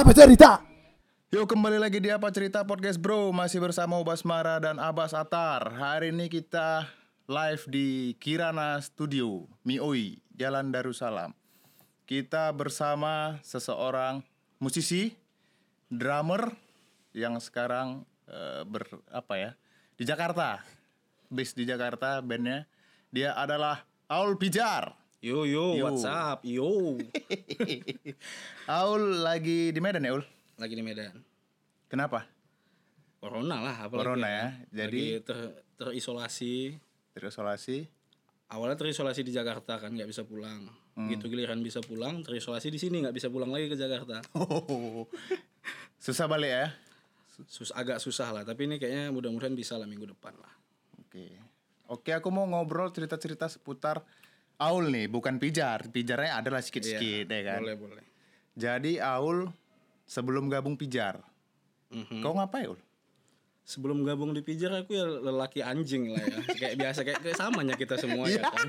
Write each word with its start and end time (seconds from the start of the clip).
Apa 0.00 0.16
cerita? 0.16 0.64
Yuk 1.28 1.44
kembali 1.44 1.76
lagi 1.76 2.00
di 2.00 2.08
Apa 2.08 2.32
Cerita 2.32 2.64
Podcast 2.64 2.96
Bro. 2.96 3.36
Masih 3.36 3.60
bersama 3.60 4.00
Ubas 4.00 4.24
Mara 4.24 4.56
dan 4.56 4.80
Abbas 4.80 5.12
Atar. 5.12 5.76
Hari 5.76 6.08
ini 6.08 6.32
kita 6.32 6.88
live 7.28 7.60
di 7.68 8.16
Kirana 8.16 8.80
Studio 8.80 9.44
Mioi, 9.60 10.16
Jalan 10.32 10.72
Darussalam. 10.72 11.36
Kita 12.08 12.48
bersama 12.56 13.44
seseorang 13.44 14.24
musisi, 14.56 15.12
drummer 15.92 16.48
Yang 17.12 17.52
sekarang 17.52 18.08
eh, 18.24 18.64
ber, 18.64 18.88
apa 19.12 19.34
ya, 19.36 19.50
di 20.00 20.08
Jakarta. 20.08 20.64
Base 21.28 21.52
di 21.52 21.68
Jakarta 21.68 22.24
bandnya. 22.24 22.64
Dia 23.12 23.36
adalah 23.36 23.84
Aul 24.08 24.40
Pijar 24.40 24.96
Yo 25.20 25.44
yo, 25.44 25.76
Yo. 25.76 25.84
what's 25.84 26.00
up? 26.08 26.40
Yo. 26.48 26.96
Aul 28.80 29.20
lagi 29.20 29.68
di 29.68 29.76
Medan 29.76 30.00
ya 30.00 30.16
Ul? 30.16 30.24
Lagi 30.56 30.72
di 30.72 30.80
Medan. 30.80 31.12
Kenapa? 31.92 32.24
Corona 33.20 33.60
lah 33.60 33.76
apalagi. 33.84 34.00
Corona 34.00 34.28
ya, 34.32 34.46
jadi- 34.72 35.20
Lagi 35.20 35.28
ter, 35.28 35.38
terisolasi. 35.76 36.72
Terisolasi 37.12 37.84
Awalnya 38.50 38.80
terisolasi 38.80 39.20
di 39.20 39.36
Jakarta 39.36 39.76
kan 39.76 39.92
nggak 39.92 40.08
bisa 40.08 40.24
pulang. 40.24 40.72
Hmm. 40.96 41.06
Gitu 41.12 41.28
giliran 41.28 41.60
bisa 41.60 41.84
pulang, 41.84 42.24
terisolasi 42.24 42.72
di 42.72 42.80
sini 42.80 43.04
nggak 43.04 43.12
bisa 43.14 43.28
pulang 43.28 43.52
lagi 43.52 43.68
ke 43.68 43.76
Jakarta. 43.76 44.24
Oh, 44.34 45.04
susah 46.04 46.26
balik 46.32 46.48
ya? 46.50 46.66
Sus 47.44 47.70
agak 47.76 48.00
susah 48.00 48.32
lah, 48.32 48.42
tapi 48.42 48.66
ini 48.66 48.80
kayaknya 48.80 49.12
mudah-mudahan 49.12 49.52
bisa 49.52 49.76
lah 49.76 49.84
minggu 49.84 50.08
depan 50.16 50.32
lah. 50.40 50.50
Oke, 50.98 51.28
oke 51.92 52.10
aku 52.10 52.32
mau 52.32 52.42
ngobrol 52.48 52.88
cerita-cerita 52.90 53.46
seputar 53.52 54.00
Aul 54.60 54.92
nih, 54.92 55.08
bukan 55.08 55.40
pijar. 55.40 55.88
Pijarnya 55.88 56.36
adalah 56.36 56.60
sedikit-sedikit 56.60 57.26
ya 57.26 57.40
kan. 57.46 57.60
Boleh 57.64 57.76
boleh. 57.76 58.04
Jadi 58.52 59.00
Aul 59.00 59.48
sebelum 60.04 60.46
gabung 60.46 60.76
pijar, 60.76 61.24
Mhm. 61.88 62.20
kau 62.20 62.36
ngapain 62.36 62.68
Ul? 62.68 62.80
Sebelum 63.60 64.02
gabung 64.02 64.34
di 64.34 64.42
Pijar 64.42 64.74
aku 64.74 64.92
ya 64.92 65.06
lelaki 65.06 65.62
anjing 65.62 66.10
lah 66.10 66.18
ya. 66.18 66.42
kayak 66.58 66.74
biasa 66.74 67.00
kayak, 67.06 67.22
kayak 67.22 67.38
samanya 67.38 67.78
kita 67.78 67.94
semua 67.94 68.26
ya 68.26 68.42
kan. 68.42 68.66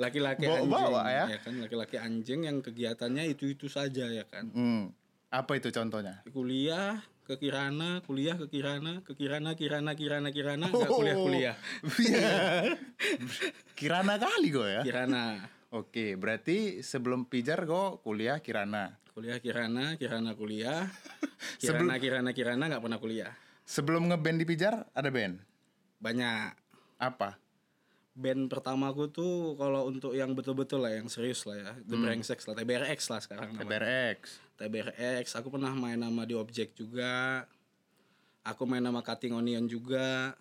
Laki-laki 0.00 0.48
anjing. 0.48 0.72
Bawa-bawa 0.72 1.04
ya. 1.04 1.36
kan, 1.36 1.60
laki-laki 1.60 1.96
anjing 2.00 2.48
yang 2.48 2.58
kegiatannya 2.58 3.28
itu-itu 3.28 3.68
saja 3.68 4.08
ya 4.08 4.24
kan. 4.24 4.48
Hmm, 4.48 4.88
apa 5.28 5.52
itu 5.54 5.68
contohnya? 5.68 6.24
kuliah 6.32 7.04
ke 7.32 7.40
Kirana, 7.40 8.04
kuliah 8.04 8.36
ke 8.36 8.46
Kirana, 8.46 9.00
ke 9.00 9.12
Kirana, 9.12 9.56
Kirana, 9.56 9.92
Kirana, 9.92 10.28
Kirana, 10.28 10.66
Oh. 10.68 10.76
nggak 10.76 10.90
kuliah 10.92 11.16
kuliah. 11.16 11.56
Iya. 11.98 12.36
Kirana 13.72 14.14
kali 14.16 14.48
gue 14.48 14.68
ya. 14.70 14.82
Kirana, 14.84 15.40
Oke, 15.72 16.14
berarti 16.14 16.84
sebelum 16.84 17.24
pijar 17.24 17.64
kau 17.64 17.96
kuliah 17.98 18.36
Kirana. 18.38 19.00
kuliah 19.12 19.36
Kirana, 19.38 19.96
Kirana 19.96 20.32
kuliah, 20.32 20.84
Kirana, 21.60 21.96
Kirana, 21.96 22.30
Kirana 22.32 22.64
nggak 22.66 22.82
pernah 22.82 22.96
kuliah. 22.96 23.32
Sebelum 23.62 24.08
ngeband 24.08 24.36
di 24.36 24.44
pijar 24.44 24.84
ada 24.90 25.08
band. 25.08 25.40
Banyak. 25.98 26.52
Apa? 26.98 27.36
Band 28.12 28.48
pertamaku 28.48 29.08
tuh 29.08 29.32
kalau 29.56 29.88
untuk 29.88 30.12
yang 30.12 30.32
betul-betul 30.32 30.80
lah, 30.80 30.92
yang 30.92 31.08
serius 31.08 31.44
lah 31.44 31.56
ya, 31.56 31.72
The 31.82 31.96
Brangsex 31.96 32.44
lah, 32.44 32.52
TBRX 32.54 33.00
lah 33.08 33.20
sekarang 33.20 33.48
namanya. 33.50 33.64
TBRX. 33.64 34.20
TBRX, 34.62 35.34
aku 35.42 35.50
pernah 35.50 35.74
main 35.74 35.98
nama 35.98 36.22
di 36.22 36.38
Objek 36.38 36.78
juga. 36.78 37.42
Aku 38.46 38.62
main 38.62 38.78
nama 38.78 39.02
Cutting 39.02 39.34
Onion 39.34 39.66
juga. 39.66 40.38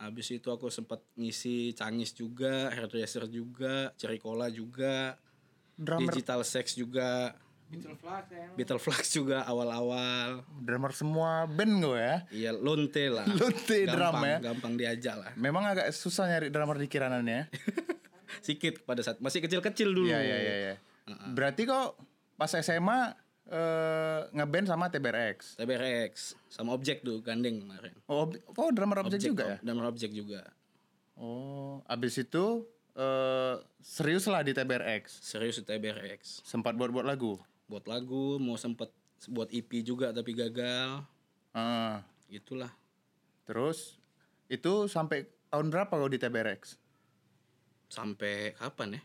Habis 0.00 0.32
itu 0.40 0.48
aku 0.48 0.72
sempat 0.72 1.04
ngisi 1.20 1.76
Cangis 1.76 2.16
juga, 2.16 2.72
Hairdresser 2.72 3.28
juga, 3.28 3.92
Cerikola 4.00 4.48
juga, 4.48 5.20
Drummer, 5.76 6.08
Digital 6.08 6.40
Sex 6.40 6.72
juga, 6.72 7.36
Beetle 8.54 8.78
Flux 8.78 9.12
juga 9.12 9.42
awal-awal. 9.44 10.44
drummer 10.62 10.92
semua 10.94 11.48
band 11.48 11.74
gue 11.82 11.98
ya. 12.00 12.16
Iya, 12.30 12.50
lonte 12.54 13.10
lah. 13.10 13.26
Lonte 13.40 13.78
drum 13.88 14.20
ya. 14.22 14.36
Gampang 14.40 14.74
diajak 14.78 15.16
lah. 15.18 15.32
Memang 15.34 15.64
agak 15.68 15.90
susah 15.90 16.28
nyari 16.30 16.48
drummer 16.48 16.78
di 16.78 16.86
Kiranan 16.86 17.24
ya. 17.26 17.48
Sikit 18.46 18.84
pada 18.86 19.02
saat 19.02 19.18
masih 19.18 19.42
kecil-kecil 19.42 19.90
dulu. 19.90 20.06
Iya 20.06 20.20
iya 20.22 20.36
iya. 20.38 20.54
iya. 20.70 20.74
Berarti 21.34 21.66
kok 21.66 21.98
pas 22.38 22.50
SMA 22.50 23.23
eh, 23.46 24.20
ngeband 24.30 24.66
sama 24.66 24.88
TBRX. 24.88 25.56
TBRX 25.56 26.12
sama 26.48 26.72
Objek 26.72 27.00
tuh 27.00 27.20
gandeng 27.20 27.60
kemarin. 27.60 27.92
Oh, 28.06 28.24
ob- 28.24 28.40
oh 28.50 28.70
drummer 28.70 29.00
objek 29.00 29.20
juga 29.20 29.44
ya? 29.46 29.58
Dan 29.60 29.78
Objek 29.78 30.10
juga. 30.10 30.44
Oh, 31.14 31.84
abis 31.84 32.18
itu 32.18 32.64
eh 32.94 33.54
serius 33.78 34.24
lah 34.26 34.40
di 34.40 34.50
TBRX. 34.50 35.20
Serius 35.20 35.58
di 35.58 35.64
TBRX. 35.64 36.42
Sempat 36.42 36.74
buat-buat 36.74 37.04
lagu. 37.04 37.36
buat 37.64 37.88
lagu 37.88 38.36
mau 38.36 38.54
sempet 38.54 38.92
buat 39.26 39.48
EP 39.48 39.80
juga 39.80 40.12
tapi 40.12 40.36
gagal 40.36 41.00
Ah, 41.50 42.04
itulah 42.26 42.68
terus 43.42 43.96
itu 44.46 44.84
sampai 44.84 45.24
tahun 45.48 45.72
berapa 45.72 45.88
kau 45.88 46.06
di 46.06 46.20
TBRX? 46.20 46.76
sampai 47.86 48.52
kapan 48.52 48.98
ya 48.98 49.02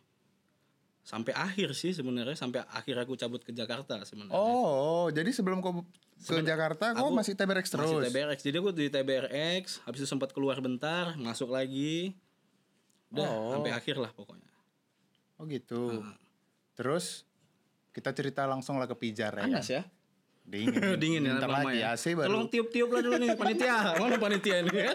sampai 1.09 1.33
akhir 1.33 1.73
sih 1.73 1.89
sebenarnya 1.89 2.37
sampai 2.37 2.61
akhir 2.69 3.01
aku 3.01 3.17
cabut 3.17 3.41
ke 3.41 3.49
Jakarta 3.49 3.97
sebenarnya 4.03 4.29
Oh, 4.31 5.09
jadi 5.09 5.25
sebelum 5.29 5.57
kau 5.57 5.81
ke 6.19 6.37
Jakarta 6.39 6.93
kau 6.93 7.09
aku 7.09 7.11
masih 7.11 7.33
TBRX 7.33 7.65
terus? 7.67 7.89
masih 7.89 8.05
TBRX 8.05 8.39
jadi 8.39 8.57
aku 8.57 8.69
di 8.69 8.85
TBRX 8.87 9.63
habis 9.83 9.99
itu 9.99 10.07
sempat 10.07 10.29
keluar 10.29 10.59
bentar 10.59 11.17
masuk 11.17 11.49
lagi 11.49 12.13
udah 13.09 13.25
Oh. 13.25 13.51
sampai 13.51 13.73
akhir 13.73 13.97
lah 13.97 14.13
pokoknya 14.13 14.45
Oh 15.33 15.47
gitu. 15.47 16.03
Terus 16.75 17.23
kita 17.89 18.11
cerita 18.11 18.43
langsung 18.43 18.75
lah 18.75 18.85
ke 18.85 18.93
Pijar 18.93 19.33
ya. 19.33 19.41
panas 19.41 19.65
ya 19.67 19.81
Dingin. 20.43 20.93
dingin 21.01 21.23
ya 21.23 21.37
lama 21.37 21.63
lagi 21.65 21.79
ya. 21.79 21.95
AC 21.95 22.11
baru. 22.11 22.27
tolong 22.27 22.47
tiup-tiup 22.47 22.85
lah 22.87 23.01
dulu 23.01 23.15
nih 23.17 23.33
panitia 23.33 23.75
mana 23.97 24.15
panitia 24.15 24.61
ini 24.61 24.77
ya 24.83 24.93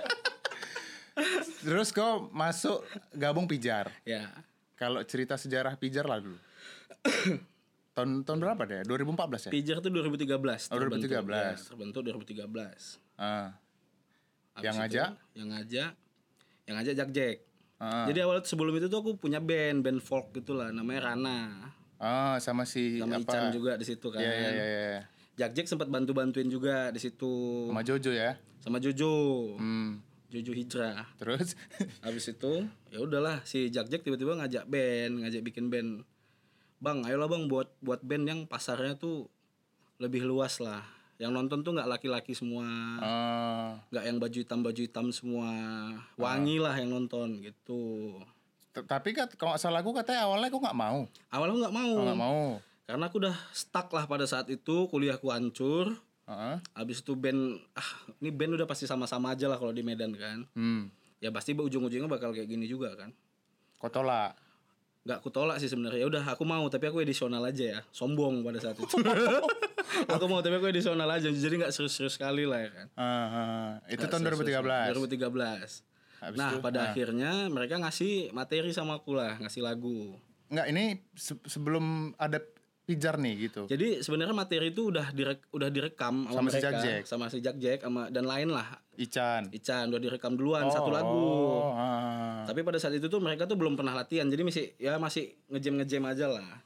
Terus 1.61 1.91
kau 1.91 2.27
masuk 2.31 2.83
gabung 3.11 3.47
Pijar. 3.47 3.89
ya 4.05 4.31
Kalau 4.75 5.01
cerita 5.07 5.35
sejarah 5.35 5.79
Pijar 5.79 6.05
lah 6.05 6.19
dulu. 6.19 6.39
tahun 7.95 8.27
tahun 8.27 8.39
berapa 8.43 8.63
deh? 8.67 8.81
2014 8.85 9.49
ya? 9.49 9.51
Pijar 9.55 9.77
tuh 9.79 9.91
2013 9.91 10.35
Oh, 10.71 10.79
2013. 10.83 11.15
terbentuk. 11.15 11.31
Ya, 11.31 11.55
terbentuk 11.55 12.03
2013 12.03 12.99
Ah. 13.15 13.55
Yang 14.57 14.75
itu, 14.75 14.81
ngajak? 14.81 15.09
Yang 15.35 15.49
ngajak, 15.49 15.91
yang 16.65 16.75
ngajak 16.79 16.95
Jack 16.95 17.11
Jack. 17.11 17.37
Ah. 17.77 18.07
Jadi 18.07 18.19
awal 18.23 18.39
sebelum 18.43 18.75
itu 18.75 18.87
tuh 18.87 18.99
aku 18.99 19.13
punya 19.15 19.39
band, 19.39 19.83
band 19.83 19.99
folk 19.99 20.31
gitulah, 20.33 20.71
namanya 20.71 21.11
Rana. 21.11 21.71
Ah, 21.99 22.39
sama 22.39 22.67
si 22.67 22.99
Sama 22.99 23.19
apa? 23.19 23.31
Ican 23.31 23.51
juga 23.51 23.79
di 23.79 23.87
situ 23.87 24.11
kan. 24.11 24.19
Iya 24.19 24.31
iya 24.33 24.51
iya 24.51 24.67
iya. 24.67 25.03
Jack 25.35 25.51
Jack 25.55 25.67
sempat 25.67 25.87
bantu-bantuin 25.87 26.47
juga 26.47 26.91
di 26.91 26.99
situ 26.99 27.67
Sama 27.67 27.83
Jojo 27.83 28.11
ya. 28.11 28.39
sama 28.59 28.79
Jojo. 28.79 29.15
Hmm. 29.59 29.99
Jojo 30.35 30.53
Hijrah. 30.53 31.07
Terus 31.15 31.55
Habis 32.01 32.25
itu 32.29 32.53
ya 32.89 32.99
udahlah 32.99 33.39
si 33.43 33.69
Jack 33.69 33.87
Jack 33.87 34.03
tiba-tiba 34.03 34.35
ngajak 34.35 34.67
band, 34.67 35.23
ngajak 35.23 35.43
bikin 35.43 35.69
band. 35.69 36.03
Bang, 36.77 37.01
ayolah 37.01 37.27
Bang 37.27 37.47
buat 37.47 37.71
buat 37.79 38.01
band 38.01 38.25
yang 38.25 38.41
pasarnya 38.45 38.95
tuh 38.95 39.31
lebih 39.97 40.23
luas 40.23 40.59
lah. 40.59 40.83
Yang 41.15 41.31
nonton 41.33 41.59
tuh 41.61 41.73
nggak 41.73 41.87
laki-laki 41.89 42.35
semua. 42.35 42.67
ah, 42.99 43.79
nggak 43.89 44.05
yang 44.05 44.19
baju 44.19 44.35
hitam 44.37 44.61
baju 44.61 44.81
hitam 44.81 45.07
semua 45.09 45.47
wangi 46.17 46.59
lah 46.59 46.75
yang 46.75 46.91
nonton 46.91 47.39
gitu 47.39 48.19
t- 48.69 48.83
tapi 48.83 49.15
kat, 49.15 49.39
kalau 49.39 49.55
nggak 49.55 49.63
salah 49.63 49.79
aku 49.79 49.95
katanya 49.95 50.27
awalnya 50.27 50.51
aku 50.51 50.59
nggak 50.59 50.75
mau. 50.75 51.07
awalnya 51.31 51.57
nggak 51.63 51.77
mau 51.77 51.93
Oh, 51.95 52.03
nggak 52.03 52.19
mau. 52.19 52.43
karena 52.85 53.05
aku 53.07 53.17
udah 53.23 53.37
stuck 53.51 53.89
lah 53.89 54.05
pada 54.05 54.27
saat 54.27 54.51
itu 54.51 54.91
kuliahku 54.91 55.31
hancur 55.31 55.95
Heeh. 56.25 56.57
habis 56.73 56.99
itu 56.99 57.13
band 57.13 57.41
ah 57.73 57.89
ini 58.19 58.29
band 58.29 58.55
udah 58.55 58.65
pasti 58.65 58.85
sama-sama 58.85 59.31
aja 59.31 59.45
lah 59.45 59.55
kalau 59.55 59.71
di 59.71 59.81
Medan 59.81 60.13
kan 60.13 60.49
Hmm. 60.53 60.89
ya 61.19 61.29
pasti 61.29 61.53
ujung-ujungnya 61.53 62.07
bakal 62.07 62.31
kayak 62.31 62.47
gini 62.47 62.65
juga 62.65 62.93
kan 62.95 63.13
Kau 63.77 63.89
tolak. 63.89 64.33
nggak 65.03 65.19
aku 65.19 65.29
tolak 65.29 65.57
sih 65.59 65.67
sebenarnya 65.67 66.01
ya 66.01 66.09
udah 66.09 66.25
aku 66.27 66.43
mau 66.43 66.65
tapi 66.67 66.87
aku 66.87 66.99
edisional 66.99 67.41
aja 67.43 67.65
ya 67.71 67.81
sombong 67.91 68.41
pada 68.41 68.57
saat 68.59 68.73
itu 68.75 68.89
aku 70.09 70.25
mau 70.25 70.41
tapi 70.41 70.57
aku 70.57 70.67
edisional 70.67 71.05
aja 71.07 71.29
jadi 71.29 71.55
nggak 71.59 71.71
serius-serius 71.71 72.17
sekali 72.17 72.45
lah 72.45 72.57
ya 72.59 72.71
kan 72.73 72.87
Ah, 72.95 73.05
ah. 73.05 73.69
itu 73.87 74.01
tahun 74.03 74.25
serius-serius. 74.25 74.97
2013. 74.97 75.85
2013 76.17 76.25
Habis 76.25 76.39
nah 76.41 76.51
itu, 76.51 76.59
pada 76.59 76.81
akhirnya 76.89 77.33
mereka 77.47 77.77
ngasih 77.77 78.33
materi 78.33 78.73
sama 78.73 78.97
aku 78.97 79.13
lah 79.13 79.37
ngasih 79.39 79.61
lagu 79.61 80.17
Enggak, 80.45 80.67
ini 80.71 80.85
se- 81.13 81.45
sebelum 81.45 81.85
ada 82.17 82.41
pijar 82.85 83.17
nih 83.17 83.49
gitu. 83.49 83.65
jadi 83.65 84.05
sebenarnya 84.05 84.33
materi 84.33 84.69
itu 84.69 84.93
udah 84.93 85.09
direk, 85.11 85.49
udah 85.51 85.69
direkam 85.69 86.29
Sama 86.29 86.37
sama, 86.37 86.49
si 86.49 86.59
Jack 86.61 86.75
Jack. 86.79 87.03
sama 87.09 87.25
si 87.33 87.39
Jack 87.41 87.57
Jack 87.57 87.79
sama 87.81 88.13
dan 88.13 88.25
lain 88.25 88.53
lah 88.53 88.77
Ican. 88.95 89.49
Ican 89.51 89.89
udah 89.89 89.99
direkam 89.99 90.37
duluan 90.37 90.69
satu 90.69 90.93
lagu 90.93 91.09
Oh, 91.65 91.73
ah. 91.73 92.45
tapi 92.45 92.61
pada 92.61 92.77
saat 92.77 92.93
itu 92.93 93.09
tuh 93.09 93.19
mereka 93.19 93.45
tuh 93.45 93.57
belum 93.57 93.75
pernah 93.75 93.93
latihan 93.93 94.29
jadi 94.29 94.45
masih 94.45 94.77
ya 94.77 94.97
masih 94.97 95.33
ngejam 95.49 95.81
ngejam 95.81 96.05
aja 96.05 96.27
lah 96.29 96.61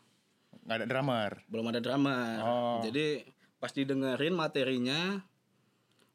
nggak 0.66 0.76
ada 0.76 0.86
drummer. 0.86 1.30
belum 1.46 1.64
ada 1.70 1.80
drama 1.80 2.16
Oh. 2.42 2.78
jadi 2.82 3.22
pas 3.56 3.70
didengerin 3.70 4.34
materinya 4.34 5.22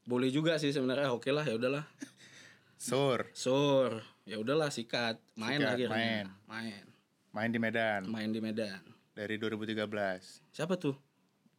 boleh 0.04 0.28
juga 0.30 0.60
sih 0.60 0.70
sebenarnya 0.70 1.10
oke 1.10 1.32
lah 1.32 1.42
ya 1.42 1.56
udahlah 1.56 1.88
Sur, 2.78 3.32
sur 3.32 4.04
ya 4.24 4.36
udahlah 4.36 4.68
sikat 4.68 5.16
main 5.34 5.58
Sikat, 5.58 5.74
akhirnya 5.74 5.96
main. 5.96 6.26
main 6.46 6.84
main 7.32 7.50
di 7.50 7.58
Medan 7.58 8.02
main 8.06 8.28
di 8.28 8.38
Medan 8.38 8.84
dari 9.14 9.38
2013. 9.38 10.54
siapa 10.54 10.76
tuh 10.78 10.98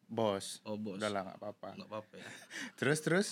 Bos. 0.05 0.61
Oh 0.69 0.77
bos. 0.77 1.01
Udah 1.01 1.09
lah 1.09 1.23
nggak 1.25 1.39
apa-apa. 1.41 1.69
Nggak 1.81 1.89
apa-apa 1.91 2.15
ya. 2.21 2.29
Terus 2.79 2.99
terus 3.01 3.29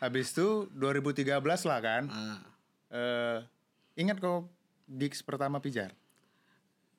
habis 0.00 0.32
itu 0.32 0.64
2013 0.72 1.28
lah 1.44 1.78
kan. 1.84 2.02
Ah, 2.08 2.40
Eh 2.86 3.38
ingat 4.00 4.16
kok 4.22 4.48
gigs 4.86 5.20
pertama 5.20 5.60
pijar? 5.60 5.92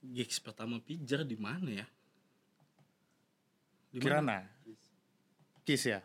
gigs 0.07 0.37
pertama 0.39 0.77
pijar 0.79 1.25
di 1.25 1.35
mana 1.35 1.83
ya? 1.83 1.87
Di 3.91 3.97
mana? 3.99 4.03
Kirana. 4.03 4.39
Kiss 5.65 5.83
ya? 5.83 5.99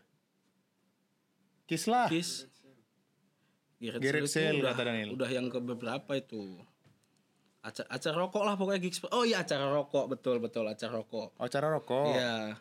Kiss 1.68 1.86
lah. 1.86 2.08
Kiss. 2.10 2.48
Garage 3.82 4.02
Garage 4.02 4.30
Sale 4.30 4.58
udah, 4.62 4.74
kata 4.74 4.82
Daniel. 4.86 5.10
udah 5.14 5.30
yang 5.30 5.46
ke 5.50 5.58
beberapa 5.58 6.12
itu. 6.14 6.58
Acara, 7.62 7.86
acara 7.94 8.16
rokok 8.18 8.42
lah 8.42 8.54
pokoknya 8.58 8.80
gigs. 8.82 8.98
Oh 9.14 9.22
iya 9.22 9.46
acara 9.46 9.70
rokok 9.70 10.10
betul 10.10 10.42
betul 10.42 10.66
acara 10.66 10.98
rokok. 10.98 11.30
Oh, 11.38 11.46
cara 11.46 11.66
rokok. 11.70 12.06
Iya 12.10 12.58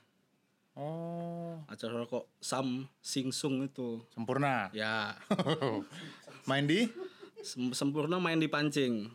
Oh, 0.71 1.59
acara 1.68 2.00
rokok 2.00 2.31
Sam 2.39 2.88
Sing 3.03 3.33
Sung 3.36 3.65
itu. 3.65 4.00
sempurna. 4.13 4.71
Ya 4.71 5.18
Main 6.50 6.63
di? 6.69 6.88
sem- 7.42 7.74
sempurna 7.74 8.21
main 8.21 8.38
di 8.38 8.45
pancing. 8.48 9.09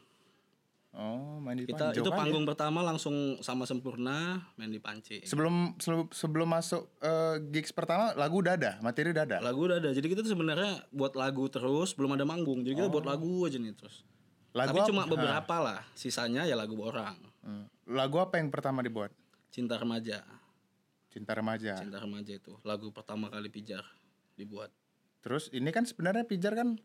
Oh, 0.97 1.37
main 1.45 1.61
di 1.61 1.69
Kita 1.69 1.93
Panjok 1.93 2.03
itu 2.03 2.11
panggung 2.11 2.49
pertama 2.49 2.81
langsung 2.81 3.37
sama 3.45 3.69
sempurna 3.69 4.49
main 4.57 4.73
di 4.73 4.81
pancing. 4.81 5.23
Sebelum 5.23 5.77
sebelum, 5.77 6.09
sebelum 6.09 6.49
masuk 6.49 6.89
eh, 7.05 7.37
gigs 7.53 7.71
pertama 7.71 8.17
lagu 8.17 8.41
udah 8.41 8.57
ada, 8.57 8.73
materi 8.81 9.13
udah 9.13 9.25
ada. 9.29 9.39
Lagu 9.45 9.69
udah 9.69 9.77
ada. 9.77 9.93
Jadi 9.93 10.07
kita 10.09 10.25
tuh 10.25 10.33
sebenarnya 10.33 10.89
buat 10.91 11.13
lagu 11.15 11.47
terus 11.53 11.93
belum 11.95 12.17
ada 12.17 12.25
manggung. 12.25 12.65
Jadi 12.65 12.81
kita 12.81 12.89
buat 12.89 13.05
lagu 13.05 13.45
aja 13.45 13.61
nih 13.61 13.77
terus. 13.77 14.03
Lagu 14.57 14.73
Tapi 14.73 14.81
apa? 14.81 14.89
cuma 14.89 15.03
beberapa 15.05 15.57
lah. 15.61 15.81
Sisanya 15.93 16.49
ya 16.49 16.57
lagu 16.57 16.81
orang. 16.81 17.13
Hmm. 17.45 17.69
Lagu 17.85 18.17
apa 18.17 18.41
yang 18.41 18.49
pertama 18.49 18.81
dibuat? 18.81 19.13
Cinta 19.53 19.77
remaja. 19.77 20.25
Cinta 21.13 21.33
remaja. 21.33 21.77
Cinta 21.77 21.99
remaja 21.99 22.33
itu 22.33 22.57
lagu 22.63 22.89
pertama 22.89 23.29
kali 23.29 23.47
pijar 23.47 23.85
dibuat. 24.35 24.73
Terus 25.21 25.49
ini 25.51 25.69
kan 25.69 25.85
sebenarnya 25.85 26.25
pijar 26.25 26.53
kan 26.53 26.81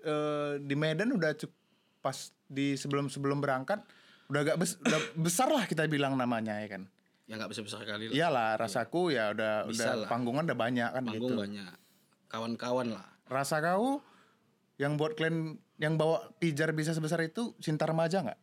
eh, 0.00 0.58
di 0.58 0.74
Medan 0.74 1.10
udah 1.10 1.34
cuk- 1.34 1.54
pas 1.98 2.16
di 2.44 2.74
sebelum 2.74 3.06
sebelum 3.06 3.38
berangkat 3.38 3.80
udah 4.26 4.40
agak 4.42 4.56
bes- 4.58 4.78
udah 4.78 5.00
besar 5.26 5.48
lah 5.48 5.64
kita 5.64 5.86
bilang 5.86 6.14
namanya 6.14 6.58
ya 6.58 6.68
kan. 6.68 6.82
Ya 7.24 7.38
nggak 7.38 7.50
besar 7.50 7.62
besar 7.62 7.80
kali 7.82 8.10
lah. 8.10 8.14
Iyalah 8.14 8.50
rasaku 8.58 9.10
ya 9.10 9.30
udah 9.30 9.64
Bisa 9.64 9.86
udah 9.86 9.94
lah. 10.02 10.08
panggungan 10.08 10.44
udah 10.44 10.58
banyak 10.58 10.90
kan 10.90 11.02
Panggung 11.04 11.30
gitu. 11.30 11.40
banyak. 11.40 11.72
Kawan-kawan 12.26 12.88
lah. 12.90 13.06
Rasa 13.24 13.58
kau 13.58 14.02
yang 14.76 14.98
buat 14.98 15.14
kalian 15.14 15.56
yang 15.78 15.98
bawa 15.98 16.30
pijar 16.38 16.70
bisa 16.70 16.94
sebesar 16.94 17.22
itu 17.26 17.54
cinta 17.58 17.86
remaja 17.86 18.22
nggak? 18.22 18.40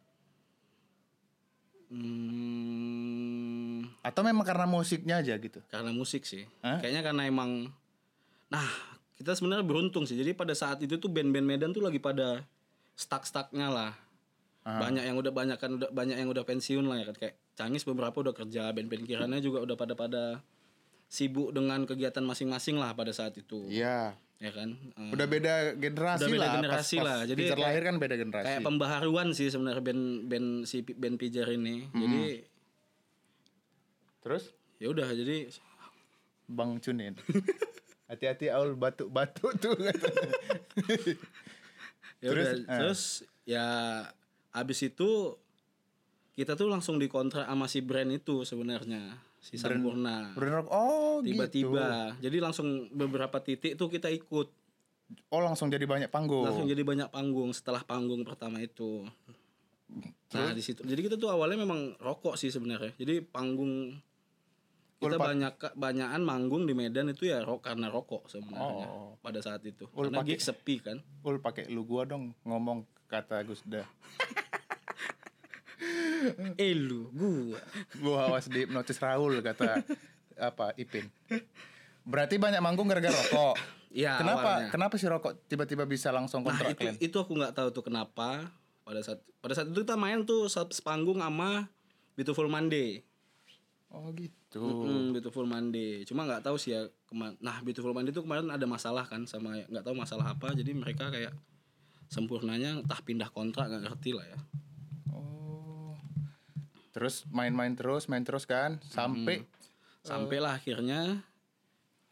Hmm, 1.92 3.84
Atau 4.00 4.24
memang 4.24 4.48
karena 4.48 4.64
musiknya 4.64 5.20
aja 5.20 5.36
gitu? 5.36 5.60
karena 5.68 5.92
musik 5.92 6.24
sih. 6.24 6.48
Hah? 6.64 6.80
Kayaknya 6.80 7.02
karena 7.04 7.24
emang 7.28 7.68
nah, 8.48 8.70
kita 9.20 9.36
sebenarnya 9.36 9.68
beruntung 9.68 10.08
sih. 10.08 10.16
Jadi 10.16 10.32
pada 10.32 10.56
saat 10.56 10.80
itu 10.84 10.96
tuh 10.96 11.12
band-band 11.12 11.44
Medan 11.44 11.72
tuh 11.76 11.84
lagi 11.84 12.00
pada 12.00 12.44
stuck-stucknya 12.96 13.68
lah. 13.68 13.94
Banyak 14.62 15.04
yang 15.04 15.18
udah 15.18 15.34
banyak 15.34 15.58
kan 15.58 15.74
udah 15.76 15.90
banyak 15.90 16.22
yang 16.22 16.30
udah 16.30 16.46
pensiun 16.46 16.86
lah 16.86 17.02
ya 17.02 17.06
kan 17.12 17.18
kayak 17.18 17.36
Cangis 17.52 17.84
beberapa 17.84 18.24
udah 18.24 18.32
kerja, 18.32 18.72
band-band 18.72 19.04
Kirana 19.04 19.38
juga 19.44 19.60
udah 19.62 19.76
pada 19.76 19.94
pada 19.94 20.40
sibuk 21.12 21.52
dengan 21.52 21.84
kegiatan 21.84 22.24
masing-masing 22.24 22.80
lah 22.80 22.96
pada 22.96 23.12
saat 23.12 23.36
itu. 23.36 23.68
Iya. 23.68 24.16
Ya 24.40 24.50
kan? 24.50 24.74
Eh, 24.74 25.12
Udah 25.12 25.28
beda 25.28 25.54
generasi 25.76 26.24
Udah 26.24 26.32
beda 26.32 26.42
lah. 26.42 26.54
generasi 26.56 26.96
pas, 26.96 27.04
lah. 27.04 27.18
Pas 27.18 27.28
Jadi 27.28 27.42
Pijar 27.44 27.54
kayak- 27.54 27.68
lahir 27.68 27.82
kan 27.84 27.96
beda 27.98 28.16
generasi. 28.16 28.48
kayak 28.48 28.62
pembaharuan 28.64 29.28
sih 29.32 29.48
sebenarnya 29.48 29.84
band 29.84 30.04
band 30.26 30.48
si 30.64 30.78
band 30.82 31.16
Pijar 31.16 31.52
ini. 31.52 31.86
Jadi 31.92 32.24
Terus 34.22 34.44
ya 34.78 34.88
udah 34.88 35.08
jadi 35.12 35.52
Bang 36.48 36.80
Cunin. 36.80 37.14
Hati-hati 38.10 38.50
Aul 38.50 38.76
batuk-batuk 38.76 39.56
tuh 39.58 39.72
ya 39.84 39.94
Terus, 42.22 42.48
udah 42.48 42.52
eh. 42.68 42.78
terus 42.78 43.02
ya 43.44 43.66
abis 44.52 44.80
itu 44.84 45.40
kita 46.34 46.54
tuh 46.54 46.68
langsung 46.68 46.98
dikontrak 46.98 47.46
sama 47.46 47.66
si 47.66 47.80
brand 47.80 48.10
itu 48.10 48.44
sebenarnya 48.44 49.16
si 49.42 49.58
Sampurna 49.58 50.32
Brand 50.32 50.54
rock. 50.56 50.68
Oh, 50.70 51.18
tiba-tiba 51.20 52.14
gitu. 52.14 52.22
jadi 52.22 52.38
langsung 52.40 52.68
beberapa 52.90 53.38
titik 53.38 53.74
tuh 53.74 53.90
kita 53.90 54.08
ikut 54.08 54.48
Oh, 55.28 55.42
langsung 55.42 55.68
jadi 55.68 55.84
banyak 55.84 56.08
panggung. 56.08 56.46
langsung 56.46 56.64
jadi 56.66 56.80
banyak 56.82 57.10
panggung 57.10 57.52
setelah 57.52 57.82
panggung 57.82 58.22
pertama 58.22 58.58
itu 58.58 59.04
nah 60.32 60.56
di 60.56 60.64
situ 60.64 60.80
jadi 60.82 60.96
kita 61.02 61.16
tuh 61.18 61.28
awalnya 61.28 61.60
memang 61.60 62.00
rokok 62.00 62.40
sih 62.40 62.48
sebenarnya 62.48 62.96
jadi 62.96 63.20
panggung 63.22 64.00
kita 64.96 65.10
Ul, 65.10 65.20
Pak. 65.20 65.28
banyak 65.28 65.54
banyakan 65.76 66.22
manggung 66.22 66.64
di 66.64 66.72
Medan 66.72 67.10
itu 67.10 67.26
ya 67.26 67.42
rok 67.42 67.60
karena 67.62 67.90
rokok 67.90 68.30
sebenarnya 68.30 68.88
Oh. 68.88 69.20
pada 69.20 69.42
saat 69.42 69.60
itu 69.62 69.84
Ul, 69.90 70.08
karena 70.08 70.22
pakai- 70.22 70.30
gig 70.30 70.40
sepi 70.40 70.76
kan 70.80 70.98
Ul 71.22 71.38
pakai 71.38 71.68
lu 71.68 71.84
gua 71.84 72.06
dong 72.06 72.32
ngomong 72.44 72.86
kata 73.10 73.44
Gusda. 73.44 73.84
eh 76.58 76.74
lu 76.76 77.10
gua 77.14 77.60
Gua 77.98 78.18
awas 78.30 78.48
di 78.48 78.66
notis 78.70 78.98
Raul 79.02 79.42
kata 79.42 79.82
apa 80.42 80.74
Ipin. 80.78 81.10
Berarti 82.02 82.42
banyak 82.42 82.62
manggung 82.64 82.90
gara-gara 82.90 83.14
rokok. 83.14 83.56
Iya, 83.92 84.24
kenapa? 84.24 84.42
awalnya. 84.42 84.70
Kenapa 84.72 84.96
sih 84.96 85.08
rokok 85.12 85.34
tiba-tiba 85.52 85.84
bisa 85.84 86.10
langsung 86.16 86.48
Nah 86.48 86.56
kontrak 86.56 86.74
itu 86.74 86.80
kalian? 86.80 86.96
itu 86.98 87.18
aku 87.20 87.32
nggak 87.36 87.54
tahu 87.54 87.68
tuh 87.76 87.84
kenapa 87.92 88.48
pada 88.88 89.04
saat 89.04 89.20
pada 89.44 89.54
saat 89.54 89.68
itu 89.68 89.84
kita 89.84 90.00
main 90.00 90.24
tuh 90.24 90.48
sepanggung 90.48 91.20
sama 91.20 91.68
Beautiful 92.16 92.48
Monday. 92.48 93.04
Oh 93.92 94.16
gitu. 94.16 94.64
Hmm, 94.64 95.12
Beautiful 95.12 95.44
Monday. 95.44 96.08
Cuma 96.08 96.24
nggak 96.24 96.48
tahu 96.48 96.56
sih 96.56 96.72
ya 96.72 96.88
Nah 97.44 97.60
Beautiful 97.62 97.92
Monday 97.92 98.16
itu 98.16 98.24
kemarin 98.24 98.48
ada 98.48 98.64
masalah 98.64 99.04
kan 99.04 99.28
sama 99.28 99.60
nggak 99.68 99.84
tahu 99.84 99.96
masalah 100.00 100.32
apa. 100.32 100.56
Jadi 100.56 100.72
mereka 100.72 101.12
kayak 101.12 101.36
sempurnanya 102.08 102.80
entah 102.80 103.00
pindah 103.04 103.28
kontrak 103.32 103.68
nggak 103.68 103.92
ngerti 103.92 104.16
lah 104.16 104.26
ya. 104.28 104.40
Terus 106.92 107.24
main-main 107.32 107.72
terus, 107.74 108.12
main 108.12 108.24
terus 108.24 108.44
kan 108.44 108.80
sampai 108.92 109.48
Sampailah 110.02 110.58
akhirnya 110.58 111.22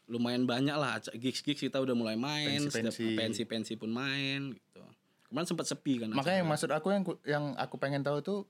lumayan 0.06 0.46
banyak 0.46 0.74
lah 0.74 0.98
gigs-gigs 1.14 1.58
kita 1.62 1.78
udah 1.82 1.94
mulai 1.94 2.14
main, 2.18 2.66
Pensi-pensi. 2.66 3.14
pensi-pensi 3.14 3.72
pun 3.78 3.90
main 3.90 4.54
gitu. 4.54 4.82
Kemarin 5.30 5.46
sempat 5.46 5.66
sepi 5.70 6.02
kan. 6.02 6.10
makanya 6.10 6.42
yang 6.42 6.50
maksud 6.50 6.70
aku 6.70 6.90
yang 6.90 7.02
yang 7.22 7.44
aku 7.54 7.78
pengen 7.78 8.02
tahu 8.02 8.18
tuh 8.18 8.40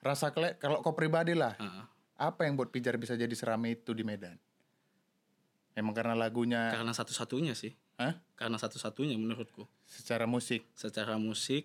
rasa 0.00 0.32
kalian 0.32 0.56
kalau 0.60 0.80
kau 0.84 0.92
pribadi 0.92 1.32
lah. 1.32 1.56
Ah, 1.56 1.88
Apa 2.20 2.44
yang 2.44 2.56
buat 2.56 2.68
Pijar 2.68 3.00
bisa 3.00 3.16
jadi 3.16 3.32
serame 3.32 3.76
itu 3.80 3.96
di 3.96 4.04
Medan? 4.04 4.36
Emang 5.72 5.96
karena 5.96 6.12
lagunya, 6.12 6.68
karena 6.68 6.92
satu-satunya 6.92 7.56
sih. 7.56 7.72
Hah? 7.96 8.20
Karena 8.36 8.60
satu-satunya 8.60 9.16
menurutku. 9.16 9.64
Secara 9.88 10.28
musik, 10.28 10.64
secara 10.76 11.16
musik 11.16 11.64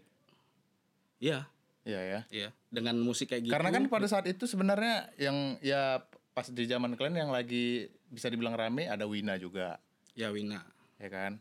ya 1.19 1.47
Iya 1.85 2.01
ya. 2.01 2.19
iya 2.33 2.49
dengan 2.67 2.97
musik 2.97 3.29
kayak 3.29 3.45
gitu 3.45 3.53
Karena 3.53 3.69
kan 3.69 3.85
pada 3.85 4.09
saat 4.09 4.25
itu 4.25 4.43
sebenarnya 4.43 5.13
yang 5.15 5.61
ya 5.61 6.01
pas 6.33 6.49
di 6.49 6.65
zaman 6.65 6.93
kalian 6.93 7.15
yang 7.15 7.31
lagi 7.31 7.85
bisa 8.05 8.27
dibilang 8.27 8.53
rame 8.53 8.85
ada 8.85 9.05
Wina 9.05 9.37
juga, 9.37 9.77
ya 10.11 10.29
Wina 10.29 10.65
ya 10.97 11.07
kan? 11.07 11.37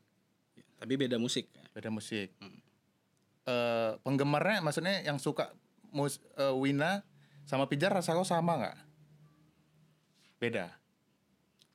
tapi 0.77 0.95
beda 0.95 1.17
musik 1.17 1.49
Beda 1.73 1.89
musik. 1.89 2.29
Eh, 3.45 3.91
penggemarnya 4.01 4.61
maksudnya 4.61 5.01
yang 5.01 5.17
suka 5.17 5.51
mus 5.91 6.21
eh, 6.37 6.53
Wina 6.53 7.01
sama 7.45 7.65
Pijar 7.65 7.91
rasa 7.91 8.13
kau 8.13 8.23
sama 8.23 8.57
nggak? 8.57 8.77
Beda. 10.39 10.67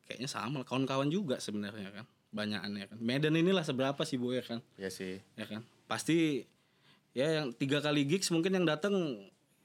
kayaknya 0.05 0.25
sama 0.25 0.61
kawan-kawan 0.61 1.09
juga 1.09 1.37
sebenarnya 1.37 1.89
kan 1.91 2.05
banyakannya 2.29 2.85
kan 2.85 2.97
Medan 2.97 3.33
inilah 3.33 3.61
seberapa 3.61 4.01
sih 4.01 4.17
bu 4.17 4.33
ya 4.33 4.41
kan 4.41 4.61
Ya 4.75 4.89
sih. 4.89 5.21
ya 5.33 5.45
kan 5.45 5.61
pasti 5.85 6.45
ya 7.11 7.41
yang 7.41 7.51
tiga 7.53 7.81
kali 7.81 8.05
gigs 8.05 8.29
mungkin 8.29 8.53
yang 8.53 8.65
datang 8.65 8.93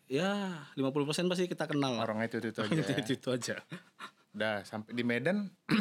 ya 0.04 0.52
50% 0.76 1.30
pasti 1.30 1.48
kita 1.48 1.64
kenal 1.64 1.96
lah. 1.96 2.04
Orangnya 2.04 2.28
itu 2.28 2.36
itu, 2.40 2.60
aja. 2.60 2.72
itu, 2.72 2.92
itu, 3.00 3.12
itu 3.16 3.28
aja 3.30 3.56
Udah 4.34 4.66
sampai 4.66 4.92
di 4.92 5.04
Medan 5.06 5.46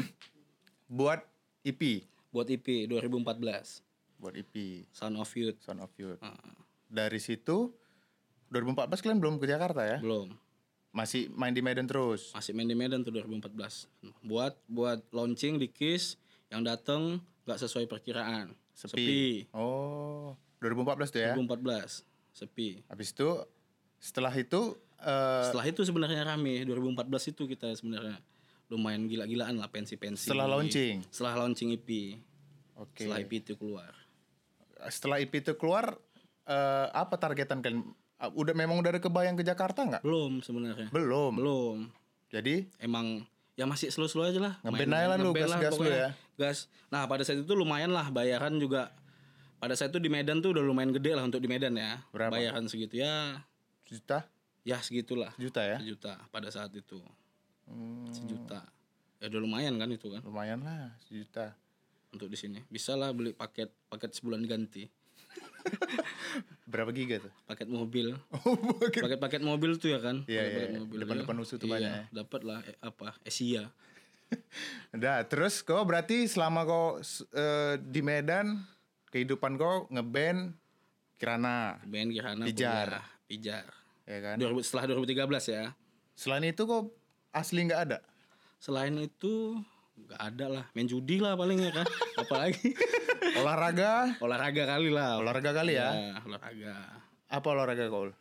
buat 0.99 1.23
EP, 1.63 2.03
buat 2.29 2.47
EP 2.47 2.87
2014 2.87 4.19
buat 4.19 4.33
EP 4.35 4.53
Sound 4.95 5.19
of 5.19 5.27
Youth 5.35 5.59
Son 5.59 5.83
of 5.83 5.91
Youth. 5.99 6.19
Ah, 6.23 6.37
Dari 6.87 7.19
situ 7.19 7.75
2014 8.49 9.01
kalian 9.01 9.19
belum 9.19 9.35
ke 9.37 9.49
Jakarta 9.49 9.83
ya? 9.83 9.97
belum 9.99 10.31
Masih 10.93 11.25
main 11.33 11.49
di 11.49 11.65
Medan 11.65 11.89
terus. 11.89 12.29
masih 12.31 12.53
main 12.53 12.69
di 12.69 12.77
Medan 12.77 13.01
tuh 13.01 13.09
2014 13.09 13.49
buat 14.21 14.53
buat 14.69 15.01
launching 15.09 15.57
di 15.57 15.65
Kiss 15.67 16.21
yang 16.53 16.61
datang 16.61 17.17
nggak 17.43 17.59
sesuai 17.59 17.89
perkiraan 17.89 18.53
Sepi. 18.73 19.49
Oh, 19.53 20.33
2014 20.63 21.11
tuh 21.11 21.19
ya. 21.19 21.33
2014 21.35 22.07
sepi 22.33 22.69
Habis 22.87 23.11
itu 23.11 23.29
setelah 23.99 24.31
itu 24.31 24.61
eh, 24.97 25.43
setelah 25.45 25.65
itu 25.65 25.81
sebenarnya 25.81 26.23
rame 26.25 26.63
2014 26.63 27.05
itu 27.29 27.43
kita 27.45 27.71
sebenarnya 27.73 28.17
lumayan 28.67 29.05
gila-gilaan 29.05 29.55
lah 29.55 29.67
pensi-pensi 29.67 30.25
Setelah 30.25 30.47
launching? 30.49 31.03
setelah 31.07 31.37
launching 31.37 31.71
EP 31.71 32.17
oke. 32.73 32.97
setelah 32.97 33.19
EP 33.19 33.31
itu 33.33 33.53
keluar 33.53 33.91
Setelah 34.83 35.17
EP 35.19 35.31
itu 35.31 35.53
keluar 35.53 35.95
eh, 36.43 36.87
apa 36.89 37.15
targetan 37.15 37.59
kalian? 37.59 37.83
Ah, 38.17 38.27
Udah 38.29 38.51
memang 38.51 38.75
udah 38.77 38.89
ada 38.89 38.99
kebayang 38.99 39.35
ke 39.35 39.43
Jakarta 39.43 39.83
nggak? 39.83 40.01
belum 40.01 40.39
sebenarnya 40.39 40.87
Belum. 40.89 41.31
belum 41.33 41.77
Jadi 42.27 42.65
emang 42.77 43.21
ya 43.53 43.63
masih 43.63 43.87
slow-slow 43.87 44.25
aja 44.25 44.41
lah. 44.41 44.53
Ngeband 44.65 44.89
aja 44.91 45.05
lah 45.05 45.17
lu, 45.17 45.29
gas-gas 45.31 45.77
lu 45.77 45.85
ya. 45.85 46.09
Gas. 46.33 46.65
Nah 46.89 47.05
pada 47.05 47.21
saat 47.21 47.37
itu 47.37 47.53
lumayan 47.53 47.93
lah 47.93 48.09
bayaran 48.09 48.57
juga. 48.57 48.89
Pada 49.63 49.73
saat 49.73 49.89
itu 49.89 49.97
di 49.97 50.11
Medan 50.11 50.37
tuh 50.37 50.51
udah 50.51 50.59
lumayan 50.59 50.91
gede 50.91 51.15
lah 51.15 51.23
untuk 51.23 51.39
di 51.39 51.47
Medan 51.47 51.71
ya. 51.73 52.03
Berapa? 52.11 52.35
Bayaran 52.35 52.67
segitu 52.67 52.99
ya, 52.99 53.39
Sejuta? 53.81 54.27
ya 54.61 54.75
segitulah. 54.77 55.31
Sejuta 55.33 55.63
ya? 55.63 55.79
Sejuta 55.79 56.19
pada 56.27 56.51
saat 56.51 56.75
itu. 56.75 56.99
Hmm, 57.63 58.11
Sejuta. 58.11 58.67
Ya 59.17 59.31
udah 59.31 59.39
lumayan 59.39 59.79
kan 59.79 59.87
itu 59.87 60.11
kan 60.11 60.19
lumayan 60.19 60.59
lah, 60.59 60.91
sejuta. 61.01 61.55
untuk 62.11 62.27
di 62.27 62.35
sini. 62.35 62.59
Bisa 62.67 62.93
lah 62.93 63.09
beli 63.09 63.31
paket 63.31 63.71
paket 63.87 64.11
sebulan 64.11 64.43
ganti. 64.43 64.83
Berapa 66.67 66.91
giga 66.91 67.17
tuh? 67.19 67.31
Paket 67.45 67.67
mobil. 67.67 68.19
Oh, 68.35 68.55
pakai- 68.75 68.99
Paket-paket 69.01 69.41
mobil 69.41 69.71
tuh 69.77 69.89
ya 69.89 69.99
kan. 69.99 70.27
Iya, 70.27 70.43
Paket-paket 70.43 70.67
iya. 70.67 70.77
mobil, 70.77 70.97
Depan-depan 70.99 71.35
iya. 71.35 71.41
usuh 71.41 71.55
tuh 71.55 71.65
Iya, 71.65 71.73
banyak 71.73 71.89
ya. 71.89 72.03
Dapat 72.13 72.41
lah 72.43 72.59
eh, 72.63 72.77
apa? 72.79 73.15
Asia. 73.23 73.63
Udah, 74.93 75.23
terus 75.23 75.61
kau 75.61 75.81
berarti 75.83 76.25
selama 76.25 76.61
kau 76.63 76.99
s- 76.99 77.23
eh, 77.29 77.79
di 77.79 78.01
Medan 78.01 78.59
kehidupan 79.13 79.55
kau 79.55 79.85
ngeband 79.87 80.57
Kirana, 81.15 81.77
Band 81.85 82.09
Kirana 82.09 82.43
Pijar. 82.43 82.87
kuliah. 82.89 83.05
Pijar. 83.23 83.65
ya 84.03 84.17
kan? 84.19 84.35
2000 84.35 84.59
setelah 84.59 84.83
2013 84.97 85.29
ya. 85.47 85.63
Selain 86.13 86.43
itu 86.43 86.61
kau 86.63 86.89
asli 87.31 87.63
nggak 87.63 87.81
ada? 87.85 87.99
Selain 88.57 88.91
itu 88.97 89.61
nggak 89.95 90.21
ada 90.25 90.45
lah. 90.49 90.65
Main 90.73 90.85
judi 90.85 91.17
lah 91.17 91.33
paling 91.33 91.61
ya 91.61 91.71
kan. 91.71 91.87
Apalagi 92.21 92.73
Olahraga, 93.33 94.13
olahraga 94.19 94.63
kali 94.67 94.89
lah. 94.89 95.17
olahraga 95.17 95.51
kali 95.53 95.73
ya? 95.73 95.89
Ya, 95.89 96.13
olahraga. 96.21 96.75
Apa 97.27 97.47
olahraga 97.49 97.85
kau? 97.87 98.11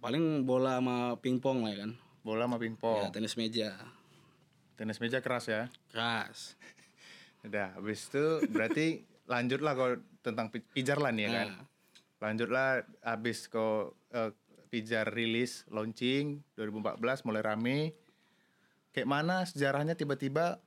Paling 0.00 0.44
bola 0.44 0.76
sama 0.76 0.96
pingpong 1.16 1.64
lah 1.64 1.70
ya 1.70 1.78
kan. 1.86 1.92
Bola 2.20 2.44
sama 2.44 2.56
Ya, 2.56 2.62
pingpong. 2.66 3.08
tenis 3.10 3.36
meja. 3.36 3.72
Tenis 4.74 4.98
meja 4.98 5.20
keras 5.20 5.46
ya. 5.46 5.68
Keras. 5.88 6.58
Udah, 7.46 7.72
habis 7.76 8.04
itu 8.04 8.24
berarti 8.50 8.86
lanjutlah 9.24 9.72
kau 9.76 9.90
tentang 10.24 10.48
pi- 10.52 10.64
pijar 10.72 11.00
lah 11.00 11.12
nih 11.12 11.24
ya 11.28 11.30
kan. 11.32 11.48
Nah, 11.48 11.64
Lanjutlah 12.24 12.88
habis 13.04 13.44
kau 13.52 13.92
eh, 14.08 14.32
pijar 14.72 15.06
rilis 15.12 15.68
launching 15.68 16.40
2014 16.56 17.26
mulai 17.28 17.44
rame. 17.44 17.78
Kayak 18.96 19.10
mana 19.10 19.44
sejarahnya 19.44 19.92
tiba-tiba 19.92 20.62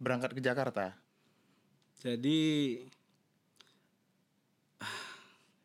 berangkat 0.00 0.32
ke 0.32 0.40
Jakarta? 0.40 0.96
jadi 2.02 2.42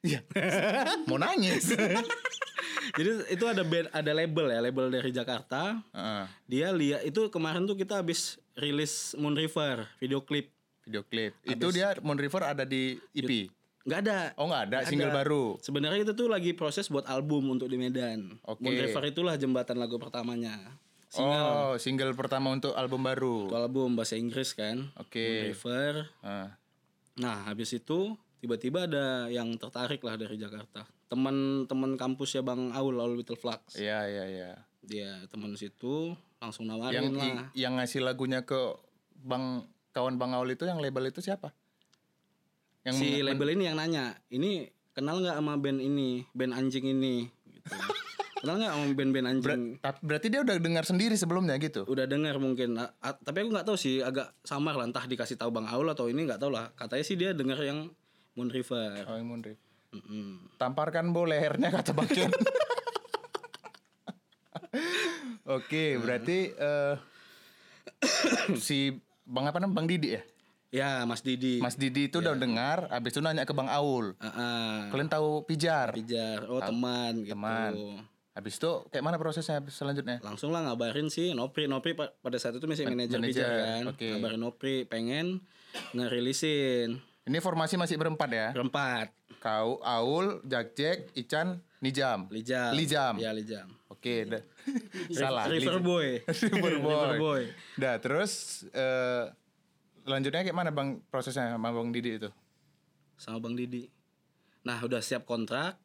Iya. 0.05 0.21
Mau 1.09 1.17
nangis. 1.17 1.73
jadi 2.97 3.11
itu 3.33 3.45
ada 3.49 3.65
band, 3.65 3.89
ada 3.91 4.11
label 4.13 4.45
ya, 4.53 4.59
label 4.61 4.85
dari 4.93 5.11
Jakarta. 5.11 5.81
Heeh. 5.91 6.23
Dia 6.47 6.67
lihat 6.71 7.01
itu 7.03 7.27
kemarin 7.33 7.65
tuh 7.65 7.75
kita 7.75 7.99
habis 7.99 8.37
rilis 8.55 9.17
Moon 9.17 9.33
River 9.35 9.89
video 9.99 10.21
klip. 10.21 10.53
Video 10.87 11.03
klip. 11.03 11.35
Itu 11.43 11.67
dia 11.69 11.91
Moon 11.99 12.15
River 12.15 12.41
ada 12.45 12.63
di 12.63 12.95
EP. 13.11 13.51
nggak 13.83 13.99
ada. 14.01 14.19
Oh 14.35 14.47
nggak 14.47 14.63
ada, 14.65 14.77
Nggak 14.79 14.89
single 14.89 15.11
ada. 15.11 15.17
baru. 15.17 15.45
Sebenarnya 15.59 16.01
itu 16.01 16.11
tuh 16.11 16.27
lagi 16.27 16.51
proses 16.51 16.87
buat 16.87 17.03
album 17.05 17.47
untuk 17.49 17.67
di 17.67 17.75
Medan. 17.75 18.35
Oke. 18.41 18.59
Moon 18.59 18.75
River 18.75 19.03
itulah 19.05 19.35
jembatan 19.35 19.75
lagu 19.75 19.95
pertamanya. 19.95 20.59
Single. 21.07 21.39
Oh, 21.39 21.73
single 21.77 22.11
pertama 22.11 22.51
untuk 22.51 22.75
album 22.75 22.99
baru. 23.01 23.47
Itu 23.47 23.55
album 23.55 23.95
bahasa 23.95 24.15
Inggris 24.15 24.51
kan. 24.51 24.91
Oke. 24.95 25.23
Moon 25.23 25.43
River. 25.51 25.93
Ah. 26.19 26.51
Nah, 27.15 27.47
habis 27.47 27.71
itu 27.71 28.11
tiba-tiba 28.37 28.85
ada 28.85 29.27
yang 29.27 29.55
tertarik 29.55 30.03
lah 30.03 30.15
dari 30.15 30.35
Jakarta. 30.35 30.83
Teman-teman 31.07 31.95
kampus 31.95 32.35
ya 32.35 32.43
Bang 32.43 32.75
Aul, 32.75 32.99
Aul 32.99 33.15
Little 33.15 33.39
Flux. 33.39 33.79
Iya, 33.79 34.03
iya, 34.05 34.25
iya. 34.27 34.51
Dia 34.83 35.23
teman 35.27 35.55
situ 35.55 36.11
langsung 36.37 36.67
Yang 36.67 36.75
nawarin 36.75 37.11
i- 37.15 37.17
lah. 37.33 37.47
yang 37.55 37.73
ngasih 37.75 38.03
lagunya 38.03 38.43
ke 38.43 38.75
Bang 39.17 39.63
kawan 39.97 40.21
Bang 40.21 40.37
Aul 40.37 40.53
itu 40.53 40.69
yang 40.69 40.77
label 40.77 41.09
itu 41.09 41.25
siapa? 41.25 41.49
Yang 42.85 42.95
si 43.01 43.07
label 43.25 43.57
ini 43.57 43.65
yang 43.65 43.81
nanya, 43.81 44.13
ini 44.29 44.69
kenal 44.93 45.17
nggak 45.17 45.41
sama 45.41 45.57
band 45.57 45.81
ini, 45.81 46.21
band 46.37 46.53
anjing 46.53 46.85
ini? 46.85 47.25
Gitu. 47.49 47.73
kenal 48.45 48.61
nggak 48.61 48.69
sama 48.69 48.85
band-band 48.93 49.27
anjing? 49.27 49.61
Ta- 49.81 49.97
berarti 50.05 50.29
dia 50.29 50.45
udah 50.45 50.55
dengar 50.61 50.85
sendiri 50.85 51.17
sebelumnya 51.17 51.57
gitu. 51.57 51.89
Udah 51.89 52.05
dengar 52.05 52.37
mungkin, 52.37 52.77
A- 52.77 52.93
a- 53.01 53.17
tapi 53.17 53.41
aku 53.41 53.49
nggak 53.49 53.65
tahu 53.65 53.75
sih, 53.75 54.05
agak 54.05 54.29
samar 54.45 54.77
lah. 54.77 54.85
Entah 54.85 55.09
dikasih 55.09 55.41
tahu 55.41 55.49
Bang 55.49 55.65
Aul 55.65 55.89
atau 55.89 56.05
ini 56.05 56.21
nggak 56.29 56.37
tahu 56.37 56.53
lah. 56.53 56.69
Katanya 56.77 57.03
sih 57.03 57.17
dia 57.17 57.33
dengar 57.33 57.57
yang 57.65 57.89
Moon 58.37 58.53
River. 58.53 59.09
Oh, 59.09 59.17
yang 59.17 59.25
Moon 59.25 59.41
River. 59.41 59.65
Mm-mm. 59.97 60.53
Tamparkan 60.61 61.09
bo 61.15 61.25
lehernya 61.25 61.73
kata 61.73 61.97
Bang 61.97 62.11
Ken. 62.11 62.29
Oke, 65.57 65.95
berarti 65.97 66.51
eh, 66.51 66.95
si 68.59 68.91
Bang 69.27 69.43
apa 69.43 69.59
namanya 69.59 69.75
Bang 69.75 69.87
Didi 69.91 70.15
ya? 70.15 70.23
Ya 70.67 70.91
Mas 71.03 71.19
Didi. 71.19 71.59
Mas 71.59 71.75
Didi 71.75 72.07
itu 72.07 72.19
udah 72.19 72.35
dengar, 72.35 72.87
habis 72.91 73.11
itu 73.11 73.19
nanya 73.19 73.43
ke 73.43 73.51
Bang 73.51 73.67
Aul. 73.67 74.15
Ah, 74.19 74.27
ah. 74.27 74.75
Kalian 74.91 75.07
tahu 75.07 75.43
pijar? 75.43 75.91
Pijar, 75.91 76.43
oh 76.47 76.59
teman 76.59 77.23
gitu. 77.23 77.35
teman. 77.35 77.71
Habis 78.31 78.55
itu 78.55 78.71
kayak 78.87 79.01
mana 79.01 79.17
prosesnya 79.17 79.57
habis 79.57 79.73
selanjutnya? 79.73 80.19
Langsung 80.21 80.53
lah 80.53 80.61
ngabarin 80.63 81.09
sih 81.09 81.33
Nopri, 81.33 81.65
Nopri 81.65 81.97
pa- 81.97 82.13
pada 82.13 82.37
saat 82.37 82.53
itu 82.53 82.67
masih 82.67 82.85
manajer 82.85 83.17
manajer, 83.17 83.33
Pijar 83.33 83.51
kan. 83.57 83.83
oke. 83.95 84.09
Ngabarin 84.13 84.39
Nopri 84.39 84.75
pengen 84.85 85.41
ngerilisin 85.91 87.01
Ini 87.27 87.37
formasi 87.43 87.75
masih 87.75 87.99
berempat 87.99 88.29
ya? 88.31 88.47
berempat. 88.55 89.11
Kau, 89.43 89.83
Aul, 89.83 90.39
Jack 90.47 91.11
Ican, 91.13 91.59
Nijam. 91.77 92.25
Lijam. 92.31 92.71
Lijam. 92.73 93.13
Ya 93.19 93.31
Lijam. 93.31 93.67
Oke, 93.97 94.29
dah. 94.29 94.43
salah. 95.17 95.49
River. 95.49 95.81
Boy. 95.81 96.21
River 96.21 96.75
Boy. 96.77 96.93
River 96.93 97.13
Boy. 97.17 97.41
Dah, 97.75 97.97
terus 97.97 98.61
eh 98.71 99.25
lanjutnya 100.05 100.45
kayak 100.45 100.53
mana 100.53 100.69
Bang 100.69 101.01
prosesnya 101.09 101.49
sama 101.49 101.73
Bang 101.73 101.89
Didi 101.89 102.15
itu? 102.15 102.29
Sama 103.17 103.41
Bang 103.41 103.57
Didi. 103.57 103.89
Nah 104.61 104.77
udah 104.79 105.01
siap 105.01 105.25
kontrak. 105.25 105.81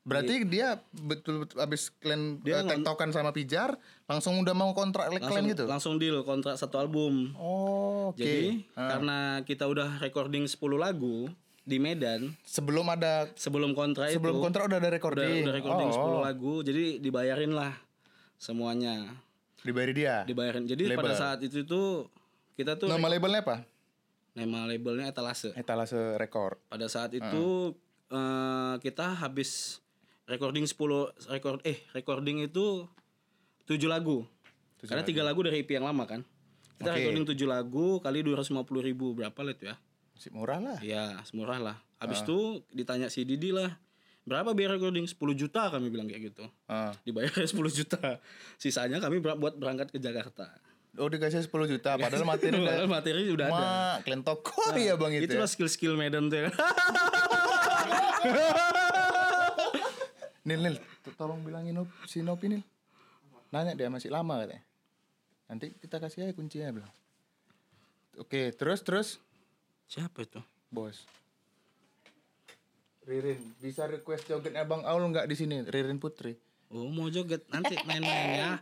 Berarti 0.00 0.48
dia 0.48 0.80
betul-betul 0.90 1.60
habis 1.60 1.92
kalian 2.00 2.40
Dia 2.40 2.60
eh, 2.60 2.64
tektokan 2.66 3.12
sama 3.12 3.36
Pijar, 3.36 3.76
langsung 4.04 4.40
udah 4.40 4.56
mau 4.56 4.72
kontrak 4.72 5.12
Langsung, 5.12 5.28
kalian 5.28 5.52
gitu? 5.52 5.64
langsung 5.68 5.94
deal 5.96 6.24
kontrak 6.24 6.56
satu 6.56 6.76
album. 6.76 7.36
Oh, 7.36 8.08
oke. 8.10 8.16
Jadi 8.16 8.64
Ah. 8.72 8.96
karena 8.96 9.18
kita 9.44 9.68
udah 9.68 10.00
recording 10.00 10.48
10 10.48 10.56
lagu 10.76 11.28
di 11.70 11.78
Medan 11.78 12.34
sebelum 12.42 12.90
ada 12.90 13.30
sebelum 13.34 13.70
kontrak 13.72 14.10
sebelum 14.10 14.36
itu 14.36 14.42
kontrak 14.42 14.66
udah 14.66 14.76
ada 14.76 14.82
udah, 14.82 14.92
recording. 14.92 15.34
udah 15.46 15.54
recording 15.54 15.88
oh, 15.88 16.18
10 16.18 16.26
lagu 16.26 16.54
jadi 16.60 16.84
dibayarin 16.98 17.54
lah 17.54 17.72
semuanya 18.36 19.14
dibayar 19.60 19.90
dia. 19.92 20.14
dibayarin 20.24 20.64
jadi 20.64 20.90
pada 20.90 21.12
Label. 21.12 21.14
saat 21.14 21.38
itu 21.40 21.62
tuh 21.62 22.10
kita 22.56 22.74
tuh 22.74 22.88
Nama 22.88 23.06
labelnya 23.06 23.40
apa? 23.40 23.56
nama 24.30 24.64
labelnya 24.64 25.06
etalase 25.06 25.50
Etalase 25.54 26.16
Record. 26.16 26.58
pada 26.66 26.86
saat 26.86 27.12
Ah. 27.12 27.18
itu 27.20 27.76
eh, 28.08 28.74
kita 28.80 29.14
habis 29.16 29.78
recording 30.24 30.64
10 30.64 30.74
record 31.28 31.58
eh 31.62 31.82
recording 31.92 32.40
itu 32.40 32.86
7 33.64 33.78
lagu 33.86 34.26
Tujuh 34.78 34.88
karena 34.88 35.04
tiga 35.04 35.20
lagu 35.20 35.44
dari 35.44 35.60
EP 35.60 35.70
yang 35.70 35.84
lama 35.84 36.02
kan 36.04 36.24
kita 36.80 36.88
Oke. 36.88 36.96
recording 36.96 37.24
7 37.28 37.36
lagu 37.44 38.00
kali 38.00 38.24
250 38.24 38.64
ribu 38.80 39.12
berapa 39.12 39.36
lah 39.36 39.52
itu 39.52 39.68
ya 39.68 39.76
Masih 40.20 40.30
murah 40.30 40.60
lah. 40.60 40.76
ya 40.80 41.16
semurah 41.24 41.56
lah 41.58 41.76
Ah. 41.96 42.04
habis 42.04 42.20
itu 42.20 42.38
ditanya 42.70 43.08
si 43.08 43.24
Didi 43.24 43.50
lah 43.50 43.72
berapa 44.22 44.52
biaya 44.52 44.76
recording 44.76 45.04
10 45.04 45.16
juta 45.32 45.66
kami 45.66 45.88
bilang 45.88 46.04
kayak 46.04 46.28
gitu 46.28 46.44
Ah. 46.66 46.92
dibayarnya 47.02 47.48
10 47.48 47.56
juta 47.72 48.20
sisanya 48.54 48.98
kami 48.98 49.16
ber- 49.18 49.34
buat 49.34 49.56
berangkat 49.56 49.88
ke 49.88 49.98
Jakarta 49.98 50.52
Oh 50.92 51.06
dikasih 51.06 51.40
10 51.40 51.48
juta 51.70 51.94
padahal 51.94 52.26
materi 52.28 52.52
udah 52.52 52.68
Padahal 52.68 52.90
materi 52.90 53.20
udah 53.28 53.46
ada 53.46 53.56
Ma, 53.56 54.02
kalian 54.02 54.20
toko 54.20 54.60
ya 54.76 54.92
bang 54.94 55.12
itu. 55.16 55.24
itulah 55.30 55.46
Ya? 55.46 55.50
skill-skill 55.50 55.94
Medan 55.94 56.26
tuh 56.26 56.36
ya 56.38 56.50
Nil, 60.42 60.60
Nil, 60.60 60.76
to- 61.00 61.14
tolong 61.14 61.40
bilangin 61.40 61.76
si 62.04 62.20
Nopi 62.20 62.48
Nil. 62.48 62.62
Nanya 63.50 63.74
dia 63.74 63.86
masih 63.86 64.08
lama 64.08 64.34
katanya. 64.36 64.64
Nanti 65.46 65.74
kita 65.74 65.96
kasih 65.96 66.24
aja 66.24 66.32
kuncinya 66.32 66.72
bilang. 66.72 66.92
Oke, 68.16 68.50
terus 68.50 68.80
terus 68.80 69.08
siapa 69.90 70.22
itu 70.22 70.38
bos. 70.70 71.02
Ririn, 73.02 73.42
bisa 73.58 73.90
request 73.90 74.30
jogetnya 74.30 74.62
Bang 74.62 74.86
Aul 74.86 75.02
nggak 75.10 75.26
di 75.26 75.34
sini? 75.34 75.66
Ririn 75.66 75.98
Putri. 75.98 76.38
oh 76.70 76.86
mau 76.94 77.10
joget 77.10 77.42
nanti 77.50 77.74
main-main 77.82 78.30
ya 78.38 78.52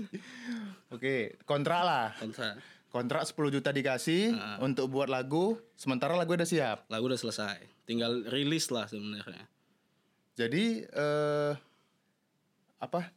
Oke, 0.94 1.36
kontrak 1.44 1.82
lah. 1.84 2.16
kontrak 2.16 2.56
Kontrak 2.90 3.22
10 3.28 3.54
juta 3.60 3.70
dikasih 3.70 4.32
untuk 4.64 4.88
buat 4.88 5.06
lagu, 5.12 5.60
sementara 5.76 6.16
lagu 6.16 6.32
udah 6.32 6.48
siap. 6.48 6.88
lagu 6.88 7.04
udah 7.06 7.20
selesai 7.20 7.60
tinggal 7.84 8.24
rilis 8.30 8.72
lah 8.72 8.88
sebenarnya 8.88 9.44
Jadi 10.38 10.86
eh 10.88 11.52
apa? 12.80 13.12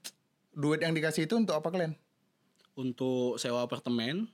Duit 0.52 0.84
yang 0.84 0.92
dikasih 0.92 1.24
itu 1.26 1.40
untuk 1.40 1.56
apa 1.56 1.72
kalian? 1.72 1.96
untuk 2.74 3.38
sewa 3.38 3.62
apartemen 3.64 4.26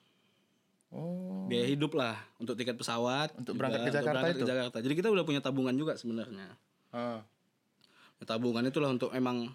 Oh, 0.90 1.46
biaya 1.46 1.70
hidup 1.70 1.94
lah 1.94 2.18
untuk 2.42 2.58
tiket 2.58 2.74
pesawat 2.74 3.30
Untuk 3.38 3.54
juga, 3.54 3.62
berangkat 3.62 3.80
ke 3.86 3.92
Jakarta 3.94 4.10
berangkat 4.10 4.34
itu? 4.34 4.42
ke 4.42 4.50
Jakarta. 4.50 4.78
Jadi 4.82 4.94
kita 4.98 5.10
udah 5.14 5.24
punya 5.26 5.42
tabungan 5.42 5.76
juga 5.78 5.94
sebenarnya. 5.94 6.50
Ah. 6.90 7.22
tabungan 8.26 8.66
itulah 8.66 8.90
untuk 8.90 9.14
emang 9.14 9.54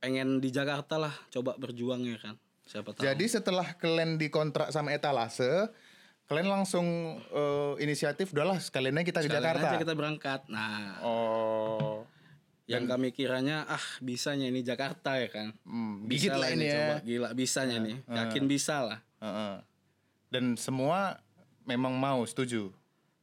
pengen 0.00 0.40
di 0.40 0.48
Jakarta 0.48 0.96
lah 0.98 1.14
coba 1.32 1.54
berjuang 1.60 2.02
ya 2.08 2.16
kan 2.18 2.34
siapa 2.64 2.96
tahu. 2.96 3.04
Jadi 3.04 3.24
setelah 3.28 3.76
kalian 3.76 4.16
dikontrak 4.16 4.72
sama 4.72 4.96
etalase, 4.96 5.68
kalian 6.26 6.48
langsung 6.48 7.20
eh, 7.20 7.72
inisiatif 7.84 8.32
udahlah 8.32 8.56
sekalian 8.60 8.96
aja 9.00 9.04
kita 9.04 9.20
ke 9.20 9.28
Sekalian 9.28 9.44
Jakarta. 9.44 9.66
aja 9.68 9.76
kita 9.76 9.94
berangkat. 9.94 10.40
Nah. 10.48 11.00
Oh. 11.04 12.04
yang 12.64 12.88
kami 12.88 13.12
kiranya 13.12 13.68
ah 13.68 13.84
bisanya 14.00 14.48
ini 14.48 14.64
Jakarta 14.64 15.20
ya 15.20 15.28
kan. 15.28 15.52
Hmm, 15.68 16.08
bisa 16.08 16.32
lah 16.32 16.48
ini 16.48 16.64
ya. 16.64 16.76
coba. 16.80 16.94
gila 17.04 17.28
bisanya 17.36 17.76
nih. 17.76 18.00
yakin 18.08 18.44
bisa 18.48 18.80
lah 18.80 19.04
Heeh. 19.24 19.54
Dan 20.28 20.54
semua 20.54 21.16
memang 21.64 21.96
mau 21.96 22.20
setuju. 22.24 22.68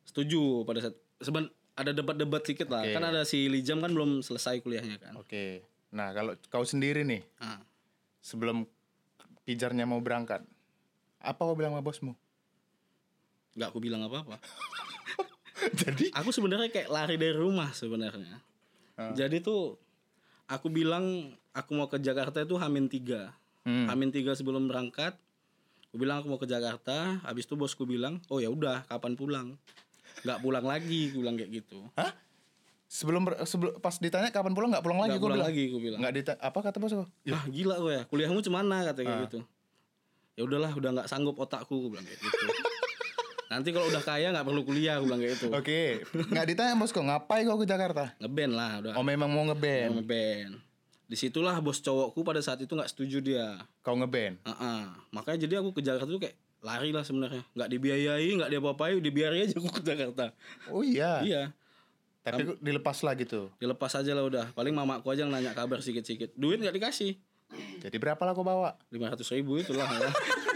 setuju 0.02 0.66
pada 0.66 0.82
saat 0.82 0.98
seben 1.22 1.46
ada 1.72 1.94
debat-debat 1.94 2.42
sedikit 2.42 2.68
lah 2.68 2.84
Oke. 2.84 2.92
kan 2.92 3.06
ada 3.06 3.22
si 3.22 3.46
Lijam 3.48 3.80
kan 3.80 3.94
belum 3.94 4.20
selesai 4.20 4.60
kuliahnya 4.60 4.98
kan 4.98 5.14
Oke. 5.16 5.62
Nah, 5.94 6.10
kalau 6.12 6.34
kau 6.50 6.66
sendiri 6.66 7.06
nih 7.06 7.22
nah, 7.38 7.62
sebelum 8.20 8.66
pijarnya 9.44 9.86
mau 9.86 10.00
berangkat, 10.00 10.42
apa 11.18 11.38
kau 11.38 11.54
bilang 11.54 11.72
sama 11.72 11.82
bosmu? 11.82 12.14
nggak 13.52 13.68
aku 13.68 13.80
bilang 13.80 14.02
apa-apa 14.02 14.40
Jadi 15.86 16.10
aku 16.12 16.32
sebenarnya 16.32 16.72
kayak 16.72 16.90
lari 16.90 17.16
dari 17.16 17.36
rumah 17.36 17.70
sebenarnya 17.72 18.42
jadi 19.12 19.42
tuh 19.42 19.78
aku 20.46 20.70
bilang 20.70 21.30
aku 21.52 21.72
mau 21.74 21.86
ke 21.86 21.98
Jakarta 21.98 22.42
itu 22.42 22.54
Hamin 22.56 22.86
tiga 22.88 23.34
Hmm. 23.62 23.86
Hamin 23.86 24.10
tiga 24.10 24.34
sebelum 24.34 24.66
berangkat 24.66 25.14
aku 25.92 25.98
bilang 25.98 26.18
aku 26.18 26.28
mau 26.28 26.40
ke 26.40 26.46
Jakarta 26.46 27.20
habis 27.22 27.44
itu 27.44 27.54
bosku 27.54 27.84
bilang 27.84 28.24
oh 28.28 28.40
ya 28.40 28.48
udah 28.48 28.84
kapan 28.86 29.14
pulang 29.14 29.48
nggak 30.22 30.40
pulang 30.40 30.64
lagi 30.64 31.12
aku 31.12 31.20
bilang 31.20 31.36
kayak 31.36 31.52
gitu 31.54 31.84
Hah? 31.94 32.16
Sebelum, 32.88 33.24
sebelum 33.42 33.76
pas 33.78 33.96
ditanya 33.96 34.28
kapan 34.30 34.52
pulang 34.52 34.68
nggak 34.70 34.82
pulang 34.82 35.00
lagi 35.00 35.14
gue 35.14 35.20
pulang 35.22 35.36
bilang. 35.38 35.48
lagi 35.48 35.64
aku 35.66 35.80
bilang 35.80 36.00
Nggak 36.00 36.14
ditanya 36.14 36.40
apa 36.42 36.60
kata 36.62 36.78
bos 36.78 36.92
aku? 36.94 37.06
ah 37.30 37.44
gila 37.46 37.76
gue 37.78 37.92
ya 37.94 38.04
kuliahmu 38.06 38.40
cemana 38.40 38.78
kata 38.86 39.00
Ah. 39.00 39.06
kayak 39.06 39.20
gitu 39.26 39.40
ya 40.32 40.42
udahlah 40.42 40.72
udah 40.72 40.90
nggak 40.94 41.08
sanggup 41.08 41.36
otakku 41.38 41.76
gue 41.78 41.90
bilang 41.90 42.04
kayak 42.04 42.20
gitu 42.20 42.46
nanti 43.48 43.70
kalau 43.70 43.84
udah 43.86 44.00
kaya 44.02 44.32
nggak 44.32 44.44
perlu 44.44 44.62
kuliah 44.62 44.96
gue 44.96 45.06
bilang 45.06 45.20
kayak 45.20 45.34
gitu 45.34 45.48
Oke, 45.52 46.04
nggak 46.32 46.46
ditanya 46.48 46.74
bos 46.74 46.88
kok 46.90 47.00
ngapain 47.02 47.44
kau 47.46 47.56
ke 47.58 47.66
Jakarta? 47.66 48.16
ngeband 48.18 48.54
lah 48.54 48.72
udah 48.80 48.94
Oh 48.96 49.04
memang 49.04 49.28
mau 49.28 49.44
ngeband. 49.46 49.92
ngeband 49.98 50.54
di 51.12 51.20
situlah 51.20 51.60
bos 51.60 51.78
cowokku 51.78 52.24
pada 52.24 52.40
saat 52.40 52.58
itu 52.58 52.72
nggak 52.72 52.88
setuju 52.88 53.20
dia 53.20 53.60
Kau 53.82 53.94
ngeband. 53.94 54.40
Heeh. 54.42 54.82
makanya 55.12 55.40
jadi 55.42 55.60
aku 55.60 55.76
ke 55.76 55.84
Jakarta 55.84 56.08
tuh 56.08 56.24
kayak 56.24 56.40
lari 56.62 56.90
lah 56.90 57.02
sebenarnya 57.02 57.44
nggak 57.52 57.70
dibiayai 57.70 58.30
nggak 58.32 58.48
diapa-apain 58.50 58.96
dibiarin 58.98 59.44
aja 59.44 59.54
aku 59.54 59.68
ke 59.70 59.84
Jakarta 59.84 60.32
Oh 60.68 60.80
iya. 60.80 61.20
iya 61.22 61.44
Tapi 62.22 62.56
dilepas 62.58 63.02
lah 63.02 63.12
gitu. 63.14 63.50
dilepas 63.58 63.92
aja 63.92 64.14
lah 64.14 64.22
udah 64.22 64.46
paling 64.52 64.72
mamaku 64.72 65.10
aja 65.10 65.26
yang 65.26 65.34
nanya 65.34 65.52
kabar 65.52 65.82
sedikit-sedikit 65.82 66.32
duit 66.34 66.58
nggak 66.58 66.74
dikasih 66.74 67.20
Jadi 67.82 67.98
berapa 67.98 68.22
lah 68.22 68.32
kau 68.32 68.42
bawa? 68.42 68.80
lima 68.88 69.12
ratus 69.12 69.28
ribu 69.30 69.58
itulah 69.58 69.84
ya. 69.90 70.08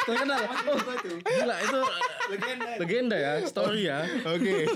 terkenal 0.00 0.40
oh, 0.66 0.78
gila 1.22 1.56
itu 1.58 1.80
legenda 2.28 2.66
legenda 2.76 3.16
ya 3.16 3.32
story 3.42 3.82
ya 3.84 4.00
Oke. 4.28 4.68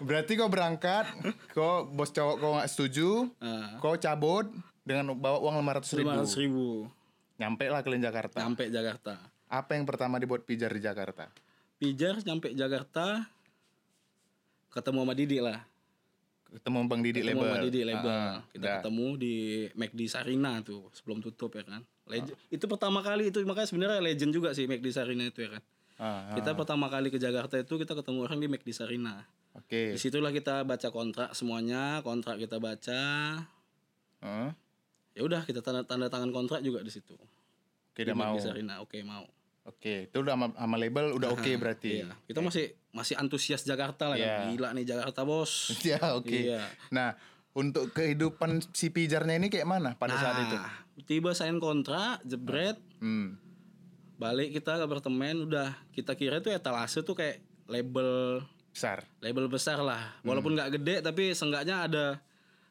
Berarti 0.00 0.32
kau 0.32 0.46
berangkat, 0.46 1.04
kau 1.50 1.84
bos 1.86 2.08
cowok 2.08 2.36
kau 2.36 2.50
nggak 2.54 2.68
setuju, 2.68 3.28
Nah, 3.36 3.76
kau 3.78 3.94
cabut 3.94 4.48
dengan 4.80 5.12
bawa 5.12 5.40
uang 5.40 5.56
lima 5.56 5.72
ratus 5.74 5.92
ribu. 5.92 6.04
lima 6.04 6.18
ratus 6.18 6.36
ribu 6.36 6.88
Nyampe 7.36 7.64
lah 7.66 7.80
kalian 7.80 8.00
Jakarta. 8.02 8.38
sampai 8.38 8.68
Jakarta 8.68 9.16
Apa 9.46 9.74
yang 9.74 9.84
pertama 9.84 10.16
dibuat 10.16 10.42
pijar 10.42 10.68
di 10.68 10.80
Jakarta? 10.80 11.28
pijar 11.76 12.16
sampai 12.18 12.52
Jakarta 12.52 13.24
ketemu 14.70 15.00
sama 15.00 15.14
Didi 15.14 15.38
lah 15.38 15.60
Ketemu 16.50 16.78
Bang 16.84 17.00
Didi 17.00 17.20
ketemu 17.20 17.30
label. 17.36 17.46
sama 17.46 17.58
Didi 17.62 17.80
label 17.82 18.10
Ah, 18.10 18.36
kita 18.48 18.60
dah. 18.60 18.74
ketemu 18.80 19.06
di 19.16 19.34
McD 19.72 20.00
Sarina 20.06 20.52
tuh 20.60 20.90
sebelum 20.90 21.20
tutup 21.20 21.52
ya 21.52 21.62
kan 21.62 21.82
Legend. 22.10 22.36
itu 22.48 22.64
pertama 22.66 23.00
kali 23.00 23.22
itu 23.26 23.38
makanya 23.42 23.66
sebenarnya 23.66 24.00
legend 24.00 24.32
juga 24.32 24.50
sih 24.50 24.64
McD 24.64 24.86
Sarina 24.90 25.24
itu 25.24 25.40
ya 25.40 25.50
kan 25.52 25.64
Ah, 25.96 26.04
ah. 26.26 26.32
kita 26.32 26.52
pertama 26.54 26.88
kali 26.88 27.08
ke 27.08 27.16
Jakarta 27.16 27.54
itu 27.54 27.76
kita 27.76 27.92
ketemu 27.92 28.18
orang 28.22 28.36
di 28.36 28.46
McD 28.46 28.68
Sarina 28.70 29.20
Oke. 29.52 29.92
di 29.92 29.98
situlah 29.98 30.30
kita 30.30 30.62
baca 30.62 30.88
kontrak 30.88 31.32
semuanya 31.32 32.00
kontrak 32.00 32.36
kita 32.36 32.56
baca 32.56 33.00
Heeh. 34.20 34.50
ya 35.12 35.22
udah 35.22 35.42
kita 35.42 35.60
tanda 35.60 35.82
tanda 35.82 36.06
tangan 36.06 36.30
kontrak 36.30 36.60
juga 36.60 36.80
di 36.80 36.88
situ 36.88 37.16
Oke, 37.90 38.00
udah 38.02 38.14
mau. 38.14 38.36
Sarina 38.36 38.80
oke 38.80 38.96
mau 39.02 39.28
Oke, 39.62 40.08
itu 40.08 40.16
udah 40.16 40.34
sama, 40.34 40.46
sama 40.50 40.76
label 40.76 41.12
udah 41.12 41.28
oke 41.30 41.52
berarti. 41.54 42.00
iya 42.00 42.08
kita 42.24 42.40
masih 42.40 42.72
masih 42.90 43.14
antusias 43.14 43.60
Jakarta 43.62 44.08
lah 44.08 44.16
Iya. 44.16 44.24
kan 44.40 44.48
gila 44.50 44.68
nih 44.72 44.84
Jakarta 44.86 45.20
bos 45.22 45.68
Ya, 45.84 46.00
oke. 46.10 46.32
Iya. 46.32 46.64
Nah, 46.88 47.12
untuk 47.52 47.92
kehidupan 47.92 48.64
si 48.72 48.88
pijarnya 48.88 49.36
ini 49.36 49.46
kayak 49.46 49.68
mana 49.68 49.92
pada 49.92 50.16
saat 50.16 50.48
itu? 50.48 50.56
Tiba 51.02 51.32
sign 51.32 51.56
kontrak 51.56 52.20
jebret 52.22 52.76
Hmm. 52.98 53.40
balik 54.14 54.52
kita 54.52 54.76
ke 54.76 54.84
apartemen 54.84 55.44
udah 55.44 55.72
kita 55.90 56.12
kira 56.12 56.36
itu 56.36 56.48
etalase 56.48 57.00
tuh 57.00 57.14
kayak 57.14 57.40
label 57.64 58.44
Besar. 58.68 59.08
label 59.18 59.46
besar 59.46 59.80
lah 59.80 60.20
Hmm. 60.20 60.28
walaupun 60.28 60.52
nggak 60.52 60.70
gede 60.76 60.94
tapi 61.00 61.32
seenggaknya 61.32 61.76
ada 61.82 62.04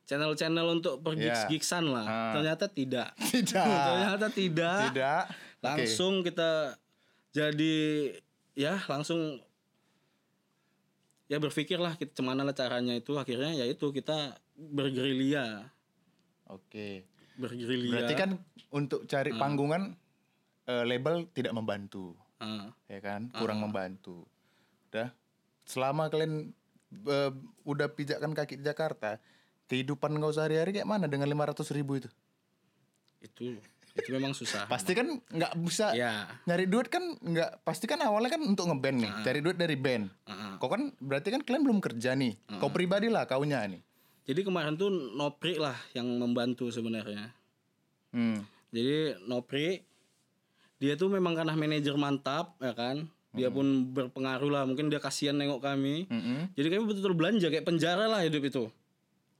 channel-channel 0.05 0.67
untuk 0.71 0.95
Ya. 0.95 1.03
pergigs 1.03 1.41
gigsan 1.49 1.85
lah 1.85 2.05
Ah. 2.05 2.33
ternyata 2.33 2.65
tidak 2.67 3.09
Tidak. 3.33 3.65
ternyata 3.65 4.27
tidak 4.29 4.79
Tidak. 4.87 5.23
langsung 5.59 6.21
kita 6.21 6.77
jadi 7.31 7.77
ya 8.53 8.77
langsung 8.85 9.41
ya 11.25 11.37
berpikirlah 11.37 11.93
kita 11.95 12.13
cemana 12.15 12.41
lah 12.41 12.53
caranya 12.53 12.93
itu 12.93 13.13
akhirnya 13.15 13.53
ya 13.55 13.65
itu 13.65 13.89
kita 13.89 14.37
bergerilya 14.55 15.65
Oke. 16.45 17.05
Bergerilya 17.39 17.91
Berarti 17.95 18.13
kan 18.13 18.32
untuk 18.69 19.08
cari 19.08 19.32
panggungan 19.34 19.95
eh, 20.67 20.84
label 20.86 21.25
tidak 21.32 21.56
membantu, 21.56 22.13
Ah. 22.38 22.69
ya 22.86 22.99
kan? 22.99 23.32
Kurang 23.34 23.60
membantu. 23.60 24.28
Udah. 24.91 25.10
Selama 25.63 26.08
kalian 26.08 26.52
eh, 26.93 27.32
udah 27.63 27.88
pijakkan 27.89 28.36
kaki 28.36 28.60
di 28.60 28.63
Jakarta, 28.63 29.17
kehidupan 29.65 30.13
kau 30.17 30.30
sehari-hari 30.30 30.71
kayak 30.71 30.86
mana 30.86 31.08
dengan 31.08 31.25
500 31.25 31.63
ribu 31.71 31.97
itu? 31.97 32.10
itu 33.19 33.60
itu 33.99 34.15
memang 34.15 34.32
susah 34.32 34.63
Pasti 34.71 34.95
kan 34.95 35.19
nggak 35.28 35.60
bisa 35.60 35.91
ya 35.91 36.23
nyari 36.47 36.71
duit 36.71 36.88
kan 36.88 37.04
nggak 37.19 37.67
pasti 37.67 37.84
kan 37.84 37.99
awalnya 37.99 38.32
kan 38.32 38.41
untuk 38.47 38.71
ngeband 38.71 39.04
nih, 39.04 39.12
cari 39.28 39.39
duit 39.43 39.58
dari 39.60 39.75
band. 39.75 40.08
Ah. 40.23 40.56
Kau 40.56 40.71
kan 40.71 40.93
berarti 41.04 41.36
kan 41.36 41.41
kalian 41.43 41.63
belum 41.67 41.80
kerja 41.84 42.15
nih. 42.15 42.38
Kau 42.62 42.71
pribadi 42.71 43.12
lah 43.12 43.28
kaunya 43.28 43.60
nih. 43.67 43.82
Jadi 44.29 44.45
kemarin 44.45 44.77
tuh 44.77 44.93
Nopri 44.93 45.57
lah 45.57 45.73
yang 45.97 46.05
membantu 46.05 46.69
sebenarnya 46.69 47.33
Hmm. 48.09 48.41
Jadi 48.69 49.17
Nopri 49.25 49.81
dia 50.79 50.95
tuh 50.95 51.11
memang 51.11 51.35
karena 51.35 51.53
manajer 51.53 51.93
mantap 51.93 52.55
ya 52.57 52.73
kan. 52.73 53.05
Dia 53.29 53.53
pun 53.53 53.93
berpengaruh 53.93 54.49
lah. 54.49 54.63
Mungkin 54.65 54.89
dia 54.89 54.97
kasihan 54.97 55.37
nengok 55.37 55.61
kami. 55.61 56.09
Mm-mm. 56.09 56.49
Jadi 56.57 56.67
kami 56.73 56.89
betul-betul 56.89 57.13
belanja 57.13 57.47
kayak 57.53 57.61
penjara 57.61 58.09
lah 58.09 58.25
hidup 58.25 58.41
itu. 58.41 58.65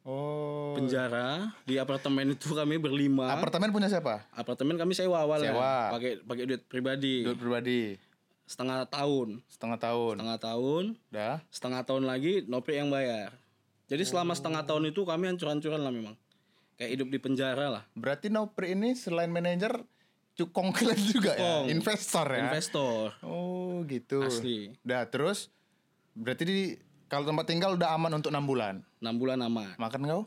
Oh. 0.06 0.78
Penjara 0.78 1.50
di 1.66 1.82
apartemen 1.82 2.38
itu 2.38 2.54
kami 2.54 2.78
berlima. 2.78 3.34
Apartemen 3.34 3.74
punya 3.74 3.90
siapa? 3.90 4.22
apartemen 4.38 4.78
kami 4.78 4.94
sewa 4.94 5.26
awal 5.26 5.42
Sewa. 5.42 5.90
pakai 5.90 6.22
pakai 6.22 6.44
duit 6.46 6.62
pribadi. 6.70 7.26
Duit 7.26 7.42
pribadi. 7.42 7.98
Setengah 8.46 8.86
tahun. 8.86 9.42
Setengah 9.50 9.78
tahun. 9.82 10.16
Setengah 10.22 10.40
tahun, 10.42 10.84
Dah. 11.10 11.38
setengah 11.50 11.82
tahun 11.86 12.04
lagi 12.06 12.46
Nopri 12.46 12.78
yang 12.78 12.94
bayar. 12.94 13.34
Jadi 13.90 14.04
selama 14.06 14.38
setengah 14.38 14.64
tahun 14.64 14.94
itu 14.94 15.02
kami 15.02 15.34
hancur-hancuran 15.34 15.82
lah 15.82 15.90
memang. 15.90 16.16
Kayak 16.78 16.90
hidup 16.96 17.08
di 17.10 17.20
penjara 17.20 17.66
lah. 17.74 17.84
Berarti 17.98 18.30
Nopri 18.30 18.78
ini 18.78 18.94
selain 18.96 19.34
manajer 19.34 19.82
cukong 20.38 20.72
kalian 20.78 21.02
juga 21.04 21.36
ya, 21.36 21.42
Cukong. 21.42 21.66
investor 21.74 22.26
ya. 22.32 22.42
Investor. 22.48 23.06
Oh 23.26 23.84
gitu. 23.90 24.24
Asli. 24.24 24.72
Dah 24.86 25.04
terus 25.10 25.52
berarti 26.16 26.44
di 26.46 26.60
kalau 27.10 27.26
tempat 27.26 27.50
tinggal 27.50 27.74
udah 27.76 27.98
aman 27.98 28.22
untuk 28.22 28.30
enam 28.30 28.46
bulan. 28.46 28.86
6 29.02 29.18
bulan 29.18 29.42
aman. 29.44 29.76
Makan 29.76 30.02
kau? 30.06 30.24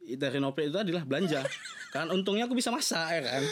dari 0.00 0.40
Nopri 0.40 0.72
itu 0.72 0.80
adalah 0.80 1.04
belanja. 1.04 1.44
kan 1.94 2.08
untungnya 2.08 2.48
aku 2.48 2.56
bisa 2.56 2.72
masak 2.72 3.06
ya 3.14 3.20
kan. 3.20 3.42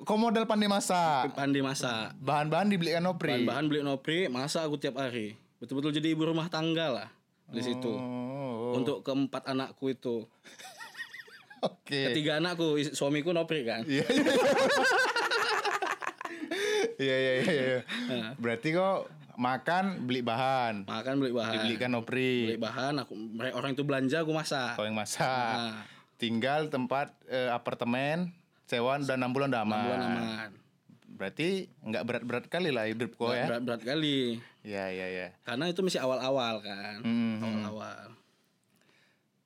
Kau 0.00 0.16
modal 0.16 0.48
pandai 0.48 0.66
masak. 0.66 1.36
Pandai 1.36 1.60
masak. 1.60 2.16
Bahan-bahan 2.24 2.72
dibelikan 2.72 3.04
Nopri. 3.04 3.36
Bahan-bahan 3.36 3.64
beli 3.68 3.80
Nopri, 3.84 4.18
masak 4.32 4.64
aku 4.64 4.80
tiap 4.80 4.96
hari. 4.96 5.36
Betul-betul 5.60 5.92
jadi 5.92 6.16
ibu 6.16 6.24
rumah 6.24 6.48
tangga 6.48 6.88
lah 6.88 7.08
di 7.52 7.60
situ. 7.60 7.92
Oh, 7.92 8.29
Untuk 8.76 9.02
keempat 9.02 9.46
anakku 9.46 9.90
itu. 9.90 10.26
Oke. 11.66 12.12
Ketiga 12.12 12.40
anakku, 12.40 12.78
suamiku 12.92 13.34
Nopri 13.34 13.66
kan. 13.66 13.84
Iya. 13.84 14.06
iya. 14.06 14.32
Iya 17.00 17.16
iya 17.16 17.32
iya. 17.32 17.48
iya. 17.48 17.80
Nah. 18.12 18.32
Berarti 18.36 18.76
kau 18.76 19.08
makan 19.40 20.04
beli 20.04 20.20
bahan, 20.20 20.84
Makan 20.84 21.14
beli 21.16 21.32
bahan. 21.32 21.52
dibelikan 21.56 21.90
Nopri. 21.96 22.52
Beli 22.52 22.60
bahan, 22.60 23.00
aku 23.00 23.16
orang 23.56 23.72
itu 23.72 23.82
belanja 23.88 24.20
aku 24.20 24.36
masak. 24.36 24.76
Kau 24.76 24.84
yang 24.84 24.96
masak. 24.96 25.24
Nah, 25.24 25.84
Tinggal 26.20 26.68
tempat 26.68 27.16
eh, 27.32 27.48
apartemen 27.48 28.28
sewa 28.68 29.00
udah 29.00 29.16
enam 29.16 29.32
bulan 29.32 29.48
udah 29.48 29.64
aman. 29.64 29.80
bulan 29.80 30.00
aman. 30.04 30.50
Berarti 31.16 31.72
nggak 31.80 32.04
berat-berat 32.04 32.44
kali 32.52 32.68
lah 32.68 32.84
hidup 32.84 33.16
kau 33.16 33.32
ya. 33.32 33.48
Berat-berat 33.48 33.80
kali. 33.80 34.36
Iya 34.60 34.92
iya 34.92 35.06
iya. 35.08 35.28
Karena 35.48 35.72
itu 35.72 35.80
masih 35.80 36.04
awal-awal 36.04 36.60
kan. 36.60 37.00
Hmm, 37.00 37.40
hmm. 37.40 37.64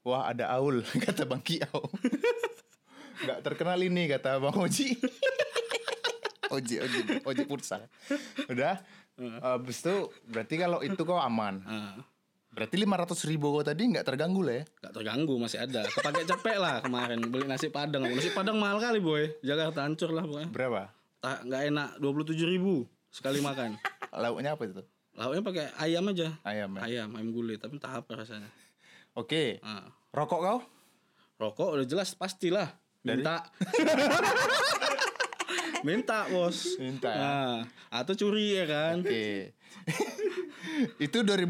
Wah 0.04 0.28
ada 0.28 0.52
Aul 0.52 0.84
kata 1.04 1.24
Bang 1.24 1.40
Kiau. 1.40 1.80
Nggak 3.24 3.40
terkenal 3.40 3.80
ini 3.80 4.04
kata 4.04 4.36
Bang 4.36 4.52
Oji. 4.60 4.92
Oji 6.54 6.76
Oji 6.84 7.00
Oji 7.24 7.42
futsal. 7.48 7.88
Udah. 8.52 8.84
Habis 9.40 9.80
itu 9.80 10.12
berarti 10.28 10.54
kalau 10.60 10.84
itu 10.84 11.00
kau 11.02 11.16
aman. 11.16 11.64
Ah, 11.64 11.96
Berarti 12.54 12.78
500 12.78 13.30
ribu 13.32 13.50
kau 13.50 13.64
tadi 13.66 13.82
nggak 13.90 14.06
terganggu 14.06 14.46
lah 14.46 14.62
ya? 14.62 14.64
gak 14.84 14.94
terganggu 14.94 15.34
masih 15.40 15.58
ada. 15.64 15.82
Kepake 15.88 16.22
cepet 16.22 16.56
lah 16.60 16.78
kemarin 16.84 17.18
beli 17.26 17.48
nasi 17.48 17.72
padang. 17.72 18.06
Nasi 18.06 18.30
padang 18.30 18.60
mahal 18.60 18.78
kali 18.78 19.00
boy. 19.02 19.26
Jakarta 19.42 19.88
hancur 19.88 20.12
lah 20.14 20.22
pokoknya. 20.22 20.48
Berapa? 20.52 20.92
Tak 21.18 21.48
nggak 21.48 21.62
enak 21.72 21.88
27.000 21.98 22.44
ribu 22.54 22.84
sekali 23.08 23.40
makan. 23.40 23.74
Lauknya 24.22 24.54
apa 24.54 24.62
itu? 24.68 24.84
Lauknya 25.16 25.42
pakai 25.42 25.64
ayam 25.80 26.04
aja. 26.12 26.28
Ayam 26.46 26.70
ya. 26.78 26.80
Ayam, 26.86 27.08
ayam 27.16 27.28
gulai 27.32 27.56
tapi 27.58 27.80
entah 27.80 28.04
apa 28.04 28.12
rasanya. 28.14 28.46
Oke. 29.14 29.62
Ah. 29.62 29.86
Rokok 30.10 30.40
kau? 30.42 30.58
Rokok 31.38 31.78
udah 31.78 31.86
jelas 31.86 32.18
pastilah 32.18 32.66
minta. 33.06 33.46
minta 35.86 36.26
bos. 36.30 36.74
Minta. 36.82 37.10
Nah, 37.14 37.56
atau 37.94 38.14
curi 38.18 38.58
ya 38.58 38.66
kan. 38.66 39.06
Oke. 39.06 39.54
itu 41.06 41.18
2016 41.22 41.46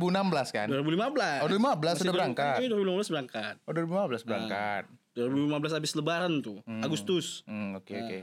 kan? 0.52 0.68
2015. 0.68 1.44
Oh, 1.44 1.48
2015 1.48 1.80
Masih 1.80 2.00
sudah 2.04 2.12
berangkat. 2.12 2.56
Kami 2.60 2.68
2015 2.68 3.12
berangkat. 3.12 3.54
Oh 3.64 3.72
2015 3.72 4.28
berangkat. 4.28 4.84
2015 5.14 5.78
habis 5.78 5.92
lebaran 5.94 6.42
tuh, 6.42 6.58
Agustus. 6.82 7.46
Hmm, 7.46 7.78
oke 7.78 7.94
oke. 7.94 8.18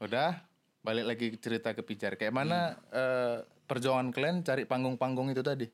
Udah 0.00 0.40
balik 0.80 1.04
lagi 1.04 1.26
cerita 1.36 1.76
ke 1.76 1.84
Pijar. 1.84 2.16
Kayak 2.16 2.32
mana 2.32 2.80
eh, 2.90 3.44
perjuangan 3.68 4.08
kalian 4.08 4.40
cari 4.40 4.64
panggung-panggung 4.64 5.28
itu 5.30 5.44
tadi? 5.44 5.68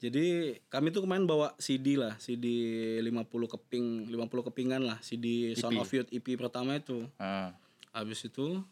Jadi 0.00 0.56
kami 0.72 0.88
tuh 0.96 1.04
kemarin 1.04 1.28
bawa 1.28 1.52
CD 1.60 2.00
lah, 2.00 2.16
CD 2.16 2.48
50 3.04 3.20
keping, 3.52 4.08
50 4.08 4.48
kepingan 4.48 4.80
lah, 4.80 4.96
CD 5.04 5.52
Sound 5.52 5.76
of 5.76 5.92
Youth 5.92 6.08
EP 6.08 6.24
pertama 6.40 6.80
itu. 6.80 7.04
Ah. 7.20 7.52
Habis 7.92 8.24
itu 8.24 8.64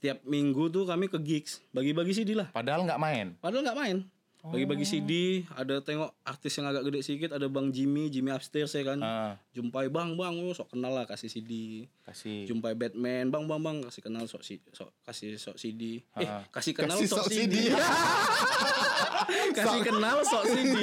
tiap 0.00 0.24
minggu 0.24 0.72
tuh 0.72 0.88
kami 0.88 1.12
ke 1.12 1.20
gigs, 1.20 1.60
bagi-bagi 1.76 2.16
CD 2.16 2.32
lah. 2.32 2.48
Padahal 2.56 2.88
nggak 2.88 3.00
main. 3.00 3.26
Padahal 3.36 3.68
nggak 3.68 3.78
main. 3.84 3.96
Bagi-bagi 4.46 4.84
CD, 4.84 5.10
ada 5.50 5.78
tengok 5.78 6.14
artis 6.20 6.52
yang 6.52 6.66
agak 6.66 6.82
gede 6.84 7.00
sedikit, 7.00 7.30
ada 7.32 7.46
Bang 7.46 7.68
Jimmy, 7.68 8.06
Jimmy 8.06 8.30
Upstairs 8.30 8.70
ya 8.70 8.84
kan. 8.84 8.98
Ah, 8.98 9.34
Jumpai 9.50 9.86
Bang, 9.86 10.14
Bang, 10.14 10.38
oh, 10.38 10.50
sok 10.50 10.70
kenal 10.70 10.92
lah 10.92 11.02
kasih 11.02 11.26
CD. 11.26 11.84
kasih. 12.00 12.46
Jumpai 12.46 12.72
Batman, 12.72 13.28
Bang, 13.28 13.44
Bang, 13.44 13.58
Bang, 13.58 13.82
kasih 13.82 14.00
kenal 14.00 14.24
sok, 14.24 14.40
si- 14.40 14.62
sok 14.70 14.94
kasih 15.02 15.34
sok 15.34 15.56
CD. 15.56 15.98
Eh, 16.14 16.22
Ah. 16.22 16.46
kasih 16.48 16.70
kenal 16.72 16.94
Kasih 16.94 17.08
sok, 17.08 17.18
sok 17.20 17.28
CD. 17.28 17.54
CD. 17.66 17.74
kasih 19.56 19.80
kenal 19.82 20.16
sok 20.22 20.44
CD. 20.46 20.76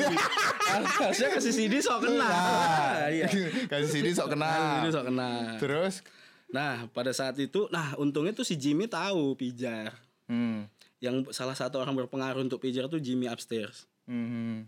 Harusnya 1.00 1.30
kasih 1.32 1.54
CD 1.54 1.74
sok 1.80 2.00
kenal. 2.02 2.32
Iya. 3.08 3.28
kasih 3.66 3.90
CD 3.90 4.08
sok 4.10 4.28
Kasih 4.28 4.34
kenal. 4.34 4.60
CD 4.76 4.88
sok 4.90 5.06
kenal. 5.08 5.38
Terus, 5.58 5.96
Nah, 6.46 6.86
pada 6.88 7.10
saat 7.10 7.34
itu, 7.36 7.66
nah 7.70 7.98
untungnya 7.98 8.30
tuh 8.32 8.46
si 8.46 8.54
Jimmy 8.54 8.86
tahu 8.86 9.34
Pijar. 9.34 9.90
hmm, 10.24 10.70
Yang 11.04 11.36
salah 11.36 11.52
satu 11.52 11.84
orang 11.84 12.00
berpengaruh 12.00 12.40
untuk 12.40 12.64
Pijar 12.64 12.88
tuh 12.88 13.04
Jimmy 13.04 13.28
Upstairs. 13.28 13.92
hmm, 14.08 14.64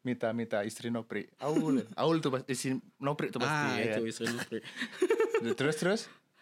Mita 0.00 0.32
Mita 0.32 0.60
istri 0.64 0.92
Nopri. 0.92 1.24
Aul, 1.40 1.80
Aul 2.00 2.20
tuh 2.20 2.28
pasti 2.28 2.52
istri 2.52 2.70
Nopri 3.00 3.32
tuh 3.32 3.40
pasti. 3.40 3.56
ah, 3.56 3.76
ya. 3.80 3.96
itu 3.96 4.04
istri 4.04 4.28
Nopri. 4.28 4.60
terus 5.58 5.76
terus. 5.76 6.00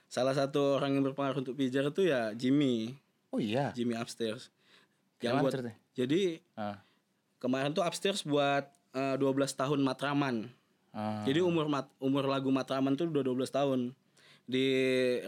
salah 0.09 0.33
satu 0.33 0.81
orang 0.81 0.97
yang 0.97 1.05
berpengaruh 1.05 1.45
untuk 1.45 1.55
Pijar 1.55 1.87
itu 1.87 2.09
ya 2.09 2.33
Jimmy, 2.35 2.97
Oh 3.31 3.39
iya. 3.39 3.71
Jimmy 3.77 3.95
Upstairs. 3.95 4.49
Gimana 5.21 5.43
buat, 5.45 5.53
jadi 5.93 6.41
Ah, 6.55 6.79
kemarin 7.39 7.71
tuh 7.71 7.85
Upstairs 7.85 8.25
buat 8.25 8.67
eh, 8.95 9.15
12 9.15 9.23
tahun 9.53 9.79
Matraman. 9.79 10.49
ah, 10.91 11.23
Jadi 11.23 11.39
umur 11.39 11.69
mat, 11.69 11.87
umur 11.99 12.25
lagu 12.25 12.49
Matraman 12.49 12.97
tuh 12.97 13.11
udah 13.11 13.23
12 13.23 13.53
tahun. 13.53 13.81
Di 14.49 14.67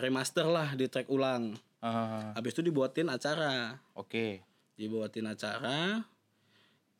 remaster 0.00 0.48
lah, 0.48 0.72
di 0.72 0.88
track 0.88 1.06
ulang. 1.06 1.54
Ah, 1.80 2.32
Habis 2.36 2.56
itu 2.56 2.62
dibuatin 2.64 3.08
acara. 3.08 3.80
Oke. 3.92 4.44
Dibuatin 4.76 5.28
acara. 5.28 6.04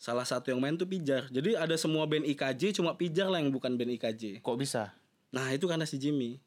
Salah 0.01 0.25
satu 0.25 0.49
yang 0.49 0.61
main 0.65 0.81
tuh 0.81 0.89
Pijar. 0.89 1.29
Jadi 1.29 1.57
ada 1.57 1.77
semua 1.77 2.09
band 2.09 2.25
IKJ, 2.25 2.81
cuma 2.81 2.97
Pijar 2.97 3.29
lah 3.29 3.41
yang 3.41 3.53
bukan 3.53 3.77
band 3.77 3.93
IKJ. 4.01 4.41
Kok 4.41 4.57
bisa? 4.57 4.97
Nah 5.29 5.53
itu 5.53 5.69
karena 5.69 5.85
si 5.85 6.01
Jimmy. 6.01 6.41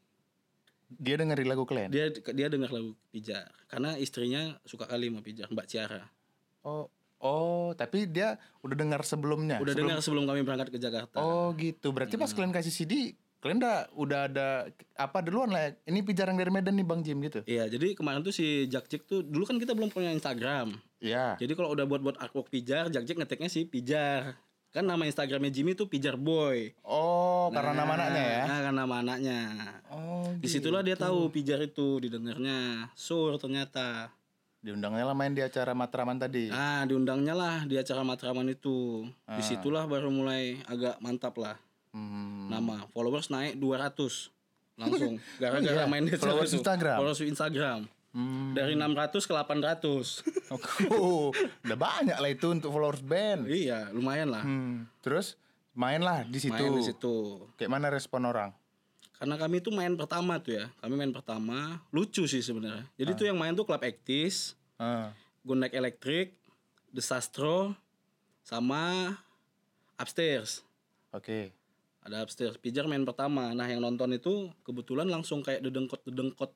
Dia 0.94 1.18
dengerin 1.18 1.50
lagu 1.50 1.66
kalian? 1.66 1.90
Dia 1.90 2.10
dia 2.10 2.48
dengar 2.50 2.74
lagu 2.74 2.98
Pijar. 3.14 3.50
Karena 3.70 3.98
istrinya 3.98 4.58
suka 4.66 4.86
kali 4.86 5.10
sama 5.10 5.22
Pijar, 5.22 5.50
Mbak 5.50 5.68
Ciara. 5.70 6.06
Oh, 6.66 6.90
oh, 7.22 7.74
tapi 7.78 8.06
dia 8.10 8.38
udah 8.62 8.74
dengar 8.78 9.02
sebelumnya. 9.06 9.58
Udah 9.62 9.74
Sebelum- 9.74 9.90
dengar 9.90 10.00
sebelum 10.02 10.24
kami 10.26 10.42
berangkat 10.46 10.70
ke 10.74 10.78
Jakarta. 10.78 11.18
Oh 11.22 11.54
gitu. 11.58 11.94
Berarti 11.94 12.18
pas 12.18 12.30
kalian 12.30 12.54
kasih 12.54 12.74
CD, 12.74 13.14
kalian 13.44 13.60
udah 13.60 13.78
udah 14.00 14.20
ada 14.32 14.48
apa 14.96 15.20
duluan 15.20 15.52
lah. 15.52 15.68
ya? 15.68 15.70
Ini 15.92 16.00
pijarang 16.08 16.40
dari 16.40 16.48
Medan 16.48 16.80
nih 16.80 16.88
Bang 16.88 17.04
Jim 17.04 17.20
gitu. 17.20 17.44
Iya, 17.44 17.68
jadi 17.68 17.92
kemarin 17.92 18.24
tuh 18.24 18.32
si 18.32 18.72
Jack 18.72 18.88
Jack 18.88 19.04
tuh 19.04 19.20
dulu 19.20 19.44
kan 19.44 19.60
kita 19.60 19.76
belum 19.76 19.92
punya 19.92 20.16
Instagram. 20.16 20.80
Iya. 21.04 21.36
Jadi 21.36 21.52
kalau 21.52 21.76
udah 21.76 21.84
buat-buat 21.84 22.24
artwork 22.24 22.48
Pijar, 22.48 22.88
Jack 22.88 23.04
Jack 23.04 23.20
ngeteknya 23.20 23.52
si 23.52 23.68
Pijar. 23.68 24.40
Kan 24.74 24.90
nama 24.90 25.06
Instagramnya 25.06 25.54
Jimmy 25.54 25.76
tuh 25.78 25.86
Pijar 25.86 26.18
Boy. 26.18 26.74
Oh, 26.82 27.54
karena 27.54 27.78
nama 27.78 27.94
anaknya 27.94 28.24
ya. 28.26 28.42
Nah, 28.48 28.60
karena 28.66 28.80
nama 28.82 28.96
anaknya. 29.06 29.40
Oh, 29.94 30.26
Di 30.40 30.50
situlah 30.50 30.82
dia 30.82 30.98
tahu 30.98 31.30
Pijar 31.30 31.62
itu 31.62 32.00
didengarnya. 32.02 32.90
Sur 32.98 33.36
ternyata. 33.38 34.10
diundangnya 34.64 35.04
lah 35.04 35.12
main 35.12 35.36
di 35.36 35.44
acara 35.44 35.76
Matraman 35.76 36.24
tadi. 36.24 36.48
Nah, 36.48 36.88
diundangnya 36.88 37.36
lah 37.36 37.68
di 37.68 37.76
acara 37.76 38.00
Matraman 38.00 38.48
itu. 38.48 39.04
Ah. 39.28 39.36
Di 39.36 39.44
situlah 39.44 39.84
baru 39.84 40.08
mulai 40.08 40.56
agak 40.72 41.04
mantap 41.04 41.36
lah. 41.36 41.60
Hmm. 41.94 42.50
Nama 42.50 42.90
followers 42.90 43.30
naik 43.30 43.62
200 43.62 44.34
langsung 44.74 45.22
gara-gara 45.38 45.86
iya? 45.86 45.86
main 45.86 46.02
di 46.02 46.18
Followers 46.18 46.50
itu. 46.50 46.58
Instagram? 46.60 46.98
Followers 46.98 47.22
Instagram. 47.22 47.80
Hmm. 48.14 48.54
Dari 48.54 48.74
600 48.74 49.14
ke 49.22 49.34
800. 49.34 50.54
Oh, 50.94 51.30
udah 51.66 51.78
banyak 51.78 52.18
lah 52.18 52.30
itu 52.30 52.46
untuk 52.50 52.70
followers 52.70 53.02
band. 53.02 53.46
iya, 53.50 53.90
lumayan 53.90 54.30
lah. 54.30 54.42
Hmm. 54.46 54.86
Terus 55.02 55.38
main 55.74 56.02
lah 56.02 56.22
di 56.26 56.38
situ. 56.38 56.54
Main 56.54 56.78
di 56.78 56.86
situ. 56.86 57.42
Kayak 57.58 57.72
mana 57.74 57.90
respon 57.90 58.26
orang? 58.26 58.54
Karena 59.18 59.38
kami 59.38 59.62
itu 59.62 59.70
main 59.70 59.94
pertama 59.94 60.38
tuh 60.38 60.62
ya. 60.62 60.66
Kami 60.78 60.94
main 60.94 61.14
pertama, 61.14 61.82
lucu 61.90 62.26
sih 62.26 62.42
sebenarnya. 62.42 62.86
Jadi 62.98 63.12
tuh 63.14 63.26
yang 63.30 63.38
main 63.38 63.54
tuh 63.54 63.66
Club 63.66 63.82
Actis, 63.82 64.58
Ah. 64.78 65.14
Gundeck 65.42 65.74
Electric, 65.74 66.34
The 66.94 67.02
Sastro, 67.02 67.78
sama 68.42 69.16
Upstairs. 69.96 70.62
Oke. 71.10 71.54
Ada 72.04 72.28
Upstairs. 72.28 72.60
Pijar 72.60 72.86
main 72.92 73.08
pertama. 73.08 73.56
Nah 73.56 73.68
yang 73.68 73.80
nonton 73.80 74.12
itu 74.12 74.52
kebetulan 74.68 75.08
langsung 75.08 75.40
kayak 75.40 75.64
dedengkot-dedengkot 75.64 76.52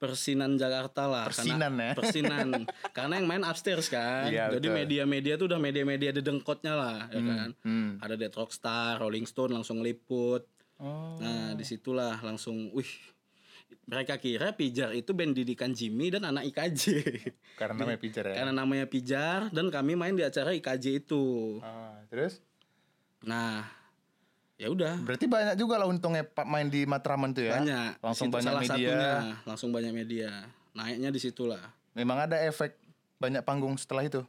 Persinan 0.00 0.56
Jakarta 0.56 1.04
lah. 1.04 1.28
Persinan 1.28 1.76
karena, 1.76 1.92
ya? 1.92 1.94
Persinan. 1.94 2.48
karena 2.96 3.20
yang 3.20 3.28
main 3.28 3.44
Upstairs 3.44 3.92
kan. 3.92 4.32
Iya, 4.32 4.48
Jadi 4.56 4.72
media-media 4.72 5.36
tuh 5.36 5.52
udah 5.52 5.60
media-media 5.60 6.16
dedengkotnya 6.16 6.72
lah. 6.72 6.98
Ya 7.12 7.20
kan. 7.20 7.48
Hmm. 7.60 8.00
Ada 8.00 8.16
Dead 8.16 8.32
Rockstar, 8.32 8.96
Rolling 8.96 9.28
Stone 9.28 9.52
langsung 9.52 9.84
ngeliput. 9.84 10.48
Oh. 10.80 11.20
Nah, 11.20 11.52
di 11.52 11.68
situlah 11.68 12.16
langsung, 12.24 12.72
wih, 12.72 12.88
mereka 13.84 14.16
kira 14.16 14.56
Pijar 14.56 14.96
itu 14.96 15.12
band 15.12 15.36
didikan 15.36 15.76
Jimmy 15.76 16.08
dan 16.08 16.24
anak 16.24 16.48
IKJ. 16.48 17.04
Karena 17.60 17.84
namanya 17.84 18.00
pijar 18.00 18.24
ya. 18.32 18.34
Karena 18.40 18.52
namanya 18.56 18.86
Pijar 18.88 19.40
dan 19.52 19.68
kami 19.68 20.00
main 20.00 20.16
di 20.16 20.24
acara 20.24 20.56
IKJ 20.56 21.04
itu. 21.04 21.60
Ah, 21.60 22.00
terus? 22.08 22.40
Nah, 23.20 23.68
ya 24.60 24.68
udah, 24.68 25.00
Berarti 25.00 25.24
banyak 25.24 25.56
juga 25.56 25.74
lah 25.74 25.86
untungnya 25.86 26.20
Pak 26.22 26.44
main 26.44 26.68
di 26.68 26.84
Matraman 26.84 27.32
tuh 27.32 27.42
ya. 27.42 27.56
banyak. 27.56 27.96
Langsung 27.98 28.28
Situ 28.28 28.36
banyak 28.36 28.44
salah 28.46 28.60
media. 28.60 28.76
satunya, 28.76 29.12
langsung 29.42 29.68
banyak 29.70 29.92
media. 29.94 30.30
Naiknya 30.70 31.08
di 31.08 31.16
situlah. 31.16 31.64
Memang 31.92 32.20
ada 32.20 32.36
efek 32.38 32.76
banyak 33.16 33.40
panggung 33.40 33.74
setelah 33.74 34.04
itu. 34.04 34.20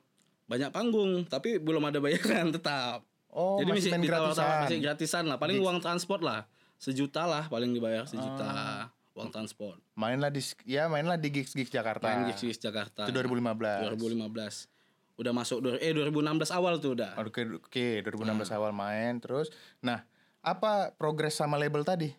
Banyak 0.47 0.69
panggung, 0.69 1.23
tapi 1.25 1.59
belum 1.59 1.83
ada 1.83 1.99
bayaran 1.99 2.47
tetap. 2.55 3.03
Oh, 3.27 3.59
Jadi 3.59 3.69
masih 3.69 3.91
masih 3.93 4.07
gratisan. 4.09 4.47
masih 4.61 4.79
gratisan 4.79 5.23
lah. 5.25 5.35
Paling 5.35 5.57
uang 5.57 5.79
transport 5.79 6.19
lah. 6.19 6.47
Sejuta 6.75 7.23
lah 7.23 7.45
paling 7.45 7.69
dibayar 7.69 8.03
sejuta 8.03 8.41
Ah. 8.41 8.83
uang 9.13 9.29
transport. 9.29 9.79
Mainlah 9.93 10.27
di 10.27 10.39
ya 10.65 10.87
mainlah 10.87 11.15
di 11.15 11.29
gigs 11.29 11.51
gigs 11.51 11.69
Jakarta. 11.69 12.07
Main 12.09 12.31
gigs 12.31 12.57
Jakarta. 12.57 13.03
Itu 13.03 13.11
2015. 13.13 13.91
2015 13.91 14.67
udah 15.13 15.31
masuk 15.31 15.61
dua- 15.61 15.77
eh 15.77 15.93
2016 15.93 16.49
awal 16.49 16.75
tuh 16.77 16.97
udah 16.97 17.13
Oke, 17.15 17.45
oke, 17.45 17.87
2016 18.01 18.49
Ah. 18.49 18.57
awal 18.57 18.71
main 18.73 19.15
terus. 19.17 19.53
Nah, 19.79 20.01
apa 20.41 20.71
progres 20.91 21.33
sama 21.33 21.55
label 21.55 21.81
tadi? 21.81 22.09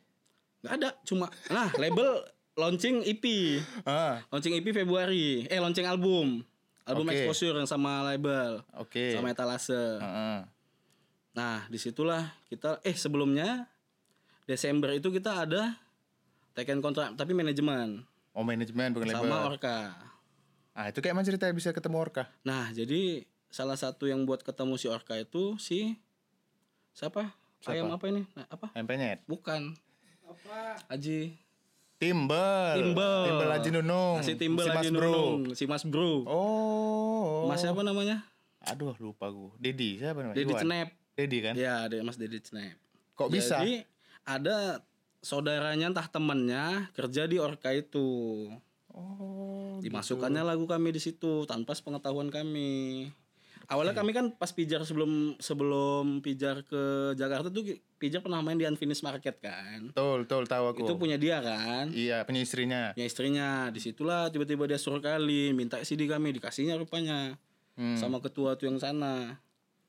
nggak 0.62 0.74
ada 0.78 0.90
cuma 1.02 1.26
nah 1.48 1.74
label 1.74 2.22
launching 2.54 3.02
EP 3.02 3.24
Ah, 3.82 4.22
launching 4.30 4.54
EP 4.54 4.70
Februari 4.72 5.42
eh 5.44 5.58
launching 5.58 5.82
album 5.82 6.46
album 6.82 7.02
Oke. 7.04 7.18
exposure 7.18 7.50
yang 7.52 7.66
sama 7.66 8.02
label 8.04 8.62
oke. 8.72 9.10
sama 9.10 9.26
etalase 9.28 9.74
Heeh. 9.98 10.38
nah 11.32 11.66
di 11.66 11.76
situlah 11.76 12.30
kita 12.46 12.78
eh 12.80 12.94
sebelumnya 12.94 13.66
Desember 14.42 14.90
itu 14.90 15.08
kita 15.08 15.42
ada 15.42 15.74
taken 16.52 16.78
kontrak 16.78 17.10
tapi 17.12 17.32
manajemen 17.32 18.06
Oh, 18.30 18.40
manajemen 18.40 18.90
bukan 18.92 19.06
label. 19.08 19.18
sama 19.18 19.36
Orka 19.44 19.78
Ah, 20.72 20.88
itu 20.88 20.98
kayak 20.98 21.12
mana 21.12 21.26
ceritanya 21.26 21.52
bisa 21.52 21.68
ketemu 21.68 21.98
Orka? 21.98 22.30
nah 22.40 22.70
jadi 22.70 23.26
salah 23.50 23.74
satu 23.74 24.06
yang 24.06 24.22
buat 24.22 24.40
ketemu 24.40 24.78
si 24.78 24.86
Orka 24.86 25.18
itu 25.18 25.58
si 25.58 25.98
siapa 26.92 27.34
ayam 27.64 27.88
apa 27.88 28.04
ini 28.06 28.22
Nah, 28.32 28.46
apa 28.48 28.66
Empenyet. 28.72 29.22
bukan 29.24 29.76
apa 30.24 30.80
Haji 30.88 31.36
Timbel. 31.96 32.74
Timbel. 32.74 33.18
Timbel 33.24 33.50
Haji 33.52 33.68
Nunung. 33.70 34.18
si 34.20 34.34
timbel 34.34 34.66
si 34.66 34.70
Haji 34.70 34.78
Mas 34.80 34.90
Bro. 34.92 35.12
Nunung 35.12 35.42
si 35.52 35.64
Mas 35.64 35.84
Bro 35.84 36.12
Oh. 36.26 37.46
Mas 37.46 37.60
siapa 37.60 37.80
namanya 37.80 38.26
Aduh 38.62 38.94
lupa 38.96 39.26
gue. 39.26 39.50
Dedi 39.56 39.98
siapa 39.98 40.18
namanya? 40.20 40.34
Dedi. 40.34 40.52
Cenep 40.52 40.88
Dedi 41.12 41.38
kan? 41.40 41.54
ya 41.54 41.86
ada 41.86 41.98
Mas 42.00 42.16
Dedi 42.16 42.38
Cenep 42.38 42.74
Kok 43.12 43.28
bisa? 43.28 43.60
Jadi 43.60 43.86
ada 44.24 44.82
saudaranya 45.20 45.86
entah 45.88 46.06
temannya 46.06 46.90
kerja 46.92 47.26
di 47.26 47.36
Orka 47.36 47.70
itu. 47.70 48.48
Oh. 48.88 49.78
Dimasukkannya 49.78 50.42
lagu 50.42 50.64
kami 50.64 50.90
di 50.90 50.98
situ 50.98 51.42
tanpa 51.44 51.72
sepengetahuan 51.72 52.28
kami. 52.28 53.08
Awalnya 53.72 53.96
kami 53.96 54.12
kan 54.12 54.28
pas 54.30 54.52
pijar 54.52 54.84
sebelum 54.84 55.40
sebelum 55.40 56.20
pijar 56.20 56.60
ke 56.60 56.82
Jakarta 57.14 57.48
tuh 57.48 57.64
pijar 57.96 58.20
pernah 58.20 58.38
main 58.38 58.54
di 58.54 58.62
Unfinished 58.62 59.00
Market 59.00 59.40
kan. 59.40 59.88
Betul, 59.88 60.22
betul 60.22 60.44
tahu 60.44 60.64
aku. 60.68 60.84
Itu 60.84 60.94
punya 60.94 61.16
dia 61.16 61.40
kan. 61.40 61.88
Iya, 61.88 62.22
punya 62.22 62.40
istrinya. 62.40 62.92
Ya 62.92 63.02
istrinya 63.02 63.46
di 63.68 63.80
situlah 63.80 64.28
tiba-tiba 64.28 64.66
dia 64.66 64.76
suruh 64.76 65.00
kali 65.00 65.50
minta 65.50 65.80
CD 65.80 66.04
kami 66.04 66.34
dikasihnya 66.34 66.76
rupanya 66.76 67.40
Hmm. 67.72 67.96
sama 67.96 68.20
ketua 68.20 68.52
tuh 68.52 68.68
yang 68.68 68.76
sana. 68.76 69.40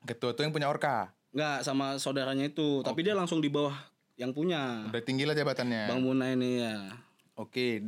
Ketua 0.02 0.32
tuh 0.32 0.40
yang 0.40 0.50
punya 0.50 0.66
Orka. 0.66 1.12
Nggak 1.30 1.60
sama 1.60 2.00
saudaranya 2.00 2.48
itu, 2.48 2.80
tapi 2.80 3.04
dia 3.04 3.12
langsung 3.12 3.38
di 3.38 3.52
bawah 3.52 3.76
yang 4.16 4.32
punya. 4.32 4.88
Udah 4.88 5.04
tinggi 5.04 5.22
lah 5.22 5.34
jabatannya. 5.34 5.92
Bang 5.92 6.00
Muna 6.00 6.32
ini 6.32 6.64
ya. 6.64 6.96
Oke. 7.34 7.84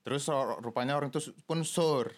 Terus 0.00 0.22
ro- 0.24 0.60
rupanya 0.60 0.94
orang 0.94 1.10
itu 1.10 1.18
pun 1.42 1.60
sur. 1.60 2.14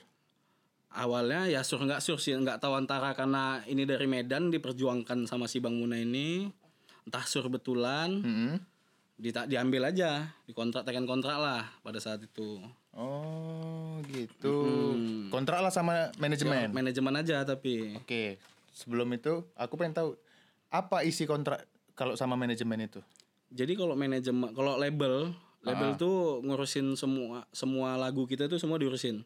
Awalnya 0.95 1.49
ya 1.49 1.61
sur 1.63 1.81
nggak 1.81 2.01
sur 2.01 2.17
sih 2.17 2.33
nggak 2.33 2.59
tahu 2.59 2.77
antara 2.77 3.13
karena 3.13 3.61
ini 3.65 3.83
dari 3.83 4.05
Medan 4.05 4.49
diperjuangkan 4.49 5.25
sama 5.25 5.47
si 5.47 5.59
Bang 5.59 5.77
Muna 5.77 5.97
ini 5.97 6.49
entah 7.03 7.25
sur 7.25 7.49
betulan 7.49 8.21
Mm-mm. 8.21 8.55
di, 9.17 9.33
diambil 9.33 9.89
aja 9.89 10.31
dikontrak 10.45 10.85
tekan 10.85 11.05
kontrak 11.05 11.37
lah 11.37 11.65
pada 11.81 11.99
saat 11.99 12.21
itu 12.21 12.61
Oh, 12.93 14.05
gitu. 14.13 14.69
Hmm. 14.93 15.33
Kontrak 15.33 15.65
lah 15.65 15.73
sama 15.73 16.13
manajemen. 16.21 16.69
manajemen 16.77 17.17
aja 17.17 17.41
tapi 17.41 17.97
Oke. 17.97 18.37
Sebelum 18.69 19.09
itu 19.17 19.49
aku 19.57 19.81
pengen 19.81 19.97
tahu 19.97 20.09
apa 20.69 21.01
isi 21.01 21.25
kontrak 21.25 21.65
kalau 21.97 22.17
sama 22.17 22.37
manajemen 22.37 22.85
itu? 22.85 23.01
jadi 23.49 23.77
kalau 23.77 23.93
manajemen 23.93 24.49
kalau 24.53 24.81
label 24.81 25.29
label 25.61 25.93
tuh 25.95 26.41
ngurusin 26.41 26.97
semua 26.97 27.45
semua 27.53 28.01
lagu 28.01 28.25
kita 28.25 28.49
tuh 28.49 28.57
semua 28.57 28.81
diurusin 28.81 29.21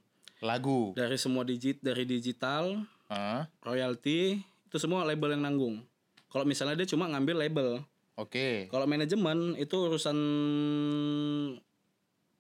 Lagu. 0.45 0.93
dari 0.93 1.17
semua 1.17 1.43
digit 1.47 1.81
dari 1.81 2.05
digital 2.05 2.85
Ah, 3.07 3.47
royalty 3.63 4.43
itu 4.43 4.77
semua 4.83 5.07
label 5.07 5.39
yang 5.39 5.47
nanggung 5.47 5.81
kalau 6.27 6.43
misalnya 6.43 6.83
dia 6.83 6.91
cuma 6.91 7.07
ngambil 7.07 7.47
label 7.47 7.69
Oke. 8.17 8.65
Kalau 8.73 8.89
manajemen 8.89 9.53
itu 9.61 9.77
urusan 9.77 10.17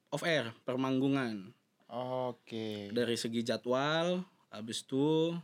off 0.08 0.24
air, 0.24 0.48
permanggungan. 0.64 1.52
Oke. 1.92 2.88
Dari 2.96 3.16
segi 3.20 3.44
jadwal, 3.44 4.24
habis 4.48 4.80
itu 4.80 5.36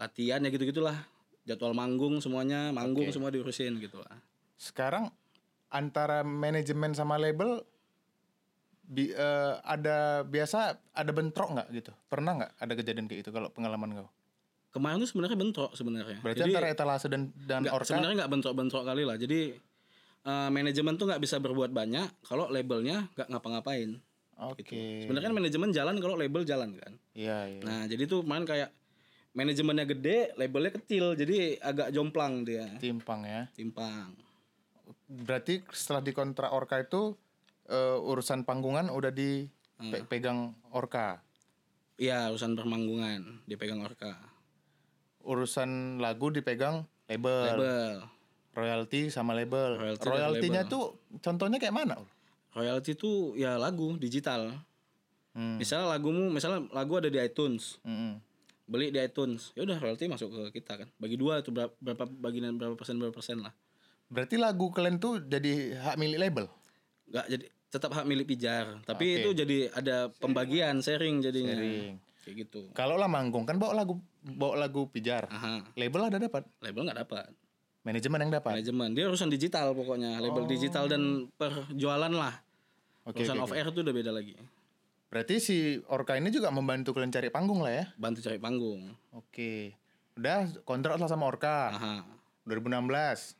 latihan 0.00 0.40
ya 0.40 0.48
gitu-gitulah. 0.48 0.96
Jadwal 1.44 1.76
manggung 1.76 2.24
semuanya, 2.24 2.72
manggung 2.72 3.12
semua 3.12 3.28
diurusin 3.28 3.76
gitu 3.76 4.00
lah. 4.00 4.16
Sekarang 4.56 5.12
antara 5.68 6.24
manajemen 6.24 6.96
sama 6.96 7.20
label 7.20 7.60
bi- 8.82 9.10
eh, 9.10 9.54
ada 9.62 10.22
biasa 10.22 10.58
ada 10.90 11.10
bentrok 11.10 11.52
nggak 11.52 11.68
gitu? 11.72 11.92
Pernah 12.06 12.32
nggak 12.36 12.50
ada 12.56 12.72
kejadian 12.74 13.06
kayak 13.06 13.20
gitu 13.22 13.30
kalau 13.30 13.48
pengalaman 13.48 13.94
kau? 13.94 14.08
Kemarin 14.72 14.98
tuh 14.98 15.10
sebenarnya 15.10 15.36
bentrok 15.36 15.70
sebenarnya. 15.72 16.18
Berarti 16.18 16.40
Jadi 16.40 16.52
antara 16.52 16.68
etalase 16.68 17.06
dan 17.06 17.28
dan 17.38 17.60
nggak- 17.62 17.74
orka 17.74 17.88
sebenarnya 17.88 18.16
nggak 18.24 18.32
bentrok-bentrok 18.32 18.84
kali 18.84 19.02
lah. 19.04 19.16
Jadi 19.16 19.40
eh, 20.22 20.48
manajemen 20.48 20.94
tuh 20.94 21.06
nggak 21.06 21.20
bisa 21.20 21.36
berbuat 21.36 21.70
banyak 21.70 22.22
kalau 22.22 22.46
labelnya 22.46 23.10
nggak 23.12 23.28
ngapa-ngapain. 23.28 23.98
Oke. 24.42 25.04
Sebenarnya 25.04 25.28
kan 25.28 25.36
manajemen 25.36 25.70
jalan 25.70 25.96
kalau 25.98 26.16
label 26.16 26.42
jalan 26.42 26.74
kan. 26.74 26.92
Iya, 27.12 27.38
iya. 27.48 27.60
Nah, 27.62 27.82
jadi 27.84 28.06
tuh 28.06 28.22
main 28.22 28.42
kayak 28.42 28.74
manajemennya 29.32 29.86
gede, 29.86 30.34
labelnya 30.34 30.72
kecil, 30.72 31.14
jadi 31.14 31.56
agak 31.58 31.88
jomplang 31.90 32.42
dia, 32.42 32.66
Timpang 32.76 33.22
ya. 33.22 33.46
timpang. 33.52 34.12
Berarti 35.06 35.62
setelah 35.70 36.00
dikontrak 36.00 36.50
orka 36.50 36.80
itu 36.80 37.14
eh, 37.68 37.98
urusan 37.98 38.42
panggungan 38.48 38.90
udah 38.90 39.12
dipegang 39.12 40.56
orka. 40.72 41.22
Iya, 42.00 42.32
urusan 42.34 42.58
permanggungan 42.58 43.46
dipegang 43.46 43.78
Orka. 43.84 44.16
Urusan 45.22 46.02
lagu 46.02 46.34
dipegang 46.34 46.82
label. 47.06 47.54
Label. 47.54 47.96
Royalti 48.52 49.06
sama 49.06 49.38
label. 49.38 49.78
Royalti 49.78 50.02
dan 50.02 50.10
Royaltinya 50.10 50.62
label. 50.66 50.72
tuh 50.72 50.84
contohnya 51.22 51.62
kayak 51.62 51.76
mana? 51.78 52.02
Royalty 52.58 52.98
itu 52.98 53.38
ya 53.38 53.54
lagu 53.54 53.94
digital. 54.02 54.50
Hmm. 55.32 55.56
Misalnya 55.62 55.94
lagumu, 55.94 56.28
misalnya 56.28 56.66
lagu 56.76 56.98
ada 57.00 57.08
di 57.08 57.16
iTunes, 57.16 57.80
Mm-mm. 57.86 58.20
beli 58.68 58.92
di 58.92 59.00
iTunes, 59.00 59.56
ya 59.56 59.64
udah 59.64 59.80
royalty 59.80 60.04
masuk 60.04 60.28
ke 60.28 60.60
kita 60.60 60.76
kan. 60.76 60.88
Bagi 61.00 61.16
dua 61.16 61.40
tuh 61.40 61.56
berapa, 61.56 61.72
berapa 61.80 62.04
bagian 62.04 62.52
berapa 62.60 62.76
persen 62.76 63.00
berapa 63.00 63.16
persen 63.16 63.40
lah. 63.40 63.56
Berarti 64.12 64.36
lagu 64.36 64.68
kalian 64.68 65.00
tuh 65.00 65.24
jadi 65.24 65.80
hak 65.80 65.96
milik 65.96 66.20
label. 66.20 66.46
Nggak 67.10 67.26
jadi 67.30 67.44
tetap 67.72 67.90
hak 67.96 68.04
milik 68.04 68.28
pijar, 68.28 68.84
tapi 68.84 69.16
Oke. 69.16 69.18
itu 69.24 69.28
jadi 69.32 69.58
ada 69.72 70.12
pembagian 70.20 70.84
sharing 70.84 71.24
jadinya. 71.24 71.56
Sharing. 71.56 71.92
Kayak 72.22 72.34
gitu. 72.46 72.60
Kalau 72.76 72.94
lah 73.00 73.08
manggung 73.10 73.48
kan 73.48 73.56
bawa 73.58 73.72
lagu 73.82 73.98
bawa 74.22 74.54
lagu 74.60 74.86
pijar. 74.92 75.26
Aha, 75.26 75.66
Label 75.74 76.12
ada 76.12 76.18
dapat. 76.20 76.44
label 76.62 76.86
nggak 76.86 77.00
dapat. 77.08 77.32
Manajemen 77.82 78.18
yang 78.28 78.32
dapat. 78.38 78.52
Manajemen 78.60 78.88
dia 78.94 79.04
urusan 79.10 79.26
digital 79.26 79.74
pokoknya, 79.74 80.22
label 80.22 80.46
digital 80.46 80.86
dan 80.86 81.26
perjualan 81.34 82.12
lah. 82.12 82.38
Oke, 83.02 83.26
urusan 83.26 83.42
oke, 83.42 83.50
off 83.50 83.52
air 83.56 83.66
tuh 83.74 83.82
udah 83.82 83.94
beda 83.96 84.14
lagi. 84.14 84.38
Berarti 85.12 85.42
si 85.42 85.76
Orka 85.92 86.16
ini 86.16 86.32
juga 86.32 86.48
membantu 86.48 86.96
kalian 86.96 87.12
cari 87.12 87.28
panggung 87.28 87.60
lah 87.60 87.72
ya. 87.74 87.84
Bantu 87.98 88.24
cari 88.24 88.38
panggung. 88.38 88.96
Oke. 89.12 89.76
Udah 90.16 90.48
kontrak 90.64 90.96
lah 90.96 91.04
sama 91.10 91.28
Orka. 91.28 91.74
Aha. 91.74 91.94
2016. 92.46 93.36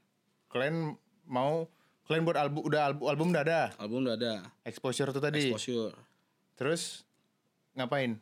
Kalian 0.53 0.99
mau 1.25 1.65
kalian 2.05 2.23
buat 2.23 2.37
album 2.37 2.61
udah 2.63 2.81
album 2.87 3.05
album 3.07 3.27
udah 3.31 3.43
ada. 3.43 3.61
Album 3.77 3.99
udah 4.05 4.15
ada. 4.15 4.35
Exposure 4.63 5.11
tuh 5.11 5.21
tadi. 5.21 5.49
Exposure. 5.49 5.95
Terus 6.55 7.07
ngapain? 7.73 8.19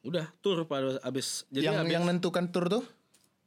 Udah 0.00 0.30
tour 0.38 0.62
pada 0.64 0.96
abis 1.02 1.42
jadi 1.48 1.68
yang 1.68 1.82
abis- 1.82 1.92
yang 1.92 2.04
nentukan 2.04 2.46
tour 2.48 2.66
tuh 2.68 2.84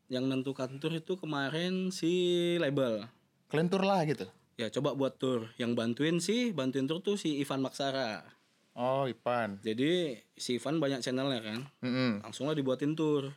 yang 0.08 0.28
nentukan 0.28 0.67
tour 0.78 0.91
itu 0.91 1.15
kemarin 1.15 1.88
si 1.89 2.12
label. 2.58 3.08
kalian 3.47 3.67
tour 3.67 3.82
lah 3.82 4.04
gitu. 4.04 4.28
Ya 4.56 4.67
coba 4.69 4.91
buat 4.91 5.15
tour. 5.15 5.47
Yang 5.56 5.71
bantuin 5.74 6.17
sih, 6.17 6.52
bantuin 6.52 6.84
tour 6.84 7.00
tuh 7.00 7.15
si 7.15 7.39
Ivan 7.39 7.60
Maksara. 7.60 8.24
Oh, 8.71 9.04
Ipan. 9.04 9.60
Jadi 9.60 10.15
si 10.32 10.56
Ivan 10.56 10.80
banyak 10.80 11.00
channelnya 11.00 11.39
kan. 11.41 11.60
Mm-mm. 11.82 12.24
Langsung 12.24 12.47
lah 12.47 12.54
dibuatin 12.54 12.91
tour 12.91 13.32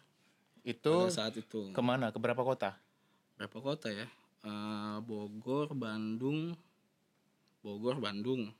Itu 0.62 1.06
pada 1.06 1.14
saat 1.26 1.34
itu. 1.34 1.70
ke 1.70 1.80
mana? 1.80 2.10
Ke 2.10 2.18
berapa 2.18 2.38
kota? 2.38 2.78
Berapa 3.34 3.58
kota 3.58 3.90
ya? 3.90 4.06
Eh, 4.44 4.96
Bogor, 5.00 5.72
Bandung, 5.72 6.52
Bogor, 7.60 7.96
Bandung, 7.96 8.52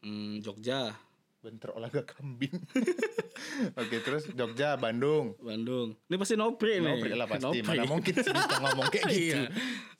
Hmm, 0.00 0.40
Jogja, 0.40 0.96
Bentrok 1.44 1.76
laga 1.76 2.00
kambing. 2.00 2.56
Oke, 3.80 4.00
terus 4.00 4.24
Jogja, 4.32 4.80
Bandung. 4.80 5.36
Bandung. 5.36 5.92
Ini 6.08 6.16
pasti 6.16 6.40
nopri 6.40 6.80
nih. 6.80 6.88
Nopri 6.96 7.12
lah 7.12 7.28
pasti. 7.28 7.60
Nopri. 7.60 7.68
Mana 7.68 7.84
mungkin 7.84 8.14
sih 8.16 8.32
kita 8.32 8.56
ngomong 8.60 8.88
kayak 8.88 9.04
gitu. 9.12 9.20
Iya. 9.20 9.42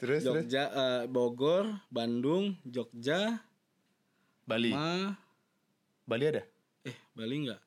Terus, 0.01 0.21
terus 0.25 0.49
Jogja, 0.49 0.64
eh, 0.73 1.03
Bogor, 1.05 1.69
Bandung, 1.93 2.57
Jogja, 2.64 3.45
Bali. 4.49 4.73
Ma, 4.73 5.12
Bali 6.09 6.25
ada? 6.25 6.43
eh 6.81 6.97
Bali 7.12 7.35
enggak? 7.45 7.61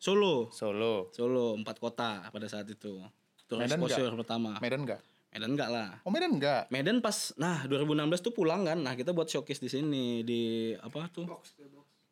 Solo, 0.00 0.48
Solo. 0.48 1.12
Solo 1.12 1.60
empat 1.60 1.76
kota 1.76 2.24
pada 2.32 2.48
saat 2.48 2.64
itu. 2.72 3.04
Tour 3.44 3.60
Medan 3.60 3.76
exposure 3.84 4.16
pertama. 4.16 4.56
Medan 4.64 4.88
enggak? 4.88 5.04
Medan 5.30 5.54
enggak 5.54 5.70
lah. 5.70 5.88
Oh, 6.02 6.10
Medan 6.10 6.34
enggak. 6.38 6.66
Medan 6.74 6.98
pas, 6.98 7.30
nah 7.38 7.62
2016 7.70 8.18
tuh 8.18 8.34
pulang 8.34 8.66
kan. 8.66 8.78
Nah 8.78 8.98
kita 8.98 9.14
buat 9.14 9.30
showcase 9.30 9.62
di 9.62 9.70
sini 9.70 10.26
di 10.26 10.74
apa 10.74 11.06
tuh? 11.06 11.30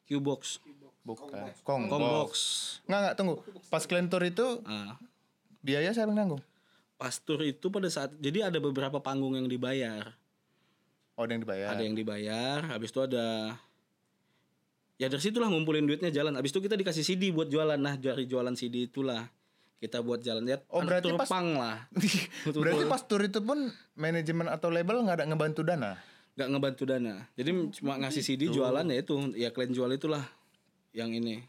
Q-box, 0.06 0.62
Bukan. 1.02 1.50
Kong. 1.66 1.90
Combox. 1.90 2.32
Enggak, 2.86 2.98
enggak, 3.00 3.14
tunggu. 3.18 3.34
Pas 3.68 3.82
kalian 3.84 4.06
tour 4.08 4.22
itu 4.22 4.62
Nah, 4.62 4.94
biaya 5.60 5.90
siapa 5.90 6.14
yang 6.14 6.18
nanggung? 6.24 6.42
pas 6.98 7.14
tour 7.22 7.46
itu 7.46 7.70
pada 7.70 7.86
saat 7.86 8.10
jadi 8.18 8.50
ada 8.50 8.58
beberapa 8.58 8.98
panggung 8.98 9.38
yang 9.38 9.46
dibayar. 9.46 10.18
Oh, 11.14 11.22
ada 11.22 11.30
yang 11.34 11.42
dibayar. 11.46 11.66
Ada 11.70 11.82
yang 11.86 11.94
dibayar, 11.94 12.58
habis 12.74 12.90
itu 12.90 12.98
ada 12.98 13.54
ya 14.98 15.06
dari 15.06 15.22
situlah 15.22 15.46
ngumpulin 15.46 15.86
duitnya 15.86 16.10
jalan. 16.10 16.34
Habis 16.34 16.50
itu 16.50 16.58
kita 16.58 16.74
dikasih 16.74 17.06
CD 17.06 17.30
buat 17.30 17.46
jualan. 17.46 17.78
Nah, 17.78 17.94
dari 17.94 18.26
jualan 18.26 18.50
CD 18.58 18.90
itulah 18.90 19.30
kita 19.78 20.02
buat 20.02 20.18
jalan 20.22 20.42
ya. 20.46 20.58
Oh, 20.70 20.82
berarti 20.82 21.06
tour 21.06 21.18
pas- 21.18 21.30
pang 21.30 21.54
lah. 21.54 21.86
Berarti 22.50 22.84
pas 22.90 23.02
tour 23.06 23.22
itu 23.30 23.38
pun 23.38 23.70
manajemen 23.94 24.50
atau 24.50 24.68
label 24.70 25.06
nggak 25.06 25.22
ada 25.22 25.26
ngebantu 25.26 25.62
dana? 25.62 25.98
nggak 26.38 26.48
ngebantu 26.54 26.82
dana. 26.86 27.14
Jadi 27.34 27.50
cuma 27.82 27.98
ngasih 27.98 28.22
CD 28.22 28.46
jualan 28.46 28.86
ya 28.86 29.02
itu, 29.02 29.14
ya 29.34 29.50
kalian 29.50 29.74
jual 29.74 29.90
itulah 29.90 30.22
yang 30.94 31.10
ini. 31.10 31.42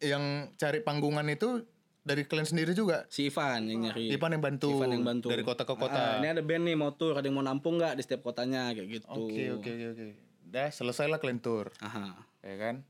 Yang 0.00 0.56
cari 0.56 0.80
panggungan 0.80 1.28
itu 1.28 1.60
dari 2.00 2.24
kalian 2.24 2.48
sendiri 2.48 2.72
juga. 2.72 3.04
Si 3.12 3.28
Ivan 3.28 3.68
yang 3.68 3.84
nyari. 3.84 4.08
Ipan 4.08 4.32
yang 4.32 4.40
bantu. 4.40 4.80
Ivan 4.80 4.96
yang 4.96 5.04
bantu. 5.04 5.28
Dari 5.28 5.44
kota 5.44 5.68
ke 5.68 5.74
kota. 5.76 6.16
Ah, 6.16 6.24
ini 6.24 6.32
ada 6.32 6.40
band 6.40 6.64
nih 6.64 6.72
mau 6.72 6.96
tur, 6.96 7.20
ada 7.20 7.28
yang 7.28 7.36
mau 7.36 7.44
nampung 7.44 7.76
nggak 7.76 8.00
di 8.00 8.02
setiap 8.02 8.24
kotanya 8.24 8.72
kayak 8.72 8.88
gitu. 8.88 9.04
Oke 9.12 9.52
oke 9.52 9.68
oke 9.68 9.86
oke. 9.92 10.04
Dah 10.48 10.72
selesailah 10.72 11.20
kalian 11.20 11.44
tour, 11.44 11.68
Aha. 11.84 12.16
ya 12.40 12.56
kan? 12.56 12.80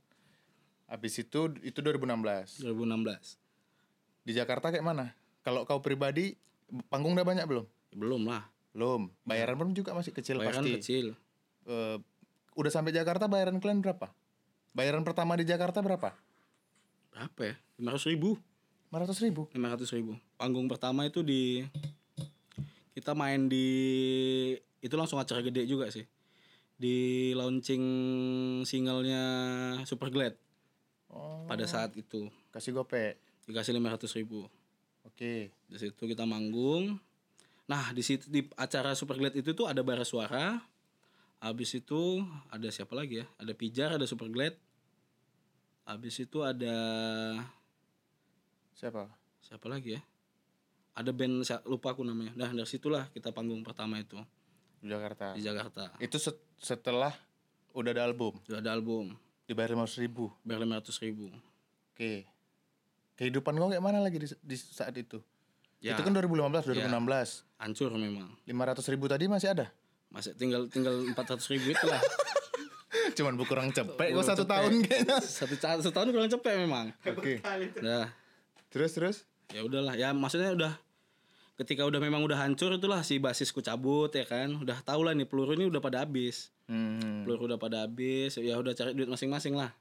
Habis 0.87 1.19
itu 1.19 1.51
itu 1.67 1.79
2016. 1.83 2.63
2016. 2.63 3.50
Di 4.31 4.39
Jakarta 4.39 4.71
kayak 4.71 4.87
mana? 4.87 5.11
Kalau 5.43 5.67
kau 5.67 5.83
pribadi 5.83 6.39
panggung 6.87 7.19
udah 7.19 7.27
banyak 7.27 7.51
belum? 7.51 7.67
Belum 7.91 8.31
lah. 8.31 8.47
Belum. 8.71 9.11
Bayaran 9.27 9.59
pun 9.59 9.75
juga 9.75 9.91
masih 9.91 10.15
kecil 10.15 10.39
Bayaran 10.39 10.63
pasti. 10.63 10.71
kecil. 10.79 11.07
Eh, 11.67 11.99
udah 12.55 12.71
sampai 12.71 12.95
Jakarta 12.95 13.27
bayaran 13.27 13.59
kalian 13.59 13.83
berapa? 13.83 14.15
Bayaran 14.71 15.03
pertama 15.03 15.35
di 15.35 15.43
Jakarta 15.43 15.83
berapa? 15.83 16.15
Berapa 17.11 17.41
ya? 17.43 17.55
500 17.83 18.07
ribu. 18.15 18.39
500 18.95 19.19
ribu. 19.27 19.43
500 19.51 19.97
ribu. 19.99 20.13
Panggung 20.39 20.71
pertama 20.71 21.03
itu 21.11 21.27
di 21.27 21.67
kita 22.95 23.19
main 23.19 23.51
di 23.51 23.67
itu 24.79 24.95
langsung 24.95 25.19
acara 25.19 25.43
gede 25.43 25.67
juga 25.67 25.91
sih. 25.91 26.07
Di 26.79 27.35
launching 27.35 27.83
singlenya 28.63 29.27
Super 29.83 30.15
Glad 30.15 30.39
Oh, 31.11 31.43
pada 31.51 31.67
saat 31.67 31.91
itu 31.99 32.31
kasih 32.55 32.71
gope. 32.71 33.19
Dikasih 33.51 33.75
500 33.75 34.17
ribu. 34.17 34.47
Oke. 35.03 35.51
Di 35.67 35.77
situ 35.77 36.03
kita 36.05 36.25
manggung. 36.25 36.97
Nah 37.67 37.91
di 37.91 38.03
situ 38.03 38.27
di 38.27 38.43
acara 38.55 38.95
Super 38.95 39.15
Glad 39.17 39.35
itu 39.35 39.51
tuh 39.53 39.67
ada 39.67 39.83
bara 39.83 40.03
suara. 40.03 40.59
Habis 41.41 41.73
itu 41.75 42.21
ada 42.49 42.69
siapa 42.69 42.93
lagi 42.93 43.23
ya? 43.23 43.27
Ada 43.37 43.53
Pijar, 43.53 43.97
ada 43.97 44.05
Super 44.05 44.29
Glad. 44.29 44.55
Habis 45.85 46.21
itu 46.21 46.39
ada 46.41 46.77
Siapa? 48.75 49.09
siapa 49.41 49.67
lagi 49.67 49.97
ya? 49.97 50.01
Ada 50.95 51.11
band 51.11 51.43
saya 51.43 51.61
lupa 51.65 51.93
aku 51.93 52.05
namanya. 52.05 52.33
Nah 52.37 52.51
dari 52.51 52.69
situlah 52.69 53.09
kita 53.11 53.33
panggung 53.33 53.61
pertama 53.61 53.97
itu 53.99 54.21
Di 54.81 54.89
Jakarta. 54.89 55.33
di 55.33 55.43
Jakarta. 55.43 55.85
Itu 55.99 56.17
set- 56.17 56.41
setelah 56.57 57.13
udah 57.73 57.91
ada 57.93 58.05
album. 58.05 58.37
Sudah 58.45 58.61
ada 58.61 58.73
album 58.73 59.17
Dibayar 59.45 59.73
500 59.75 59.99
ribu. 59.99 60.31
bayar 60.45 60.63
500 60.63 61.03
ribu. 61.03 61.27
Oke. 61.93 62.25
Kehidupan 63.21 63.53
kau 63.55 63.69
kayak 63.69 63.85
mana 63.85 64.01
lagi 64.01 64.17
di, 64.17 64.25
di 64.41 64.57
saat 64.57 64.97
itu? 64.97 65.21
Ya 65.77 65.93
Itu 65.93 66.01
kan 66.01 66.13
2015, 66.13 66.73
2016. 66.73 67.45
hancur 67.59 67.93
memang. 67.93 68.33
500 68.43 68.81
ribu 68.89 69.05
tadi 69.07 69.29
masih 69.29 69.53
ada? 69.53 69.69
Masih 70.09 70.33
tinggal 70.35 70.65
tinggal 70.67 71.05
400 71.07 71.53
ribu 71.53 71.71
itu 71.71 71.85
lah. 71.85 72.01
Cuman 73.17 73.35
bu 73.35 73.45
kurang 73.45 73.69
cepet 73.69 73.93
kok 73.93 74.09
Kurang 74.11 74.25
satu 74.27 74.43
cepet. 74.43 74.51
tahun 74.51 74.73
kayaknya. 74.83 75.17
Satu, 75.39 75.55
satu 75.55 75.91
tahun 75.91 76.09
kurang 76.11 76.31
cepet 76.31 76.53
memang. 76.59 76.87
Oke. 77.07 77.45
Nah 77.79 78.09
Terus 78.67 78.91
terus? 78.93 79.17
ya 79.51 79.61
udahlah 79.61 79.93
ya 79.95 80.11
maksudnya 80.11 80.55
udah 80.55 80.73
ketika 81.57 81.83
udah 81.83 81.99
memang 81.99 82.23
udah 82.23 82.39
hancur 82.39 82.71
itulah 82.71 83.03
si 83.03 83.19
basisku 83.19 83.59
cabut 83.59 84.09
ya 84.09 84.23
kan 84.23 84.47
udah 84.55 84.79
tau 84.81 85.03
lah 85.03 85.11
nih 85.11 85.27
peluru 85.27 85.53
ini 85.53 85.67
udah 85.67 85.79
pada 85.79 86.01
habis 86.01 86.55
Hmm. 86.65 87.27
peluru 87.27 87.51
udah 87.51 87.59
pada 87.59 87.83
habis 87.83 88.39
ya 88.39 88.55
udah 88.55 88.71
cari 88.71 88.95
duit 88.95 89.11
masing-masing 89.11 89.59
lah 89.59 89.75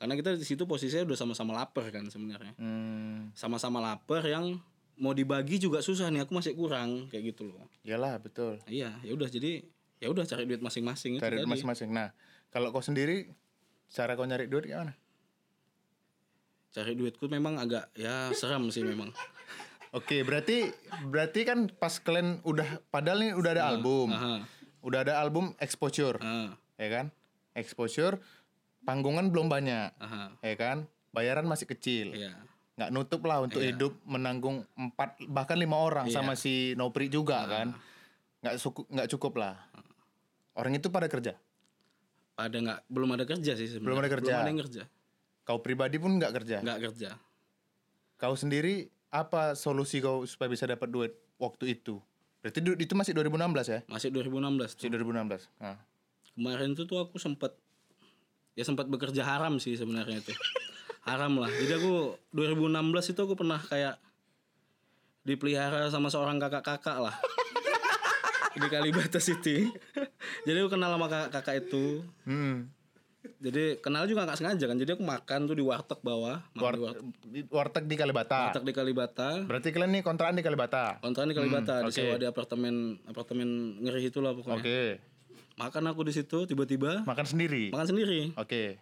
karena 0.00 0.16
kita 0.16 0.32
di 0.32 0.42
situ 0.42 0.64
posisinya 0.64 1.04
udah 1.04 1.18
sama-sama 1.18 1.52
lapar 1.54 1.84
kan 1.90 2.02
sebenarnya 2.06 2.56
Hmm. 2.56 3.28
sama-sama 3.32 3.78
lapar 3.78 4.24
yang 4.24 4.56
mau 4.96 5.12
dibagi 5.12 5.56
juga 5.56 5.80
susah 5.80 6.08
nih 6.08 6.24
aku 6.24 6.32
masih 6.32 6.52
kurang 6.52 7.06
kayak 7.06 7.30
gitu 7.30 7.46
loh 7.46 7.68
Iyalah 7.82 8.16
betul. 8.16 8.56
iya 8.64 8.96
ya 9.00 9.12
udah 9.12 9.28
jadi 9.28 9.60
ya 9.96 10.08
udah 10.08 10.24
cari 10.24 10.44
duit 10.44 10.58
masing-masing 10.58 11.16
Cari 11.16 11.36
tadi. 11.36 11.44
masing-masing. 11.44 11.88
Nah, 11.90 12.08
kalau 12.48 12.68
kau 12.70 12.80
sendiri 12.80 13.28
cara 13.86 14.12
kau 14.14 14.24
nyari 14.24 14.44
duit 14.46 14.64
gimana? 14.64 14.96
cari 16.70 16.94
duitku 16.94 17.26
memang 17.26 17.58
agak 17.58 17.90
ya 17.92 18.30
seram 18.32 18.68
sih 18.68 18.80
memang 18.80 19.10
Oke, 19.90 20.22
berarti 20.22 20.70
berarti 21.04 21.42
kan 21.42 21.66
pas 21.68 21.98
kalian 21.98 22.38
udah 22.42 22.78
padahal 22.88 23.18
nih 23.20 23.32
udah 23.34 23.50
ada 23.50 23.64
album. 23.66 24.06
Aha. 24.08 24.46
Udah 24.80 25.02
ada 25.02 25.18
album 25.18 25.50
exposure, 25.58 26.14
Ah, 26.16 26.54
ya 26.78 26.88
kan? 26.88 27.06
Exposure 27.52 28.22
panggungan 28.84 29.28
belum 29.28 29.46
banyak, 29.48 29.90
aha. 29.96 30.36
ya 30.40 30.54
kan? 30.56 30.88
Bayaran 31.10 31.46
masih 31.46 31.66
kecil. 31.68 32.14
iya. 32.14 32.34
Nggak 32.80 32.90
nutup 32.96 33.20
lah 33.28 33.44
untuk 33.44 33.60
hidup 33.60 33.92
menanggung 34.08 34.64
empat 34.72 35.20
bahkan 35.28 35.60
lima 35.60 35.76
orang 35.76 36.08
Iya. 36.08 36.16
sama 36.16 36.32
si 36.32 36.72
Nopri 36.80 37.12
juga 37.12 37.44
kan? 37.44 37.76
Nggak 38.40 38.56
cukup 38.56 38.84
nggak 38.88 39.08
cukup 39.12 39.32
lah. 39.36 39.54
Orang 40.56 40.72
itu 40.72 40.88
pada 40.88 41.04
kerja? 41.04 41.36
Pada 42.32 42.56
nggak 42.56 42.80
belum 42.88 43.20
ada 43.20 43.28
kerja 43.28 43.52
sih 43.52 43.68
sebenarnya. 43.68 43.84
Belum 43.84 44.00
ada 44.00 44.08
kerja. 44.08 44.32
belum 44.32 44.40
ada 44.40 44.50
yang 44.50 44.60
kerja. 44.64 44.82
Kau 45.44 45.58
pribadi 45.60 46.00
pun 46.00 46.16
nggak 46.16 46.32
kerja? 46.40 46.56
Nggak 46.64 46.80
kerja. 46.88 47.10
Kau 48.16 48.32
sendiri 48.32 48.88
apa 49.12 49.52
solusi 49.52 50.00
kau 50.00 50.24
supaya 50.24 50.48
bisa 50.48 50.64
dapat 50.64 50.88
duit 50.88 51.12
waktu 51.36 51.76
itu? 51.76 52.00
Berarti 52.40 52.64
itu 52.64 52.94
masih 52.96 53.12
2016 53.12 53.68
ya? 53.68 53.80
Masih 53.92 54.08
2016 54.08 54.72
tuh. 54.72 54.88
masih 54.88 54.88
2016 54.88 55.52
nah. 55.60 55.76
kemarin 56.32 56.72
tuh 56.72 56.88
tuh 56.88 56.96
aku 57.04 57.20
sempat 57.20 57.52
ya 58.60 58.64
sempat 58.68 58.92
bekerja 58.92 59.24
haram 59.24 59.56
sih 59.56 59.72
sebenarnya 59.72 60.20
itu. 60.20 60.36
Haram 61.08 61.40
lah. 61.40 61.48
Jadi 61.48 61.80
aku 61.80 62.12
2016 62.36 63.16
itu 63.16 63.20
aku 63.24 63.32
pernah 63.32 63.56
kayak 63.56 63.96
dipelihara 65.24 65.88
sama 65.88 66.12
seorang 66.12 66.36
kakak-kakak 66.36 67.00
lah. 67.00 67.16
Di 68.52 68.68
Kalibata 68.68 69.16
City. 69.16 69.64
Jadi 70.44 70.56
aku 70.60 70.76
kenal 70.76 70.92
sama 70.92 71.08
kakak-kakak 71.08 71.64
itu. 71.64 72.04
Hmm. 72.28 72.68
jadi 73.36 73.76
kenal 73.84 74.08
juga 74.08 74.24
nggak 74.24 74.40
sengaja 74.40 74.64
kan. 74.64 74.76
Jadi 74.80 74.96
aku 74.96 75.04
makan 75.04 75.40
tuh 75.44 75.56
di 75.56 75.64
warteg 75.64 76.00
bawah. 76.00 76.40
War- 76.56 76.76
di 76.76 76.80
warteg, 76.84 77.04
warteg 77.52 77.84
di 77.84 77.96
Kalibata. 77.96 78.48
Warteg 78.48 78.64
di 78.64 78.72
Kalibata. 78.72 79.30
Berarti 79.44 79.68
kalian 79.76 79.92
nih 79.96 80.02
kontrakan 80.04 80.40
di 80.40 80.44
Kalibata? 80.44 81.00
Kontrakan 81.04 81.28
di 81.28 81.36
Kalibata. 81.36 81.84
Hmm, 81.84 81.88
disewa 81.92 82.16
oke. 82.16 82.20
di 82.20 82.26
apartemen 82.28 82.74
apartemen 83.08 83.48
ngeri 83.84 84.08
itulah 84.08 84.32
oke. 84.32 84.40
pokoknya 84.40 84.64
makan 85.60 85.92
aku 85.92 86.00
di 86.08 86.12
situ 86.16 86.48
tiba-tiba. 86.48 87.04
Makan 87.04 87.26
sendiri? 87.28 87.68
Makan 87.68 87.88
sendiri. 87.92 88.32
Oke. 88.40 88.80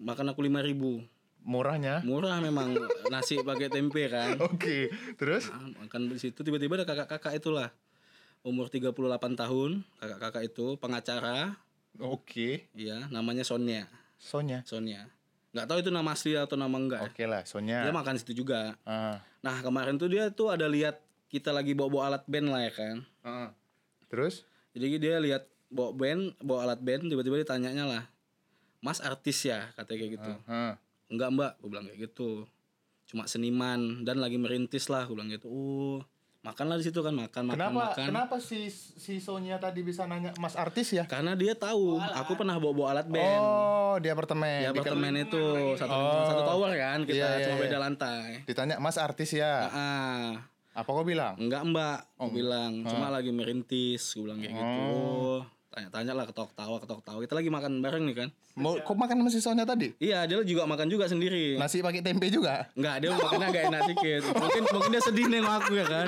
Makan 0.00 0.32
aku 0.32 0.40
lima 0.40 0.64
ribu. 0.64 1.04
Murahnya? 1.44 2.00
Murah 2.02 2.40
memang. 2.40 2.72
Nasi 3.12 3.36
pakai 3.44 3.68
tempe 3.68 4.08
kan. 4.08 4.40
Oke 4.40 4.88
terus? 5.20 5.52
Ah, 5.52 5.68
makan 5.84 6.08
di 6.08 6.18
situ 6.18 6.40
tiba-tiba 6.40 6.80
ada 6.80 6.88
kakak-kakak 6.88 7.36
itulah. 7.36 7.68
Umur 8.40 8.72
38 8.72 8.96
tahun 9.36 9.84
kakak-kakak 10.00 10.42
itu 10.48 10.80
pengacara. 10.80 11.60
Oke. 12.00 12.72
Ya 12.72 13.04
namanya 13.12 13.44
Sonia. 13.44 13.84
Sonya 14.16 14.64
Sonia. 14.64 15.12
Nggak 15.52 15.66
tahu 15.68 15.78
itu 15.84 15.90
nama 15.92 16.12
asli 16.12 16.32
atau 16.36 16.56
nama 16.56 16.76
enggak 16.76 17.00
ya. 17.00 17.08
Oke 17.12 17.24
lah, 17.24 17.42
Sonya. 17.48 17.84
dia 17.88 17.92
makan 17.92 18.20
situ 18.20 18.44
juga. 18.44 18.76
Ah, 18.84 19.24
nah 19.40 19.56
kemarin 19.64 19.96
tuh 19.96 20.08
dia 20.08 20.28
tuh 20.28 20.52
ada 20.52 20.68
lihat 20.68 21.00
kita 21.32 21.48
lagi 21.48 21.72
bawa-bawa 21.72 22.12
alat 22.12 22.24
band 22.28 22.48
lah 22.52 22.60
ya 22.64 22.72
kan. 22.72 22.96
Ah. 23.24 23.50
Terus? 24.08 24.44
jadi 24.76 25.00
dia 25.00 25.16
lihat 25.16 25.48
bawa 25.68 25.90
band 25.92 26.22
bawa 26.38 26.60
alat 26.64 26.80
band 26.80 27.06
tiba-tiba 27.06 27.36
ditanyanya 27.38 27.84
lah 27.84 28.04
mas 28.78 29.00
artis 29.00 29.42
ya? 29.42 29.66
Katanya 29.72 29.98
kayak 29.98 30.12
gitu. 30.14 30.32
Ah. 30.44 30.74
enggak 31.06 31.28
mbak 31.30 31.52
gue 31.56 31.68
bilang 31.68 31.84
kayak 31.84 32.00
gitu. 32.04 32.46
Cuma 33.04 33.24
seniman 33.24 34.02
dan 34.02 34.18
lagi 34.18 34.34
merintis 34.34 34.86
lah 34.86 35.02
gue 35.02 35.12
bilang 35.12 35.28
gitu. 35.28 35.46
Oh 35.46 35.98
makanlah 36.40 36.78
di 36.78 36.84
situ 36.84 37.02
kan 37.02 37.10
makan 37.10 37.42
makan 37.44 37.58
Kenapa 37.58 37.74
makan. 37.90 38.06
kenapa 38.06 38.36
si 38.38 38.70
si 38.70 39.18
Sonya 39.18 39.58
tadi 39.58 39.82
bisa 39.82 40.06
nanya 40.06 40.30
Mas 40.36 40.54
artis 40.54 40.90
ya? 40.90 41.02
karena 41.04 41.34
dia 41.34 41.52
tahu. 41.52 41.98
Aku 41.98 42.34
pernah 42.34 42.54
bawa 42.56 42.70
bawa 42.72 42.88
alat 42.92 43.08
band. 43.08 43.40
Oh, 43.40 43.94
di 43.98 44.06
apartemen. 44.06 44.46
di 44.56 44.62
Di- 44.62 44.70
apartemen. 44.72 45.12
Itu 45.20 45.42
satu 45.74 45.90
Oh. 45.90 46.22
satu 46.24 46.42
tower 46.44 46.70
kan 46.72 47.02
kita 47.02 47.16
Iya, 47.16 47.28
iya, 47.32 47.44
cuma 47.44 47.56
beda 47.60 47.78
lantai. 47.80 48.46
Ditanya 48.46 48.78
Mas 48.78 48.94
artis 48.96 49.30
ya. 49.32 49.66
ah 49.66 50.30
Apa 50.72 50.86
kau 50.86 51.02
bilang? 51.02 51.34
enggak 51.36 51.64
mbak 51.64 51.98
Oh. 52.14 52.30
bilang. 52.30 52.84
Cuma 52.84 53.10
lagi 53.10 53.30
merintis 53.30 54.12
gue 54.12 54.22
bilang 54.22 54.38
kayak 54.38 54.54
gitu 54.54 55.42
tanya-tanya 55.76 56.16
lah 56.16 56.24
ketok 56.24 56.56
tawa 56.56 56.80
ketok 56.80 57.04
tawa 57.04 57.20
kita 57.20 57.36
lagi 57.36 57.52
makan 57.52 57.84
bareng 57.84 58.08
nih 58.08 58.16
kan 58.16 58.28
Mau 58.56 58.80
kau 58.80 58.96
makan 58.96 59.20
sama 59.20 59.28
si 59.28 59.44
Sonya 59.44 59.68
tadi? 59.68 59.92
iya 60.00 60.24
dia 60.24 60.40
juga 60.40 60.64
makan 60.64 60.88
juga 60.88 61.04
sendiri 61.04 61.60
Nasi 61.60 61.84
pakai 61.84 62.00
tempe 62.00 62.32
juga? 62.32 62.64
Enggak, 62.72 63.04
dia 63.04 63.08
makannya 63.12 63.46
agak 63.52 63.62
enak 63.68 63.82
dikit. 63.92 64.22
Mungkin 64.32 64.62
mungkin 64.72 64.90
dia 64.90 65.02
sedih 65.04 65.26
nengok 65.28 65.54
aku 65.60 65.72
ya 65.76 65.84
kan. 65.84 66.06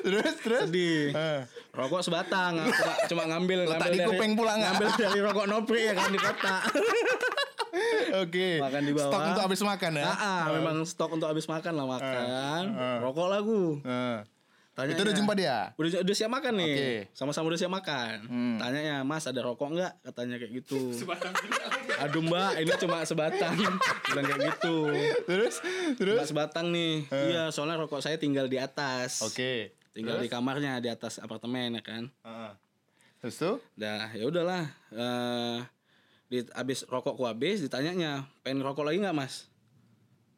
terus 0.00 0.34
terus? 0.40 0.62
Sedih. 0.64 1.12
Ah. 1.12 1.44
Rokok 1.76 2.00
sebatang, 2.00 2.56
aku 2.56 2.72
cuma, 2.72 2.94
cuma 3.04 3.22
ngambil 3.28 3.68
Letak 3.68 3.76
ngambil 3.76 3.92
di 3.92 3.98
dari 4.00 4.08
kuping 4.08 4.32
pula 4.32 4.52
nggak? 4.56 4.64
ngambil 4.72 4.88
dari 4.96 5.18
rokok 5.20 5.44
nopri 5.44 5.80
ya 5.84 5.92
kan 5.92 6.08
di 6.08 6.20
kota. 6.20 6.56
Oke. 8.24 8.48
Makan 8.64 8.82
di 8.82 8.92
bawah. 8.96 9.12
Stok 9.12 9.22
untuk 9.28 9.42
habis 9.44 9.60
makan 9.60 9.92
ya? 9.92 10.04
Ah, 10.08 10.16
ah, 10.16 10.42
memang 10.56 10.76
stok 10.88 11.10
untuk 11.12 11.28
habis 11.28 11.44
makan 11.44 11.72
lah 11.76 11.84
makan. 11.84 12.62
Rokok 13.04 13.28
lagu. 13.28 13.62
Ah. 13.84 14.24
Tanya 14.76 14.92
Itu 14.92 15.08
udah 15.08 15.16
jumpa 15.16 15.32
dia? 15.32 15.72
Udah, 15.80 16.04
udah 16.04 16.14
siap 16.14 16.28
makan 16.28 16.52
nih. 16.60 16.76
Oke. 16.76 16.92
Sama-sama 17.16 17.48
udah 17.48 17.60
siap 17.64 17.72
makan. 17.72 18.28
Hmm. 18.28 18.56
Tanyanya, 18.60 19.08
"Mas, 19.08 19.24
ada 19.24 19.40
rokok 19.40 19.72
nggak?" 19.72 20.04
Katanya 20.04 20.36
kayak 20.36 20.52
gitu. 20.52 20.92
Aduh, 22.04 22.20
Mbak, 22.20 22.60
ini 22.60 22.72
cuma 22.76 23.00
sebatang. 23.08 23.56
Bilang 24.12 24.24
kayak 24.28 24.40
gitu. 24.52 24.76
Terus? 25.24 25.64
Terus? 25.96 26.20
Mbak 26.20 26.28
sebatang 26.28 26.66
nih. 26.76 27.08
Iya, 27.08 27.48
soalnya 27.48 27.80
rokok 27.80 28.04
saya 28.04 28.20
tinggal 28.20 28.52
di 28.52 28.60
atas. 28.60 29.24
Oke. 29.24 29.72
Tinggal 29.96 30.20
di 30.20 30.28
kamarnya 30.28 30.76
di 30.84 30.92
atas 30.92 31.24
apartemen 31.24 31.80
ya 31.80 31.82
kan. 31.82 32.12
Ah. 32.20 32.52
Terus 33.24 33.40
tuh? 33.40 33.56
Dah, 33.80 34.12
ya 34.12 34.28
udahlah. 34.28 34.68
Eh 34.92 35.58
di 36.28 36.44
habis 36.52 36.84
rokokku 36.84 37.24
habis 37.24 37.64
ditanyanya, 37.64 38.28
"Pengen 38.44 38.60
rokok 38.60 38.84
lagi 38.84 39.00
nggak, 39.00 39.16
Mas?" 39.16 39.48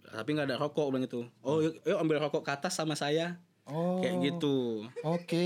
Tapi 0.06 0.30
nggak 0.30 0.46
ada 0.46 0.62
rokok 0.62 0.94
bilang 0.94 1.04
gitu. 1.04 1.26
Oh, 1.42 1.58
yuk, 1.58 1.74
yuk 1.82 1.98
ambil 1.98 2.22
rokok 2.22 2.46
ke 2.46 2.54
atas 2.54 2.78
sama 2.78 2.94
saya. 2.94 3.40
Oh. 3.68 4.00
Kayak 4.00 4.16
gitu. 4.26 4.88
Oke. 5.02 5.44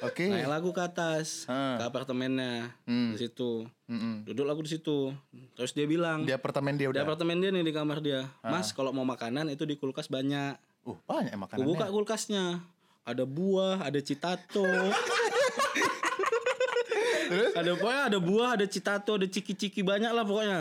Oke. 0.00 0.26
Naik 0.28 0.46
lagu 0.46 0.70
ke 0.70 0.78
atas 0.78 1.44
Ah. 1.44 1.74
ke 1.76 1.84
apartemennya 1.84 2.70
Hmm. 2.82 3.10
di 3.10 3.18
situ. 3.18 3.66
Mm-mm. 3.84 4.22
Duduk 4.24 4.44
lagu 4.44 4.62
di 4.62 4.70
situ. 4.70 5.10
Terus 5.52 5.70
dia 5.70 5.82
bilang, 5.84 6.22
Di 6.22 6.30
apartemen 6.30 6.74
dia 6.74 6.86
di 6.86 6.90
udah. 6.90 7.02
apartemen 7.02 7.36
dia 7.36 7.50
nih 7.50 7.60
di 7.60 7.70
kamar 7.70 7.98
dia. 7.98 8.30
Mas, 8.40 8.70
kalau 8.70 8.90
mau 8.90 9.02
makanan 9.02 9.46
itu 9.48 9.62
di 9.62 9.74
kulkas 9.74 10.06
banyak. 10.06 10.54
Uh, 10.82 10.94
banyak 11.04 11.32
Aku 11.32 11.42
makanannya. 11.42 11.66
buka 11.66 11.86
kulkasnya. 11.88 12.44
Ada 13.02 13.22
buah, 13.22 13.82
ada 13.82 13.98
citato. 13.98 14.62
Ada 17.26 17.74
pokoknya 17.74 18.02
ada 18.06 18.18
buah, 18.20 18.48
ada 18.54 18.66
citato, 18.66 19.18
ada 19.18 19.26
ciki-ciki 19.26 19.82
banyak 19.82 20.06
lah 20.08 20.22
pokoknya. 20.22 20.60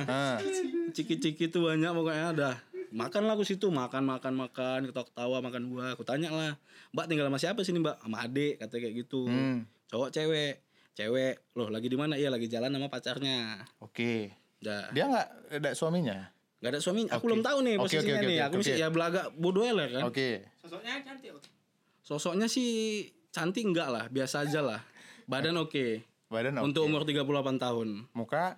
Ciki-ciki 0.91 1.45
itu 1.45 1.62
banyak 1.62 1.91
pokoknya 1.93 2.26
ada. 2.32 2.49
Makan 2.96 3.28
lah 3.28 3.36
aku 3.36 3.43
situ, 3.43 3.68
makan 3.68 4.08
makan 4.08 4.34
makan, 4.39 4.88
ketawa-ketawa 4.88 5.43
makan 5.43 5.68
buah. 5.68 6.00
Aku 6.00 6.08
tanya 6.08 6.32
lah, 6.32 6.56
Mbak 6.96 7.06
tinggal 7.12 7.28
sama 7.28 7.39
siapa 7.43 7.60
sini 7.68 7.84
Mbak? 7.84 8.00
Sama 8.08 8.24
adik, 8.24 8.56
kata 8.64 8.80
kayak 8.80 8.96
gitu. 9.04 9.28
Hmm. 9.28 9.68
Cowok 9.91 10.16
cewek, 10.16 10.64
cewek, 10.96 11.34
loh 11.60 11.68
lagi 11.68 11.91
di 11.91 11.98
mana? 12.00 12.16
Iya 12.16 12.32
lagi 12.32 12.48
jalan 12.48 12.72
sama 12.72 12.88
pacarnya. 12.88 13.68
Oke. 13.84 14.32
Dah, 14.64 14.88
Dia 14.96 15.12
nggak 15.12 15.28
ada 15.60 15.72
suaminya. 15.76 16.32
nggak 16.64 16.72
ada 16.72 16.80
suami. 16.80 17.04
Aku 17.12 17.20
Oke. 17.20 17.26
belum 17.28 17.41
tahu 17.43 17.58
nih 17.62 17.74
Oke, 17.76 17.84
oke, 17.84 17.84
posisinya 17.91 18.16
oke, 18.16 18.26
nih. 18.26 18.38
oke, 18.39 18.46
Aku 18.48 18.54
oke. 18.56 18.60
mesti 18.64 18.74
ya 18.80 18.88
belagak 18.89 19.26
bodoh 19.36 19.64
lah 19.68 19.88
kan. 19.91 20.04
Oke. 20.08 20.30
Sosoknya 20.64 20.93
cantik. 21.04 21.30
Sosoknya 22.00 22.48
sih 22.48 22.70
cantik 23.30 23.68
enggak 23.68 23.91
lah, 23.91 24.08
biasa 24.08 24.48
aja 24.48 24.64
lah. 24.64 24.80
Badan 25.28 25.60
oke. 25.60 26.00
Badan 26.32 26.64
oke. 26.64 26.72
Untuk 26.72 26.88
umur 26.88 27.04
38 27.04 27.60
tahun. 27.60 28.08
Muka 28.16 28.56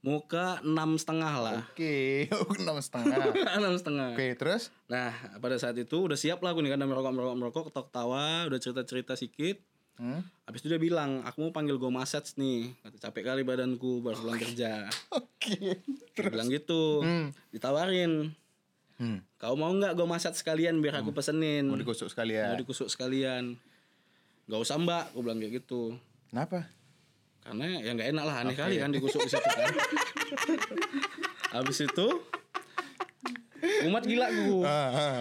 Muka 0.00 0.64
enam 0.64 0.96
setengah 0.96 1.34
lah. 1.36 1.60
oke. 1.68 1.96
enam 2.64 2.80
setengah. 2.80 3.20
enam 3.60 3.74
setengah. 3.76 4.16
Oke, 4.16 4.32
terus? 4.32 4.72
Nah, 4.88 5.12
pada 5.36 5.60
saat 5.60 5.76
itu 5.76 5.92
udah 6.00 6.16
siap 6.16 6.40
lah 6.40 6.56
aku 6.56 6.64
nih 6.64 6.72
kan 6.72 6.80
merokok 6.80 7.12
merokok 7.12 7.36
merokok 7.36 7.62
ketok 7.68 7.88
tawa, 7.92 8.48
udah 8.48 8.56
cerita 8.56 8.80
cerita 8.82 9.12
sedikit. 9.12 9.60
Hmm? 10.00 10.24
Habis 10.48 10.64
itu 10.64 10.72
dia 10.72 10.80
bilang, 10.80 11.20
aku 11.28 11.44
mau 11.44 11.52
panggil 11.52 11.76
go 11.76 11.92
massage 11.92 12.32
nih. 12.40 12.72
Kata 12.80 13.12
capek 13.12 13.28
kali 13.28 13.44
badanku 13.44 14.00
baru 14.00 14.16
pulang 14.16 14.40
kerja. 14.40 14.88
Oke. 15.12 15.76
Dia 16.16 16.30
bilang 16.32 16.48
gitu. 16.48 17.04
Hmm. 17.04 17.36
Ditawarin. 17.52 18.32
Hmm. 18.96 19.20
Kau 19.36 19.52
mau 19.52 19.68
nggak 19.68 19.92
go 19.92 20.08
massage 20.08 20.40
sekalian 20.40 20.80
biar 20.80 21.04
aku 21.04 21.12
pesenin. 21.12 21.68
Mau 21.68 21.76
Mau 21.76 21.84
sekalian. 21.84 22.56
dikusuk 22.56 22.88
sekalian. 22.88 23.60
Gak 24.48 24.60
usah 24.64 24.80
mbak, 24.80 25.12
aku 25.12 25.20
bilang 25.20 25.36
kayak 25.36 25.60
gitu. 25.60 25.94
Kenapa? 26.32 26.64
Karena 27.40 27.64
ya 27.80 27.90
nggak 27.96 28.08
enak 28.12 28.24
lah 28.24 28.36
aneh 28.44 28.56
kali 28.56 28.76
kan 28.78 28.90
dikusuk 28.92 29.20
di 29.24 29.30
situ 29.32 29.48
kan. 29.48 29.72
Habis 31.56 31.78
itu 31.82 32.06
umat 33.88 34.04
gila 34.04 34.26
gue. 34.30 34.64
Ah, 34.64 34.90
ah. 34.92 35.20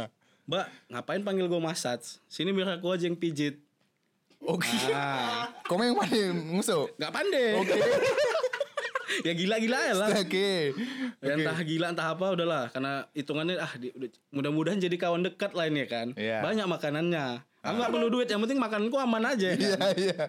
Mbak, 0.49 0.65
ngapain 0.89 1.21
panggil 1.21 1.45
gue 1.45 1.61
massage? 1.61 2.17
Sini 2.25 2.49
biar 2.53 2.77
aku 2.77 2.89
aja 2.93 3.05
yang 3.05 3.17
pijit. 3.17 3.61
Oke. 4.39 4.65
Ah, 4.95 5.51
Kau 5.67 5.77
yang 5.77 5.99
mana 5.99 6.31
ngusuk? 6.55 6.95
nggak 6.95 7.11
pandai. 7.11 7.59
Oke. 7.59 7.75
ya 9.27 9.33
gila-gila 9.35 9.79
ya 9.83 9.93
lah. 9.95 10.09
Oke. 10.15 10.73
Ya 11.19 11.33
entah 11.35 11.57
gila 11.59 11.91
entah 11.91 12.07
apa 12.15 12.25
udahlah 12.31 12.71
karena 12.71 13.05
hitungannya 13.11 13.59
ah 13.59 13.71
mudah-mudahan 14.31 14.79
jadi 14.79 14.95
kawan 14.95 15.27
dekat 15.27 15.51
lah 15.53 15.67
ini 15.67 15.85
ya 15.85 15.87
kan. 15.91 16.07
Iya. 16.15 16.39
Banyak 16.41 16.65
makanannya. 16.65 17.43
Aku 17.59 17.75
nggak 17.75 17.91
perlu 17.91 18.07
duit, 18.07 18.27
yang 18.27 18.39
penting 18.39 18.55
makananku 18.55 18.95
aman 18.95 19.23
aja. 19.25 19.51
Iya, 19.51 19.77
iya. 19.99 20.19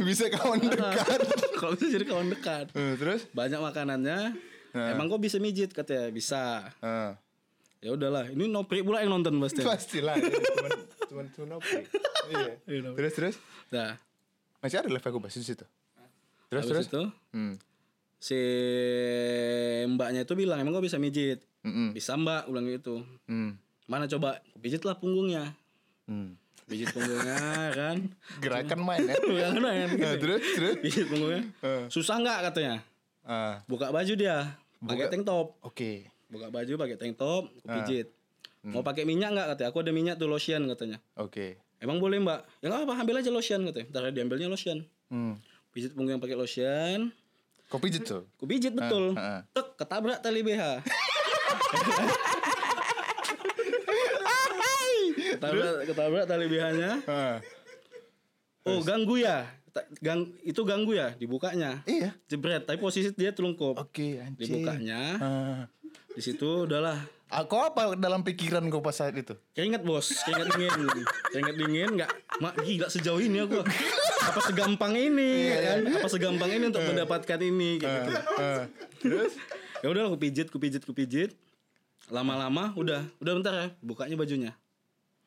Bisa 0.00 0.32
kawan 0.32 0.64
dekat. 0.72 1.20
Kalau 1.54 1.76
bisa 1.76 1.86
jadi 1.92 2.04
kawan 2.08 2.28
dekat. 2.32 2.66
Eh, 2.72 2.96
terus? 2.96 3.28
Banyak 3.30 3.60
makanannya. 3.60 4.32
Nah. 4.72 4.88
Emang 4.90 5.06
kok 5.06 5.20
bisa 5.20 5.36
mijit 5.36 5.70
katanya? 5.70 6.08
Bisa. 6.08 6.72
Ah. 6.80 7.20
Ya 7.78 7.92
udahlah, 7.92 8.32
ini 8.32 8.48
Nopri 8.48 8.80
pula 8.80 9.04
yang 9.04 9.12
nonton 9.12 9.36
pasti. 9.38 9.60
Pastilah. 9.60 10.16
Cuman 10.16 10.70
cuman 11.12 11.24
cuman 11.36 11.48
oke. 11.60 11.78
Iya. 12.32 12.52
Terus 12.96 13.12
terus? 13.12 13.36
Nah, 13.68 14.00
Masih 14.58 14.80
ada 14.80 14.88
live 14.88 15.04
aku 15.04 15.20
bahas 15.20 15.36
di 15.36 15.44
situ. 15.44 15.68
Terus 16.48 16.64
terus? 16.64 16.76
habis 16.80 16.88
itu 16.88 17.02
Hmm. 17.36 17.54
si 18.16 18.40
mbaknya 19.84 20.24
itu 20.24 20.32
bilang 20.32 20.56
emang 20.56 20.72
kok 20.72 20.86
bisa 20.86 20.96
mijit? 20.96 21.44
Mm-mm. 21.60 21.92
Bisa 21.92 22.16
mbak, 22.16 22.48
ulang 22.48 22.64
gitu. 22.66 23.04
Hmm. 23.28 23.60
Mana 23.84 24.08
coba? 24.08 24.40
Pijit 24.56 24.80
lah 24.82 24.96
punggungnya. 24.96 25.52
Hmm. 26.08 26.36
Pijit 26.64 26.88
punggungnya 26.96 27.36
kan. 27.76 27.96
Gerakan 28.40 28.80
main 28.80 29.04
ya. 29.04 29.16
Jangan 29.20 29.60
main. 29.60 29.88
Nah, 30.00 30.16
terus 30.16 30.40
terus? 30.56 30.74
Pijit 30.80 31.06
punggungnya. 31.12 31.44
Eh. 31.60 31.84
Susah 31.92 32.16
nggak 32.16 32.38
katanya? 32.52 32.80
Ah. 33.24 33.60
Buka 33.68 33.92
baju 33.92 34.12
dia, 34.16 34.56
pakai 34.80 35.12
tank 35.12 35.24
top. 35.28 35.56
Oke. 35.60 36.08
Buka 36.32 36.48
baju 36.48 36.72
pakai 36.80 36.96
tank 36.96 37.14
top, 37.20 37.52
aku 37.60 37.68
pijit. 37.80 38.08
Hmm. 38.64 38.72
Mau 38.72 38.82
pakai 38.84 39.04
minyak 39.04 39.36
nggak 39.36 39.46
katanya? 39.54 39.68
Aku 39.72 39.78
ada 39.84 39.92
minyak 39.92 40.16
tuh 40.16 40.28
lotion 40.28 40.64
katanya. 40.72 40.96
Oke. 41.20 41.60
Emang 41.84 42.00
boleh 42.00 42.16
mbak? 42.16 42.48
Ya 42.64 42.72
nggak 42.72 42.88
apa, 42.88 42.94
ambil 42.96 43.20
aja 43.20 43.28
lotion 43.28 43.60
katanya. 43.68 43.86
Ntar 43.92 44.02
diambilnya 44.16 44.48
lotion. 44.48 44.88
Hmm. 45.12 45.36
Pijit 45.76 45.92
punggung 45.92 46.16
yang 46.16 46.22
pakai 46.24 46.36
lotion. 46.36 47.12
Kau 47.68 47.80
pijit 47.80 48.08
tuh? 48.08 48.24
Aku 48.40 48.44
pijit 48.48 48.72
betul. 48.72 49.16
ah, 49.16 49.20
ah. 49.20 49.40
Tek, 49.52 49.76
ketabrak 49.76 50.20
tali 50.24 50.40
BH. 50.40 50.62
ketabrak, 55.52 55.74
ketabrak 55.92 56.24
tali 56.24 56.46
BH-nya. 56.48 56.90
Oh, 58.64 58.80
ganggu 58.80 59.20
ya. 59.20 59.44
Gang, 59.98 60.30
itu 60.46 60.62
ganggu 60.62 60.94
ya 60.94 61.18
dibukanya. 61.18 61.82
Iya. 61.84 62.14
Jebret, 62.30 62.62
tapi 62.64 62.78
posisi 62.78 63.10
dia 63.12 63.34
telungkup. 63.34 63.76
Oke, 63.76 64.22
anjing. 64.22 64.62
Dibukanya. 64.62 65.18
Di 66.14 66.22
situ 66.22 66.64
udahlah 66.64 67.02
Aku 67.34 67.58
apa 67.58 67.98
dalam 67.98 68.22
pikiran 68.22 68.62
kau 68.70 68.78
pas 68.78 68.94
saat 68.94 69.16
itu? 69.18 69.34
Keringet 69.58 69.82
bos, 69.82 70.06
keringet 70.22 70.54
dingin, 70.54 70.80
keringet 71.34 71.56
dingin 71.58 71.90
nggak, 71.98 72.10
mak 72.38 72.54
gila 72.62 72.86
sejauh 72.86 73.18
ini 73.18 73.42
aku, 73.42 73.58
apa 74.22 74.40
segampang 74.44 74.94
ini, 74.94 75.50
ya 75.50 75.58
kan? 75.66 75.78
Apa 75.98 76.08
segampang 76.14 76.50
ini 76.54 76.70
untuk 76.70 76.86
mendapatkan 76.86 77.38
ini, 77.42 77.82
kayak 77.82 77.90
gitu. 77.90 78.12
Ah. 78.38 78.64
Terus? 79.02 79.32
Ya 79.82 79.86
udah 79.90 80.06
aku 80.06 80.16
pijit, 80.22 80.46
aku 80.46 80.62
pijit, 80.62 80.86
aku 80.86 80.94
pijit, 80.94 81.34
lama-lama 82.06 82.70
udah, 82.78 83.02
udah 83.18 83.32
bentar 83.34 83.52
ya, 83.56 83.68
bukanya 83.82 84.14
bajunya, 84.14 84.54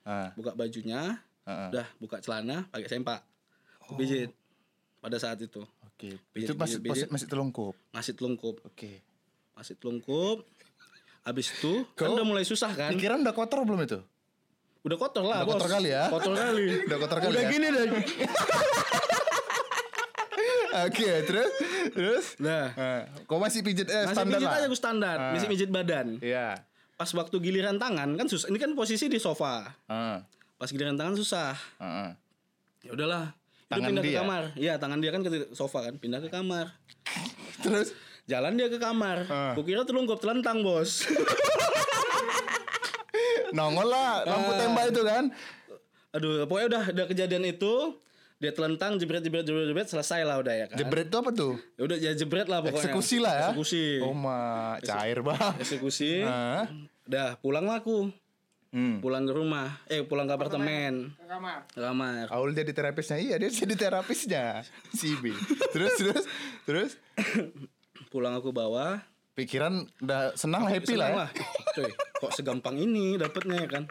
Ah. 0.08 0.32
buka 0.34 0.52
bajunya, 0.54 1.20
Ah. 1.44 1.68
udah 1.68 1.84
buka 1.98 2.18
celana, 2.18 2.64
pakai 2.66 2.88
sempak, 2.88 3.20
aku 3.78 3.96
pijit, 3.96 4.32
pada 4.98 5.18
saat 5.18 5.36
itu 5.38 5.60
Oke. 5.84 6.16
Pijit, 6.32 6.48
Itu 6.48 6.56
masih 6.56 6.78
pijit, 6.78 6.94
pijit. 7.04 7.08
masih 7.10 7.28
telungkup. 7.28 7.76
masih 7.90 8.14
telungkup, 8.14 8.56
Oke. 8.64 9.04
masih 9.52 9.76
telungkup, 9.76 10.48
habis 11.22 11.52
itu 11.52 11.84
kan 11.92 12.08
Kau- 12.08 12.16
udah 12.16 12.24
mulai 12.24 12.44
susah 12.44 12.72
kan, 12.72 12.90
Pikiran 12.90 13.20
udah 13.20 13.34
kotor 13.34 13.62
belum 13.62 13.84
itu? 13.84 14.00
udah 14.80 14.96
kotor 14.96 15.20
lah, 15.22 15.38
Udah 15.38 15.46
bos. 15.46 15.54
kotor 15.58 15.70
kali 15.70 15.90
ya? 15.90 16.06
kotor 16.08 16.34
kali, 16.34 16.66
Udah 16.88 16.98
kotor 16.98 17.18
kali 17.20 17.30
udah 17.30 17.44
ya? 17.44 17.50
gini 17.50 17.68
deh. 17.68 17.86
Oke, 20.80 21.10
terus 21.24 21.50
terus 21.90 22.26
Nah, 22.38 22.70
Ah, 22.72 23.02
kau 23.26 23.36
masih 23.38 23.60
pijit 23.60 23.84
eh, 23.84 24.06
Masih 24.06 24.14
standar 24.14 24.38
pijit 24.38 24.48
lah. 24.48 24.56
aja 24.56 24.68
gue 24.68 24.78
standar, 24.78 25.18
Ah. 25.18 25.32
masih 25.34 25.50
pijit 25.50 25.70
badan. 25.70 26.08
Iya. 26.22 26.62
Pas 26.98 27.10
waktu 27.14 27.36
giliran 27.38 27.78
tangan 27.78 28.10
kan 28.14 28.26
susah. 28.26 28.50
Ini 28.50 28.58
kan 28.58 28.74
posisi 28.74 29.06
di 29.06 29.18
sofa. 29.18 29.70
Ah, 29.86 30.26
Pas 30.58 30.66
giliran 30.68 30.98
tangan 30.98 31.14
susah. 31.14 31.54
ah, 31.78 31.86
ah. 31.86 32.10
Ya 32.82 32.92
udahlah. 32.92 33.30
Itu 33.30 33.70
Tangan 33.70 33.88
pindah 33.90 34.02
ke 34.02 34.10
dia? 34.10 34.20
kamar. 34.20 34.44
Iya, 34.56 34.74
tangan 34.76 34.98
dia 34.98 35.12
kan 35.12 35.22
ke 35.22 35.30
sofa 35.52 35.80
kan, 35.84 35.94
pindah 35.96 36.20
ke 36.20 36.30
kamar. 36.30 36.74
Terus 37.64 37.94
Jalan 38.26 38.60
dia 38.60 38.68
ke 38.68 38.76
kamar. 38.76 39.24
Ah. 39.26 39.54
Kukira 39.54 39.86
telungkup 39.86 40.20
telentang, 40.20 40.60
Bos. 40.60 41.06
nongol 43.50 43.88
lah 43.88 44.26
lampu 44.26 44.52
Ah. 44.52 44.58
tembak 44.58 44.86
itu 44.92 45.02
kan. 45.02 45.24
Aduh, 46.12 46.44
pokoknya 46.44 46.68
udah 46.68 46.84
udah 46.92 47.06
kejadian 47.08 47.46
itu, 47.46 47.96
dia 48.38 48.54
telentang 48.54 48.96
jebret 48.96 49.20
jebret 49.20 49.42
jebret 49.42 49.66
jebret 49.66 49.88
selesai 49.88 50.22
lah 50.22 50.38
udah 50.38 50.54
ya 50.54 50.66
kan. 50.70 50.78
Jebret 50.78 51.10
itu 51.10 51.18
apa 51.18 51.32
tuh? 51.32 51.54
Ya 51.74 51.82
udah 51.86 51.98
ya 51.98 52.12
jebret 52.14 52.46
lah 52.46 52.62
pokoknya. 52.62 52.86
Eksekusi 52.86 53.18
lah 53.18 53.34
ya. 53.34 53.42
Eksekusi. 53.50 53.86
Oh 54.06 54.14
ma, 54.14 54.78
cair 54.80 55.20
bang. 55.22 55.54
Eksekusi. 55.58 56.22
Ah. 56.22 56.70
Udah 57.04 57.36
pulang 57.42 57.66
lah 57.66 57.82
aku. 57.82 58.14
Hmm. 58.68 59.00
Pulang 59.00 59.24
ke 59.24 59.32
rumah. 59.32 59.80
Eh, 59.88 60.04
pulang 60.04 60.28
ke 60.28 60.36
apartemen. 60.36 61.16
Ke 61.16 61.26
kamar. 61.26 61.58
Ke 61.72 61.80
kamar. 61.82 62.26
Aul 62.30 62.52
jadi 62.52 62.70
terapisnya, 62.70 63.18
iya 63.18 63.40
dia 63.40 63.48
jadi 63.48 63.74
terapisnya 63.74 64.62
si 65.00 65.16
B. 65.18 65.32
Terus 65.72 65.98
terus 65.98 66.24
terus 66.68 66.92
Pulang 68.08 68.36
aku 68.36 68.52
bawa, 68.52 69.02
pikiran 69.34 69.84
udah 70.00 70.32
senang 70.34 70.64
lah 70.64 70.72
happy 70.72 70.96
lah. 70.96 71.10
Senang 71.10 71.12
Ya. 71.12 71.22
lah. 71.26 71.30
Cuy, 71.76 71.92
kok 72.22 72.32
segampang 72.32 72.76
ini 72.76 73.16
dapetnya 73.16 73.66
ya 73.66 73.70
kan? 73.72 73.84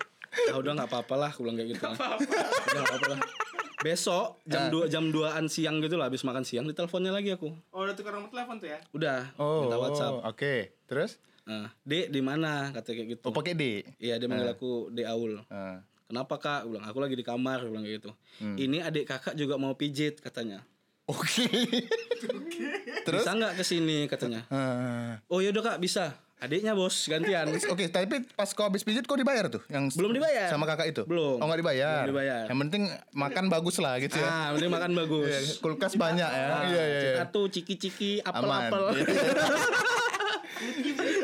Ah 0.49 0.57
udah 0.57 0.73
nggak 0.73 0.89
apa-apa 0.89 1.15
lah, 1.17 1.29
aku 1.33 1.45
bilang 1.45 1.57
kayak 1.57 1.77
gitu. 1.77 1.85
lah. 1.85 1.97
Udah 1.97 2.81
nggak 2.81 2.87
apa-apa 2.87 3.09
lah. 3.13 3.21
Besok 3.87 4.43
jam 4.43 4.67
2 4.67 4.91
jam 4.91 5.15
2-an 5.15 5.47
siang 5.47 5.79
gitu 5.79 5.95
lah 5.95 6.11
habis 6.11 6.27
makan 6.27 6.43
siang 6.43 6.67
diteleponnya 6.67 7.15
lagi 7.15 7.31
aku. 7.31 7.55
Oh 7.71 7.87
udah 7.87 7.95
tukar 7.95 8.11
nomor 8.11 8.35
telepon 8.35 8.59
tuh 8.59 8.67
ya? 8.75 8.83
Udah, 8.91 9.31
Oh, 9.39 9.63
minta 9.63 9.79
WhatsApp. 9.79 10.27
Oke, 10.27 10.75
terus? 10.91 11.23
Nah, 11.47 11.71
Dek 11.87 12.11
di 12.11 12.19
mana? 12.19 12.75
Kata 12.75 12.91
kayak 12.91 13.07
gitu. 13.15 13.23
Oh 13.23 13.31
pakai 13.31 13.55
D. 13.55 13.87
Iya, 14.03 14.19
dia 14.19 14.27
manggil 14.27 14.51
aku 14.51 14.91
Dek 14.91 15.07
Aul. 15.07 15.39
Ah. 15.47 15.79
Kenapa 16.11 16.35
kak? 16.43 16.67
Aku 16.67 16.75
bilang, 16.75 16.87
aku 16.91 16.99
lagi 16.99 17.15
di 17.15 17.23
kamar. 17.23 17.63
Bilang 17.63 17.87
kayak 17.87 18.03
gitu. 18.03 18.11
Hmm. 18.43 18.59
Ini 18.59 18.83
adik 18.83 19.07
kakak 19.07 19.39
juga 19.39 19.55
mau 19.55 19.79
pijit 19.79 20.19
katanya. 20.19 20.67
Oke. 21.07 21.47
Terus? 23.07 23.23
Bisa 23.23 23.39
nggak 23.39 23.55
ke 23.55 23.63
sini 23.63 24.11
katanya? 24.11 24.43
Ah. 24.51 25.23
Oh 25.31 25.39
yaudah 25.39 25.63
kak 25.63 25.79
bisa. 25.79 26.19
Adiknya 26.37 26.73
bos 26.73 26.93
gantian 27.07 27.49
Oke, 27.49 27.89
tapi 27.89 28.21
pas 28.31 28.45
kau 28.49 28.63
habis 28.63 28.81
pijit 28.81 29.03
kau 29.03 29.17
dibayar 29.17 29.49
tuh 29.49 29.65
yang 29.67 29.89
Belum 29.91 30.13
dibayar. 30.13 30.47
sama 30.47 30.65
kakak 30.65 30.93
itu? 30.93 31.03
Belum. 31.05 31.41
Oh, 31.41 31.45
nggak 31.45 31.61
dibayar. 31.61 32.05
Belum 32.05 32.13
dibayar. 32.13 32.45
Yang 32.45 32.59
penting 32.63 32.83
makan 33.11 33.45
bagus 33.49 33.77
lah 33.79 33.97
gitu 33.97 34.15
ya. 34.15 34.27
ah 34.27 34.47
mending 34.53 34.69
makan 34.71 34.91
Iya, 34.91 34.99
bagus 34.99 35.45
Kulkas 35.59 35.93
banyak 35.97 36.29
ya. 36.29 36.47
Iya, 36.67 36.83
iya, 36.85 36.99
iya. 37.03 37.15
satu 37.19 37.49
ciki-ciki 37.49 38.21
apel-apel 38.21 38.85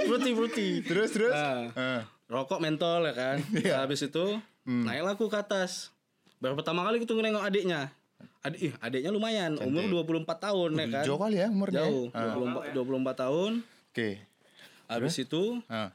fruity-fruity 0.03 0.69
Terus 0.83 1.11
terus. 1.11 1.35
Ah. 1.35 1.69
Ah. 1.75 2.01
rokok 2.27 2.59
mentol 2.59 3.05
ya 3.05 3.13
kan 3.13 3.37
Iya. 3.53 3.85
habis 3.85 4.01
itu 4.01 4.41
Hmm. 4.63 4.87
naiklah 4.87 5.13
aku 5.13 5.27
ke 5.27 5.37
atas 5.37 5.91
baru 6.39 6.55
pertama 6.55 6.81
kali 6.83 6.97
kita 6.97 7.13
nengok 7.13 7.43
adiknya 7.43 7.91
adik 8.41 8.61
ih, 8.63 8.73
adiknya 8.79 9.11
lumayan 9.11 9.59
umur 9.59 10.07
24 10.07 10.39
tahun 10.41 10.71
ya 10.73 10.87
kan 10.89 11.05
Jauh 11.05 11.19
kali 11.19 11.37
ya 11.37 11.47
umurnya. 11.47 11.83
jauh 11.83 12.07
Ah. 12.13 12.33
24, 12.33 12.73
24 12.73 13.15
tahun 13.19 13.53
Oke. 13.93 14.09
Habis 14.95 15.16
itu 15.16 15.61
Ah. 15.66 15.88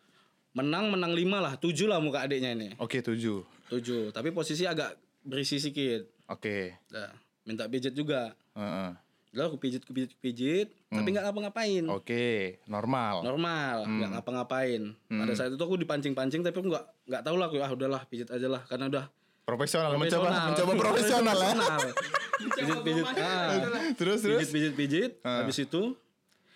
menang 0.52 0.90
menang 0.90 1.12
lima 1.12 1.38
lah 1.38 1.54
tujuh 1.54 1.86
lah 1.86 1.98
muka 1.98 2.22
adiknya 2.22 2.52
ini 2.52 2.74
Oke, 2.78 3.00
tujuh. 3.00 3.46
tujuh 3.68 4.10
tapi 4.10 4.30
posisi 4.30 4.64
agak 4.64 4.94
berisi 5.22 5.58
sedikit 5.58 6.08
Oke. 6.28 6.76
Dah, 6.88 7.12
minta 7.42 7.64
pijit 7.66 7.92
juga 7.92 8.36
Heeh. 8.52 8.92
Lalu 9.32 9.44
aku 9.46 9.58
pijit, 9.60 9.84
pijit, 9.86 10.12
pijit, 10.18 10.68
tapi 10.90 11.14
nggak 11.14 11.30
ngapa-ngapain. 11.30 11.84
Hmm. 11.86 11.94
Oke, 11.94 12.58
normal. 12.66 13.22
Normal, 13.22 13.86
Hmm. 13.86 14.02
nggak 14.02 14.12
ngapa-ngapain. 14.18 14.82
Pada 15.06 15.34
saat 15.38 15.54
itu 15.54 15.62
aku 15.62 15.78
dipancing-pancing, 15.78 16.42
tapi 16.42 16.58
aku 16.58 16.74
nggak 16.74 16.86
nggak 17.06 17.22
tahu 17.22 17.36
lah, 17.38 17.46
aku 17.46 17.56
ah 17.60 17.70
udahlah 17.70 18.02
pijit 18.08 18.26
aja 18.28 18.48
lah, 18.50 18.66
karena 18.66 18.90
udah 18.90 19.06
Profesional, 19.46 19.94
mencoba 19.94 20.10
profesional. 20.26 20.46
mencoba 20.50 20.74
profesional 20.76 21.38
ya. 21.38 21.52
Profesional. 21.54 21.82
Pijit-pijit, 22.50 23.04
gua 23.04 23.14
main, 23.14 23.22
ah. 23.22 23.70
lah. 23.70 23.82
Terus 23.94 24.20
terus 24.20 24.40
pijit, 24.42 24.50
pijit, 24.50 24.74
pijit. 24.74 25.12
Ah. 25.22 25.46
Habis 25.46 25.58
itu 25.62 25.82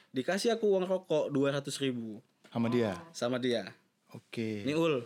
dikasih 0.09 0.49
aku 0.51 0.65
uang 0.65 0.83
rokok 0.83 1.29
dua 1.29 1.53
ratus 1.53 1.77
ribu 1.77 2.17
sama 2.51 2.67
dia. 2.67 2.91
sama 3.15 3.37
dia. 3.39 3.63
Oke. 4.11 4.67
Ini 4.67 4.75
ul, 4.75 4.99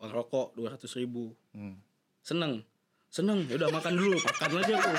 uang 0.00 0.10
rokok 0.10 0.56
dua 0.56 0.72
ratus 0.72 0.96
ribu. 0.96 1.36
Hmm. 1.52 1.76
Seneng, 2.24 2.64
seneng. 3.12 3.44
Ya 3.44 3.60
udah 3.60 3.68
makan 3.68 3.92
dulu, 3.92 4.16
makan 4.16 4.48
aja 4.64 4.74
aku. 4.80 4.92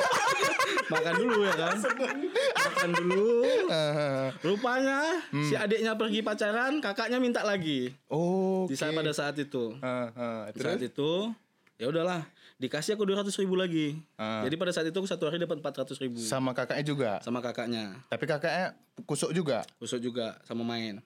makan 0.94 1.14
dulu 1.20 1.38
ya 1.44 1.54
kan. 1.54 1.76
Makan 2.56 2.90
dulu. 2.96 3.28
Rupanya 4.40 4.98
Hmm. 5.30 5.44
si 5.46 5.54
adiknya 5.54 5.94
pergi 5.94 6.24
pacaran, 6.24 6.80
kakaknya 6.80 7.20
minta 7.20 7.44
lagi. 7.44 7.92
Oh. 8.08 8.64
Di 8.66 8.74
saat 8.74 8.96
pada 8.96 9.12
saat 9.12 9.36
itu. 9.36 9.76
Ah, 9.84 10.08
ah. 10.16 10.40
Di 10.50 10.58
saat 10.64 10.80
itu 10.80 11.28
ya 11.80 11.88
udahlah 11.88 12.28
dikasih 12.60 12.92
aku 13.00 13.08
200 13.08 13.32
ribu 13.40 13.56
lagi. 13.56 13.96
Ah. 14.20 14.44
Jadi 14.44 14.54
pada 14.60 14.68
saat 14.68 14.84
itu 14.84 14.96
aku 15.00 15.08
satu 15.08 15.32
hari 15.32 15.40
dapat 15.40 15.64
400 15.64 15.96
ribu 16.04 16.20
sama 16.20 16.52
kakaknya 16.52 16.84
juga. 16.84 17.10
sama 17.24 17.40
kakaknya. 17.40 17.96
Tapi 18.12 18.24
kakaknya 18.28 18.76
kusuk 19.08 19.32
juga. 19.32 19.64
Kusuk 19.80 20.04
juga 20.04 20.36
sama 20.44 20.60
main. 20.60 21.00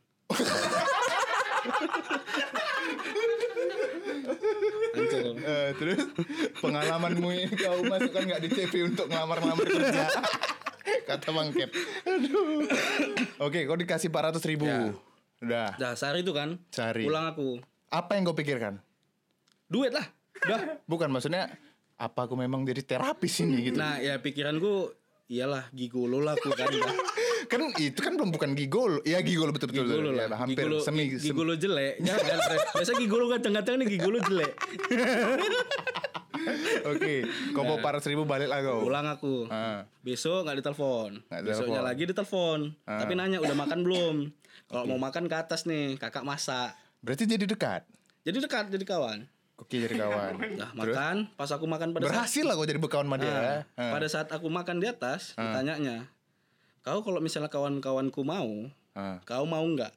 Hancur. 4.95 5.35
Eh, 5.39 5.71
terus 5.79 6.01
pengalamanmu 6.59 7.29
ini 7.31 7.55
kau 7.55 7.83
masukkan 7.87 8.23
nggak 8.27 8.43
di 8.43 8.49
CV 8.51 8.73
untuk 8.91 9.07
ngelamar-ngelamar 9.11 9.67
kerja? 9.67 10.07
Kata 11.09 11.29
Bang 11.31 11.51
Kep. 11.53 11.71
Aduh. 12.09 12.67
Oke, 13.43 13.63
kau 13.69 13.77
dikasih 13.77 14.09
400 14.11 14.41
ribu. 14.51 14.67
Ya. 14.67 14.91
Udah. 15.45 15.69
Dah 15.77 15.93
sehari 15.95 16.25
itu 16.25 16.33
kan. 16.33 16.57
Sehari. 16.73 17.05
Pulang 17.05 17.29
aku. 17.29 17.61
Apa 17.93 18.17
yang 18.17 18.25
kau 18.27 18.37
pikirkan? 18.37 18.81
Duit 19.69 19.93
lah. 19.93 20.07
Udah. 20.43 20.83
Bukan 20.85 21.09
maksudnya 21.11 21.53
apa 21.95 22.27
aku 22.27 22.35
memang 22.35 22.67
jadi 22.67 22.83
terapis 22.83 23.39
ini 23.41 23.71
gitu. 23.71 23.79
Nah, 23.79 24.03
ya 24.03 24.19
pikiranku 24.19 24.91
iyalah 25.31 25.71
gigolo 25.71 26.19
lah 26.19 26.35
aku 26.35 26.51
kan. 26.53 26.69
Dah. 26.69 26.95
kan 27.53 27.61
itu 27.79 28.01
kan 28.01 28.13
belum 28.19 28.35
bukan 28.35 28.51
gigolo. 28.59 28.99
Ya 29.07 29.23
gigolo 29.23 29.55
betul-betul. 29.55 29.87
Gigolo 29.87 30.11
Ya, 30.13 30.27
lah. 30.27 30.39
hampir 30.43 30.67
gigolo, 30.67 30.83
semi, 30.83 31.07
gi- 31.09 31.21
semi 31.23 31.31
gigolo 31.31 31.55
jelek. 31.55 31.95
Jangan. 32.03 32.37
Biasa 32.75 32.93
gigolo 32.99 33.25
kadang-kadang 33.31 33.75
nih 33.81 33.89
gigolo 33.95 34.19
jelek. 34.21 34.53
Oke, 36.85 37.25
kau 37.57 37.65
bawa 37.65 37.97
400 37.97 38.13
ribu 38.13 38.29
balik 38.29 38.53
lah 38.53 38.61
kau. 38.61 38.85
Pulang 38.85 39.07
aku. 39.09 39.49
Ah. 39.49 39.89
Besok 40.05 40.45
nggak 40.45 40.61
ditelepon. 40.61 41.25
Nggak 41.25 41.41
Besoknya 41.41 41.81
lagi 41.81 42.05
ditelepon. 42.05 42.75
Ah. 42.85 43.01
Tapi 43.01 43.13
nanya 43.17 43.41
udah 43.41 43.57
makan 43.57 43.81
belum? 43.81 44.17
Kalau 44.69 44.85
mau 44.89 45.01
makan 45.01 45.25
ke 45.29 45.37
atas 45.37 45.65
nih, 45.65 45.97
kakak 45.97 46.25
masak. 46.27 46.77
Berarti 47.01 47.25
jadi 47.25 47.45
dekat. 47.49 47.85
Jadi 48.25 48.39
dekat 48.41 48.69
jadi 48.69 48.85
kawan. 48.85 49.29
Oke, 49.55 49.79
jadi 49.79 49.95
kawan. 49.95 50.59
Nah, 50.59 50.71
makan, 50.75 51.17
pas 51.39 51.47
aku 51.47 51.65
makan 51.65 51.95
pada 51.95 52.05
saat 52.05 52.13
Berhasil 52.13 52.43
lah 52.43 52.55
kau 52.59 52.67
jadi 52.67 52.81
berkawan 52.83 53.07
sama 53.07 53.17
dia. 53.23 53.31
Ah, 53.31 53.61
Ah. 53.79 53.93
pada 53.95 54.07
saat 54.11 54.29
aku 54.29 54.51
makan 54.51 54.83
di 54.83 54.91
atas, 54.91 55.39
ditanyanya, 55.39 56.11
"Kau 56.83 57.01
kalau 57.01 57.23
misalnya 57.23 57.47
kawan-kawanku 57.49 58.21
mau, 58.21 58.67
Ah, 58.95 59.19
kau 59.23 59.47
mau 59.47 59.63
nggak? 59.63 59.91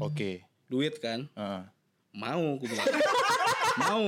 Oke. 0.00 0.44
Duit 0.68 0.96
kan? 0.96 1.28
Ah. 1.32 1.68
Mau, 2.12 2.56
aku 2.56 2.64
bilang. 2.64 2.86
mau. 3.84 4.06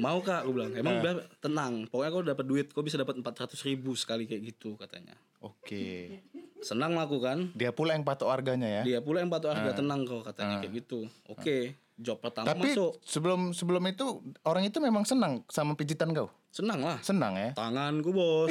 Mau 0.00 0.18
kak, 0.20 0.42
aku 0.42 0.50
bilang. 0.54 0.72
Emang 0.72 0.98
udah 0.98 1.14
tenang. 1.38 1.86
Pokoknya 1.86 2.10
kau 2.10 2.24
dapat 2.24 2.44
duit, 2.46 2.66
kau 2.70 2.82
bisa 2.82 2.96
dapat 2.96 3.18
400 3.20 3.60
ribu 3.62 3.92
sekali 3.94 4.24
kayak 4.24 4.42
gitu 4.54 4.74
katanya. 4.74 5.14
Oke. 5.38 6.18
Senang 6.64 6.96
lah 6.96 7.04
aku 7.04 7.20
kan. 7.20 7.52
Dia 7.52 7.70
pula 7.70 7.92
yang 7.92 8.02
patok 8.02 8.32
harganya 8.32 8.80
ya. 8.80 8.82
Dia 8.82 8.98
pula 9.04 9.20
yang 9.20 9.28
patok 9.28 9.52
harga 9.52 9.76
tenang 9.76 10.08
kau 10.08 10.24
katanya 10.24 10.64
kayak 10.64 10.72
gitu. 10.80 11.04
Oke, 11.28 11.76
job 11.94 12.18
pertama 12.18 12.50
Tapi 12.50 12.74
masuk. 12.74 12.98
sebelum 13.00 13.50
sebelum 13.50 13.82
itu 13.86 14.06
orang 14.42 14.64
itu 14.64 14.78
memang 14.78 15.02
senang 15.02 15.46
sama 15.46 15.72
pijitan 15.72 16.10
kau. 16.10 16.26
Senang 16.48 16.80
lah. 16.80 16.98
Senang 17.00 17.34
ya. 17.34 17.50
Tanganku 17.52 18.10
bos. 18.10 18.50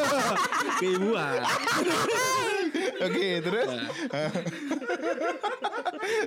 Keibuan. 0.80 1.40
Oke, 3.00 3.28
terus 3.40 3.68
Nah, 3.68 3.88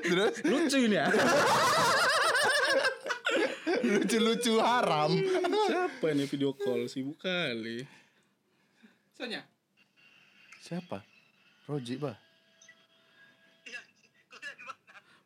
terus 0.04 0.34
lucu 0.44 0.78
ini 0.84 0.96
ya. 0.96 1.08
lucu-lucu 3.84 4.54
haram. 4.58 5.12
Siapa 5.68 6.06
ini 6.12 6.24
video 6.26 6.54
call 6.54 6.88
sibuk 6.88 7.20
kali. 7.20 7.84
Sonya. 9.14 9.44
Siapa? 10.62 11.04
Roji, 11.66 11.96
Bah. 11.98 12.16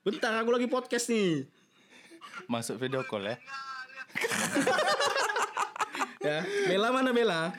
Bentar 0.08 0.40
aku 0.40 0.56
lagi 0.56 0.72
podcast 0.72 1.12
nih. 1.12 1.44
Masuk 2.48 2.80
video 2.80 3.04
call 3.04 3.28
ya. 3.28 3.36
Ya, 6.18 6.44
Bella 6.68 6.92
mana 6.92 7.16
Bella? 7.16 7.56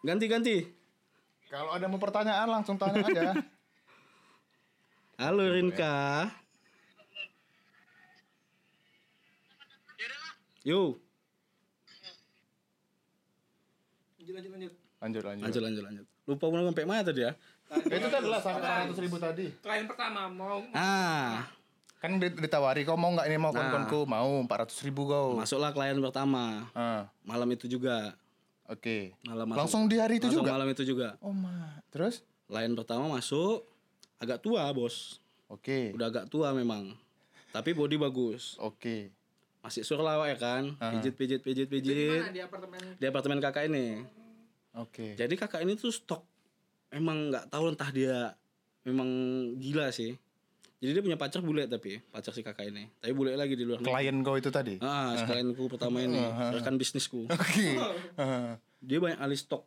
Ganti 0.00 0.24
ganti. 0.28 0.56
Kalau 1.50 1.76
ada 1.76 1.88
mau 1.90 2.00
pertanyaan 2.00 2.48
langsung 2.48 2.80
tanya 2.80 3.04
aja. 3.04 3.36
Halo 5.20 5.44
Rinka. 5.50 6.30
Yo, 10.64 10.96
Lanjut 14.16 14.32
lanjut 14.32 14.50
lanjut. 14.52 14.72
Lanjut, 15.00 15.22
lanjut. 15.24 15.42
lanjut 15.44 15.62
lanjut 15.62 15.84
lanjut. 15.84 16.06
Lupa 16.26 16.44
mau 16.50 16.64
sampai 16.66 16.84
mana 16.88 17.02
tadi 17.04 17.22
ya? 17.22 17.32
Itu 17.68 18.06
tadi 18.06 18.26
lah 18.26 18.38
sampai 18.38 18.86
400 18.88 19.02
ribu 19.02 19.16
tadi. 19.16 19.46
Klien 19.56 19.84
pertama 19.84 20.26
mau 20.26 20.62
Ah, 20.70 21.50
Kan 21.96 22.16
dit- 22.16 22.36
ditawari 22.36 22.82
kau 22.82 22.94
mau 22.94 23.10
nggak 23.10 23.26
ini 23.26 23.36
mau 23.36 23.50
Nah. 23.50 23.58
kon-konku 23.58 24.04
mau 24.04 24.28
400 24.40 24.78
ribu 24.82 25.04
kau. 25.04 25.34
masuklah 25.34 25.70
klien 25.70 25.96
pertama. 25.96 26.68
Ah, 26.72 27.08
Malam 27.22 27.50
itu 27.50 27.66
juga. 27.66 28.14
Oke. 28.66 29.14
Malam 29.22 29.46
masuk. 29.48 29.58
Langsung 29.58 29.82
di 29.86 29.96
hari 29.96 30.16
itu 30.16 30.26
Langsung 30.26 30.42
juga. 30.42 30.52
malam 30.52 30.68
itu 30.68 30.82
juga. 30.82 31.08
Oh 31.18 31.30
ma. 31.30 31.78
Terus? 31.88 32.22
Klien 32.44 32.70
pertama 32.72 33.08
masuk 33.08 33.66
agak 34.16 34.38
tua, 34.38 34.66
Bos. 34.70 35.18
Oke. 35.46 35.90
Udah 35.92 36.06
agak 36.08 36.26
tua 36.26 36.50
memang. 36.50 36.94
Tapi 37.50 37.70
body 37.72 37.96
bagus. 37.96 38.54
Oke. 38.58 39.10
Masih 39.58 39.82
surlawa 39.82 40.26
ya 40.26 40.36
kan? 40.36 40.74
Pijit 40.76 41.14
pijit 41.14 41.40
pijit 41.40 41.66
di 41.66 41.72
pijit. 41.72 42.20
mana 42.20 42.30
di 42.30 42.38
apartemen? 42.38 42.80
Di 42.94 43.04
apartemen 43.04 43.38
kakak 43.40 43.66
ini. 43.66 44.02
Oke. 44.74 45.14
Jadi 45.14 45.34
kakak 45.34 45.62
ini 45.62 45.74
tuh 45.74 45.88
stok 45.88 46.22
emang 46.96 47.28
nggak 47.28 47.52
tahu 47.52 47.64
entah 47.70 47.90
dia 47.92 48.32
memang 48.82 49.08
gila 49.60 49.92
sih. 49.92 50.16
Jadi 50.76 50.92
dia 50.92 51.02
punya 51.04 51.16
pacar 51.16 51.40
bule 51.40 51.64
tapi 51.64 52.00
pacar 52.12 52.32
si 52.36 52.44
kakak 52.44 52.68
ini. 52.68 52.88
Tapi 53.00 53.12
bule 53.16 53.32
lagi 53.32 53.56
di 53.56 53.64
luar 53.64 53.80
negeri. 53.80 53.92
Klien 53.92 54.16
kau 54.20 54.36
itu 54.36 54.52
tadi. 54.52 54.76
Ah, 54.84 55.16
sekalianku 55.16 55.72
pertama 55.72 56.04
ini, 56.04 56.20
rekan 56.52 56.76
bisnisku. 56.76 57.24
Oke. 57.32 57.80
Ah, 58.20 58.60
Dia 58.80 59.00
banyak 59.00 59.16
kali 59.16 59.36
stok 59.36 59.64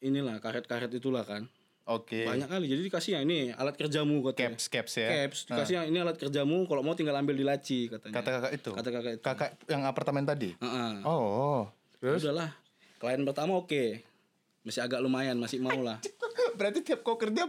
inilah 0.00 0.40
karet-karet 0.40 0.88
itulah 0.88 1.24
kan. 1.28 1.44
Oke. 1.88 2.24
Banyak 2.24 2.48
kali. 2.48 2.64
Jadi 2.68 2.80
dikasih 2.84 3.10
ya 3.16 3.20
ini 3.24 3.52
alat 3.52 3.76
kerjamu 3.76 4.20
katanya. 4.24 4.56
Caps, 4.56 4.68
caps 4.68 4.92
ya. 5.00 5.08
Caps, 5.08 5.38
dikasih 5.48 5.74
yang 5.80 5.86
ini 5.88 5.98
alat 6.00 6.16
kerjamu 6.20 6.68
kalau 6.68 6.84
mau 6.84 6.92
tinggal 6.92 7.16
ambil 7.16 7.36
di 7.36 7.44
laci 7.44 7.88
katanya. 7.88 8.16
Kata 8.16 8.28
kakak 8.40 8.52
itu. 8.56 8.70
Kata 8.72 8.88
kakak 8.92 9.12
itu. 9.16 9.22
Kakak 9.24 9.50
yang 9.68 9.82
apartemen 9.84 10.24
tadi. 10.24 10.52
Heeh. 10.60 10.92
Oh. 11.04 11.68
Terus? 12.00 12.24
Udahlah. 12.24 12.52
Klien 13.00 13.24
pertama 13.24 13.56
oke. 13.56 14.04
Masih 14.68 14.84
agak 14.84 15.00
lumayan, 15.00 15.40
masih 15.40 15.58
mau 15.58 15.80
lah. 15.80 15.96
Berarti 16.60 16.84
tiap 16.84 17.00
kau 17.00 17.16
kerja 17.16 17.48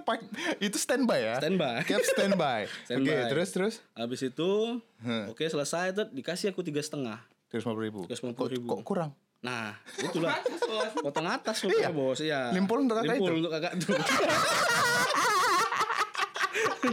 itu 0.58 0.78
standby 0.80 1.20
ya? 1.20 1.36
Standby. 1.44 1.84
Cap 1.84 2.00
standby. 2.02 2.60
Standby. 2.88 3.12
Oke, 3.12 3.16
terus 3.28 3.50
terus 3.52 3.74
Habis 3.92 4.22
itu, 4.24 4.80
oke 5.28 5.44
selesai 5.44 5.92
tuh 5.92 6.08
dikasih 6.10 6.56
aku 6.56 6.64
tiga 6.64 6.80
setengah. 6.80 7.20
terus 7.50 7.66
lima 7.66 7.76
ribu. 7.76 8.08
350.000. 8.08 8.40
Kok, 8.40 8.48
kok 8.64 8.80
kurang? 8.86 9.12
Nah, 9.42 9.76
itulah. 9.98 10.38
Potong 11.04 11.28
atas 11.28 11.60
rupanya 11.60 11.92
bos, 11.92 12.22
iya. 12.22 12.56
Limpul 12.56 12.88
untuk 12.88 12.96
kakak 12.96 13.12
Limpul 13.12 13.28
itu? 13.28 13.40
untuk 13.42 13.52
kakak 13.52 13.74
tuh. 13.76 13.98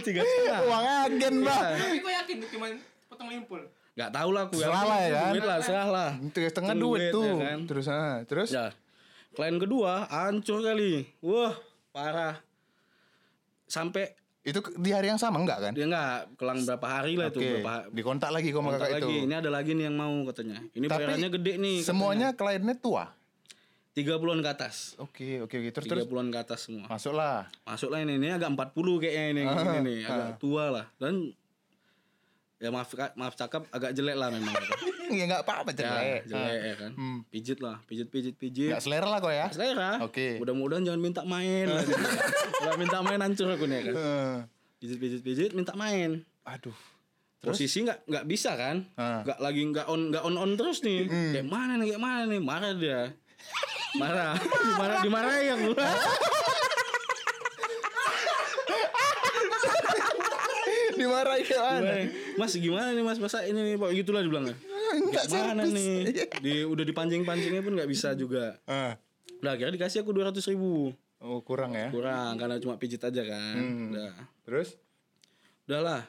Tiga 0.00 0.22
setengah. 0.22 0.58
Uang 0.64 0.84
agen, 1.06 1.34
Mbak. 1.42 1.62
Tapi 1.76 1.98
gue 2.00 2.12
yakin 2.12 2.36
cuma 2.50 2.66
potong 3.06 3.28
limpul. 3.30 3.60
Gak 3.96 4.10
tahu 4.12 4.30
lah 4.30 4.42
aku. 4.44 4.54
Serah 4.60 4.84
lah 4.84 4.98
ya 5.00 5.10
kan? 5.12 5.32
Duit 5.32 5.44
lah, 5.44 5.58
serah 5.60 5.88
lah. 5.88 6.10
Tiga 6.30 6.48
setengah 6.52 6.74
Duit, 6.76 6.82
duit 6.82 7.12
tuh. 7.12 7.24
ya 7.24 7.34
kan? 7.48 7.58
Terus 7.64 7.86
ah, 7.88 8.14
terus 8.24 8.48
Ya. 8.52 8.66
Klien 9.36 9.56
kedua 9.56 10.08
hancur 10.08 10.64
kali. 10.64 11.04
Wah, 11.20 11.52
parah. 11.92 12.40
Sampai 13.66 14.16
itu 14.40 14.62
di 14.78 14.94
hari 14.94 15.10
yang 15.10 15.18
sama 15.18 15.42
enggak 15.42 15.58
kan? 15.58 15.72
dia 15.74 15.84
nggak 15.84 16.38
kelang 16.38 16.62
berapa 16.62 16.86
hari 16.86 17.18
lah 17.18 17.28
itu 17.28 17.42
Oke, 17.42 17.50
berapa 17.58 17.90
dikontak 17.90 18.30
lagi 18.30 18.48
kok 18.48 18.62
sama 18.62 18.70
kakak 18.72 18.90
lagi. 18.92 19.02
itu. 19.02 19.26
Ini 19.26 19.34
ada 19.34 19.50
lagi 19.50 19.70
nih 19.74 19.84
yang 19.84 19.96
mau 19.98 20.14
katanya. 20.24 20.58
Ini 20.70 20.86
Tapi 20.86 21.02
bayarannya 21.02 21.30
gede 21.32 21.52
nih. 21.58 21.76
Semuanya 21.82 22.28
kliennya 22.32 22.76
tua. 22.76 23.10
tiga 23.90 24.16
puluhan 24.16 24.38
ke 24.38 24.50
atas. 24.50 24.92
Oke, 24.96 25.40
oke, 25.40 25.56
oke. 25.56 25.68
Terus 25.72 25.84
Tiga 25.84 25.94
terus 25.96 26.06
puluhan 26.06 26.28
ke 26.28 26.38
atas 26.38 26.60
semua. 26.62 26.84
masuklah. 26.86 27.48
Masuk 27.64 27.88
lah 27.88 27.98
ini, 27.98 28.16
ini 28.16 28.28
agak 28.28 28.52
40 28.52 28.76
kayaknya 29.00 29.24
ini, 29.32 29.42
Ah, 29.42 29.56
ini 29.56 29.78
nih, 29.82 29.98
agak 30.04 30.30
tua 30.36 30.64
lah. 30.70 30.86
Dan 30.94 31.32
ya 32.56 32.72
maaf 32.72 32.88
maaf 33.14 33.34
cakap 33.36 33.68
agak 33.68 33.92
jelek 33.92 34.16
lah 34.16 34.32
memang. 34.32 34.52
ya 35.18 35.24
enggak 35.28 35.44
apa-apa 35.44 35.70
ya, 35.72 35.76
jelek. 35.76 36.20
jelek 36.28 36.60
ya 36.60 36.74
kan. 36.80 36.90
Hmm. 36.96 37.18
Pijit 37.28 37.58
lah, 37.60 37.76
pijit 37.84 38.08
pijit 38.08 38.34
pijit. 38.34 38.72
Enggak 38.72 38.82
selera 38.82 39.08
lah 39.08 39.20
kok 39.20 39.32
ya. 39.32 39.46
Selera. 39.52 39.90
Oke. 40.00 40.40
Mudah-mudahan 40.40 40.82
jangan 40.84 41.00
minta 41.00 41.22
main. 41.22 41.68
lah. 41.68 41.84
Kalau 42.64 42.76
minta 42.80 42.98
main 43.04 43.20
hancur 43.20 43.52
aku 43.52 43.68
nih 43.68 43.76
ya 43.76 43.82
kan. 43.86 43.94
Eh, 43.94 44.36
Pijit 44.76 44.98
pijit 45.00 45.20
pijit 45.20 45.50
minta 45.52 45.72
main. 45.76 46.24
aduh. 46.44 46.76
Posisi 47.36 47.84
nggak 47.86 48.10
nggak 48.10 48.24
bisa 48.26 48.58
kan? 48.58 48.82
Nggak 48.96 49.38
lagi 49.38 49.62
nggak 49.70 49.86
on 49.86 50.10
nggak 50.10 50.24
on 50.24 50.34
on 50.34 50.50
terus 50.58 50.82
nih. 50.82 51.06
Kayak 51.06 51.46
mana 51.46 51.78
nih 51.78 51.94
kayak 51.94 52.02
mana 52.02 52.20
nih 52.26 52.40
marah 52.42 52.72
dia. 52.74 53.00
Marah. 53.96 54.34
Marah 54.80 54.96
dimarahin 55.00 55.56
aku. 55.56 55.70
Dimarahi 60.96 61.42
ke 61.42 61.54
mana? 61.54 61.92
Mas 62.34 62.52
gimana 62.52 62.88
nih 62.90 63.00
mas 63.00 63.18
masa 63.18 63.42
ini 63.42 63.56
nih 63.56 63.76
Pak 63.76 63.90
gitulah 63.94 64.20
dibilangnya. 64.20 64.56
Enggak 64.96 65.24
Kayak 65.26 65.44
mana 65.46 65.62
serius. 65.64 65.76
nih? 65.76 65.96
Di 66.40 66.54
udah 66.62 66.84
dipancing-pancingnya 66.84 67.60
pun 67.60 67.72
nggak 67.74 67.86
bisa 67.86 68.12
juga. 68.12 68.56
Ah. 68.64 68.96
Udah 69.38 69.52
akhirnya 69.52 69.76
dikasih 69.76 70.00
aku 70.00 70.10
dua 70.10 70.30
ratus 70.30 70.46
ribu 70.46 70.96
Oh, 71.16 71.40
kurang 71.40 71.72
ya. 71.72 71.88
kurang 71.88 72.36
karena 72.36 72.56
cuma 72.56 72.76
pijit 72.76 73.00
aja 73.00 73.22
kan. 73.22 73.56
Udah. 73.90 74.12
Terus? 74.42 74.76
Udahlah. 75.64 76.04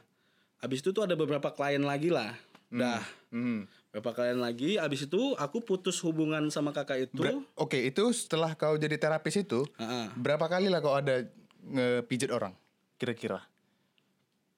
Habis 0.57 0.79
itu 0.79 0.89
tuh 0.89 1.03
ada 1.03 1.13
beberapa 1.13 1.47
klien 1.49 1.81
lagi 1.81 2.11
lah. 2.11 2.35
Udah. 2.67 3.01
Hmm. 3.31 3.65
Beberapa 3.89 4.11
klien 4.13 4.37
lagi. 4.37 4.75
Habis 4.75 5.07
itu 5.07 5.33
aku 5.33 5.59
putus 5.59 5.97
hubungan 6.01 6.47
sama 6.49 6.69
kakak 6.69 7.07
itu. 7.07 7.17
Ber- 7.17 7.39
Oke, 7.55 7.81
itu 7.81 8.03
setelah 8.11 8.53
kau 8.53 8.75
jadi 8.75 8.95
terapis 8.95 9.39
itu, 9.39 9.63
ah. 9.75 10.11
berapa 10.13 10.45
kali 10.45 10.67
lah 10.67 10.83
kau 10.83 10.93
ada 10.93 11.23
ngepijit 11.63 12.29
orang? 12.29 12.51
Kira-kira 12.97 13.41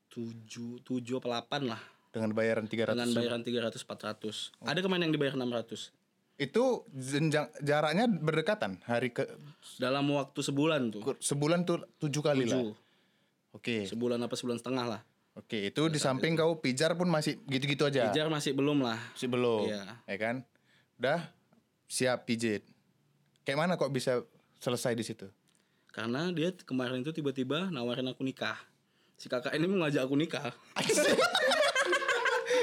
tujuh 0.09 0.81
tujuh 0.83 1.21
apa 1.21 1.25
delapan 1.25 1.61
lah 1.75 1.81
dengan 2.09 2.33
bayaran 2.33 2.65
300. 2.65 2.97
dengan 2.97 3.09
bayaran 3.13 3.41
300 3.45 3.77
400 3.85 4.65
ada 4.65 4.79
kemarin 4.81 5.09
yang 5.09 5.13
dibayar 5.13 5.35
600 5.37 5.93
Itu 6.39 6.87
jenjang 6.95 7.51
jaraknya 7.59 8.07
berdekatan 8.07 8.79
hari 8.87 9.11
ke 9.11 9.27
dalam 9.75 10.07
waktu 10.15 10.39
sebulan 10.39 10.87
tuh 10.87 11.03
sebulan 11.19 11.67
tuh 11.67 11.83
tujuh 11.99 12.23
kali 12.23 12.47
lah. 12.47 12.57
tujuh 12.63 12.73
Oke. 13.51 13.83
sebulan 13.85 14.19
apa 14.23 14.35
sebulan 14.39 14.59
setengah 14.63 14.87
lah 14.97 15.01
Oke, 15.37 15.71
itu 15.71 15.87
di 15.87 15.95
samping 16.01 16.35
kau 16.35 16.59
pijar 16.59 16.99
pun 16.99 17.07
masih 17.07 17.39
gitu-gitu 17.47 17.87
aja. 17.87 18.11
Pijar 18.11 18.27
masih 18.27 18.51
belum 18.51 18.83
lah 18.83 18.99
Masih 19.15 19.31
belum. 19.31 19.71
Iya. 19.71 20.03
Ya 20.03 20.17
kan? 20.19 20.43
Udah 20.99 21.31
siap 21.87 22.27
pijit. 22.27 22.67
Kayak 23.47 23.55
mana 23.63 23.73
kok 23.79 23.87
bisa 23.87 24.19
selesai 24.59 24.99
di 24.99 25.05
situ? 25.07 25.31
karena 25.89 26.29
dia 26.29 26.53
kemarin 26.53 27.01
itu 27.01 27.11
tiba-tiba 27.11 27.73
nawarin 27.73 28.07
aku 28.13 28.21
nikah 28.21 28.55
si 29.19 29.27
kakak 29.27 29.51
ini 29.51 29.67
mau 29.67 29.83
ngajak 29.83 30.01
aku 30.01 30.15
nikah. 30.15 30.47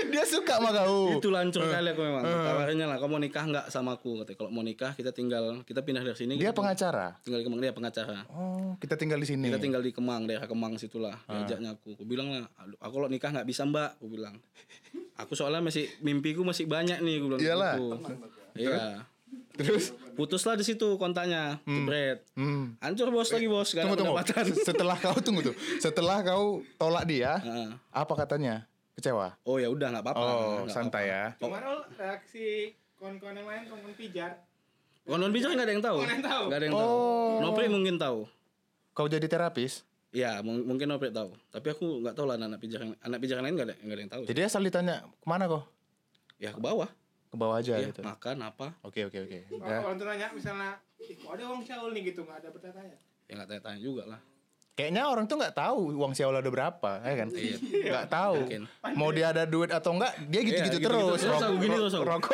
Dia 0.07 0.23
suka 0.23 0.57
sama 0.57 0.71
kau. 0.71 1.19
itu 1.19 1.29
lancur 1.29 1.67
kali 1.67 1.91
aku 1.91 2.01
memang. 2.01 2.23
Tawarinnya 2.23 2.87
lah 2.87 2.97
kamu 2.97 3.11
mau 3.11 3.21
nikah 3.21 3.45
nggak 3.45 3.67
sama 3.69 3.95
aku? 3.95 4.23
Katanya 4.23 4.39
kalau 4.39 4.51
mau 4.51 4.63
nikah 4.63 4.95
kita 4.95 5.11
tinggal 5.11 5.61
kita 5.63 5.83
pindah 5.83 6.01
dari 6.01 6.17
sini 6.17 6.39
Dia 6.39 6.55
pengacara. 6.55 7.19
tinggal 7.21 7.43
di 7.43 7.45
Kemang. 7.45 7.61
Dia 7.61 7.75
pengacara. 7.75 8.19
Oh, 8.31 8.79
kita 8.79 8.95
tinggal 8.97 9.19
di 9.19 9.27
sini. 9.27 9.47
kita 9.47 9.59
tinggal 9.59 9.83
di 9.83 9.91
Kemang 9.91 10.25
daerah 10.25 10.47
Kemang 10.47 10.79
situlah 10.79 11.19
diajaknya 11.27 11.75
aku. 11.75 11.95
Aku 11.95 12.05
bilang 12.07 12.31
lah 12.31 12.47
"Aduh, 12.57 12.79
aku 12.79 12.93
kalau 12.95 13.09
nikah 13.11 13.31
nggak 13.31 13.47
bisa 13.47 13.67
mbak 13.67 13.99
aku 13.99 14.07
bilang. 14.09 14.35
Aku 15.17 15.33
soalnya 15.35 15.61
masih 15.61 15.91
mimpiku 16.01 16.41
masih 16.41 16.65
banyak 16.65 17.03
nih 17.03 17.15
aku 17.19 17.27
bilang 17.29 17.41
Iyalah. 17.43 17.75
gitu. 17.77 17.97
iya 18.57 19.05
Terus 19.57 19.97
putuslah 20.14 20.55
di 20.57 20.64
situ 20.64 21.01
kontaknya 21.01 21.57
jebret 21.64 22.24
hmm. 22.37 22.76
hancur 22.80 23.09
bos 23.09 23.32
lagi 23.32 23.49
bos 23.49 23.72
gak 23.72 23.89
Tunggu 23.89 23.97
tunggu. 23.97 24.16
Setelah 24.68 24.97
kau 25.01 25.16
tunggu 25.20 25.41
tuh. 25.53 25.55
Setelah 25.80 26.20
kau 26.20 26.61
tolak 26.76 27.09
dia, 27.09 27.41
Heeh. 27.41 27.72
apa 27.93 28.12
katanya? 28.16 28.68
Kecewa. 28.97 29.37
oh 29.45 29.61
ya 29.61 29.68
udah 29.68 29.93
nggak 29.93 30.05
apa-apa 30.09 30.24
Oh, 30.24 30.64
nggak 30.64 30.72
santai 30.72 31.12
ya. 31.12 31.24
Gimana 31.37 31.68
Ul, 31.68 31.84
reaksi 32.01 32.72
kawan-kawan 32.97 33.37
yang 33.37 33.45
lain, 33.45 33.62
kawan 33.68 33.93
pijar? 33.93 34.32
Konon 35.05 35.30
bicara 35.37 35.53
nggak 35.53 35.68
ada 35.68 35.74
yang 35.76 35.84
tahu. 35.84 35.99
Nggak 36.01 36.09
ada 36.09 36.16
yang 36.16 36.24
tahu. 36.24 36.45
Nggak 36.49 36.59
ada 36.59 36.66
yang 36.66 36.76
tahu. 36.80 36.97
Oh. 36.97 37.37
Nopri 37.45 37.66
mungkin 37.68 37.95
tahu. 38.01 38.18
Kau 38.97 39.07
jadi 39.07 39.28
terapis. 39.28 39.84
Iya, 40.16 40.41
mung- 40.41 40.64
mungkin 40.64 40.89
Nopri 40.89 41.12
tahu. 41.12 41.28
Tapi 41.53 41.66
aku 41.76 42.01
nggak 42.01 42.16
tahu 42.16 42.24
lah 42.24 42.41
anak 42.41 42.57
pijar 42.57 42.89
yang 42.89 42.93
anak 43.05 43.18
pijar 43.20 43.37
yang 43.37 43.45
lain 43.45 43.55
nggak 43.61 43.68
ada 43.68 43.76
nggak 43.84 43.97
ada 43.97 44.03
yang 44.03 44.12
tahu. 44.16 44.22
Jadi 44.24 44.41
asal 44.49 44.61
ditanya 44.64 45.05
ke 45.05 45.26
mana 45.28 45.45
kau? 45.45 45.62
Ya 46.41 46.57
ke 46.57 46.61
bawah. 46.61 46.89
Ke 47.37 47.39
bawah 47.39 47.61
aja 47.61 47.76
Ya, 47.76 47.87
gitu. 47.87 48.01
makan 48.01 48.37
apa? 48.41 48.66
Oke 48.80 49.05
oke 49.05 49.18
oke. 49.20 49.39
Kalau 49.53 49.68
Ya. 49.68 49.84
orang 49.84 49.97
tuh 49.97 50.07
nanya 50.07 50.32
misalnya, 50.32 50.72
"Ih, 50.99 51.12
kok 51.14 51.30
ada 51.30 51.43
uang 51.47 51.61
Syaul 51.61 51.93
nih 51.93 52.03
gitu, 52.09 52.24
nggak 52.24 52.39
ada 52.39 52.49
bertanya. 52.49 52.97
Ya 53.22 53.32
nggak 53.34 53.49
tanya-tanya 53.51 53.78
juga 53.78 54.03
lah. 54.07 54.20
Kayaknya 54.72 55.03
orang 55.05 55.24
tuh 55.24 55.37
nggak 55.37 55.53
tahu 55.55 55.78
uang 55.95 56.12
Xiaola 56.12 56.39
ada 56.39 56.49
berapa, 56.49 56.91
ya 56.99 57.14
kan? 57.14 57.28
Iya. 57.30 57.57
Nggak 57.61 58.07
tahu. 58.09 58.37
Mungkin. 58.43 58.62
Mau 58.93 59.11
dia 59.11 59.26
ada 59.30 59.45
duit 59.45 59.68
atau 59.68 59.93
enggak, 59.93 60.12
dia 60.22 60.41
gitu-gitu 60.43 60.78
Iya, 60.78 60.87
terus. 60.87 61.05
gitu-gitu 61.14 61.26
terus, 61.26 61.43
aku 61.43 61.57
gini 61.59 61.76
terus. 61.76 61.93
Rokok. 61.95 62.32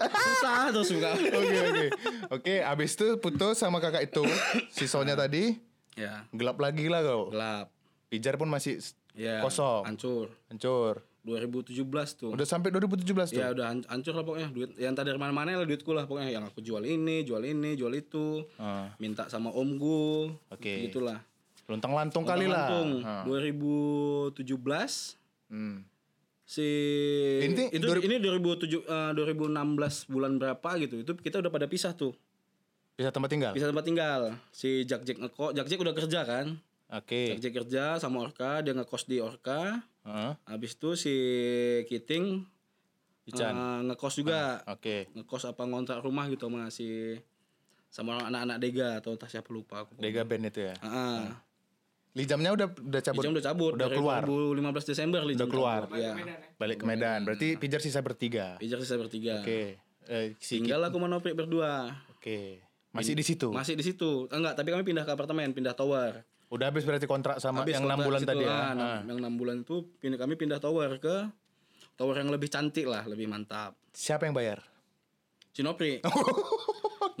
Susah 0.00 0.70
terus 0.70 0.88
buka. 0.90 1.10
Oke 1.38 1.56
oke. 1.60 1.86
Oke, 2.30 2.54
abis 2.62 2.90
itu 2.92 3.06
putus 3.16 3.56
sama 3.56 3.78
kakak 3.78 4.06
itu. 4.06 4.22
Sisanya 4.70 5.14
tadi 5.14 5.58
ya, 5.92 6.24
gelap 6.30 6.56
lagi 6.56 6.86
lah 6.86 7.02
kau. 7.02 7.28
gelap. 7.28 7.68
Pijar 8.08 8.34
pun 8.34 8.46
masih 8.46 8.78
Ya, 9.12 9.38
kosong. 9.40 9.82
hancur. 9.84 10.30
Hancur. 10.48 11.02
2017 11.22 11.84
tuh. 12.16 12.30
Udah 12.30 12.42
sampai 12.42 12.68
2017 12.70 13.04
tuh. 13.28 13.36
Ya 13.36 13.48
udah 13.48 13.66
han- 13.68 13.86
hancur 13.86 14.12
lah 14.12 14.22
pokoknya 14.22 14.48
duit 14.48 14.70
yang 14.74 14.92
tadi 14.92 15.08
dari 15.08 15.18
mana-mana 15.18 15.52
lah 15.54 15.64
duitku 15.64 15.90
lah 15.90 16.04
pokoknya 16.04 16.30
yang 16.30 16.44
aku 16.44 16.58
jual 16.58 16.80
ini, 16.80 17.22
jual 17.22 17.40
ini, 17.40 17.74
jual 17.74 17.92
itu. 17.92 18.44
Ah, 18.56 18.88
Minta 18.96 19.26
sama 19.26 19.48
omku. 19.50 20.32
Oke. 20.48 20.86
Gitulah. 20.86 21.20
Luntang 21.66 21.92
lantung 21.92 22.24
kali 22.24 22.44
lah. 22.44 22.66
Lampung, 22.66 22.90
Ah. 23.00 23.22
2017 23.24 25.16
Hmm. 25.46 25.82
si 26.44 26.66
Ini 27.40 27.70
itu 27.70 27.84
dua- 27.84 27.98
ini 28.00 28.16
2007 28.18 28.80
eh, 28.80 29.10
2016 29.12 29.54
bulan 30.04 30.34
berapa 30.34 30.70
gitu 30.78 30.98
itu 30.98 31.12
kita 31.16 31.38
udah 31.38 31.46
pada 31.48 31.66
pisah 31.66 31.92
tuh 31.92 32.14
Bisa 32.92 33.10
tempat 33.10 33.28
tinggal. 33.28 33.50
pisah 33.50 33.66
tempat 33.66 33.82
tinggal 33.82 34.20
si 34.50 34.82
Jack 34.82 35.02
Jack 35.02 35.18
ngekos 35.18 35.52
Jack 35.52 35.66
Jack 35.66 35.80
udah 35.80 35.94
kerja 35.94 36.20
kan 36.22 36.46
Oke. 36.88 37.22
Jack 37.28 37.40
Jack 37.40 37.54
kerja 37.56 37.84
sama 37.96 38.18
Orka 38.20 38.60
dia 38.60 38.72
ngekos 38.72 39.04
di 39.04 39.18
Orka 39.18 39.78
Heeh. 40.00 40.32
habis 40.44 40.72
itu 40.74 40.90
si 40.94 41.14
Kiting 41.84 42.44
Ican. 43.26 43.52
eh, 43.52 43.80
ngekos 43.86 44.14
juga 44.16 44.64
Oke. 44.64 45.06
ngekos 45.12 45.44
apa 45.46 45.62
ngontrak 45.62 46.00
rumah 46.00 46.26
gitu 46.26 46.48
sama 46.48 46.66
si 46.68 47.14
sama 47.86 48.16
anak-anak 48.22 48.56
Dega 48.58 48.88
atau 48.96 49.12
entah 49.12 49.26
siapa 49.26 49.50
lupa 49.50 49.82
aku 49.82 49.98
Dega 49.98 50.22
band 50.22 50.46
itu 50.46 50.60
ya. 50.62 50.74
Heeh. 50.76 51.20
Lijamnya 52.10 52.50
udah 52.50 52.66
udah 52.66 53.00
cabut. 53.00 53.22
Lijam 53.22 53.32
udah 53.32 53.44
cabut 53.44 53.72
Udah 53.72 53.86
dari 53.86 53.96
keluar. 53.96 54.22
2015 54.26 54.90
Desember 54.90 55.20
Lijam 55.22 55.46
keluar. 55.46 55.86
cabut, 55.86 55.94
Iya. 55.94 56.10
Medan 56.12 56.26
ya. 56.34 56.38
Balik 56.56 56.76
ke 56.76 56.84
Medan. 56.84 57.20
Berarti 57.22 57.48
Pijar 57.54 57.78
sisa 57.78 58.00
bertiga. 58.00 58.58
Pijar 58.58 58.78
sisa 58.80 58.98
bertiga. 58.98 59.38
Oke. 59.38 59.78
Eh, 60.10 60.34
si 60.40 60.58
Tinggal 60.58 60.82
aku 60.82 60.98
sama 60.98 61.06
Nopri 61.06 61.32
berdua. 61.32 62.02
Oke. 62.10 62.66
Masih 62.90 63.14
di 63.14 63.22
situ. 63.22 63.54
Masih 63.54 63.78
di 63.78 63.86
situ. 63.86 64.26
Enggak, 64.26 64.58
tapi 64.58 64.74
kami 64.74 64.82
pindah 64.82 65.06
ke 65.06 65.12
apartemen, 65.12 65.54
pindah 65.54 65.70
tower. 65.70 66.26
Udah 66.50 66.66
habis 66.66 66.82
berarti 66.82 67.06
kontrak 67.06 67.38
sama 67.38 67.62
Habis 67.62 67.78
yang 67.78 67.86
enam 67.86 67.98
bulan 68.02 68.20
tadi 68.20 68.42
ya. 68.42 68.50
ah, 68.50 68.70
enam- 68.74 69.06
Yang 69.06 69.18
6 69.22 69.38
bulan 69.38 69.56
itu 69.62 69.76
pindah 69.96 70.18
kami 70.18 70.34
pindah 70.34 70.58
tower 70.58 70.98
ke 70.98 71.16
tower 71.94 72.16
yang 72.16 72.28
lebih 72.28 72.50
cantik 72.50 72.90
lah, 72.90 73.06
lebih 73.06 73.30
mantap. 73.30 73.78
Siapa 73.94 74.26
yang 74.26 74.34
bayar? 74.34 74.58
Si 75.54 75.62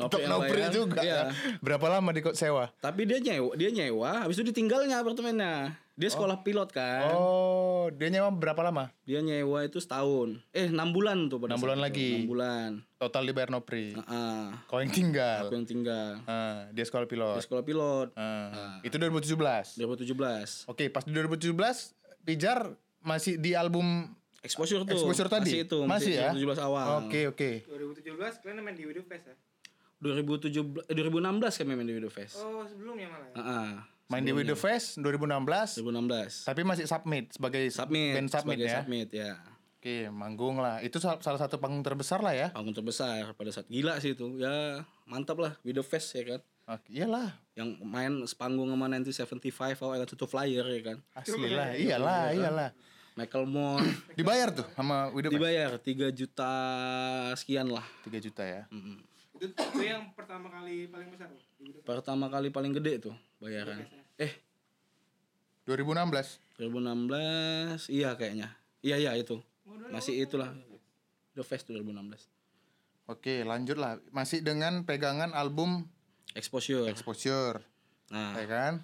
Nopri. 0.00 0.08
Untuk 0.08 0.20
yang 0.24 0.32
Nopri 0.32 0.60
bayar, 0.60 0.72
juga 0.72 1.00
iya. 1.04 1.20
ya. 1.28 1.56
Berapa 1.60 1.86
lama 1.92 2.08
di 2.10 2.20
kok 2.24 2.36
sewa? 2.36 2.72
Tapi 2.80 3.04
dia 3.04 3.18
nyewa, 3.20 3.52
dia 3.54 3.70
nyewa, 3.70 4.24
habis 4.24 4.40
itu 4.40 4.48
ditinggalnya 4.48 4.98
apartemennya. 4.98 5.76
Dia 6.00 6.08
sekolah 6.08 6.40
pilot 6.40 6.72
kan. 6.72 7.12
Oh, 7.12 7.92
dia 7.92 8.08
nyewa 8.08 8.32
berapa 8.32 8.64
lama? 8.64 8.88
Dia 9.04 9.20
nyewa 9.20 9.60
itu 9.68 9.84
setahun. 9.84 10.40
Eh, 10.56 10.72
6 10.72 10.96
bulan 10.96 11.28
tuh 11.28 11.36
pada 11.36 11.52
Enam 11.52 11.60
saat 11.60 11.64
bulan 11.68 11.76
itu. 11.76 11.84
lagi. 11.84 12.10
Enam 12.16 12.30
bulan. 12.32 12.70
Total 12.96 13.22
dibayar 13.28 13.50
Nopri. 13.52 13.92
Heeh. 13.92 14.40
Kau 14.64 14.80
yang 14.80 14.88
tinggal. 14.88 15.44
Aku 15.44 15.60
yang 15.60 15.68
tinggal. 15.68 16.24
Ah, 16.24 16.72
dia 16.72 16.88
sekolah 16.88 17.04
pilot. 17.04 17.36
Dia 17.36 17.44
sekolah 17.44 17.64
pilot. 17.68 18.08
Ah, 18.16 18.80
Itu 18.80 18.96
2017. 18.96 19.76
2017. 19.76 20.64
Oke, 20.72 20.88
pas 20.88 21.04
di 21.04 21.12
2017 21.12 21.92
Pijar 22.24 22.72
masih 23.00 23.36
di 23.36 23.52
album 23.52 24.08
Exposure 24.40 24.88
tuh. 24.88 24.96
Exposure 24.96 25.28
tadi? 25.28 25.52
Masih 25.52 25.60
itu. 25.68 25.78
Masih 25.84 26.12
ya? 26.16 26.32
2017 26.32 26.64
awal. 26.64 26.86
Oke, 27.04 27.20
oke. 27.28 27.50
2017 27.68 28.40
kalian 28.40 28.64
main 28.64 28.72
di 28.72 28.88
Widow 28.88 29.04
Fest 29.04 29.28
ya? 29.28 29.36
2017 30.00 30.88
eh, 30.88 30.94
2016 30.96 31.60
kami 31.60 31.72
main 31.76 31.86
di 31.86 31.94
Video 31.94 32.08
Fest. 32.08 32.40
Oh 32.40 32.64
sebelumnya 32.64 33.06
malah 33.08 33.28
ya? 33.28 33.36
Heeh. 33.36 33.70
Main 34.10 34.26
di 34.26 34.34
Widow 34.34 34.58
Fest 34.58 34.98
2016, 34.98 35.86
2016. 35.86 36.42
tapi 36.42 36.66
masih 36.66 36.82
submit 36.82 37.30
sebagai 37.30 37.62
Submit, 37.70 38.18
band 38.18 38.26
submit 38.26 38.42
sebagai 38.58 38.66
ya. 38.66 38.76
submit 38.82 39.08
ya. 39.14 39.30
Oke, 39.78 40.10
manggung 40.10 40.58
lah. 40.58 40.82
Itu 40.82 40.98
sal- 40.98 41.22
salah 41.22 41.38
satu 41.38 41.62
panggung 41.62 41.86
terbesar 41.86 42.18
lah 42.18 42.34
ya. 42.34 42.50
Panggung 42.50 42.74
terbesar 42.74 43.32
pada 43.38 43.54
saat 43.54 43.70
gila 43.70 44.02
sih 44.02 44.18
itu. 44.18 44.34
Ya 44.34 44.82
mantap 45.06 45.38
lah 45.38 45.54
Video 45.62 45.86
Fest 45.86 46.10
ya 46.12 46.26
kan. 46.26 46.40
Oke, 46.74 46.90
iyalah. 46.90 47.38
Yang 47.54 47.78
main 47.86 48.12
sepanggung 48.26 48.66
sama 48.68 48.90
1975 48.90 49.46
awal 49.78 50.02
itu 50.02 50.26
flyer 50.26 50.66
ya 50.66 50.80
kan. 50.90 50.98
Asli 51.14 51.46
lah, 51.46 51.70
iyalah, 51.78 52.22
iyalah. 52.34 52.70
Michael 53.14 53.46
Moore 53.46 53.82
Dibayar 54.14 54.50
tuh 54.50 54.66
sama 54.74 55.06
Widow 55.10 55.30
Fest? 55.30 55.38
dibayar 55.38 55.70
3 55.78 56.10
juta 56.10 56.50
sekian 57.38 57.70
lah. 57.70 57.86
3 58.02 58.18
juta 58.18 58.42
ya. 58.42 58.62
Mm-mm. 58.74 58.98
Itu, 59.40 59.50
itu 59.50 59.80
yang 59.80 60.12
pertama 60.12 60.46
kali 60.46 60.84
paling 60.86 61.08
besar 61.08 61.26
loh. 61.26 61.40
Pertama 61.80 62.28
kali 62.28 62.48
paling 62.48 62.72
gede 62.72 63.00
tuh 63.00 63.16
bayaran. 63.38 63.80
Eh 64.16 64.36
2016. 65.64 66.60
2016 66.60 67.88
iya 67.88 68.12
kayaknya. 68.14 68.52
Iya 68.80 68.96
iya 68.98 69.12
itu. 69.16 69.40
Masih 69.88 70.20
itulah. 70.20 70.52
The 71.32 71.40
Fest 71.40 71.68
2016. 71.68 72.28
Oke, 73.06 73.42
lanjut 73.42 73.74
lah. 73.74 73.96
Masih 74.10 74.40
dengan 74.40 74.84
pegangan 74.84 75.32
album 75.32 75.88
Exposure. 76.30 76.86
Exposure, 76.86 77.58
Nah, 78.08 78.38
ya 78.38 78.46
kan? 78.46 78.74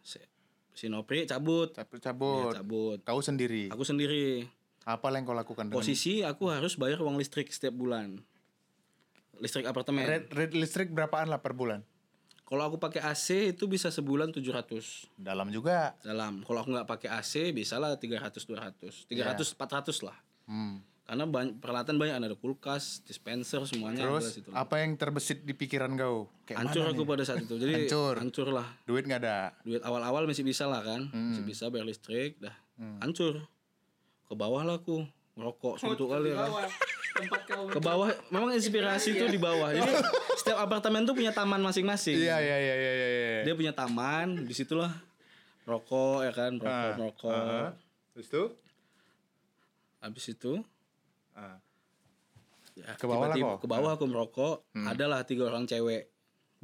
si- 0.00 0.18
Sinopri 0.72 1.22
cabut. 1.24 1.70
Cabut-cabut. 1.70 2.50
Dia 2.50 2.58
cabut. 2.58 2.98
Kau 3.02 3.22
sendiri. 3.22 3.70
Aku 3.70 3.86
sendiri. 3.86 4.46
Apa 4.82 5.10
yang 5.10 5.22
kau 5.22 5.34
lakukan 5.34 5.66
dengan 5.66 5.76
Posisi 5.76 6.22
aku 6.22 6.46
harus 6.46 6.74
bayar 6.74 6.98
uang 6.98 7.14
listrik 7.14 7.46
setiap 7.48 7.74
bulan. 7.74 8.18
Listrik 9.38 9.64
apartemen. 9.64 10.02
Red, 10.02 10.24
red 10.30 10.52
listrik 10.52 10.88
berapaan 10.88 11.28
lah 11.28 11.38
per 11.38 11.52
bulan? 11.52 11.84
Kalau 12.46 12.62
aku 12.62 12.78
pakai 12.78 13.02
AC 13.02 13.50
itu 13.50 13.66
bisa 13.66 13.90
sebulan 13.90 14.30
700 14.30 15.10
Dalam 15.18 15.50
juga. 15.50 15.98
dalam. 16.00 16.46
Kalau 16.46 16.62
aku 16.62 16.70
nggak 16.70 16.86
pakai 16.86 17.08
AC 17.10 17.50
bisa 17.50 17.74
lah 17.76 17.98
300 17.98 18.38
200. 18.38 19.10
300 19.10 19.58
400 19.58 20.06
lah. 20.06 20.14
Hmm. 20.46 20.78
Karena 21.06 21.22
banyak, 21.22 21.58
peralatan 21.58 21.98
banyak 21.98 22.18
ada 22.18 22.34
kulkas, 22.34 23.02
dispenser 23.02 23.62
semuanya 23.62 24.06
ada 24.06 24.18
Terus 24.18 24.42
situ. 24.42 24.50
apa 24.50 24.82
yang 24.82 24.94
terbesit 24.94 25.42
di 25.42 25.54
pikiran 25.54 25.94
kau? 25.94 26.26
Kayak 26.42 26.66
Hancur 26.66 26.82
mana 26.82 26.90
aku 26.94 27.02
nih? 27.02 27.10
pada 27.14 27.22
saat 27.22 27.38
itu. 27.42 27.54
Jadi 27.58 27.72
Hancur. 27.78 28.14
hancur 28.18 28.48
lah. 28.50 28.68
Duit 28.86 29.06
nggak 29.06 29.20
ada. 29.22 29.54
Duit 29.62 29.82
awal-awal 29.82 30.26
masih 30.26 30.42
bisa 30.42 30.66
lah 30.66 30.82
kan. 30.82 31.06
Hmm. 31.10 31.34
Masih 31.34 31.46
bisa 31.46 31.66
bayar 31.66 31.86
listrik 31.86 32.38
dah. 32.38 32.54
Hancur. 33.02 33.42
Ke 34.22 34.34
bawah 34.34 34.62
lah 34.62 34.78
aku. 34.78 35.02
Merokok 35.36 35.76
suntuk 35.76 36.08
kali 36.08 36.32
ya 36.32 36.36
kan. 36.40 36.48
Bawah, 36.48 36.66
tempat 37.12 37.40
kau 37.44 37.64
Ke 37.68 37.78
bawah 37.78 38.08
memang 38.28 38.50
inspirasi 38.52 39.14
itu 39.14 39.24
di 39.28 39.36
bawah. 39.36 39.68
Jadi 39.70 39.92
setiap 40.34 40.58
apartemen 40.58 41.04
tuh 41.04 41.12
punya 41.12 41.30
taman 41.30 41.60
masing-masing. 41.60 42.16
Iya 42.16 42.40
iya 42.40 42.56
iya 42.56 42.74
iya 42.74 42.92
iya. 42.92 43.08
iya. 43.08 43.42
Dia 43.44 43.54
punya 43.54 43.72
taman, 43.72 44.48
di 44.48 44.54
situlah 44.56 44.92
rokok 45.68 46.24
ya 46.24 46.32
kan, 46.32 46.52
rokok, 46.56 46.72
Ah, 46.72 46.94
rokok. 46.96 47.32
ah. 47.34 47.70
Terus 48.14 48.26
tuh? 48.28 48.48
Habis 50.00 50.24
itu 50.30 50.52
Ah. 51.36 51.60
ya, 52.72 52.96
Ke 52.96 53.04
bawah 53.04 53.28
lah 53.28 53.36
kok. 53.36 53.44
Hmm. 53.44 53.60
Ke 53.60 53.66
bawah 53.68 53.90
aku 53.92 54.04
merokok, 54.08 54.56
adalah 54.72 55.20
tiga 55.28 55.52
orang 55.52 55.68
cewek 55.68 56.08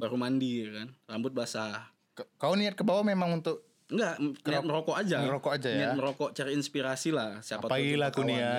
baru 0.01 0.17
mandi 0.17 0.65
ya 0.65 0.81
kan, 0.81 0.89
rambut 1.05 1.29
basah. 1.29 1.93
Kau 2.37 2.57
niat 2.57 2.73
ke 2.73 2.81
bawah 2.81 3.05
memang 3.05 3.37
untuk 3.37 3.61
Enggak, 3.91 4.15
niat 4.47 4.63
merokok 4.63 4.95
aja. 4.95 5.17
merokok 5.23 5.51
aja 5.59 5.69
ya? 5.69 5.79
Niat 5.79 5.93
merokok 5.99 6.29
cari 6.31 6.55
inspirasi 6.55 7.11
lah 7.11 7.43
siapa 7.43 7.67
apa 7.67 7.75
tuh 7.75 7.83
ya 7.83 8.09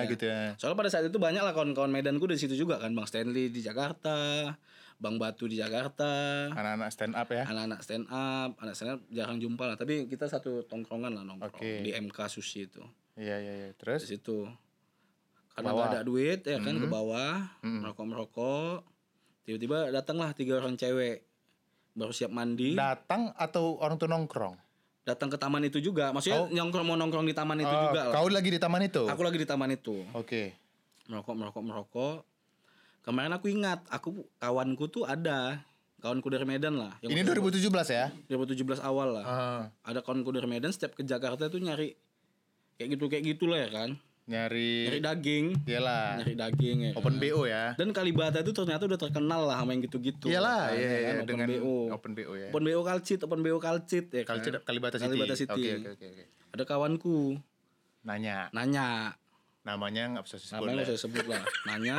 kawan, 0.05 0.11
gitu 0.13 0.25
ya. 0.29 0.53
Soalnya 0.61 0.77
pada 0.77 0.89
saat 0.93 1.05
itu 1.09 1.17
banyak 1.17 1.41
lah 1.41 1.53
kawan-kawan 1.55 1.89
Medanku 1.89 2.29
di 2.29 2.37
situ 2.37 2.53
juga 2.53 2.77
kan, 2.77 2.93
Bang 2.93 3.09
Stanley 3.09 3.49
di 3.49 3.59
Jakarta, 3.65 4.53
Bang 4.95 5.19
Batu 5.19 5.49
di 5.49 5.59
Jakarta, 5.59 6.47
Anak-anak 6.55 6.89
stand 6.93 7.13
up 7.17 7.27
ya. 7.27 7.43
anak-anak 7.49 7.79
stand 7.83 8.05
up, 8.07 8.51
anak 8.61 8.73
stand 8.77 8.91
up 8.95 8.99
jarang 9.11 9.41
jumpa 9.41 9.63
lah. 9.65 9.75
Tapi 9.75 10.07
kita 10.07 10.29
satu 10.29 10.63
tongkrongan 10.63 11.11
lah 11.19 11.23
nongkrong 11.25 11.57
Oke. 11.57 11.83
di 11.83 11.91
MK 11.91 12.17
Sushi 12.31 12.69
itu. 12.69 12.83
Iya 13.19 13.35
iya 13.41 13.53
iya. 13.59 13.67
Di 13.73 13.77
Terus 13.79 14.07
situ. 14.07 14.47
Karena 15.55 15.71
bawah. 15.71 15.87
nggak 15.87 15.93
ada 15.95 16.03
duit 16.03 16.39
ya 16.43 16.59
kan 16.59 16.75
ke 16.75 16.87
bawah, 16.87 17.35
merokok-merokok. 17.63 18.83
Tiba-tiba 19.45 19.87
datanglah 19.91 20.35
tiga 20.35 20.59
orang 20.59 20.75
cewek 20.75 21.23
baru 21.95 22.11
siap 22.11 22.27
mandi, 22.27 22.75
datang 22.75 23.31
atau 23.39 23.79
orang 23.79 23.95
tuh 23.95 24.11
nongkrong? 24.11 24.64
Datang 25.05 25.29
ke 25.29 25.37
taman 25.37 25.61
itu 25.63 25.77
juga. 25.77 26.09
Maksudnya 26.09 26.49
nongkrong 26.51 26.83
mau 26.83 26.97
nongkrong 26.97 27.23
di 27.23 27.31
taman 27.31 27.57
itu 27.57 27.69
Oh, 27.69 27.83
juga 27.87 28.01
lah. 28.09 28.13
Kau 28.15 28.27
lagi 28.27 28.49
di 28.49 28.57
taman 28.57 28.81
itu? 28.83 29.05
Aku 29.05 29.21
lagi 29.21 29.37
di 29.37 29.45
taman 29.45 29.69
itu. 29.71 30.01
Oke. 30.11 30.57
merokok 31.05 31.37
merokok 31.37 31.61
merokok 31.61 32.15
kemarin 33.05 33.29
aku 33.29 33.45
ingat 33.47 33.85
aku 33.85 34.25
kawanku 34.41 34.89
tuh 34.89 35.05
ada 35.05 35.61
kawanku 36.01 36.25
dari 36.27 36.49
Medan 36.49 36.81
lah 36.81 36.97
yang 36.99 37.13
Ini 37.13 37.21
2017 37.21 37.61
ya? 37.87 38.09
2017 38.25 38.81
awal 38.81 39.21
lah 39.21 39.25
Ah, 39.25 39.63
ada 39.85 40.01
kawanku 40.01 40.33
dari 40.33 40.49
Medan 40.49 40.73
setiap 40.73 40.97
ke 40.97 41.05
Jakarta 41.05 41.45
tuh 41.45 41.61
nyari 41.61 41.93
kayak 42.75 42.97
gitu 42.97 43.05
kayak 43.05 43.21
gitulah 43.23 43.61
ya 43.61 43.69
kan 43.69 43.89
nyari 44.25 44.89
nyari 44.89 44.99
daging 44.99 45.45
iyalah 45.63 46.17
nyari 46.17 46.33
daging 46.33 46.77
ya 46.81 46.91
open 46.93 47.13
kan. 47.13 47.21
BO 47.21 47.41
ya. 47.45 47.63
dan 47.73 47.89
Kalibata 47.89 48.41
itu 48.41 48.51
ternyata 48.51 48.83
udah 48.83 48.97
terkenal 48.97 49.45
lah 49.45 49.57
sama 49.57 49.71
yang 49.71 49.85
gitu-gitu 49.85 50.25
Iyalah, 50.25 50.61
kan, 50.67 50.75
iya, 50.75 50.81
ya 50.81 50.89
iya, 50.89 50.99
kan, 50.99 51.15
open 51.15 51.27
dengan 51.27 51.47
BO 51.51 51.75
open 51.91 52.11
BO 52.11 52.33
ya. 52.33 52.47
open 52.49 52.63
BO 52.63 52.81
Kalcit 52.81 53.19
open 53.21 53.39
BO 53.39 53.57
Kalcit 53.59 54.05
ya 54.09 54.21
kan 54.21 54.29
Kalcit 54.35 54.53
Kalibata 54.61 54.97
City. 54.97 55.05
Kalibata 55.07 55.35
City. 55.35 55.53
Oke 55.55 55.69
oke 55.75 55.89
oke 55.91 56.05
oke. 56.07 56.23
ada 56.51 56.63
kawanku 56.63 57.17
Nanya, 58.01 58.49
nanya 58.51 59.13
namanya 59.61 60.03
nggak 60.11 60.23
bisa 60.23 60.37
disebut. 60.37 60.57
namanya 60.59 60.73
nggak 60.75 60.87
saya 60.87 60.99
sebut 60.99 61.25
lah 61.25 61.41
nanya 61.67 61.95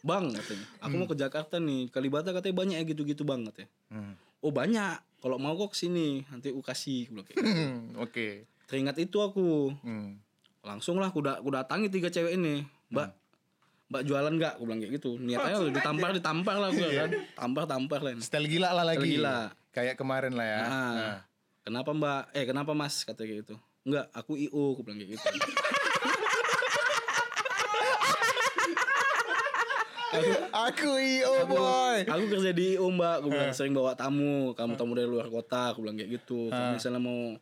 bang 0.00 0.24
katanya 0.30 0.66
aku 0.78 0.94
mau 0.96 1.06
ke 1.06 1.16
Jakarta 1.16 1.56
nih 1.58 1.90
Kalibata 1.90 2.30
katanya 2.30 2.54
banyak 2.56 2.76
ya 2.76 2.84
gitu-gitu 2.86 3.22
bang 3.22 3.42
katanya 3.44 3.70
Hmm. 3.86 4.14
oh 4.40 4.50
banyak 4.50 4.94
kalau 5.18 5.34
mau 5.36 5.54
kok 5.56 5.74
ke 5.74 5.78
sini 5.80 6.26
nanti 6.26 6.50
aku 6.50 6.58
kasih 6.60 7.06
gitu. 7.08 7.38
Hmm, 7.38 7.94
Oke. 8.02 8.46
teringat 8.66 8.98
itu 8.98 9.14
aku 9.16 9.70
Hmm. 9.80 10.18
Langsung 10.66 10.98
lah 10.98 11.08
aku, 11.08 11.22
da- 11.22 11.38
aku 11.38 11.48
datangi 11.48 11.86
tiga 11.86 12.10
cewek 12.10 12.34
ini. 12.34 12.66
Mbak 12.90 13.08
mbak 13.86 14.02
jualan 14.02 14.32
nggak? 14.34 14.52
Aku 14.58 14.66
bilang 14.66 14.82
kayak 14.82 14.92
gitu. 14.98 15.10
Niatnya 15.16 15.62
udah 15.62 15.72
ditampar 15.72 16.10
ditampar 16.10 16.56
lah 16.58 16.70
gue 16.70 16.90
kan. 16.90 17.10
Tampar 17.32 17.64
tampar 17.64 18.00
lah. 18.02 18.12
Style 18.18 18.50
gila 18.50 18.74
lah 18.74 18.82
lagi. 18.82 18.98
Style 19.00 19.14
gila. 19.22 19.38
Kayak 19.70 19.94
kemarin 19.94 20.34
lah 20.34 20.42
ya. 20.44 20.58
Nah, 20.58 20.70
Nah. 20.92 21.18
kenapa 21.62 21.90
mbak? 21.92 22.22
Eh 22.34 22.44
kenapa 22.44 22.74
mas? 22.74 23.06
Kata 23.06 23.22
kayak 23.22 23.46
gitu. 23.46 23.54
Enggak 23.86 24.10
aku 24.10 24.34
io 24.34 24.50
aku 24.74 24.82
bilang 24.82 24.98
kayak 24.98 25.14
gitu. 25.14 25.26
Aku 30.48 30.96
IO 30.96 31.44
boy. 31.44 31.98
aku 32.08 32.24
kerja 32.26 32.50
di 32.50 32.74
IO 32.74 32.88
mbak. 32.88 33.20
Aku 33.20 33.26
bilang 33.28 33.52
sering 33.52 33.70
bawa 33.70 33.92
tamu. 33.92 34.56
Kamu 34.56 34.74
tamu 34.74 34.96
dari 34.96 35.06
luar 35.06 35.28
kota. 35.28 35.70
Aku 35.70 35.84
bilang 35.84 35.94
kayak 35.94 36.10
gitu. 36.16 36.48
Kalau 36.48 36.74
misalnya 36.74 36.98
mau 36.98 37.36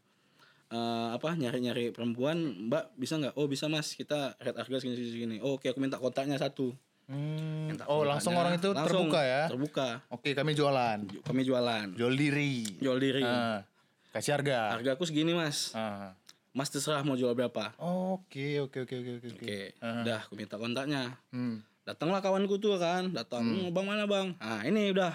eh, 0.66 1.08
apa 1.10 1.32
nyari-nyari 1.32 1.90
perempuan 1.90 2.36
mbak 2.66 2.94
bisa 2.94 3.16
nggak 3.16 3.34
oh 3.34 3.44
bisa 3.44 3.66
mas 3.66 3.92
kita 3.92 4.36
red 4.36 4.54
harga 4.54 4.76
segini 4.78 4.96
segini 4.98 5.36
oh, 5.38 5.56
oke 5.56 5.66
aku 5.66 5.78
minta 5.78 5.96
kontaknya 5.96 6.36
satu 6.36 6.72
Hmm. 7.04 7.68
Minta 7.68 7.84
Oh 7.84 8.00
langsung 8.00 8.32
orang 8.32 8.56
itu 8.56 8.72
Langsung, 8.72 9.12
terbuka 9.12 9.20
ya? 9.20 9.44
terbuka 9.44 9.88
Oke 10.08 10.32
kami 10.32 10.56
jualan. 10.56 11.04
kami 11.20 11.44
jualan 11.44 11.92
Jual 11.92 12.16
diri. 12.16 12.64
jual 12.80 12.96
diri 12.96 13.20
Ah. 13.20 13.60
Kasih 14.08 14.32
harga. 14.32 14.72
harga 14.72 14.96
aku 14.96 15.04
segini 15.04 15.36
mas 15.36 15.76
Ah. 15.76 16.16
mas 16.50 16.72
terserah 16.72 17.04
mau 17.04 17.12
jual 17.12 17.28
berapa 17.30 17.76
Oke 17.76 18.56
oke 18.58 18.88
oke 18.88 18.94
oke 18.94 19.12
oke. 19.20 19.28
oke 19.36 19.58
udah 20.00 20.18
aku 20.18 20.32
minta 20.32 20.56
kontaknya 20.56 21.12
Hmm. 21.28 21.60
datanglah 21.84 22.24
kawanku 22.24 22.56
tuh 22.56 22.80
kan 22.80 23.12
datang 23.12 23.44
"Hmm, 23.44 23.68
bang 23.68 23.84
mana 23.84 24.08
bang 24.08 24.32
ah 24.40 24.64
ini 24.64 24.88
udah 24.88 25.12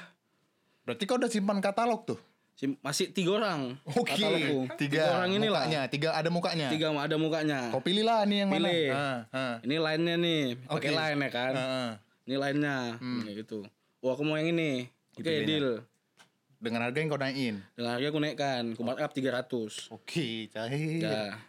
Berarti 0.86 1.06
kau 1.06 1.18
udah 1.18 1.26
simpan 1.26 1.58
katalog 1.58 2.06
tuh? 2.06 2.22
Masih 2.60 3.08
tiga 3.10 3.32
orang 3.34 3.80
Oke. 3.90 4.12
katalogku. 4.12 4.68
Tiga, 4.76 5.16
orang 5.16 5.32
ini 5.32 5.48
lah 5.48 5.64
mukanya. 5.64 5.82
Tiga 5.88 6.10
ada 6.12 6.28
mukanya. 6.28 6.68
tiga 6.68 6.92
ada 6.92 7.16
mukanya 7.16 7.60
Kau 7.70 7.80
pilih 7.80 8.04
lah 8.04 8.24
nih 8.24 8.38
yang 8.38 8.50
mana. 8.50 8.60
Pilih. 8.62 8.86
Ah. 9.32 9.56
ini 9.62 9.76
lainnya 9.78 10.16
nih 10.16 10.42
Oke. 10.66 10.76
pakai 10.78 10.92
line 10.92 11.20
ya 11.20 11.30
kan 11.30 11.54
Ah, 11.54 11.64
ah. 11.64 11.90
ini 12.24 12.36
lainnya 12.36 12.76
kayak 13.00 13.36
gitu 13.40 13.60
oh 13.98 14.10
aku 14.10 14.22
mau 14.22 14.36
yang 14.36 14.52
ini 14.52 14.92
oke 15.14 15.24
Dipilihnya. 15.24 15.48
deal 15.50 15.68
Dengan 16.58 16.84
harga 16.84 16.98
yang 16.98 17.08
kau 17.08 17.16
naikin. 17.18 17.56
dengan 17.74 17.92
harga 17.94 18.08
aku 18.08 18.20
naikkan 18.20 18.64
aku 18.70 18.82
markup 18.82 19.12
300 19.12 19.88
Oke, 19.90 20.28
cair. 20.46 21.00
ya 21.00 21.40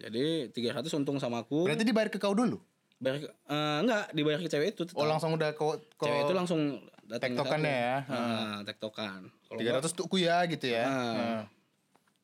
jadi 0.00 0.50
300 0.50 0.82
untung 0.92 1.16
sama 1.16 1.40
aku 1.40 1.62
Berarti 1.64 1.82
dibayar 1.82 2.08
ke 2.08 2.18
kau 2.18 2.34
dulu? 2.34 2.58
bayar 2.96 3.20
ke- 3.20 3.30
eh, 3.30 3.78
enggak 3.78 4.10
dibayar 4.10 4.40
ke 4.40 4.48
cewek 4.48 4.72
itu 4.72 4.82
tetap. 4.82 4.96
Oh 4.96 5.04
langsung 5.04 5.30
udah 5.30 5.52
kau 5.52 5.78
cewek 5.96 6.20
itu 6.22 6.32
langsung 6.32 6.60
datang 7.04 7.30
ke 7.30 7.38
tektokannya 7.38 7.70
aku. 7.70 7.84
ya? 7.84 7.96
Ah, 8.10 8.58
tektokan 8.62 9.20
kalau 9.20 9.35
tiga 9.48 9.70
ratus 9.74 9.92
tuh 9.92 10.06
ya 10.12 10.42
gitu 10.44 10.66
ya. 10.66 10.82
Ah. 10.82 10.90
Ah. 10.90 11.42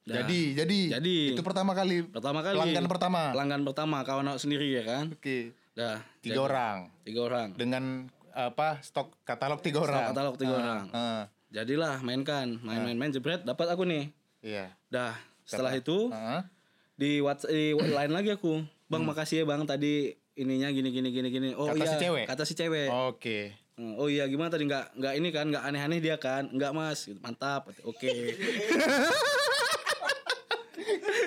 Dah. 0.02 0.18
Jadi, 0.18 0.58
jadi, 0.58 0.80
Jadi. 0.98 1.16
itu 1.30 1.42
pertama 1.42 1.70
kali 1.72 2.02
pertama 2.02 2.42
kali 2.42 2.58
pelanggan 2.58 2.86
pertama. 2.86 3.30
pelanggan 3.30 3.62
pertama 3.62 3.96
kawan 4.02 4.26
aku 4.26 4.40
sendiri 4.40 4.66
ya 4.68 4.82
kan 4.82 5.14
Oke, 5.14 5.54
dah 5.72 6.02
tiga 6.18 6.42
orang 6.42 6.90
tiga 7.06 7.20
orang 7.22 7.54
dengan 7.54 8.10
apa 8.34 8.82
stok 8.82 9.14
katalog 9.22 9.62
tiga 9.62 9.78
orang. 9.78 10.10
katalog 10.10 10.34
tiga 10.34 10.50
Ah, 10.50 10.58
orang 10.58 10.82
ah, 10.90 11.22
jadilah 11.48 12.02
mainkan 12.02 12.58
main-main-main 12.58 13.14
jebret 13.14 13.46
dapat 13.46 13.70
aku 13.70 13.86
nih 13.86 14.10
Iya. 14.42 14.74
dah 14.88 15.14
setelah 15.44 15.70
itu 15.70 16.10
Ah, 16.10 16.50
di 16.92 17.22
WhatsApp 17.22 17.54
di 17.54 17.70
line 17.70 18.10
lagi 18.10 18.34
aku 18.34 18.58
bang 18.88 19.06
makasih 19.06 19.36
ya 19.38 19.44
bang 19.44 19.62
tadi 19.62 20.10
ininya 20.34 20.66
gini 20.68 20.90
gini 20.90 21.08
gini 21.08 21.28
gini 21.30 21.48
oh 21.54 21.70
Kata 21.70 21.78
iya 21.78 21.86
si 21.86 21.96
cewek? 22.00 22.24
kata 22.26 22.42
si 22.42 22.54
cewek 22.54 22.90
Oke. 22.90 23.54
Oh 23.78 24.08
iya 24.08 24.28
gimana 24.28 24.52
tadi? 24.52 24.68
Nggak 24.68 24.92
nggak 24.96 25.14
ini 25.16 25.28
kan 25.32 25.46
nggak 25.48 25.64
aneh-aneh 25.64 25.98
dia 26.00 26.16
kan? 26.20 26.48
Nggak 26.52 26.72
mas. 26.76 27.08
Gitu, 27.08 27.18
mantap. 27.20 27.68
Oke. 27.84 28.10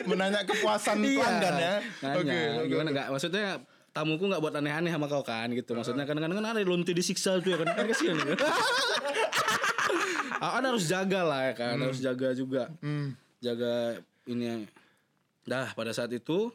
Menanya 0.06 0.46
kepuasan 0.46 1.02
pelanggan 1.02 1.56
ya. 1.58 1.74
Nanya, 2.06 2.20
Oke. 2.22 2.38
oke, 2.38 2.66
gimana? 2.70 2.90
nggak 2.94 3.08
maksudnya 3.10 3.58
tamuku 3.90 4.24
nggak 4.30 4.42
buat 4.44 4.54
aneh-aneh 4.54 4.92
sama 4.94 5.10
kau 5.10 5.26
kan? 5.26 5.50
Gitu. 5.50 5.74
Maksudnya 5.74 6.06
kadang-kadang 6.06 6.38
kan 6.44 6.48
ada 6.54 6.62
lonte 6.62 6.94
disiksa 6.94 7.42
tuh 7.42 7.56
ya 7.56 7.58
kan? 7.64 7.68
Kan 7.74 7.86
kasihan 7.90 8.18
ya. 8.22 8.36
Ah, 10.36 10.60
kan 10.60 10.68
harus 10.68 10.86
jaga 10.86 11.24
lah 11.24 11.42
ya 11.50 11.54
kan? 11.56 11.80
Harus 11.80 12.04
jaga 12.04 12.36
juga. 12.36 12.68
Hmm. 12.84 13.16
jaga 13.40 14.04
ini. 14.28 14.68
Dah 15.48 15.72
pada 15.74 15.96
saat 15.96 16.12
itu 16.12 16.52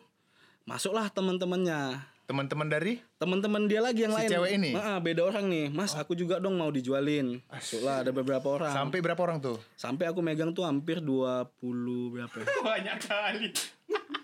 masuklah 0.69 1.09
teman-temannya 1.11 1.99
Teman-teman 2.31 2.71
dari 2.71 3.03
teman-teman 3.19 3.67
dia 3.67 3.83
lagi 3.83 4.07
yang 4.07 4.15
Si 4.15 4.23
lain 4.23 4.31
cewek 4.31 4.51
ini? 4.55 4.71
Ah, 4.79 5.03
beda 5.03 5.27
orang 5.27 5.51
nih 5.51 5.67
mas 5.67 5.99
aku 5.99 6.15
juga 6.15 6.39
dong 6.39 6.55
mau 6.55 6.71
dijualin 6.71 7.43
masuklah 7.51 8.07
ada 8.07 8.15
beberapa 8.15 8.47
orang 8.47 8.71
sampai 8.71 9.03
berapa 9.03 9.19
orang 9.19 9.43
tuh? 9.43 9.59
sampai 9.75 10.07
aku 10.07 10.23
megang 10.23 10.55
tuh 10.55 10.63
hampir 10.63 11.03
20 11.03 11.51
berapa 12.15 12.31
ya. 12.31 12.47
Banyak 12.71 12.97
kali. 13.03 13.51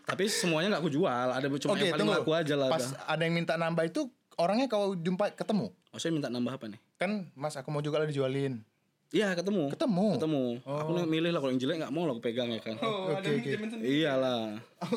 tapi 0.06 0.30
semuanya 0.30 0.78
nggak 0.78 0.82
aku 0.86 0.92
jual 0.94 1.26
ada 1.34 1.46
cuma 1.50 1.74
Oke, 1.74 1.82
yang 1.82 1.98
paling 1.98 2.06
tunggu. 2.06 2.14
laku 2.14 2.30
aja 2.30 2.54
lah 2.54 2.68
Pas 2.70 2.86
udah. 2.86 3.10
ada 3.10 3.22
yang 3.26 3.34
minta 3.34 3.58
nambah 3.58 3.84
itu 3.84 4.06
orangnya 4.38 4.70
kau 4.70 4.94
jumpa 4.94 5.34
ketemu. 5.34 5.66
oh 5.74 5.98
saya 5.98 6.14
minta 6.14 6.30
nambah 6.30 6.62
apa 6.62 6.70
nih 6.70 6.78
Kan 6.96 7.26
Mas 7.34 7.58
aku 7.58 7.74
mau 7.74 7.82
juga 7.82 7.98
lah 7.98 8.06
dijualin. 8.06 8.62
Iya 9.10 9.34
ketemu. 9.34 9.70
Ketemu? 9.70 10.06
Ketemu. 10.14 10.44
Aku 10.62 10.90
nih 10.94 11.06
milih 11.06 11.30
lah 11.30 11.40
kalau 11.42 11.52
yang 11.52 11.60
jelek 11.60 11.76
nggak 11.78 11.92
mau 11.92 12.06
lah 12.06 12.14
aku 12.14 12.22
pegang 12.22 12.50
ya 12.50 12.58
kan. 12.58 12.74
Oh, 12.80 13.12
ada 13.12 13.22
Oke, 13.22 13.38
oke. 13.38 13.42
manajemen 13.44 13.68
sendiri. 13.68 13.90
Iyalah. 13.98 14.42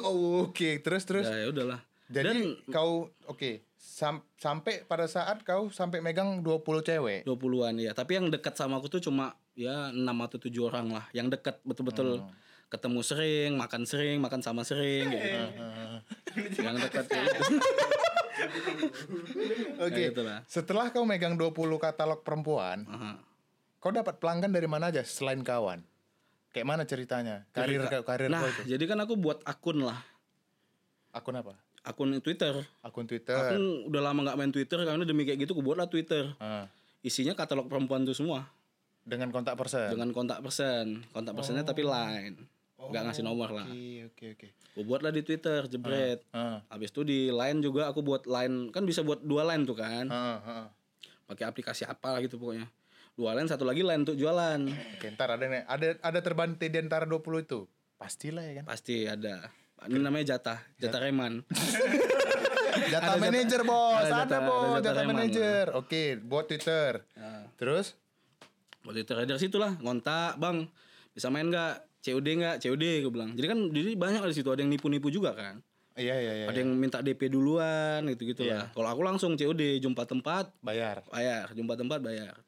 Oh, 0.02 0.50
oke, 0.50 0.70
terus 0.82 1.04
terus. 1.06 1.26
Ya, 1.26 1.46
ya 1.46 1.48
udahlah. 1.52 1.89
Jadi 2.10 2.26
Dan 2.26 2.38
kau 2.68 3.06
oke, 3.24 3.62
sam- 3.76 4.26
sampai 4.36 4.82
pada 4.82 5.06
saat 5.06 5.42
kau 5.42 5.70
sampai 5.70 6.02
megang 6.02 6.42
20 6.42 6.60
cewek. 6.82 7.22
20-an 7.22 7.78
ya. 7.78 7.94
Tapi 7.94 8.18
yang 8.18 8.28
dekat 8.28 8.54
sama 8.54 8.78
aku 8.78 8.90
tuh 8.90 9.00
cuma 9.00 9.32
ya 9.54 9.90
6 9.90 10.02
atau 10.20 10.38
7 10.38 10.50
orang 10.64 10.90
lah. 10.90 11.06
Yang 11.12 11.38
dekat 11.38 11.62
betul-betul 11.62 12.18
Hmm. 12.20 12.34
ketemu 12.68 13.00
sering, 13.00 13.52
makan 13.56 13.84
sering, 13.84 14.18
makan 14.18 14.42
sama 14.42 14.62
sering 14.62 15.06
gitu. 15.08 15.30
yang 16.66 16.76
dekat 16.76 17.06
kayak 17.06 17.26
gitu. 17.30 17.54
Oke. 19.80 19.92
Kayak 19.92 20.10
gitu 20.12 20.22
lah. 20.24 20.40
Setelah 20.46 20.90
kau 20.90 21.04
megang 21.04 21.36
20 21.36 21.54
katalog 21.78 22.22
perempuan, 22.22 22.86
Aha. 22.86 23.22
kau 23.78 23.92
dapat 23.92 24.18
pelanggan 24.18 24.50
dari 24.50 24.66
mana 24.66 24.90
aja 24.90 25.04
selain 25.04 25.42
kawan? 25.42 25.84
Kayak 26.50 26.66
mana 26.68 26.84
ceritanya? 26.84 27.46
Karir 27.52 27.86
karir 28.02 28.28
Nah, 28.28 28.42
kau 28.42 28.50
itu. 28.50 28.62
jadi 28.68 28.84
kan 28.86 28.98
aku 29.00 29.14
buat 29.14 29.46
akun 29.46 29.86
lah. 29.86 30.02
Akun 31.10 31.34
apa? 31.36 31.54
Akun 31.90 32.14
Twitter. 32.16 32.54
Akun 32.80 33.04
Twitter. 33.04 33.34
Aku 33.34 33.90
udah 33.90 34.02
lama 34.04 34.22
nggak 34.24 34.38
main 34.38 34.52
Twitter 34.52 34.78
karena 34.80 35.02
demi 35.02 35.26
kayak 35.26 35.42
gitu 35.42 35.52
aku 35.52 35.66
buatlah 35.66 35.90
Twitter. 35.90 36.30
Ah, 36.38 36.70
Isinya 37.02 37.34
katalog 37.34 37.66
perempuan 37.66 38.06
tuh 38.06 38.14
semua. 38.14 38.46
dengan 39.00 39.34
kontak 39.34 39.58
person. 39.58 39.90
dengan 39.90 40.14
kontak 40.14 40.38
persen 40.40 41.02
kontak 41.10 41.34
persennya 41.34 41.66
tapi 41.66 41.82
line 41.82 42.38
nggak 42.78 43.10
ngasih 43.10 43.26
nomor 43.26 43.50
lah 43.50 43.66
Oke, 43.66 44.06
oke, 44.06 44.26
oke. 44.38 44.48
aku 44.70 44.82
buatlah 44.86 45.10
di 45.10 45.26
twitter 45.26 45.66
jebret 45.66 46.22
Ah, 46.30 46.62
habis 46.70 46.94
itu 46.94 47.02
di 47.02 47.28
line 47.28 47.58
juga 47.58 47.90
aku 47.90 48.00
buat 48.00 48.30
line 48.30 48.70
kan 48.70 48.86
bisa 48.86 49.02
buat 49.02 49.18
dua 49.20 49.50
line 49.50 49.66
tuh 49.66 49.74
kan 49.74 50.06
ah, 50.08 50.38
ah. 50.38 50.66
pakai 51.26 51.42
aplikasi 51.44 51.84
apa 51.84 52.14
lah 52.14 52.22
gitu 52.22 52.38
pokoknya 52.38 52.70
dua 53.18 53.34
line 53.34 53.50
satu 53.50 53.66
lagi 53.66 53.82
line 53.82 54.06
untuk 54.06 54.14
jualan 54.14 54.62
Oke, 54.94 55.10
ntar 55.10 55.32
ada 55.32 55.42
nih, 55.44 55.66
ada 55.66 55.98
ada 56.00 56.20
terbanti 56.22 56.70
di 56.70 56.78
antara 56.78 57.04
20 57.04 57.18
itu. 57.42 57.66
Pastilah 57.98 58.46
ya 58.46 58.62
kan. 58.62 58.64
pasti 58.68 58.96
ada 59.04 59.50
ini 59.86 59.98
namanya 59.98 60.36
jatah 60.36 60.60
jatah 60.76 61.00
reman. 61.00 61.40
Jatah 62.90 63.16
Ada 63.16 63.30
jatah- 63.30 63.64
Bos. 63.64 63.94
ada 63.94 64.02
Ada, 64.02 64.20
jatah- 64.24 64.42
Bos, 64.42 64.58
jatah 64.58 64.82
jatah 64.82 65.04
reman, 65.04 65.16
manajer. 65.16 65.66
Oke, 65.74 66.04
buat 66.18 66.46
Twitter. 66.46 67.06
Nah, 67.14 67.46
Terus? 67.54 67.94
Buat 68.80 68.96
twitter 68.96 69.16
dari 69.28 69.38
situ 69.38 69.60
lah 69.60 69.76
ngontak 69.78 70.40
bang 70.40 70.64
bisa 71.12 71.28
main 71.28 71.46
nggak? 71.46 71.86
COD 72.00 72.28
nggak? 72.40 72.56
COD 72.60 72.84
gue 73.04 73.12
bilang. 73.12 73.36
Jadi 73.36 73.46
kan 73.46 73.60
jadi 73.70 73.92
banyak 73.94 74.22
di 74.24 74.34
situ 74.34 74.48
ada 74.48 74.64
yang 74.64 74.72
nipu-nipu 74.72 75.12
juga 75.12 75.36
kan. 75.36 75.60
Iya, 75.94 76.16
iya, 76.16 76.34
iya. 76.34 76.46
ada 76.48 76.56
yang 76.56 76.72
minta 76.72 77.04
DP 77.04 77.28
duluan 77.28 78.08
gitu 78.08 78.24
gitu 78.26 78.48
lah 78.48 78.72
kalau 78.72 78.88
aku 78.88 79.04
langsung 79.04 79.36
COD 79.36 79.78
jumpa 79.78 80.08
tempat 80.08 80.48
bayar. 80.60 81.04
bayar. 81.06 81.52
Jumpa 81.52 81.76
tempat 81.76 82.00
bayar 82.00 82.40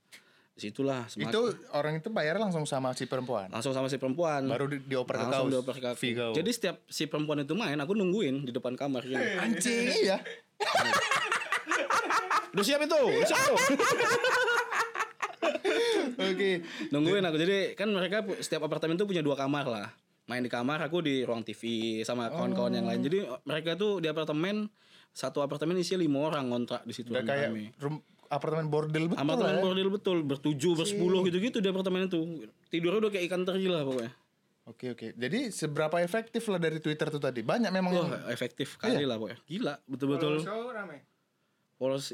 semakin 0.70 1.26
Itu 1.26 1.41
orang 1.72 1.97
itu 1.97 2.07
bayar 2.07 2.38
langsung 2.38 2.62
sama 2.64 2.93
si 2.93 3.09
perempuan. 3.09 3.49
langsung 3.49 3.74
sama 3.74 3.89
si 3.89 3.97
perempuan 3.97 4.45
Baru 4.45 4.70
di, 4.70 4.78
dioper 4.80 5.18
ke 5.18 5.26
kau. 5.26 5.49
dioper 5.49 5.74
ke 5.74 5.88
aku. 5.89 6.38
jadi 6.38 6.49
setiap 6.49 6.76
si 6.86 7.09
perempuan 7.09 7.41
itu 7.41 7.57
main 7.57 7.74
aku 7.76 7.97
nungguin 7.97 8.45
di 8.45 8.51
depan 8.51 8.76
kamar 8.76 9.01
gini. 9.01 9.18
anjing 9.41 9.89
iya. 9.97 10.22
udah 12.53 12.62
siap 12.62 12.84
itu 12.84 12.93
udah 12.93 13.26
siap 13.26 13.41
itu 13.41 13.55
Oke. 16.22 16.51
nungguin 16.91 17.24
aku 17.24 17.38
jadi 17.39 17.74
kan 17.74 17.89
mereka 17.89 18.22
setiap 18.38 18.68
apartemen 18.68 18.93
tuh 18.93 19.07
punya 19.07 19.24
dua 19.24 19.34
kamar 19.34 19.66
lah 19.66 19.88
main 20.28 20.43
di 20.43 20.51
kamar 20.51 20.80
aku 20.80 21.01
di 21.01 21.26
ruang 21.26 21.41
TV 21.41 21.62
sama 22.03 22.30
kawan-kawan 22.30 22.72
yang 22.72 22.86
lain 22.86 23.01
jadi 23.01 23.18
mereka 23.43 23.74
tuh 23.74 23.99
di 23.99 24.07
apartemen 24.07 24.70
satu 25.12 25.43
apartemen 25.43 25.76
isinya 25.76 25.99
lima 25.99 26.24
orang 26.24 26.47
ngontrak 26.47 26.86
di 26.86 26.93
situ 26.93 27.12
Udah 27.12 27.26
kayak 27.26 27.51
rame-rame. 27.51 27.76
Apartemen 28.32 28.71
bordel 28.71 29.05
betul 29.05 29.19
apartemen 29.19 29.53
ya. 29.53 29.61
bordil 29.61 29.89
betul 29.91 30.17
bertujuh 30.23 30.71
bersepuluh 30.73 31.27
gitu-gitu 31.27 31.59
di 31.59 31.67
apartemen 31.67 32.07
itu 32.07 32.47
tidurnya 32.71 33.03
udah 33.03 33.11
kayak 33.11 33.25
ikan 33.27 33.43
teri 33.43 33.67
lah 33.67 33.84
pokoknya 33.84 34.13
Oke 34.61 34.93
oke. 34.93 35.17
Jadi 35.17 35.49
seberapa 35.49 35.97
efektif 35.99 36.45
lah 36.45 36.61
dari 36.61 36.77
Twitter 36.77 37.09
tuh 37.09 37.17
tadi? 37.17 37.41
Banyak 37.41 37.73
memang 37.73 37.91
Wah 37.91 37.97
yang 37.97 38.11
efektif 38.29 38.77
Iya. 38.77 38.93
kali 38.93 39.03
lah 39.03 39.17
pokoknya 39.17 39.39
gila 39.43 39.73
betul-betul 39.84 40.34
show 40.39 40.69
rame. 40.69 40.97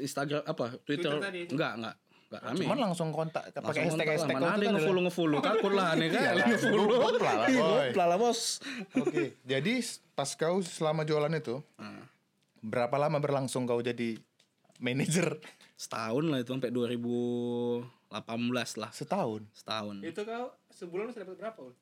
Instagram 0.00 0.42
apa 0.42 0.80
Twitter, 0.80 1.12
Twitter 1.12 1.12
tadi. 1.20 1.40
enggak 1.44 1.72
enggak 1.76 1.94
enggak 2.00 2.40
rame 2.40 2.56
cuman 2.58 2.78
langsung 2.88 3.08
kontak 3.12 3.52
pakai 3.52 3.84
hashtag 3.84 4.08
hashtag 4.10 4.36
mana 4.36 4.56
ada 4.56 4.64
kan 4.64 4.72
ngefollow 4.74 5.02
ngefollow 5.04 5.38
takut 5.44 5.72
lah 5.76 5.86
aneh 5.92 6.08
kan 6.12 6.20
Iyalah, 6.24 6.46
ngefollow 6.48 6.84
gopla 6.88 8.04
lah, 8.10 8.16
bos 8.16 8.40
Oke. 8.96 9.36
Jadi 9.44 9.74
pas 10.12 10.30
kau 10.32 10.56
selama 10.64 11.04
jualan 11.04 11.30
itu 11.30 11.60
Nah, 11.76 12.00
berapa 12.58 12.96
lama 12.96 13.20
berlangsung 13.20 13.68
kau 13.68 13.78
jadi 13.78 14.16
manajer? 14.80 15.36
Setahun 15.78 16.26
lah 16.26 16.38
itu 16.38 16.50
sampai 16.50 16.68
2018 16.68 17.86
lah 18.74 18.90
Setahun. 18.90 19.42
setahun 19.52 19.94
Itu 20.02 20.20
kau 20.22 20.50
sebulan 20.68 21.04
bisa 21.08 21.22
dapat 21.22 21.36
berapa? 21.38 21.60
Ul? 21.62 21.74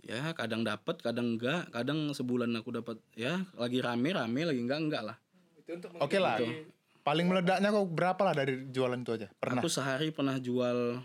ya 0.00 0.18
kadang 0.32 0.62
dapat 0.62 0.98
kadang 0.98 1.34
enggak 1.34 1.70
kadang 1.70 2.10
sebulan 2.10 2.50
aku 2.52 2.70
dapat 2.72 2.98
ya 3.12 3.38
lagi 3.52 3.78
rame 3.78 4.10
rame 4.10 4.42
lagi 4.42 4.58
enggak 4.58 4.80
enggak 4.80 5.02
lah 5.04 5.16
Itu 5.56 5.74
untuk 5.76 5.94
Oke 5.96 6.18
lah. 6.18 6.38
menghidupi- 6.38 6.70
Paling 7.02 7.26
meledaknya 7.26 7.68
kau 7.68 7.82
berapa 7.84 8.18
lah 8.20 8.30
dari 8.32 8.66
jualan 8.68 8.94
itu 8.96 9.10
aja? 9.12 9.26
Pernah. 9.32 9.58
aku 9.58 9.66
sehari 9.68 10.10
pernah 10.10 10.38
jual 10.38 11.02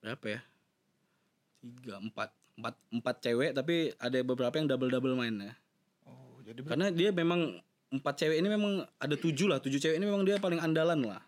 berapa 0.00 0.24
ya 0.26 0.40
tiga 1.60 1.96
empat 1.98 2.28
empat 2.54 2.74
empat 2.92 3.16
cewek 3.20 3.50
tapi 3.52 3.74
ada 3.98 4.18
beberapa 4.20 4.52
yang 4.54 4.68
double 4.68 4.88
double 4.88 5.16
main 5.16 5.32
ya 5.38 5.52
Oh, 6.04 6.36
jadi 6.40 6.60
karena 6.60 6.88
dia 6.88 7.08
memang 7.10 7.56
empat 7.90 8.14
cewek 8.16 8.38
ini 8.38 8.48
memang 8.48 8.72
ada 8.96 9.16
tujuh 9.16 9.46
lah. 9.46 9.58
Tujuh 9.58 9.76
cewek 9.76 9.96
ini 9.96 10.06
memang 10.06 10.22
dia 10.22 10.36
paling 10.36 10.58
andalan 10.58 11.04
lah. 11.04 11.22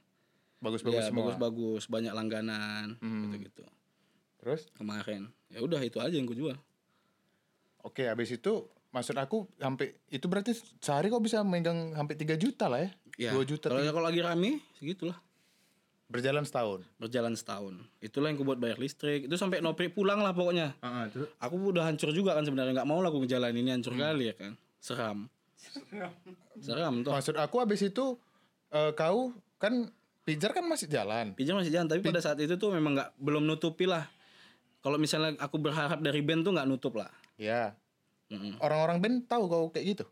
Bagus-bagus 0.56 1.04
ya 1.04 1.12
semua. 1.12 1.28
bagus-bagus. 1.28 1.84
Banyak 1.86 2.12
langganan 2.12 2.96
Hmm. 2.98 3.28
gitu-gitu. 3.28 3.64
Terus? 4.40 4.70
Kemarin. 4.72 5.28
Ya 5.50 5.60
udah 5.60 5.78
itu 5.78 5.98
aja 5.98 6.10
yang 6.10 6.24
gue 6.24 6.34
jual. 6.34 6.56
Oke 7.82 8.06
habis 8.06 8.30
itu 8.30 8.66
maksud 8.90 9.14
aku 9.14 9.46
sampai 9.56 9.94
itu 10.08 10.26
berarti 10.26 10.56
sehari 10.80 11.06
kau 11.06 11.20
bisa 11.20 11.44
megang 11.44 11.92
sampai 11.92 12.14
3 12.16 12.34
juta 12.34 12.66
lah 12.66 12.80
ya? 12.82 12.90
ya 13.16 13.30
2 13.32 13.44
juta 13.44 13.68
kalau 13.68 13.82
kalau 13.84 14.06
lagi 14.06 14.20
rame 14.20 14.58
segitulah. 14.74 15.18
Berjalan 16.06 16.46
setahun. 16.46 16.86
berjalan 17.02 17.34
setahun. 17.34 17.82
Itulah 17.98 18.30
yang 18.30 18.38
gue 18.38 18.46
buat 18.46 18.62
bayar 18.62 18.78
listrik. 18.78 19.26
Itu 19.26 19.34
sampai 19.34 19.58
nopri 19.58 19.90
pulang 19.90 20.22
lah 20.22 20.30
pokoknya. 20.30 20.78
Heeh, 20.78 21.04
terus? 21.10 21.26
Aku 21.42 21.58
udah 21.58 21.82
hancur 21.82 22.14
juga 22.14 22.30
kan 22.30 22.46
sebenarnya. 22.46 22.78
Nggak 22.78 22.86
mau 22.86 23.02
lah 23.02 23.10
aku 23.10 23.26
ngejalanin. 23.26 23.66
Ini 23.66 23.70
hancur 23.74 23.98
kali 23.98 24.30
ya 24.30 24.34
kan. 24.38 24.54
Seram 24.78 25.26
seram 26.58 27.00
tuh 27.00 27.10
maksud 27.10 27.34
aku 27.34 27.56
habis 27.58 27.82
itu 27.82 28.16
eh, 28.68 28.92
kau 28.92 29.30
kan 29.56 29.88
pijar 30.22 30.50
kan 30.50 30.64
masih 30.64 30.86
jalan. 30.86 31.32
pinjam 31.32 31.54
masih 31.54 31.70
jalan 31.70 31.86
tapi 31.86 32.02
pada 32.02 32.18
saat 32.18 32.36
itu 32.36 32.54
tuh 32.54 32.70
memang 32.70 32.94
nggak 32.94 33.10
belum 33.16 33.42
nutupi 33.42 33.84
lah 33.84 34.04
kalau 34.80 34.96
misalnya 34.96 35.38
aku 35.38 35.56
berharap 35.56 35.98
dari 35.98 36.18
band 36.20 36.42
tuh 36.42 36.52
nggak 36.52 36.66
nutup 36.66 36.94
lah 36.94 37.10
Ya. 37.36 37.76
Mm-mm. 38.26 38.56
Orang-orang 38.58 38.98
band 38.98 39.16
tahu 39.24 39.44
kau 39.46 39.66
kayak 39.68 39.86
gitu. 39.92 40.04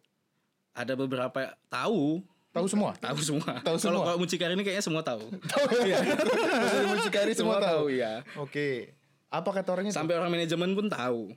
ada 0.70 0.92
beberapa 0.92 1.40
tahu 1.66 2.20
Tahu 2.50 2.66
semua. 2.68 2.94
tahu 2.94 3.18
semua 3.18 3.58
Tahu 3.66 3.74
semua. 3.74 4.06
kalau 4.06 4.18
mucikari 4.20 4.52
ini 4.52 4.62
kayaknya 4.62 4.84
semua 4.84 5.02
tahu 5.02 5.26
Tahu 5.50 5.66
ya. 5.82 5.98
Maksudnya 5.98 6.86
mucikari 6.94 7.32
semua 7.32 7.58
tahu. 7.58 7.90
ya 7.90 8.22
Oke. 8.36 8.94
Apa 9.26 9.50
kata 9.50 9.72
orang 9.72 9.90
itu? 9.90 9.96
sampai 9.96 10.14
orang 10.14 10.30
manajemen 10.30 10.70
pun 10.72 10.86
tahu 10.86 11.34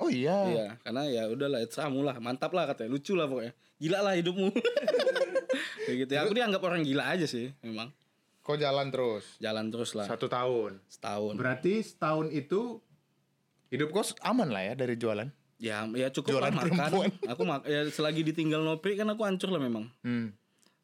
Oh 0.00 0.08
iya. 0.08 0.36
Iya, 0.48 0.66
karena 0.80 1.02
ya 1.06 1.22
udahlah 1.28 1.60
kamu 1.62 2.00
lah, 2.00 2.16
mantap 2.18 2.56
lah 2.56 2.64
katanya, 2.64 2.96
lucu 2.96 3.12
lah 3.12 3.28
pokoknya. 3.28 3.52
Gila 3.76 3.98
lah 4.00 4.12
hidupmu. 4.16 4.48
Kayak 5.84 5.96
gitu. 6.06 6.10
Ya, 6.16 6.20
aku 6.24 6.32
dianggap 6.32 6.62
orang 6.64 6.80
gila 6.80 7.04
aja 7.04 7.28
sih, 7.28 7.52
memang. 7.60 7.92
Kau 8.40 8.56
jalan 8.56 8.88
terus. 8.88 9.36
Jalan 9.38 9.68
terus 9.68 9.92
lah 9.92 10.08
Satu 10.08 10.26
tahun. 10.26 10.80
setahun. 10.88 11.36
Berarti 11.36 11.84
setahun 11.84 12.32
itu 12.32 12.80
hidup 13.68 13.92
kau 13.92 14.02
aman 14.24 14.48
lah 14.48 14.62
ya 14.64 14.74
dari 14.74 14.96
jualan. 14.96 15.28
Ya, 15.60 15.84
ya 15.92 16.08
cukup 16.08 16.40
Jualan 16.40 16.48
lah 16.48 16.56
makan. 16.56 16.72
perempuan. 16.72 17.10
Aku 17.36 17.42
mak 17.44 17.68
ya 17.68 17.84
selagi 17.92 18.24
ditinggal 18.24 18.64
Nopri 18.64 18.96
kan 18.96 19.04
aku 19.12 19.28
hancur 19.28 19.52
lah 19.52 19.60
memang. 19.60 19.92
Hmm. 20.00 20.32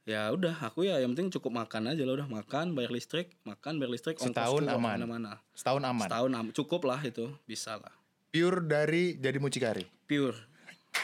Ya 0.06 0.30
udah, 0.30 0.54
aku 0.62 0.86
ya 0.86 1.02
yang 1.02 1.18
penting 1.18 1.34
cukup 1.34 1.50
makan 1.50 1.90
aja 1.90 2.06
lah 2.06 2.14
udah 2.22 2.28
makan, 2.30 2.78
bayar 2.78 2.94
listrik, 2.94 3.34
makan, 3.42 3.82
bayar 3.82 3.90
listrik, 3.90 4.22
Setahun 4.22 4.62
aman. 4.62 4.70
ke 4.70 4.78
mana-mana. 4.78 5.32
Setahun 5.50 5.82
aman. 5.82 6.06
Setahun 6.06 6.30
am- 6.30 6.54
cukup 6.54 6.86
lah 6.86 7.02
itu, 7.02 7.26
bisa 7.42 7.74
lah. 7.74 7.90
Pure 8.36 8.68
dari 8.68 9.16
jadi 9.16 9.40
mucikari. 9.40 9.80
Pure. 10.04 10.36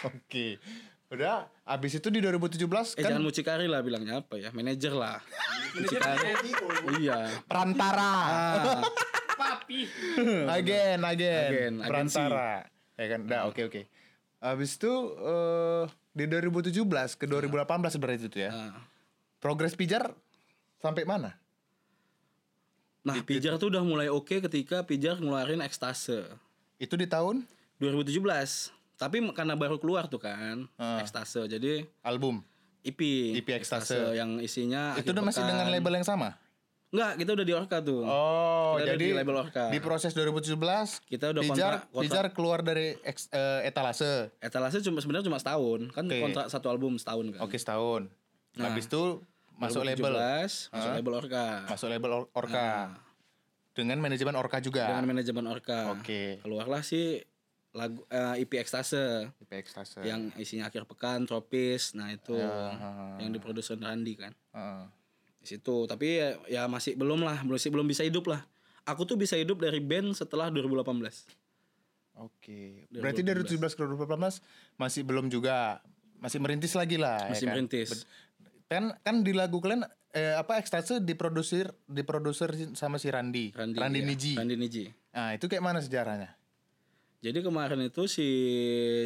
Oke. 0.05 0.61
Udah, 1.09 1.49
abis 1.65 1.97
itu 1.97 2.09
di 2.13 2.21
2017 2.21 2.61
Eh 2.61 3.05
kan 3.05 3.17
jangan 3.17 3.25
mucikari 3.25 3.65
lah 3.69 3.81
bilangnya 3.81 4.21
apa 4.21 4.37
ya, 4.37 4.53
manajer 4.53 4.93
lah. 4.93 5.17
mucikari. 5.81 6.29
iya. 7.01 7.33
perantara. 7.49 8.13
Ah, 8.29 8.81
Papi. 9.33 9.89
Again, 10.61 11.01
again. 11.01 11.49
Agen, 11.49 11.73
agensi. 11.81 11.89
perantara. 12.21 12.69
Ya 13.01 13.07
kan, 13.09 13.21
udah 13.25 13.41
oke 13.49 13.61
oke. 13.65 13.83
Abis 14.45 14.77
itu 14.77 14.93
eh, 15.17 15.85
di 16.13 16.25
2017 16.29 16.85
ke 17.17 17.25
2018 17.25 17.97
berarti 17.97 18.29
itu 18.29 18.39
ya. 18.45 18.53
ah. 18.53 18.77
Progres 19.41 19.73
pijar 19.73 20.13
sampai 20.85 21.09
mana? 21.09 21.33
Nah, 23.03 23.19
Pijar 23.25 23.59
tuh 23.59 23.73
udah 23.73 23.83
mulai 23.83 24.07
oke 24.07 24.39
ketika 24.39 24.87
Pijar 24.87 25.19
ngeluarin 25.19 25.59
ekstase 25.59 26.23
Itu 26.83 26.99
di 26.99 27.07
tahun 27.07 27.47
2017. 27.79 28.75
Tapi 28.97 29.23
karena 29.31 29.55
baru 29.55 29.79
keluar 29.79 30.07
tuh 30.07 30.19
kan, 30.19 30.67
Ah. 30.75 30.99
ekstase. 30.99 31.47
Jadi 31.47 31.87
album. 32.01 32.43
EP, 32.83 32.99
EP 33.33 33.47
Ekstase. 33.53 33.95
yang 34.13 34.43
isinya 34.43 34.99
itu 34.99 35.07
udah 35.09 35.23
masih 35.23 35.39
dengan 35.41 35.71
label 35.71 35.95
yang 35.95 36.03
sama? 36.05 36.35
Enggak, 36.91 37.13
kita 37.17 37.31
udah 37.33 37.47
di 37.47 37.55
Orca 37.55 37.79
tuh. 37.81 38.03
Oh, 38.03 38.75
Kita 38.77 38.93
jadi 38.93 39.07
di 39.07 39.15
label 39.15 39.37
Orca. 39.39 39.71
di 39.71 39.79
proses 39.79 40.13
2017 40.13 41.01
Kita 41.01 41.31
udah 41.31 41.41
Pijar, 41.41 41.49
kontrak- 41.49 41.83
kontrak. 41.89 42.03
Pijar 42.03 42.27
keluar 42.35 42.59
dari 42.61 42.99
eks- 43.01 43.31
eh, 43.31 43.65
etalase. 43.65 44.29
Etalase 44.37 44.83
cuma 44.83 44.99
sebenarnya 44.99 45.25
cuma 45.25 45.39
setahun, 45.39 45.89
kan 45.89 46.05
Oke. 46.05 46.21
kontrak 46.21 46.47
satu 46.51 46.67
album 46.69 46.99
setahun 46.99 47.33
kan. 47.33 47.41
Oke, 47.41 47.57
setahun. 47.57 48.11
Nah, 48.53 48.69
Habis 48.69 48.85
itu 48.87 49.25
masuk 49.57 49.87
label, 49.87 50.11
2017, 50.11 50.69
masuk 50.69 50.91
label 50.93 51.13
Orca. 51.17 51.47
masuk 51.65 51.89
label 51.89 52.11
Or- 52.13 52.29
Orca. 52.35 52.69
Dengan 53.73 53.99
manajemen 53.99 54.37
Orca 54.37 54.61
juga. 54.61 54.85
Dengan 54.87 55.07
manajemen 55.09 55.45
Orca. 55.49 55.97
Oke. 55.97 56.39
Keluarlah 56.41 56.85
sih 56.85 57.25
lagu 57.73 58.05
eh, 58.07 58.45
EP 58.45 58.53
Ekstase 58.61 59.33
IP 59.41 59.53
Ekstase. 59.57 60.05
yang 60.05 60.29
isinya 60.37 60.69
akhir 60.69 60.85
pekan, 60.85 61.25
tropis. 61.25 61.97
Nah, 61.97 62.13
itu 62.13 62.37
Ah. 62.37 63.17
yang 63.17 63.33
diproduksi 63.33 63.73
Randy 63.75 64.15
kan. 64.15 64.33
Heeh. 64.53 64.85
Di 65.41 65.47
situ, 65.49 65.89
tapi 65.89 66.21
ya, 66.21 66.37
ya 66.47 66.63
masih 66.69 66.95
belum 66.95 67.25
lah, 67.25 67.41
belum 67.43 67.57
belum 67.59 67.87
bisa 67.89 68.05
hidup 68.05 68.29
lah. 68.29 68.45
Aku 68.85 69.03
tuh 69.03 69.17
bisa 69.17 69.35
hidup 69.41 69.59
dari 69.59 69.81
band 69.81 70.13
setelah 70.13 70.53
2018. 70.53 71.25
Oke. 72.21 72.87
Berarti 72.93 73.25
dari 73.25 73.41
2017 73.41 73.73
ke 73.73 73.81
2018 73.83 74.45
masih 74.77 75.03
belum 75.03 75.33
juga 75.33 75.81
masih 76.21 76.39
merintis 76.39 76.77
lagi 76.77 77.01
lah 77.01 77.27
Masih 77.33 77.49
ya 77.49 77.51
kan? 77.51 77.55
merintis. 77.57 77.91
Kan 78.69 78.85
kan 79.01 79.17
di 79.25 79.33
lagu 79.33 79.59
kalian 79.59 79.83
eh, 80.13 80.35
apa 80.37 80.61
Ekstase 80.61 81.01
diproduksi 81.01 81.65
diproduser 81.89 82.53
sama 82.77 83.01
si 83.01 83.09
Randy. 83.09 83.53
Randy, 83.57 83.77
Randy 83.81 84.01
iya. 84.05 84.09
Niji. 84.09 84.33
Randy 84.37 84.57
Niji. 84.57 84.85
Nah, 85.13 85.37
itu 85.37 85.49
kayak 85.49 85.65
mana 85.65 85.81
sejarahnya? 85.81 86.37
Jadi 87.23 87.39
kemarin 87.39 87.79
itu 87.87 88.11
si 88.11 88.27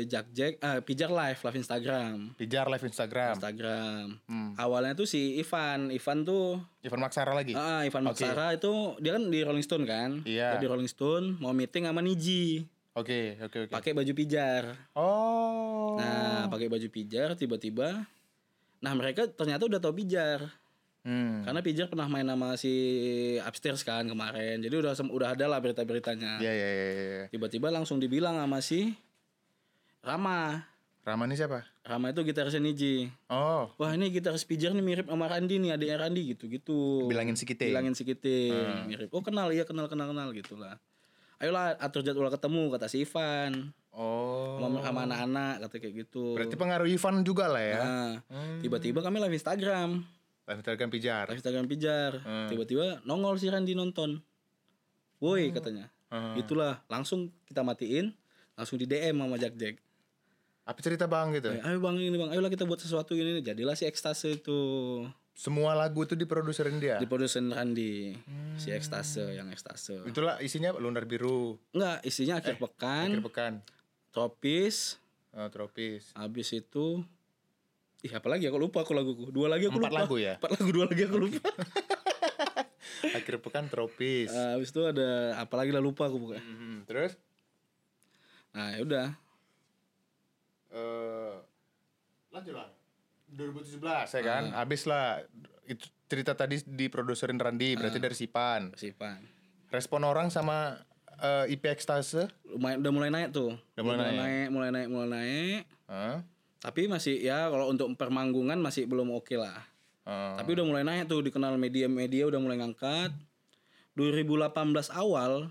Jack 0.09 0.33
Jack 0.33 0.57
ah 0.65 0.81
Pijar 0.81 1.13
live 1.13 1.37
live 1.37 1.59
Instagram. 1.61 2.33
Pijar 2.41 2.65
live 2.65 2.85
Instagram. 2.89 3.37
Instagram. 3.37 4.17
Hmm. 4.25 4.57
Awalnya 4.57 4.97
tuh 4.97 5.05
si 5.05 5.37
Ivan, 5.37 5.93
Ivan 5.93 6.25
tuh 6.25 6.57
Ivan 6.81 7.05
Maksara 7.05 7.37
lagi. 7.37 7.53
ah 7.53 7.85
Ivan 7.85 8.09
Oke. 8.09 8.25
Maksara 8.25 8.57
itu 8.57 8.97
dia 9.05 9.21
kan 9.21 9.29
di 9.29 9.45
Rolling 9.45 9.67
Stone 9.69 9.85
kan? 9.85 10.25
Iya. 10.25 10.57
Dia 10.57 10.65
di 10.65 10.69
Rolling 10.69 10.89
Stone 10.89 11.37
mau 11.45 11.53
meeting 11.53 11.85
sama 11.85 12.01
Niji, 12.01 12.65
Oke, 12.97 13.37
oke, 13.45 13.69
oke. 13.69 13.73
pakai 13.77 13.93
baju 13.93 14.13
pijar. 14.17 14.65
Oh. 14.97 16.01
Nah, 16.01 16.49
pakai 16.49 16.73
baju 16.73 16.89
pijar 16.89 17.37
tiba-tiba 17.37 18.09
Nah, 18.81 18.93
mereka 18.93 19.25
ternyata 19.29 19.65
udah 19.65 19.81
tahu 19.81 20.05
pijar. 20.05 20.53
Hmm. 21.07 21.47
Karena 21.47 21.63
pijar 21.63 21.87
pernah 21.87 22.11
main 22.11 22.27
sama 22.27 22.59
si 22.59 22.75
Upstairs 23.39 23.87
kan 23.87 24.03
kemarin. 24.11 24.59
Jadi 24.59 24.75
udah 24.75 24.93
udah 25.07 25.29
ada 25.39 25.47
lah 25.47 25.63
berita-beritanya. 25.63 26.43
Iya, 26.43 26.51
iya, 26.51 26.69
iya, 26.69 26.87
iya. 26.91 27.25
Tiba-tiba 27.31 27.71
langsung 27.71 28.03
dibilang 28.03 28.35
sama 28.35 28.59
si 28.59 28.91
Rama. 30.03 30.67
Rama 31.07 31.23
ini 31.31 31.39
siapa? 31.39 31.63
Rama 31.87 32.11
itu 32.11 32.27
gitarisnya 32.27 32.59
Niji. 32.59 33.07
Oh, 33.31 33.71
Wah 33.79 33.95
ini 33.95 34.11
gitaris 34.11 34.43
pijar 34.43 34.75
nih 34.75 34.83
mirip 34.83 35.07
sama 35.07 35.31
Randi 35.31 35.63
nih 35.63 35.79
adiknya 35.79 36.03
Randi 36.03 36.35
gitu-gitu. 36.35 37.07
bilangin 37.07 37.39
si 37.39 37.47
kita. 37.47 37.71
Bilangin 37.71 37.95
si 37.95 38.03
Kiting. 38.03 38.91
Mirip. 38.91 39.15
Oh 39.15 39.23
kenal 39.23 39.55
iya 39.55 39.63
kenal 39.63 39.87
kenal 39.87 40.11
kenal 40.11 40.35
gitu 40.35 40.59
lah. 40.59 40.83
Ayolah 41.39 41.79
atur 41.79 42.03
jadwal 42.03 42.27
ketemu 42.35 42.75
kata 42.75 42.91
si 42.91 43.07
Ivan. 43.07 43.71
Oh. 43.95 44.59
Sama, 44.59 44.83
sama 44.83 45.01
anak-anak 45.07 45.55
kata 45.63 45.75
kayak 45.79 45.95
gitu. 46.03 46.35
Berarti 46.35 46.59
pengaruh 46.59 46.91
Ivan 46.91 47.23
juga 47.23 47.47
lah 47.47 47.63
ya. 47.63 47.79
Nah, 47.79 48.13
tiba-tiba 48.59 48.99
kami 48.99 49.23
live 49.23 49.39
Instagram. 49.39 50.03
Live 50.47 50.63
Instagram 50.63 50.91
Pijar. 50.95 51.25
Live 51.27 51.39
Instagram 51.43 51.67
pijar. 51.67 52.13
Tiba-tiba 52.47 53.03
nongol 53.03 53.35
si 53.37 53.51
Randi 53.51 53.75
nonton. 53.75 54.23
Woi 55.19 55.51
katanya. 55.51 55.91
Hmm. 56.07 56.39
Itulah 56.39 56.87
langsung 56.87 57.35
kita 57.51 57.67
matiin. 57.67 58.15
Langsung 58.55 58.79
di 58.79 58.87
DM 58.87 59.19
sama 59.19 59.37
Jack 59.37 59.59
Jack. 59.59 59.77
Apa 60.67 60.79
cerita 60.83 61.07
bang 61.07 61.35
gitu? 61.35 61.51
Eh, 61.51 61.63
Ayo 61.63 61.79
bang 61.79 61.95
ini 61.99 62.15
bang, 62.19 62.31
ayolah 62.35 62.51
kita 62.51 62.63
buat 62.67 62.79
sesuatu 62.79 63.15
ini. 63.15 63.43
Jadilah 63.43 63.75
si 63.75 63.87
ekstase 63.87 64.39
itu. 64.39 64.59
Semua 65.37 65.77
lagu 65.77 66.01
itu 66.01 66.17
diproduserin 66.17 66.81
dia. 66.81 66.97
Di 66.97 67.07
produsen 67.07 67.53
Randi. 67.53 68.15
Hmm. 68.15 68.57
Si 68.57 68.71
ekstase 68.71 69.35
yang 69.37 69.51
ekstase. 69.51 70.03
Itulah 70.07 70.39
isinya 70.41 70.73
lunar 70.79 71.05
biru, 71.05 71.59
Enggak, 71.75 72.01
isinya 72.07 72.41
akhir 72.41 72.57
pekan, 72.57 73.13
akhir 73.13 73.23
pekan, 73.29 73.53
tropis, 74.15 74.97
oh, 75.37 75.47
tropis. 75.53 76.11
habis 76.17 76.49
itu 76.57 77.05
Ih, 78.01 78.13
apa 78.13 78.29
lagi 78.29 78.45
aku 78.45 78.59
lupa 78.59 78.83
aku 78.83 78.93
laguku. 78.93 79.29
Dua 79.29 79.47
lagi 79.47 79.67
aku 79.67 79.79
Empat 79.79 79.91
lupa. 79.91 80.01
lagu 80.03 80.17
ya? 80.17 80.35
Empat 80.37 80.51
lagu, 80.53 80.69
dua 80.71 80.85
lagi 80.85 81.03
aku 81.03 81.17
lupa. 81.19 81.41
akhir 83.17 83.35
pekan 83.41 83.67
tropis. 83.67 84.31
Ah, 84.31 84.55
habis 84.55 84.69
itu 84.69 84.83
ada 84.83 85.09
apa 85.37 85.55
lagi 85.55 85.71
lah 85.71 85.81
lupa 85.81 86.07
aku 86.07 86.17
pokoknya. 86.19 86.43
Mhm. 86.43 86.77
Terus 86.85 87.13
Nah, 88.51 88.73
ya 88.73 88.81
udah. 88.83 89.07
eh 90.71 91.35
lanjut 92.31 92.55
lah. 92.55 92.69
2017 93.29 94.13
ya 94.13 94.23
kan, 94.23 94.45
habis 94.55 94.87
lah 94.87 95.19
itu 95.65 95.83
cerita 96.07 96.33
tadi 96.33 96.63
diproduserin 96.63 97.37
Randy, 97.37 97.75
berarti 97.75 97.99
dari 97.99 98.15
Sipan. 98.15 98.73
Sipan. 98.73 99.19
Respon 99.69 100.01
orang 100.03 100.31
sama 100.31 100.79
eh, 101.17 101.51
IP 101.51 101.67
Ekstase, 101.67 102.31
Lumayan 102.47 102.81
udah 102.81 102.93
mulai 102.93 103.11
naik 103.11 103.29
tuh. 103.31 103.57
Udah 103.75 103.83
mulai 103.83 103.99
naik. 103.99 104.17
naik, 104.17 104.47
mulai 104.49 104.71
naik, 104.71 104.89
mulai 104.89 105.09
naik. 105.11 105.63
Hah? 105.87 106.17
Tapi 106.59 106.89
masih 106.89 107.21
ya 107.21 107.47
kalau 107.47 107.69
untuk 107.69 107.93
permanggungan 107.95 108.59
masih 108.59 108.89
belum 108.89 109.13
oke 109.13 109.37
lah. 109.37 109.61
Eh, 110.07 110.35
Tapi 110.39 110.51
udah 110.57 110.65
mulai 110.65 110.83
naik 110.83 111.07
tuh 111.07 111.21
dikenal 111.21 111.55
media-media 111.57 112.27
udah 112.27 112.41
mulai 112.41 112.59
ngangkat. 112.59 113.13
2018 113.95 114.53
awal 114.93 115.49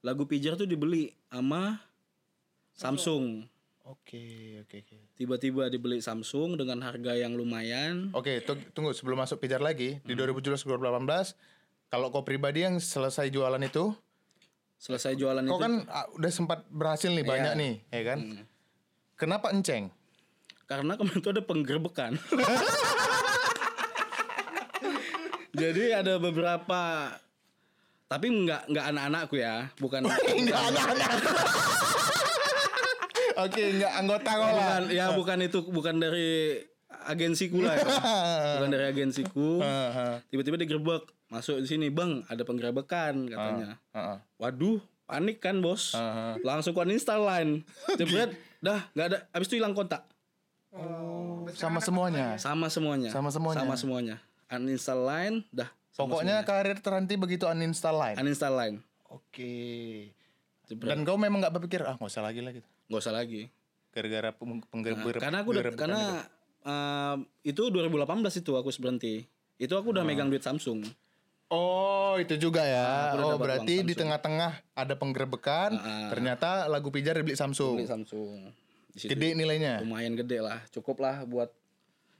lagu 0.00 0.24
Pijar 0.24 0.54
tuh 0.54 0.68
dibeli 0.68 1.10
sama 1.28 1.80
Samsung. 2.72 3.48
Oke, 3.88 4.60
oke, 4.60 4.84
oke. 4.84 4.96
Tiba-tiba 5.16 5.72
dibeli 5.72 5.98
Samsung 5.98 6.60
dengan 6.60 6.84
harga 6.84 7.16
yang 7.16 7.32
lumayan. 7.32 8.12
Oke, 8.12 8.44
tung- 8.44 8.60
tunggu 8.70 8.92
sebelum 8.92 9.16
masuk 9.18 9.40
pijar 9.40 9.64
lagi 9.64 9.96
di 10.04 10.12
2017 10.12 10.62
2018 10.62 11.32
kalau 11.88 12.12
kau 12.12 12.20
pribadi 12.20 12.68
yang 12.68 12.76
selesai 12.76 13.32
jualan 13.32 13.60
itu, 13.64 13.96
Selesai 14.78 15.16
jualan 15.16 15.42
kau 15.42 15.56
itu 15.56 15.64
kan 15.64 15.72
ah, 15.88 16.06
udah 16.14 16.30
sempat 16.30 16.62
berhasil 16.68 17.10
nih 17.10 17.24
banyak 17.24 17.52
nih, 17.56 17.74
ya 17.90 18.02
kan? 18.06 18.18
Kenapa 19.16 19.50
enceng? 19.50 19.90
Karena 20.68 21.00
kemarin 21.00 21.20
tuh 21.24 21.32
ada 21.32 21.42
penggerbekan. 21.42 22.12
Jadi 25.58 25.84
ada 25.96 26.20
beberapa 26.20 27.08
tapi 28.08 28.26
nggak 28.30 28.72
nggak 28.72 28.84
anak-anakku 28.94 29.36
ya, 29.40 29.68
bukan 29.80 30.04
Enggak 30.38 30.60
anak-anak. 30.70 31.10
Oke, 33.48 33.62
enggak 33.70 33.92
anggota 33.94 34.32
lah. 34.34 34.50
bukan 34.50 34.82
ya 34.90 35.06
bukan 35.14 35.38
itu 35.46 35.58
bukan 35.70 35.94
dari 36.02 36.58
agensiku 37.06 37.62
lah 37.62 37.78
ya. 37.78 37.86
bukan 38.58 38.70
dari 38.74 38.84
agensiku. 38.90 39.62
Tiba-tiba 40.28 40.58
digerebek 40.58 41.06
masuk 41.30 41.62
di 41.62 41.68
sini 41.70 41.86
bang 41.88 42.26
ada 42.28 42.42
penggerebekan 42.42 43.30
katanya. 43.30 43.78
Waduh 44.42 44.82
panik 45.06 45.38
kan 45.38 45.62
bos? 45.62 45.94
Langsung 46.42 46.74
ku 46.74 46.82
uninstall 46.82 47.22
line. 47.22 47.62
Jebret 47.94 48.34
dah 48.58 48.90
nggak 48.98 49.06
ada. 49.06 49.18
Abis 49.30 49.54
itu 49.54 49.62
hilang 49.62 49.72
kontak 49.72 50.02
Sama 51.50 51.80
semuanya. 51.80 52.36
sama 52.36 52.68
semuanya 52.68 53.08
Sama 53.08 53.30
semuanya. 53.30 53.58
sama 53.58 53.74
semuanya 53.74 54.16
uninstall 54.48 55.02
line 55.02 55.36
dah 55.50 55.68
Pokoknya 55.90 56.40
karir 56.42 56.78
terhenti 56.78 57.16
begitu 57.16 57.44
uninstall 57.44 57.96
line. 57.96 58.14
semuanya. 58.14 58.22
uninstall 58.22 58.54
line 58.54 58.76
Oke. 59.08 59.56
jebret 60.64 60.88
Dan 60.88 61.02
kau 61.02 61.16
memang 61.16 61.40
nggak 61.40 61.54
berpikir 61.54 61.80
ah 61.82 61.96
nggak 61.96 62.06
usah 62.06 62.20
lagi 62.20 62.40
lah 62.40 62.52
gitu. 62.52 62.68
nggak 62.86 63.00
usah 63.00 63.12
lagi 63.12 63.48
Gara-gara 63.90 64.30
peng- 64.30 64.62
penggeber 64.64 65.16
karena 65.16 65.40
aku 65.40 65.48
udah 65.50 65.64
karena 65.72 66.00
itu. 66.22 66.68
eh, 66.68 67.16
itu 67.48 67.62
2018 67.66 68.04
itu 68.38 68.52
aku 68.54 68.68
berhenti 68.76 69.14
itu 69.56 69.72
aku 69.72 69.90
udah 69.90 70.04
megang 70.04 70.28
duit 70.28 70.40
Samsung 70.40 70.84
Oh, 71.48 72.20
itu 72.20 72.36
juga 72.36 72.60
ya. 72.60 73.16
udah 73.16 73.24
oh, 73.24 73.40
berarti 73.40 73.80
di 73.80 73.96
tengah-tengah 73.96 74.76
ada 74.76 74.92
penggerebekan. 74.92 75.72
Ah. 75.74 76.12
Ternyata 76.12 76.68
lagu 76.68 76.92
pijar 76.92 77.16
dibeli 77.16 77.32
Samsung. 77.34 77.80
beli 77.80 77.88
Samsung 77.88 78.52
di 78.98 79.00
situ 79.00 79.10
Gede 79.10 79.32
nilainya. 79.32 79.78
lumayan 79.78 80.12
gede 80.12 80.38
lah 80.40 80.58
cukup 80.68 80.98
lah 80.98 81.22
buat 81.22 81.54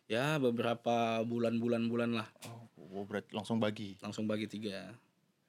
ya 0.06 0.38
beberapa 0.38 1.18
bulan-bulan 1.20 1.82
bulan 1.84 2.10
lah 2.14 2.28
Oh, 2.88 3.02
berarti 3.02 3.34
langsung 3.34 3.58
bagi. 3.58 3.98
langsung 3.98 4.24
bagi 4.24 4.46
tiga 4.46 4.94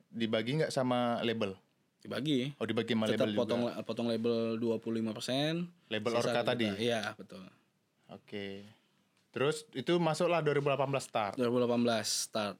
Dibagi 0.08 0.58
nggak 0.58 0.74
sama 0.74 1.22
label? 1.22 1.54
dibagi 2.00 2.52
Oh, 2.56 2.66
dibagi 2.66 2.92
sama 2.92 3.06
tetap 3.06 3.24
label 3.24 3.36
juga. 3.36 3.42
potong 3.46 3.62
potong 3.86 4.08
label 4.08 4.58
25% 4.58 5.68
Label 5.88 6.12
sisa 6.12 6.20
Orca 6.26 6.42
tadi. 6.44 6.68
iya 6.76 7.14
betul 7.14 7.46
Oke. 8.10 8.66
Terus 9.30 9.70
itu 9.72 9.94
masuklah 9.96 10.42
2018 10.42 10.74
start. 11.00 11.34
2018 11.38 11.86
start 12.02 12.58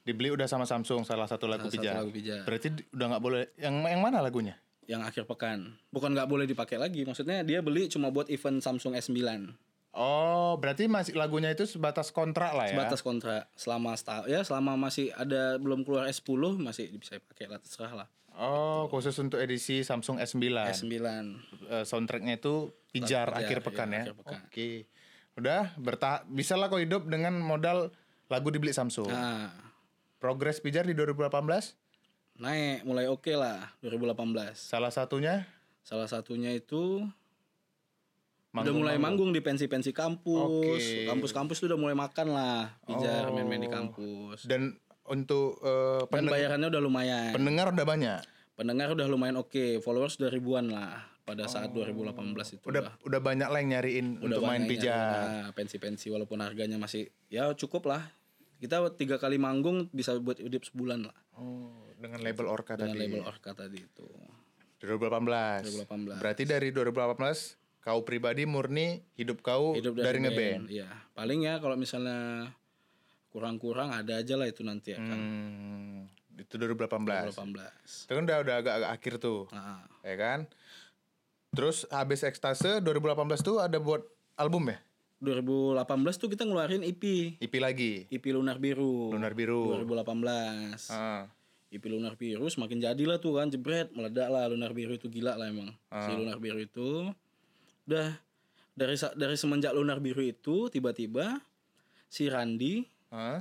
Dibeli 0.00 0.28
udah 0.28 0.44
sama 0.44 0.64
Samsung 0.64 1.02
salah 1.02 1.24
satu 1.24 1.44
lagu 1.44 1.66
Salah 1.66 1.72
satu 1.72 1.76
pijar. 1.76 1.94
lagu. 1.98 2.10
Berarti 2.44 2.68
udah 2.90 3.06
nggak 3.08 3.22
boleh. 3.22 3.42
Yang 3.56 3.74
yang 3.86 4.00
mana 4.00 4.18
lagunya? 4.20 4.56
Yang 4.90 5.00
akhir 5.00 5.22
pekan 5.24 5.78
bukan 5.88 6.10
nggak 6.10 6.26
boleh 6.26 6.44
dipakai 6.44 6.74
lagi 6.74 7.06
maksudnya 7.06 7.40
dia 7.40 7.62
beli 7.62 7.86
cuma 7.86 8.10
buat 8.10 8.26
event 8.26 8.58
Samsung 8.58 8.98
S9 8.98 9.14
Oh, 9.90 10.54
berarti 10.54 10.86
masih 10.86 11.18
lagunya 11.18 11.50
itu 11.50 11.66
sebatas 11.66 12.10
kontrak 12.10 12.54
lah 12.54 12.66
ya. 12.66 12.78
sebatas 12.78 13.02
kontrak 13.02 13.50
selama 13.54 13.94
setahun 13.94 14.26
ya 14.26 14.40
selama 14.40 14.78
masih 14.80 15.10
ada 15.12 15.58
belum 15.58 15.82
keluar 15.82 16.06
S10 16.06 16.58
masih 16.58 16.94
bisa 16.94 17.18
pakai 17.20 17.46
lah 17.46 17.58
terserah 17.58 17.94
lah 17.96 18.08
Oh, 18.32 18.86
khusus 18.86 19.12
untuk 19.18 19.36
edisi 19.36 19.82
Samsung 19.82 20.16
S9. 20.16 20.46
S9 20.70 20.94
Eh, 21.68 21.84
soundtracknya 21.84 22.38
itu 22.38 22.70
pijar 22.88 23.26
Pijar, 23.26 23.36
akhir 23.36 23.58
pekan 23.60 23.90
ya. 23.90 24.02
pekan. 24.08 24.40
Oke. 24.46 24.86
Udah 25.34 25.74
bertah 25.76 26.22
bisa 26.24 26.54
lah 26.54 26.70
kau 26.70 26.78
hidup 26.78 27.04
dengan 27.04 27.36
modal 27.36 27.90
lagu 28.26 28.48
dibeli 28.48 28.70
Samsung. 28.70 29.10
nah 29.10 29.50
Progres 30.16 30.62
pijar 30.62 30.86
di 30.86 30.94
2018 30.94 31.26
naik 32.40 32.82
mulai 32.82 33.04
oke 33.06 33.32
lah 33.32 33.68
2018 33.80 34.56
salah 34.56 34.88
satunya? 34.88 35.44
Salah 35.82 36.06
satunya 36.06 36.50
itu 36.50 37.04
udah 38.50 38.56
Manggung- 38.56 38.80
mulai 38.80 38.96
manggung. 38.96 39.30
di 39.30 39.38
pensi-pensi 39.38 39.92
kampus. 39.92 40.82
Oke. 40.82 41.06
kampus-kampus 41.06 41.56
tuh 41.56 41.68
udah 41.68 41.78
mulai 41.78 41.94
makan 41.94 42.26
lah 42.30 42.72
pijar 42.82 43.28
Oh. 43.28 43.32
main-main 43.32 43.60
di 43.60 43.68
kampus. 43.68 44.42
Dan 44.44 44.74
untuk 45.04 45.60
eh, 45.60 46.02
dan 46.06 46.26
bayarannya 46.26 46.68
udah 46.68 46.82
lumayan. 46.82 47.30
pendengar 47.30 47.70
udah 47.70 47.84
banyak. 47.84 48.20
pendengar 48.52 48.92
udah 48.92 49.06
lumayan 49.06 49.36
oke 49.36 49.80
followers 49.80 50.16
udah 50.16 50.28
ribuan 50.28 50.68
lah 50.68 51.00
pada 51.22 51.46
saat 51.46 51.72
2018 51.72 52.12
itu 52.52 52.60
Oh. 52.60 52.68
Udah 52.68 52.92
udah 53.00 53.16
banyak 53.18 53.48
lah 53.48 53.58
yang 53.58 53.70
nyariin 53.72 54.06
untuk 54.18 54.42
main 54.42 54.64
pijar. 54.64 55.16
nah, 55.40 55.50
pensi-pensi 55.50 56.08
walaupun 56.08 56.36
harganya 56.38 56.76
masih 56.76 57.08
ya 57.26 57.48
cukup 57.52 57.84
lah. 57.86 58.04
Kita 58.56 58.84
tiga 58.92 59.16
kali 59.16 59.36
manggung 59.36 59.88
bisa 59.90 60.12
buat 60.16 60.36
hidup 60.36 60.60
sebulan 60.62 61.08
lah. 61.08 61.16
Oh, 61.32 61.88
dengan 62.00 62.18
label 62.24 62.46
Orca 62.48 62.74
dengan 62.74 62.96
tadi. 62.96 63.02
label 63.04 63.22
Orca 63.28 63.50
tadi 63.52 63.78
itu 63.78 64.06
2018. 64.80 65.84
2018. 65.86 66.20
Berarti 66.24 66.42
dari 66.48 66.68
2018 66.72 67.84
kau 67.84 68.00
pribadi 68.04 68.44
murni 68.44 69.00
hidup 69.16 69.44
kau 69.44 69.76
hidup 69.76 70.00
dari, 70.00 70.04
dari, 70.04 70.18
ngeband. 70.24 70.64
Iya, 70.72 70.88
paling 71.12 71.44
ya 71.44 71.60
kalau 71.60 71.76
misalnya 71.76 72.48
kurang-kurang 73.30 73.92
ada 73.92 74.20
aja 74.20 74.34
lah 74.34 74.48
itu 74.48 74.64
nanti 74.64 74.96
ya 74.96 74.98
kan. 75.00 75.16
Hmm, 75.16 76.08
itu 76.40 76.56
2018. 76.56 77.36
2018. 77.36 78.08
Itu 78.08 78.12
kan 78.16 78.22
udah 78.24 78.38
udah 78.40 78.54
agak, 78.64 78.74
agak 78.80 78.90
akhir 78.96 79.14
tuh. 79.20 79.40
Nah, 79.52 79.84
Ya 80.00 80.16
kan? 80.16 80.48
Terus 81.50 81.84
habis 81.90 82.24
ekstase 82.24 82.80
2018 82.80 83.42
tuh 83.42 83.60
ada 83.60 83.76
buat 83.76 84.00
album 84.38 84.72
ya? 84.72 84.78
2018 85.20 85.84
tuh 86.16 86.32
kita 86.32 86.48
ngeluarin 86.48 86.80
EP, 86.80 87.36
EP 87.36 87.54
lagi. 87.60 88.08
EP 88.08 88.24
Lunar 88.32 88.56
Biru. 88.56 89.12
Lunar 89.12 89.36
Biru. 89.36 89.84
2018. 89.84 90.88
Ah. 90.88 91.28
EP 91.70 91.84
Lunar 91.86 92.18
Biru 92.18 92.50
semakin 92.50 92.82
jadilah 92.82 93.22
tuh 93.22 93.38
kan 93.38 93.46
jebret 93.46 93.94
meledak 93.94 94.26
lah 94.26 94.50
Lunar 94.50 94.74
Biru 94.74 94.90
itu 94.92 95.06
gila 95.06 95.38
lah 95.38 95.46
emang. 95.46 95.70
Si 95.88 96.10
Lunar 96.10 96.42
Biru 96.42 96.58
itu 96.58 97.06
udah 97.86 98.18
dari 98.74 98.96
dari 99.14 99.36
semenjak 99.38 99.70
Lunar 99.70 100.02
Biru 100.02 100.18
itu 100.18 100.66
tiba-tiba 100.66 101.38
si 102.10 102.26
Randi 102.26 102.82
Hah? 103.14 103.38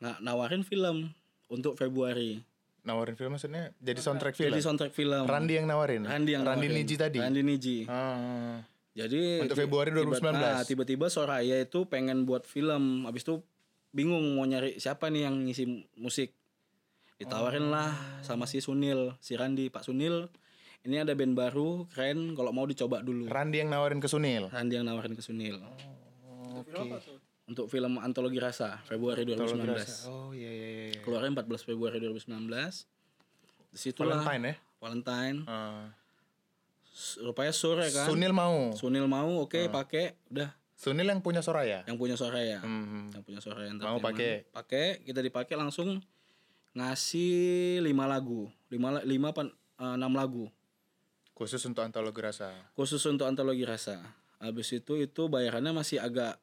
nggak 0.00 0.16
nawarin 0.24 0.64
film 0.64 1.12
untuk 1.46 1.76
Februari. 1.76 2.40
Nawarin 2.88 3.20
film 3.20 3.36
maksudnya 3.36 3.68
jadi 3.76 4.00
soundtrack 4.00 4.32
film. 4.32 4.48
Jadi 4.48 4.60
soundtrack 4.64 4.92
film. 4.96 5.28
Randi 5.28 5.60
yang 5.60 5.68
nawarin. 5.68 6.08
Randi 6.08 6.30
yang 6.32 6.44
Randi 6.48 6.72
nawarin. 6.72 6.84
Niji 6.88 6.94
tadi. 6.96 7.18
Randy 7.20 7.42
Niji. 7.44 7.78
Ah. 7.84 8.64
Jadi 8.96 9.44
Untuk 9.44 9.60
Februari 9.60 9.92
tiba- 9.92 10.08
2019. 10.08 10.34
nah, 10.34 10.62
tiba-tiba 10.64 11.06
Soraya 11.06 11.60
itu 11.60 11.84
pengen 11.84 12.24
buat 12.24 12.42
film, 12.42 13.04
habis 13.04 13.22
itu 13.22 13.44
bingung 13.92 14.34
mau 14.34 14.42
nyari 14.42 14.80
siapa 14.80 15.06
nih 15.06 15.28
yang 15.28 15.44
ngisi 15.44 15.64
musik. 15.94 16.34
Ditawarin 17.18 17.66
lah 17.68 17.90
sama 18.22 18.46
si 18.46 18.62
Sunil, 18.62 19.10
si 19.18 19.34
Randi, 19.34 19.66
Pak 19.68 19.82
Sunil. 19.82 20.30
Ini 20.86 21.02
ada 21.02 21.12
band 21.12 21.34
baru, 21.34 21.90
keren. 21.90 22.38
Kalau 22.38 22.54
mau 22.54 22.62
dicoba 22.62 23.02
dulu. 23.02 23.26
Randi 23.26 23.58
yang 23.58 23.68
nawarin 23.68 23.98
ke 23.98 24.06
Sunil. 24.06 24.46
Randi 24.48 24.78
yang 24.78 24.86
nawarin 24.86 25.12
ke 25.12 25.20
Sunil 25.20 25.58
Film 26.58 26.90
apa 26.90 26.98
tuh? 26.98 27.18
untuk 27.48 27.64
film 27.66 27.96
antologi 27.96 28.36
rasa 28.36 28.76
Februari 28.84 29.24
2019. 29.24 30.06
Oh 30.06 30.30
iya 30.30 30.46
iya 30.46 30.68
iya. 30.92 31.00
Keluarnya 31.00 31.42
14 31.42 31.64
Februari 31.64 31.96
2019. 31.96 32.44
Di 33.68 33.78
situlah 33.78 34.20
Valentine 34.20 34.44
ya. 34.44 34.54
Valentine. 34.78 35.38
Ah. 35.48 35.88
S- 36.92 37.18
Rupanya 37.18 37.50
sore 37.50 37.88
kan. 37.88 38.04
Sunil 38.04 38.30
mau. 38.30 38.70
Sunil 38.76 39.08
mau, 39.08 39.42
oke 39.42 39.66
pakai, 39.72 40.12
udah 40.28 40.52
Sunil 40.76 41.08
yang 41.08 41.18
punya 41.18 41.40
Soraya. 41.40 41.82
yang 41.88 41.96
punya 41.96 42.14
Soraya. 42.14 42.60
Hmm. 42.62 43.10
yang 43.10 43.22
punya 43.24 43.40
suara 43.42 43.66
yang 43.66 43.80
Mau 43.80 43.98
pakai. 43.98 44.46
pakai 44.52 45.02
kita 45.02 45.18
dipakai 45.18 45.56
langsung 45.58 45.98
ngasih 46.72 47.32
lima 47.80 48.04
lagu 48.04 48.48
lima 48.68 49.00
lima 49.02 49.30
pan 49.30 49.48
eh, 49.76 49.94
enam 49.94 50.12
lagu 50.12 50.46
Khusus 51.32 51.62
untuk 51.64 51.86
antologi 51.86 52.18
rasa. 52.18 52.50
khusus 52.74 52.98
untuk 53.06 53.22
antologi 53.24 53.62
rasa 53.62 54.02
habis 54.36 54.74
itu 54.74 54.98
itu 54.98 55.22
bayarannya 55.26 55.70
masih 55.72 55.98
agak 55.98 56.34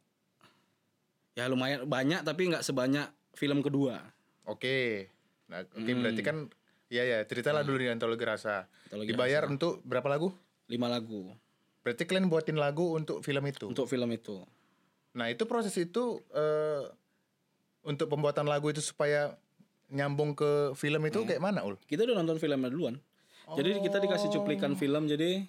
ya 1.33 1.45
lumayan 1.45 1.83
banyak 1.83 2.23
tapi 2.23 2.47
nggak 2.47 2.63
sebanyak 2.63 3.07
film 3.33 3.59
kedua 3.59 3.99
Oke. 4.45 5.09
Nah, 5.45 5.65
oke 5.65 5.91
berarti 5.91 6.21
kan 6.21 6.47
Iya 6.85 7.01
ya, 7.03 7.17
ceritalah 7.25 7.65
dulu 7.65 7.81
di 7.81 7.89
antologi 7.89 8.21
rasa. 8.21 8.69
Antologi 8.85 9.09
Dibayar 9.09 9.49
untuk 9.49 9.81
berapa 9.81 10.05
lagu? 10.05 10.29
lima 10.65 10.85
lagu 10.85 11.33
Berarti 11.81 12.05
kalian 12.05 12.29
buatin 12.29 12.55
lagu 12.55 12.93
untuk 12.93 13.19
film 13.19 13.41
itu. 13.45 13.65
untuk 13.65 13.85
film 13.85 14.05
itu 14.09 14.45
Nah, 15.11 15.27
itu 15.27 15.43
proses 15.43 15.73
itu 15.75 16.21
eh 16.29 16.85
untuk 17.81 18.05
pembuatan 18.07 18.45
lagu 18.45 18.69
itu 18.69 18.79
supaya 18.79 19.33
nyambung 19.87 20.33
ke 20.33 20.49
film 20.73 21.01
itu 21.03 21.21
kayak 21.23 21.39
mana, 21.39 21.61
Ul? 21.61 21.77
kita 21.83 22.03
udah 22.03 22.15
nonton 22.15 22.35
filmnya 22.35 22.67
duluan 22.67 22.97
jadi 23.47 23.77
kita 23.79 23.97
dikasih 23.99 24.29
cuplikan 24.31 24.73
film 24.73 25.05
jadi 25.05 25.45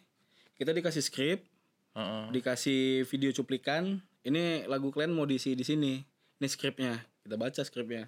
kita 0.55 0.71
dikasih 0.71 1.01
skrip 1.01 1.41
Heeh. 1.93 2.25
dikasih 2.31 2.81
video 3.05 3.33
cuplikan 3.33 3.97
ini 4.23 4.65
lagu 4.65 4.89
kalian 4.89 5.11
mau 5.11 5.25
diisi 5.25 5.53
di 5.53 5.63
sini 5.63 5.97
ini 6.37 6.47
skripnya 6.47 6.93
kita 7.23 7.35
baca 7.35 7.61
skripnya 7.61 8.05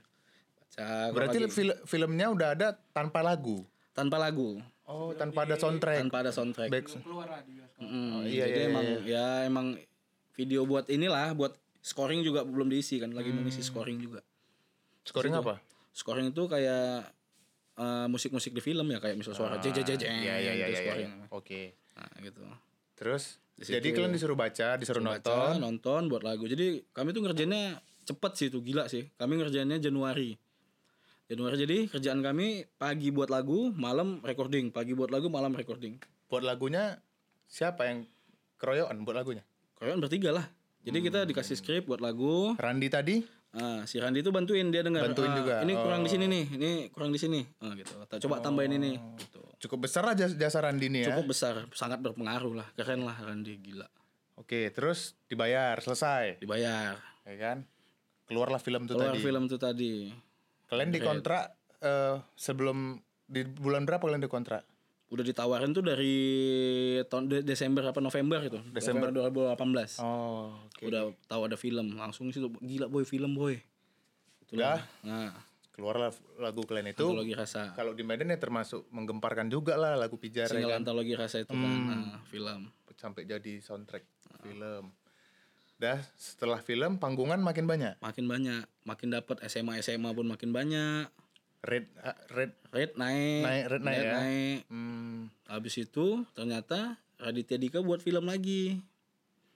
baca 0.58 1.08
Berarti 1.10 1.38
lagi- 1.38 1.48
fil- 1.50 1.80
filmnya 1.82 2.28
udah 2.28 2.48
ada 2.52 2.68
tanpa 2.90 3.20
lagu. 3.20 3.64
tanpa 3.90 4.14
lagu 4.16 4.60
Oh, 4.84 5.12
tanpa 5.12 5.42
ada 5.42 5.56
soundtrack. 5.56 6.00
tanpa 6.00 6.16
ada 6.18 6.30
soundtrack 6.30 6.68
Back- 6.68 6.88
keluar 6.98 7.26
lah 7.26 7.40
di 7.42 7.52
bioskop. 7.54 7.82
Mm, 7.82 8.18
iya, 8.24 8.44
jadi 8.46 8.52
iya, 8.54 8.68
emang 8.68 8.86
ya 9.04 9.26
emang 9.44 9.66
video 10.32 10.60
buat 10.62 10.84
inilah 10.86 11.32
buat 11.32 11.52
scoring 11.80 12.20
juga 12.20 12.40
belum 12.40 12.68
diisi 12.68 12.96
kan 12.96 13.10
lagi 13.10 13.28
Hmm. 13.28 13.42
ngisi 13.42 13.60
scoring 13.62 13.98
juga 13.98 14.20
Scoring 15.02 15.32
apa? 15.34 15.60
Scoring 15.90 16.28
itu 16.28 16.42
kayak 16.44 17.08
eh, 17.74 18.06
musik-musik 18.06 18.50
di 18.50 18.60
film 18.60 18.86
ya 18.86 18.98
kayak 18.98 19.14
misal 19.14 19.32
suara 19.32 19.56
jeng 19.56 19.72
jeng 19.72 19.86
jeng 19.86 20.00
iya, 20.02 20.34
iya, 20.36 20.52
gitu 20.56 20.68
iya. 20.68 20.78
scoring. 20.82 21.10
iya. 21.10 21.26
Oke. 21.30 21.62
nah 21.92 22.10
gitu 22.20 22.42
Terus 22.94 23.38
Di 23.52 23.62
situ- 23.62 23.74
jadi 23.76 23.88
kalian 23.92 24.10
disuruh 24.12 24.34
baca, 24.34 24.74
disuruh 24.74 24.98
Baca, 25.00 25.18
nonton. 25.22 25.54
nonton 25.60 26.02
buat 26.08 26.22
lagu 26.22 26.44
jadi 26.44 26.82
kami 26.88 27.10
tuh 27.10 27.22
ngerjainnya 27.22 27.78
cepet 28.04 28.32
sih 28.34 28.46
itu 28.48 28.58
gila 28.60 28.86
sih 28.86 29.06
kami 29.14 29.36
ngerjainnya 29.36 29.78
Januari 29.78 30.34
Januari 31.26 31.56
jadi 31.58 31.78
kerjaan 31.88 32.18
kami 32.18 32.46
pagi 32.74 33.10
buat 33.10 33.28
lagu 33.28 33.68
malam 33.70 34.18
recording 34.22 34.70
pagi 34.70 34.94
buat 34.94 35.08
lagu 35.08 35.28
malam 35.28 35.52
recording 35.52 36.00
Buat 36.26 36.42
lagunya 36.42 36.98
siapa 37.46 37.84
yang 37.84 38.04
keroyokan 38.56 39.00
buat 39.02 39.14
lagunya? 39.14 39.44
kalian 39.76 39.98
bertiga 39.98 40.32
lah 40.32 40.46
jadi 40.80 40.98
kita 41.00 41.18
Hmm. 41.20 41.28
dikasih 41.28 41.54
skrip 41.54 41.82
buat 41.84 41.98
lagu 41.98 42.56
Randi 42.56 42.88
tadi 42.88 43.16
Ah, 43.56 43.80
si 43.88 43.96
Randi 43.96 44.20
itu 44.20 44.28
bantuin 44.28 44.68
dia 44.68 44.84
dengar. 44.84 45.08
Bantuin 45.08 45.32
ah, 45.32 45.36
juga, 45.40 45.54
Ini 45.64 45.72
kurang 45.72 46.04
di 46.04 46.08
oh. 46.08 46.12
sini 46.12 46.24
nih, 46.28 46.44
ini 46.60 46.70
kurang 46.92 47.10
di 47.10 47.20
sini. 47.20 47.40
Ah, 47.64 47.72
gitu. 47.72 47.96
Coba 48.28 48.44
tambahin 48.44 48.76
ini. 48.76 49.00
Gitu. 49.16 49.40
cukup 49.58 49.90
besar 49.90 50.06
aja 50.06 50.30
jasa 50.30 50.62
Randi 50.62 50.86
nih 50.86 51.00
ya. 51.02 51.06
Cukup 51.10 51.34
besar, 51.34 51.66
sangat 51.74 51.98
berpengaruh 51.98 52.54
lah. 52.62 52.68
Keren 52.78 53.02
lah 53.02 53.16
Randi, 53.18 53.58
gila. 53.58 53.88
Oke, 54.38 54.70
terus 54.70 55.18
dibayar, 55.26 55.74
selesai. 55.82 56.38
Dibayar. 56.38 56.94
Ya 57.26 57.36
kan? 57.40 57.66
Keluarlah 58.30 58.62
film 58.62 58.86
itu 58.86 58.94
Keluar 58.94 59.16
tadi. 59.16 59.24
film 59.24 59.42
tuh 59.50 59.58
tadi. 59.58 59.94
Kalian 60.68 60.94
dikontrak 60.94 61.58
eh, 61.82 62.22
sebelum 62.38 63.02
di 63.26 63.42
bulan 63.48 63.82
berapa 63.88 64.04
kalian 64.04 64.22
dikontrak? 64.22 64.62
Udah 65.08 65.24
ditawarin 65.24 65.72
tuh 65.72 65.80
dari 65.80 66.16
tahun 67.08 67.32
de- 67.32 67.44
Desember 67.44 67.80
apa 67.80 68.00
November 68.04 68.44
gitu. 68.44 68.60
Desember. 68.72 69.08
2018. 69.08 69.56
Oh, 70.04 70.52
oke. 70.52 70.82
Udah 70.84 71.12
tahu 71.24 71.40
ada 71.48 71.56
film, 71.56 71.96
langsung 71.96 72.28
situ 72.28 72.52
gila 72.60 72.92
boy 72.92 73.08
film 73.08 73.32
boy. 73.32 73.56
Itulah. 74.44 74.84
Nah, 75.00 75.32
keluarlah 75.78 76.10
lagu 76.42 76.66
kalian 76.66 76.90
itu. 76.90 77.06
antologi 77.06 77.38
rasa 77.38 77.70
Kalau 77.78 77.94
di 77.94 78.02
Medan 78.02 78.34
ya 78.34 78.38
termasuk 78.42 78.90
menggemparkan 78.90 79.46
juga 79.46 79.78
lah 79.78 79.94
lagu 79.94 80.18
Pijar 80.18 80.50
ya 80.50 80.58
single 80.58 80.74
kan? 80.74 80.82
antologi 80.82 81.14
rasa 81.14 81.46
itu 81.46 81.54
kan 81.54 81.62
nah, 81.86 82.18
film 82.26 82.66
sampai 82.98 83.22
jadi 83.30 83.62
soundtrack 83.62 84.02
film. 84.42 84.90
Dah 85.78 86.02
setelah 86.18 86.58
film 86.58 86.98
panggungan 86.98 87.38
makin 87.38 87.70
banyak. 87.70 87.94
makin 88.02 88.26
banyak 88.26 88.66
makin 88.82 89.14
dapat 89.14 89.38
SMA 89.46 89.78
SMA 89.78 90.10
pun 90.10 90.26
makin 90.26 90.50
banyak 90.50 91.06
Red 91.58 91.90
ah, 92.00 92.14
red 92.30 92.54
rate 92.70 92.94
naik 92.94 93.42
Naik, 93.42 93.64
rate 93.66 93.84
naik 93.84 93.98
ya. 93.98 94.12
naik. 94.14 94.58
hmm, 94.70 95.14
habis 95.50 95.74
itu 95.76 96.22
ternyata 96.32 96.94
Raditya 97.18 97.58
Dika 97.58 97.82
buat 97.82 97.98
film 97.98 98.30
lagi 98.30 98.78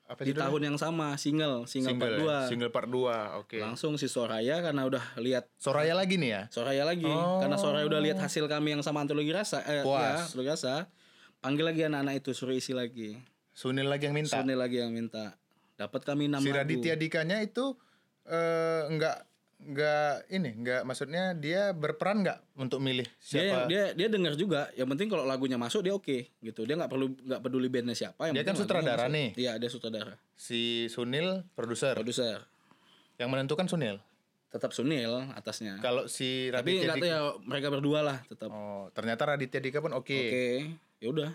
apa 0.03 0.27
di 0.27 0.35
judulnya? 0.35 0.51
tahun 0.51 0.61
yang 0.67 0.77
sama 0.77 1.15
single 1.15 1.63
single, 1.65 1.95
part 1.97 2.19
ya? 2.19 2.43
2 2.45 2.51
Single 2.51 2.73
part 2.75 2.89
2. 2.91 3.39
Oke. 3.39 3.59
langsung 3.63 3.95
si 3.97 4.11
Soraya 4.11 4.59
karena 4.61 4.83
udah 4.83 5.01
lihat 5.23 5.47
Soraya 5.57 5.95
lagi 5.95 6.19
nih 6.19 6.31
ya. 6.35 6.43
Soraya 6.51 6.83
lagi 6.83 7.07
karena 7.39 7.55
Soraya 7.55 7.87
udah 7.87 8.03
lihat 8.03 8.19
hasil 8.19 8.51
kami 8.51 8.75
yang 8.75 8.83
sama 8.83 9.07
antologi 9.07 9.31
rasa 9.31 9.63
eh, 9.63 9.87
Puas. 9.87 10.03
ya, 10.03 10.13
antologi 10.27 10.51
rasa 10.51 10.91
panggil 11.39 11.65
lagi 11.65 11.87
anak-anak 11.87 12.19
itu 12.19 12.31
suruh 12.35 12.53
isi 12.53 12.75
lagi 12.75 13.15
Sunil 13.53 13.87
lagi 13.87 14.11
yang 14.11 14.17
minta. 14.17 14.43
Sunil 14.43 14.59
lagi 14.59 14.83
yang 14.83 14.91
minta 14.91 15.39
dapat 15.79 16.03
kami 16.03 16.27
enam 16.27 16.43
si 16.43 16.51
Raditya 16.51 16.99
Dikanya 16.99 17.39
itu 17.39 17.79
eh 18.27 18.91
enggak 18.91 19.23
enggak 19.63 20.27
ini 20.29 20.51
enggak 20.59 20.83
maksudnya 20.83 21.33
dia 21.39 21.71
berperan 21.71 22.27
enggak 22.27 22.39
untuk 22.59 22.83
milih 22.83 23.07
dia 23.07 23.23
siapa? 23.23 23.71
dia 23.71 23.85
dia 23.95 24.09
dengar 24.11 24.35
juga 24.35 24.69
yang 24.75 24.91
penting 24.91 25.07
kalau 25.07 25.23
lagunya 25.23 25.55
masuk 25.55 25.87
dia 25.87 25.95
oke 25.95 26.29
gitu. 26.43 26.67
Dia 26.67 26.75
nggak 26.79 26.91
perlu 26.91 27.15
nggak 27.15 27.41
peduli 27.41 27.71
bandnya 27.71 27.95
siapa 27.95 28.31
yang 28.31 28.35
Dia 28.35 28.45
kan 28.45 28.59
sutradara 28.59 29.07
masuk. 29.07 29.15
nih. 29.15 29.29
iya 29.39 29.53
dia 29.57 29.71
sutradara. 29.71 30.15
Si 30.35 30.91
Sunil 30.91 31.47
produser. 31.55 31.95
Produser. 31.95 32.43
Yang 33.17 33.29
menentukan 33.31 33.67
Sunil? 33.71 33.97
Tetap 34.51 34.75
Sunil 34.75 35.33
atasnya. 35.33 35.79
Kalau 35.81 36.11
si 36.11 36.51
tapi 36.51 36.83
Raditya 36.83 36.85
nggak 36.85 36.97
Dika 36.99 37.07
tahu 37.07 37.13
ya 37.15 37.21
mereka 37.47 37.67
berdua 37.71 38.01
lah 38.03 38.19
tetap. 38.27 38.51
Oh 38.51 38.91
ternyata 38.93 39.23
Raditya 39.25 39.61
Dika 39.63 39.79
pun 39.79 39.95
oke. 39.95 40.11
Oke 40.11 40.47
ya 40.99 41.09
udah. 41.09 41.31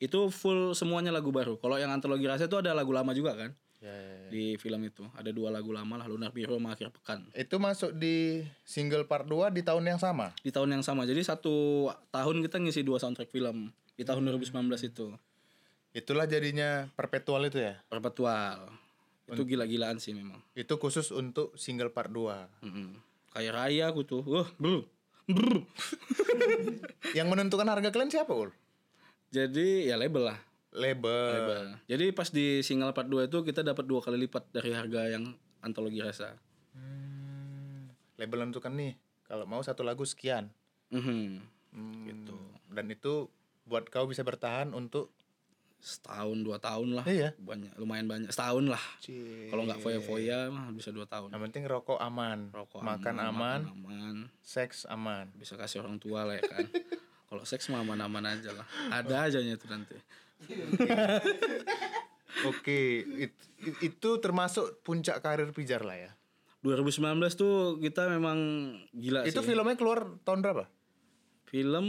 Itu 0.00 0.28
full 0.32 0.72
semuanya 0.72 1.12
lagu 1.12 1.28
baru. 1.32 1.60
Kalau 1.60 1.76
yang 1.76 1.92
antologi 1.92 2.24
rasa 2.28 2.48
itu 2.48 2.56
ada 2.56 2.72
lagu 2.72 2.92
lama 2.92 3.12
juga 3.16 3.36
kan 3.36 3.52
Ya, 3.80 3.88
ya, 3.88 4.12
ya. 4.12 4.28
di 4.28 4.44
film 4.60 4.84
itu. 4.84 5.08
Ada 5.16 5.32
dua 5.32 5.48
lagu 5.48 5.72
lama 5.72 5.96
lah 5.96 6.04
Lunar 6.04 6.36
Biru 6.36 6.60
sama 6.60 6.76
Akhir 6.76 6.92
Pekan. 6.92 7.24
Itu 7.32 7.56
masuk 7.56 7.96
di 7.96 8.44
single 8.60 9.08
part 9.08 9.24
2 9.24 9.48
di 9.56 9.64
tahun 9.64 9.88
yang 9.88 9.96
sama? 9.96 10.36
Di 10.44 10.52
tahun 10.52 10.76
yang 10.76 10.84
sama. 10.84 11.08
Jadi 11.08 11.24
satu 11.24 11.88
tahun 12.12 12.44
kita 12.44 12.60
ngisi 12.60 12.84
dua 12.84 13.00
soundtrack 13.00 13.32
film 13.32 13.72
di 13.96 14.04
tahun 14.04 14.28
2019 14.28 14.52
itu. 14.84 15.16
Itulah 15.96 16.28
jadinya 16.28 16.92
perpetual 16.92 17.48
itu 17.48 17.56
ya? 17.56 17.80
Perpetual. 17.88 18.68
Itu 19.32 19.48
gila-gilaan 19.48 19.96
sih 19.96 20.12
memang. 20.12 20.44
Itu 20.52 20.76
khusus 20.76 21.08
untuk 21.08 21.56
single 21.56 21.88
part 21.88 22.12
2 22.12 22.60
Mm-mm. 22.60 23.00
kayak 23.32 23.52
raya 23.56 23.88
aku 23.88 24.04
tuh. 24.04 24.20
Wah 24.28 24.48
bro 24.60 24.84
bro 25.24 25.64
yang 27.16 27.32
menentukan 27.32 27.64
harga 27.64 27.88
kalian 27.88 28.12
siapa 28.12 28.34
ul? 28.36 28.52
Jadi 29.32 29.88
ya 29.88 29.96
label 29.96 30.34
lah 30.34 30.49
label, 30.70 31.30
label. 31.34 31.64
jadi 31.84 32.14
pas 32.14 32.30
di 32.30 32.62
single 32.62 32.94
part 32.94 33.10
2 33.10 33.26
itu 33.26 33.38
kita 33.42 33.66
dapat 33.66 33.84
dua 33.84 33.98
kali 33.98 34.26
lipat 34.26 34.54
dari 34.54 34.70
harga 34.70 35.10
yang 35.10 35.34
antologi 35.60 35.98
rasa 36.00 36.38
Hmm, 36.70 37.90
label 38.14 38.46
menentukan 38.46 38.70
nih. 38.70 38.94
Kalau 39.26 39.42
mau 39.42 39.58
satu 39.58 39.82
lagu 39.82 40.06
sekian. 40.06 40.54
Mhm. 40.94 41.42
Hmm, 41.74 42.02
Gitu. 42.06 42.38
Dan 42.70 42.86
itu 42.86 43.26
buat 43.66 43.90
kau 43.90 44.06
bisa 44.06 44.22
bertahan 44.22 44.70
untuk 44.70 45.10
setahun 45.80 46.38
dua 46.46 46.62
tahun 46.62 46.94
lah. 46.94 47.02
Iya. 47.08 47.34
banyak 47.42 47.74
lumayan 47.74 48.06
banyak. 48.06 48.30
Setahun 48.30 48.70
lah. 48.70 48.84
Kalau 49.50 49.66
nggak 49.66 49.82
foya-foya 49.82 50.46
mah 50.52 50.70
bisa 50.70 50.94
dua 50.94 51.10
tahun. 51.10 51.34
Yang 51.34 51.42
penting 51.50 51.62
rokok 51.66 51.98
aman, 51.98 52.54
rokok 52.54 52.84
makan 52.84 53.16
aman, 53.18 53.60
makan 53.66 53.74
aman. 53.74 54.16
Seks 54.46 54.86
aman. 54.86 55.26
bisa 55.34 55.58
kasih 55.58 55.82
orang 55.82 55.98
tua 55.98 56.22
lah 56.22 56.38
ya 56.38 56.44
kan. 56.46 56.70
Kalau 57.30 57.42
seks 57.42 57.66
mah 57.66 57.82
aman-aman 57.82 58.26
aja 58.30 58.54
lah. 58.54 58.66
Ada 58.94 59.26
aja 59.26 59.38
itu 59.42 59.66
nanti 59.66 59.98
Oke, 62.42 62.80
it- 63.18 63.36
it- 63.58 63.80
itu 63.84 64.10
termasuk 64.18 64.80
puncak 64.80 65.20
karir 65.20 65.50
Pijar 65.50 65.82
lah 65.82 65.96
ya. 65.98 66.10
2019 66.60 66.92
tuh 67.34 67.52
kita 67.78 68.06
memang 68.06 68.36
gila 68.92 69.24
Itu 69.24 69.40
sih 69.40 69.48
filmnya 69.48 69.74
keluar 69.74 70.20
tahun 70.22 70.40
berapa? 70.40 70.64
film 71.46 71.86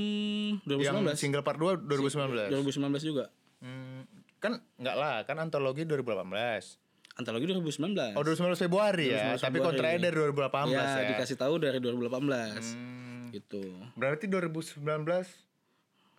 Yang 0.66 0.90
2019 0.90 1.14
single 1.16 1.44
part 1.44 1.56
2 1.56 1.78
2019. 1.78 2.50
2019 2.50 3.04
juga 3.06 3.30
Hmm, 3.60 4.10
kan 4.40 4.58
enggak 4.76 4.96
lah, 4.96 5.22
kan 5.22 5.38
antologi 5.38 5.86
2018. 5.86 6.82
antologi 7.14 7.46
2019 7.46 8.18
Oh, 8.18 8.24
2019 8.24 8.58
Februari 8.58 9.06
ya, 9.08 9.38
2019 9.38 9.38
tapi 9.38 9.52
Februari. 9.54 9.66
kontraknya 9.70 10.00
dari 10.02 10.16
2018 10.18 10.74
ya, 10.74 10.98
ya. 10.98 11.10
dikasih 11.14 11.38
tahu 11.38 11.54
dari 11.58 11.78
2018 11.78 12.74
Hmm, 12.74 13.30
gitu 13.30 13.62
berarti 13.94 14.26
2019 14.26 14.82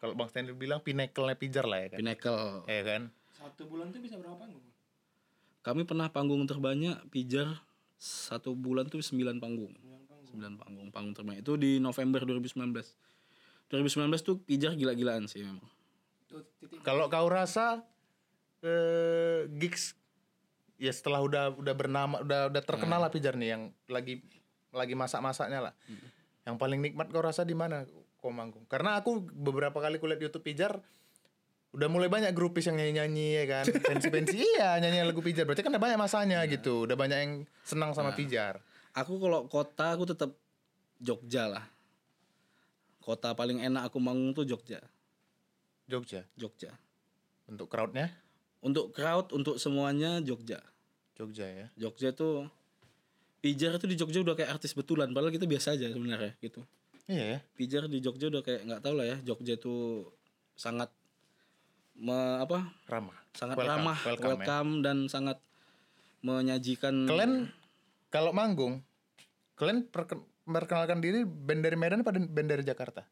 kalau 0.02 0.18
Bang 0.18 0.26
Stanley 0.26 0.58
bilang 0.58 0.82
pinnacle-nya 0.82 1.38
Pijar 1.38 1.62
lah 1.62 1.86
ya 1.86 1.88
kan. 1.94 1.98
Pinnacle. 2.02 2.66
Ya 2.66 2.82
kan? 2.82 3.02
Satu 3.30 3.70
bulan 3.70 3.94
tuh 3.94 4.02
bisa 4.02 4.18
berapa 4.18 4.34
panggung? 4.34 4.66
kami 5.62 5.86
pernah 5.86 6.10
panggung 6.10 6.42
terbanyak 6.42 6.98
pijar 7.14 7.62
satu 8.02 8.58
bulan 8.58 8.90
tuh 8.90 8.98
9 8.98 9.38
panggung. 9.38 9.70
9 10.34 10.58
panggung. 10.58 10.90
Panggung 10.90 11.14
terbanyak. 11.14 11.46
Itu 11.46 11.54
di 11.54 11.78
November 11.78 12.26
2019 12.26 12.82
2019 13.70 14.10
tuh 14.20 14.36
pijar 14.42 14.76
gila-gilaan 14.76 15.24
sih 15.30 15.46
memang. 15.46 15.64
Kalau 16.82 17.08
kau 17.08 17.30
rasa 17.30 17.86
eh 18.60 19.48
gigs 19.54 19.96
ya 20.76 20.90
setelah 20.90 21.22
udah 21.22 21.54
udah 21.56 21.74
bernama 21.78 22.20
udah 22.20 22.50
udah 22.52 22.62
terkenal 22.62 23.00
lah 23.00 23.10
Pijar 23.14 23.38
nih 23.38 23.54
yang 23.54 23.62
lagi 23.86 24.20
lagi 24.74 24.92
masak-masaknya 24.98 25.70
lah. 25.70 25.74
Yang 26.42 26.56
paling 26.58 26.82
nikmat 26.82 27.06
kau 27.14 27.22
rasa 27.22 27.46
di 27.46 27.54
mana 27.54 27.86
kau 28.22 28.30
manggung? 28.30 28.62
Karena 28.70 29.02
aku 29.02 29.18
beberapa 29.34 29.82
kali 29.82 29.98
kulihat 29.98 30.22
YouTube 30.22 30.46
Pijar 30.46 30.78
udah 31.72 31.88
mulai 31.90 32.06
banyak 32.06 32.30
grupis 32.36 32.70
yang 32.70 32.78
nyanyi-nyanyi 32.78 33.28
ya 33.42 33.44
kan. 33.50 33.64
Pensi-pensi 33.66 34.38
iya 34.54 34.78
nyanyi 34.78 35.02
lagu 35.02 35.18
Pijar. 35.18 35.42
Berarti 35.42 35.66
kan 35.66 35.74
udah 35.74 35.82
banyak 35.82 35.98
masanya 35.98 36.38
gitu. 36.46 36.86
Udah 36.86 36.94
banyak 36.94 37.18
yang 37.18 37.32
senang 37.66 37.90
sama 37.92 38.14
Pijar. 38.14 38.62
aku 38.94 39.18
kalau 39.18 39.48
kota 39.50 39.96
aku 39.96 40.04
tetap 40.06 40.36
Jogja 41.02 41.50
lah 41.50 41.66
kota 43.02 43.34
paling 43.34 43.58
enak 43.58 43.90
aku 43.90 43.98
manggung 43.98 44.32
tuh 44.32 44.46
Jogja 44.46 44.78
Jogja. 45.90 46.22
Jogja 46.38 46.70
Untuk 47.50 47.66
crowdnya 47.66 48.14
untuk 48.62 48.94
crowd 48.94 49.34
untuk 49.34 49.58
semuanya 49.58 50.22
Jogja 50.22 50.62
Jogja 51.18 51.50
ya. 51.50 51.66
Jogja 51.74 52.14
tuh 52.14 52.46
Pijar 53.42 53.74
tuh 53.82 53.90
di 53.90 53.98
Jogja 53.98 54.22
udah 54.22 54.38
kayak 54.38 54.54
artis 54.54 54.72
betulan 54.78 55.10
padahal 55.10 55.34
kita 55.34 55.50
biasa 55.50 55.74
aja 55.74 55.90
sebenarnya 55.90 56.38
gitu 56.38 56.62
Iya 57.04 57.24
ya. 57.24 57.38
Pijar 57.52 57.84
di 57.86 57.98
Jogja 57.98 58.28
udah 58.28 58.40
kayak 58.40 58.62
nggak 58.62 58.80
tahu 58.80 58.94
lah 58.94 59.06
ya 59.06 59.16
Jogja 59.20 59.54
tuh 59.56 60.06
sangat 60.54 60.88
me, 61.94 62.14
apa 62.38 62.70
Ramah. 62.86 63.16
sangat 63.32 63.54
Welcome, 63.54 63.72
ramah 63.80 63.98
welcome 64.02 64.28
welcome, 64.36 64.70
ya. 64.72 64.82
dan 64.82 64.96
sangat 65.06 65.38
menyajikan 66.20 66.94
Kalian 67.04 67.50
kalau 68.08 68.30
manggung 68.30 68.84
kalian 69.54 69.84
perken- 69.84 70.22
memperkenalkan 70.42 70.98
diri 70.98 71.22
band 71.22 71.60
dari 71.60 71.74
Medan 71.74 72.00
apa 72.00 72.12
band 72.12 72.48
dari 72.48 72.62
Jakarta? 72.62 73.02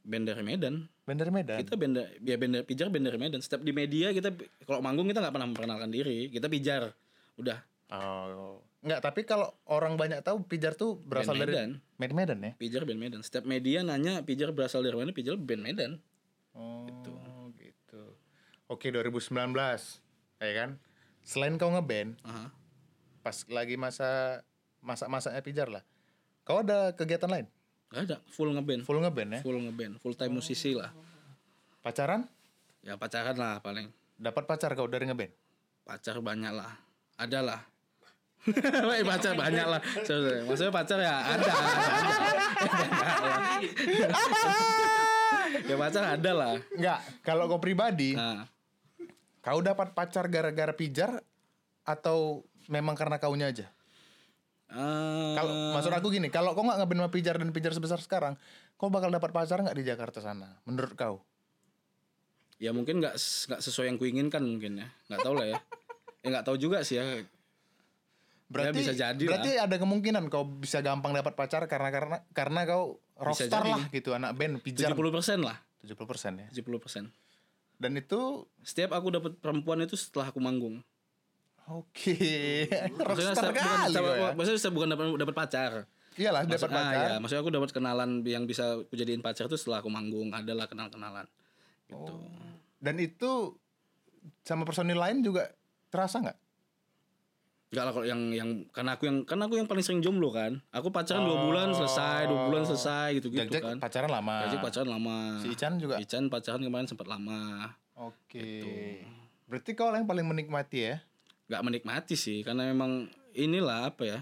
band 0.00 0.24
dari 0.24 0.40
Medan 0.40 0.88
Band 1.04 1.18
dari 1.18 1.28
Medan. 1.30 1.58
kita 1.60 1.76
band 1.76 1.94
ya 2.20 2.36
band 2.36 2.52
da- 2.54 2.64
pijar 2.64 2.88
band 2.88 3.04
dari 3.04 3.18
Medan 3.18 3.38
setiap 3.38 3.60
di 3.60 3.70
media 3.70 4.08
kita 4.10 4.32
kalau 4.62 4.80
manggung 4.80 5.04
kita 5.04 5.18
nggak 5.18 5.30
pernah 5.30 5.46
memperkenalkan 5.46 5.90
diri 5.90 6.28
kita 6.28 6.46
pijar 6.46 6.88
udah 7.36 7.58
Oh. 7.90 8.62
Enggak, 8.80 9.00
tapi 9.04 9.20
kalau 9.22 9.52
orang 9.68 9.94
banyak 9.94 10.24
tahu 10.24 10.40
Pijar 10.42 10.72
tuh 10.72 10.96
berasal 10.96 11.36
Band 11.36 11.42
dari 11.44 11.52
Medan. 11.52 11.70
Medan. 11.96 12.14
Medan 12.16 12.38
ya? 12.40 12.52
pijar 12.56 12.82
band 12.82 12.96
Medan 12.96 13.20
setiap 13.20 13.44
media 13.44 13.84
nanya 13.84 14.24
pijar 14.24 14.50
berasal 14.50 14.80
dari 14.80 14.96
mana 14.96 15.12
pijar 15.12 15.36
band 15.36 15.60
Medan 15.60 16.00
Oh, 16.50 16.88
gitu. 17.54 18.16
Oke, 18.66 18.90
2019. 18.90 19.54
Ya 20.40 20.52
kan? 20.56 20.70
Selain 21.22 21.54
kau 21.54 21.68
ngeband, 21.68 22.18
Aha. 22.22 22.50
pas 23.20 23.36
lagi 23.46 23.76
masa 23.76 24.40
masa-masanya 24.80 25.38
Pijar 25.40 25.68
lah. 25.68 25.84
Kau 26.42 26.64
ada 26.64 26.90
kegiatan 26.90 27.28
lain? 27.28 27.46
Gak 27.90 28.02
ada 28.06 28.16
full 28.26 28.50
ngeband 28.50 28.82
Full 28.82 28.98
ngeband 28.98 29.30
ya? 29.34 29.40
full 29.42 29.58
ngeband 29.58 29.98
full 29.98 30.14
time 30.14 30.30
musisi 30.32 30.72
lah 30.72 30.90
Pacaran? 31.80 32.22
ya 32.80 32.94
pacaran 32.94 33.34
lah 33.34 33.58
paling 33.58 33.90
Dapat 34.14 34.46
pacar 34.46 34.72
kau 34.72 34.86
dari 34.86 35.04
ngeband? 35.04 35.34
pacar 35.82 36.18
banyak 36.18 36.54
lah 36.54 36.70
ada 37.14 37.38
lah 37.42 37.60
pacar 39.04 39.32
banyak 39.36 39.66
lah. 39.68 39.80
Maksudnya 40.48 40.72
pacar 40.72 40.98
ya 40.98 41.14
ada, 41.36 41.50
ya 45.66 45.76
pacar 45.76 46.04
ada 46.16 46.30
lah. 46.32 46.52
Enggak, 46.72 46.98
kalau 47.20 47.44
kau 47.50 47.60
pribadi, 47.60 48.16
nah 48.16 48.48
kau 49.40 49.60
dapat 49.60 49.92
pacar 49.96 50.28
gara-gara 50.28 50.72
Pijar 50.72 51.20
atau 51.84 52.44
memang 52.68 52.92
karena 52.96 53.16
kaunya 53.16 53.48
aja? 53.48 53.66
eh, 54.70 55.32
Kalau 55.36 55.52
maksud 55.76 55.92
aku 55.92 56.12
gini, 56.12 56.28
kalau 56.28 56.52
kau 56.52 56.64
nggak 56.64 56.80
sama 56.80 57.08
Pijar 57.12 57.36
dan 57.40 57.50
Pijar 57.52 57.72
sebesar 57.72 58.00
sekarang, 58.00 58.36
kau 58.76 58.92
bakal 58.92 59.08
dapat 59.12 59.32
pacar 59.32 59.60
nggak 59.64 59.76
di 59.76 59.84
Jakarta 59.84 60.20
sana? 60.20 60.60
Menurut 60.64 60.94
kau? 60.96 61.24
ya 62.60 62.76
mungkin 62.76 63.00
nggak 63.00 63.16
nggak 63.16 63.60
sesuai 63.64 63.88
yang 63.88 63.96
kuinginkan 63.96 64.44
mungkin 64.44 64.84
ya. 64.84 64.88
Nggak 65.08 65.20
tahu 65.24 65.32
lah 65.40 65.46
ya. 65.48 65.58
Ya 66.20 66.28
nggak 66.28 66.44
tahu 66.44 66.56
juga 66.60 66.84
sih 66.84 67.00
ya 67.00 67.24
Berarti 68.50 68.82
bisa 68.82 68.94
jadi 68.98 69.22
berarti 69.22 69.50
ada 69.62 69.76
kemungkinan 69.78 70.26
kau 70.26 70.42
bisa 70.42 70.82
gampang 70.82 71.14
dapat 71.14 71.38
pacar 71.38 71.70
karena 71.70 71.94
karena 71.94 72.16
karena 72.34 72.60
kau 72.66 72.98
rockstar 73.14 73.62
lah 73.62 73.86
gitu 73.94 74.10
anak 74.10 74.34
band 74.34 74.58
pijar 74.58 74.90
70% 74.90 75.46
lah 75.46 75.54
70% 75.86 75.94
ya. 76.42 76.48
70% 76.50 77.06
Dan 77.80 77.96
itu 77.96 78.44
setiap 78.66 78.92
aku 78.98 79.14
dapat 79.14 79.38
perempuan 79.38 79.86
itu 79.86 79.94
setelah 79.94 80.34
aku 80.34 80.42
manggung 80.42 80.82
oke. 81.70 82.18
maksudnya 83.06 83.32
rockstar 83.38 83.54
bukan, 83.54 83.62
kali 83.62 83.94
kau 83.94 84.14
ya. 84.18 84.30
maksudnya 84.34 84.72
bukan 84.74 84.88
dapat 84.98 85.04
dapat 85.14 85.36
pacar 85.38 85.72
Iyalah 86.18 86.42
dapat 86.42 86.70
ah, 86.74 86.74
pacar. 86.74 86.98
ya, 86.98 87.10
maksudnya 87.22 87.42
aku 87.46 87.52
dapat 87.54 87.70
kenalan 87.70 88.10
yang 88.26 88.44
bisa 88.50 88.82
aku 88.82 88.98
jadiin 88.98 89.22
pacar 89.22 89.46
itu 89.46 89.54
setelah 89.54 89.78
aku 89.78 89.94
manggung 89.94 90.34
adalah 90.34 90.66
kenal 90.66 90.90
kenalan 90.90 91.30
gitu 91.86 92.18
Dan 92.82 92.98
itu 92.98 93.54
sama 94.42 94.66
personil 94.66 94.98
lain 94.98 95.22
juga 95.22 95.54
terasa 95.92 96.18
nggak? 96.18 96.38
Enggak 97.70 97.84
lah 97.86 97.92
kalau 97.94 98.06
yang 98.06 98.20
yang 98.34 98.50
karena 98.74 98.98
aku 98.98 99.06
yang 99.06 99.22
karena 99.22 99.46
aku 99.46 99.54
yang 99.54 99.70
paling 99.70 99.84
sering 99.86 100.02
jomblo 100.02 100.34
kan. 100.34 100.58
Aku 100.74 100.90
pacaran 100.90 101.22
dua 101.22 101.38
bulan 101.46 101.70
selesai, 101.70 102.26
dua 102.26 102.50
bulan 102.50 102.66
selesai 102.66 103.14
gitu-gitu 103.22 103.46
Jack 103.46 103.62
kan. 103.62 103.76
pacaran 103.78 104.10
lama. 104.10 104.50
Jack 104.50 104.58
pacaran 104.58 104.90
lama. 104.90 105.38
Si 105.38 105.54
Ican 105.54 105.78
juga. 105.78 105.94
Ican 106.02 106.26
pacaran 106.26 106.58
kemarin 106.66 106.90
sempat 106.90 107.06
lama. 107.06 107.70
Oke. 107.94 108.42
Gitu. 108.42 108.70
Berarti 109.46 109.70
kau 109.78 109.94
yang 109.94 110.10
paling 110.10 110.26
menikmati 110.26 110.78
ya? 110.82 110.96
Nggak 111.46 111.62
menikmati 111.62 112.14
sih 112.18 112.42
karena 112.42 112.66
memang 112.74 113.06
inilah 113.38 113.94
apa 113.94 114.02
ya? 114.02 114.20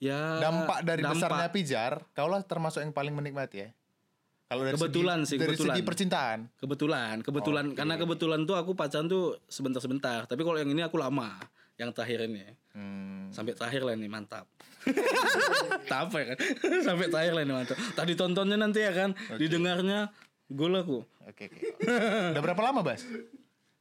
Ya 0.00 0.40
dampak 0.42 0.82
dari 0.82 1.04
dampak. 1.04 1.28
besarnya 1.28 1.48
pijar, 1.52 1.92
kaulah 2.16 2.40
termasuk 2.42 2.80
yang 2.82 2.90
paling 2.90 3.14
menikmati 3.14 3.56
ya. 3.62 3.70
Kalau 4.50 4.66
dari 4.66 4.74
Kebetulan 4.74 5.22
segi, 5.22 5.30
sih, 5.30 5.36
dari 5.38 5.54
kebetulan. 5.54 5.76
segi 5.78 5.82
percintaan. 5.86 6.38
Kebetulan, 6.58 7.16
kebetulan 7.22 7.64
karena 7.78 7.94
kebetulan 7.94 8.40
tuh 8.42 8.58
aku 8.58 8.74
pacaran 8.74 9.06
tuh 9.06 9.38
sebentar-sebentar. 9.46 10.26
Tapi 10.26 10.42
kalau 10.42 10.58
yang 10.58 10.74
ini 10.74 10.82
aku 10.82 10.98
lama, 10.98 11.38
yang 11.80 11.90
terakhir 11.90 12.28
ini. 12.28 12.44
Hmm. 12.70 13.32
Sampai 13.32 13.56
terakhir 13.56 13.80
lah 13.80 13.96
ini 13.96 14.04
mantap. 14.06 14.44
Tak 15.82 15.98
apa 16.06 16.16
ya 16.16 16.26
kan? 16.30 16.38
Sampai 16.86 17.06
terakhir 17.08 17.32
lah 17.32 17.42
ini 17.42 17.52
mantap. 17.54 17.76
Tadi 17.94 18.12
tontonnya 18.14 18.54
nanti 18.54 18.78
ya 18.78 18.92
kan, 18.92 19.10
didengarnya 19.34 20.12
gol 20.46 20.76
aku. 20.76 20.98
Oke 21.24 21.48
oke. 21.48 21.60
Udah 22.32 22.42
berapa 22.42 22.62
lama, 22.62 22.80
Bas? 22.82 23.02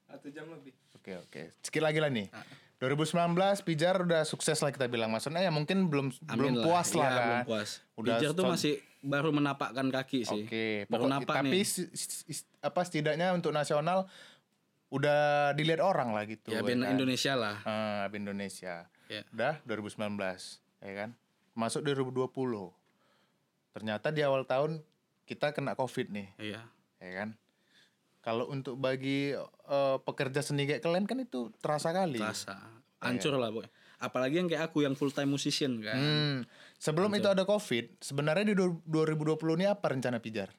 Satu 0.06 0.28
jam 0.30 0.48
lebih. 0.48 0.72
Oke 0.96 1.12
oke. 1.18 1.42
Sedikit 1.60 1.84
lagi 1.84 2.00
lah 2.00 2.10
nih. 2.10 2.32
Ah. 2.32 2.42
2019 2.80 3.36
Pijar 3.62 4.00
udah 4.00 4.24
sukses 4.24 4.56
lah 4.58 4.72
kita 4.72 4.88
bilang. 4.88 5.12
Maksudnya 5.12 5.44
ya 5.44 5.52
mungkin 5.52 5.92
belum 5.92 6.16
Amin 6.26 6.56
belum 6.56 6.64
puas 6.64 6.96
lah 6.96 7.04
Iya, 7.04 7.12
kan. 7.12 7.26
belum 7.28 7.42
puas. 7.46 7.70
Udah 7.94 8.16
Pijar 8.16 8.32
tuh 8.32 8.46
masih 8.48 8.74
baru 9.02 9.30
menapakkan 9.30 9.88
kaki 9.90 10.20
sih. 10.24 10.44
Oke, 10.48 10.88
baru 10.88 11.04
pokok- 11.06 11.12
napak 11.14 11.36
tapi 11.38 11.52
nih. 11.54 11.66
si- 11.66 11.92
si- 11.92 12.48
apa 12.58 12.80
setidaknya 12.82 13.32
untuk 13.32 13.52
nasional 13.52 14.08
udah 14.90 15.54
dilihat 15.54 15.80
orang 15.80 16.12
lah 16.12 16.26
gitu. 16.26 16.50
Ya 16.50 16.62
band 16.62 16.82
kan? 16.82 16.94
Indonesia 16.94 17.34
lah. 17.34 17.56
Ah, 17.64 18.06
band 18.10 18.26
Indonesia. 18.26 18.90
Ya. 19.06 19.22
Udah 19.30 19.62
2019, 19.64 20.18
ya 20.82 20.94
kan? 20.96 21.10
Masuk 21.54 21.82
2020. 21.82 22.74
Ternyata 23.70 24.10
di 24.10 24.22
awal 24.22 24.44
tahun 24.44 24.82
kita 25.24 25.54
kena 25.54 25.74
Covid 25.74 26.10
nih, 26.10 26.28
Iya. 26.38 26.62
ya 26.98 27.12
kan? 27.16 27.30
Kalau 28.20 28.50
untuk 28.50 28.76
bagi 28.76 29.32
eh, 29.70 29.98
pekerja 30.02 30.42
seni 30.42 30.66
kayak 30.66 30.82
kalian 30.82 31.06
kan 31.06 31.18
itu 31.18 31.54
terasa 31.58 31.94
kali. 31.94 32.18
Terasa. 32.18 32.58
Hancur 33.00 33.38
lah, 33.38 33.48
Boy. 33.48 33.64
Apalagi 33.96 34.40
yang 34.40 34.48
kayak 34.48 34.72
aku 34.72 34.82
yang 34.82 34.96
full 34.96 35.12
time 35.12 35.30
musician 35.30 35.80
kan. 35.80 35.96
Hmm. 35.96 36.36
Sebelum 36.76 37.12
itu 37.14 37.28
ada 37.28 37.44
Covid, 37.44 38.00
sebenarnya 38.00 38.48
di 38.48 38.56
du- 38.56 38.84
2020 38.84 39.56
ini 39.56 39.68
apa 39.68 39.92
rencana 39.92 40.20
Pijar? 40.20 40.52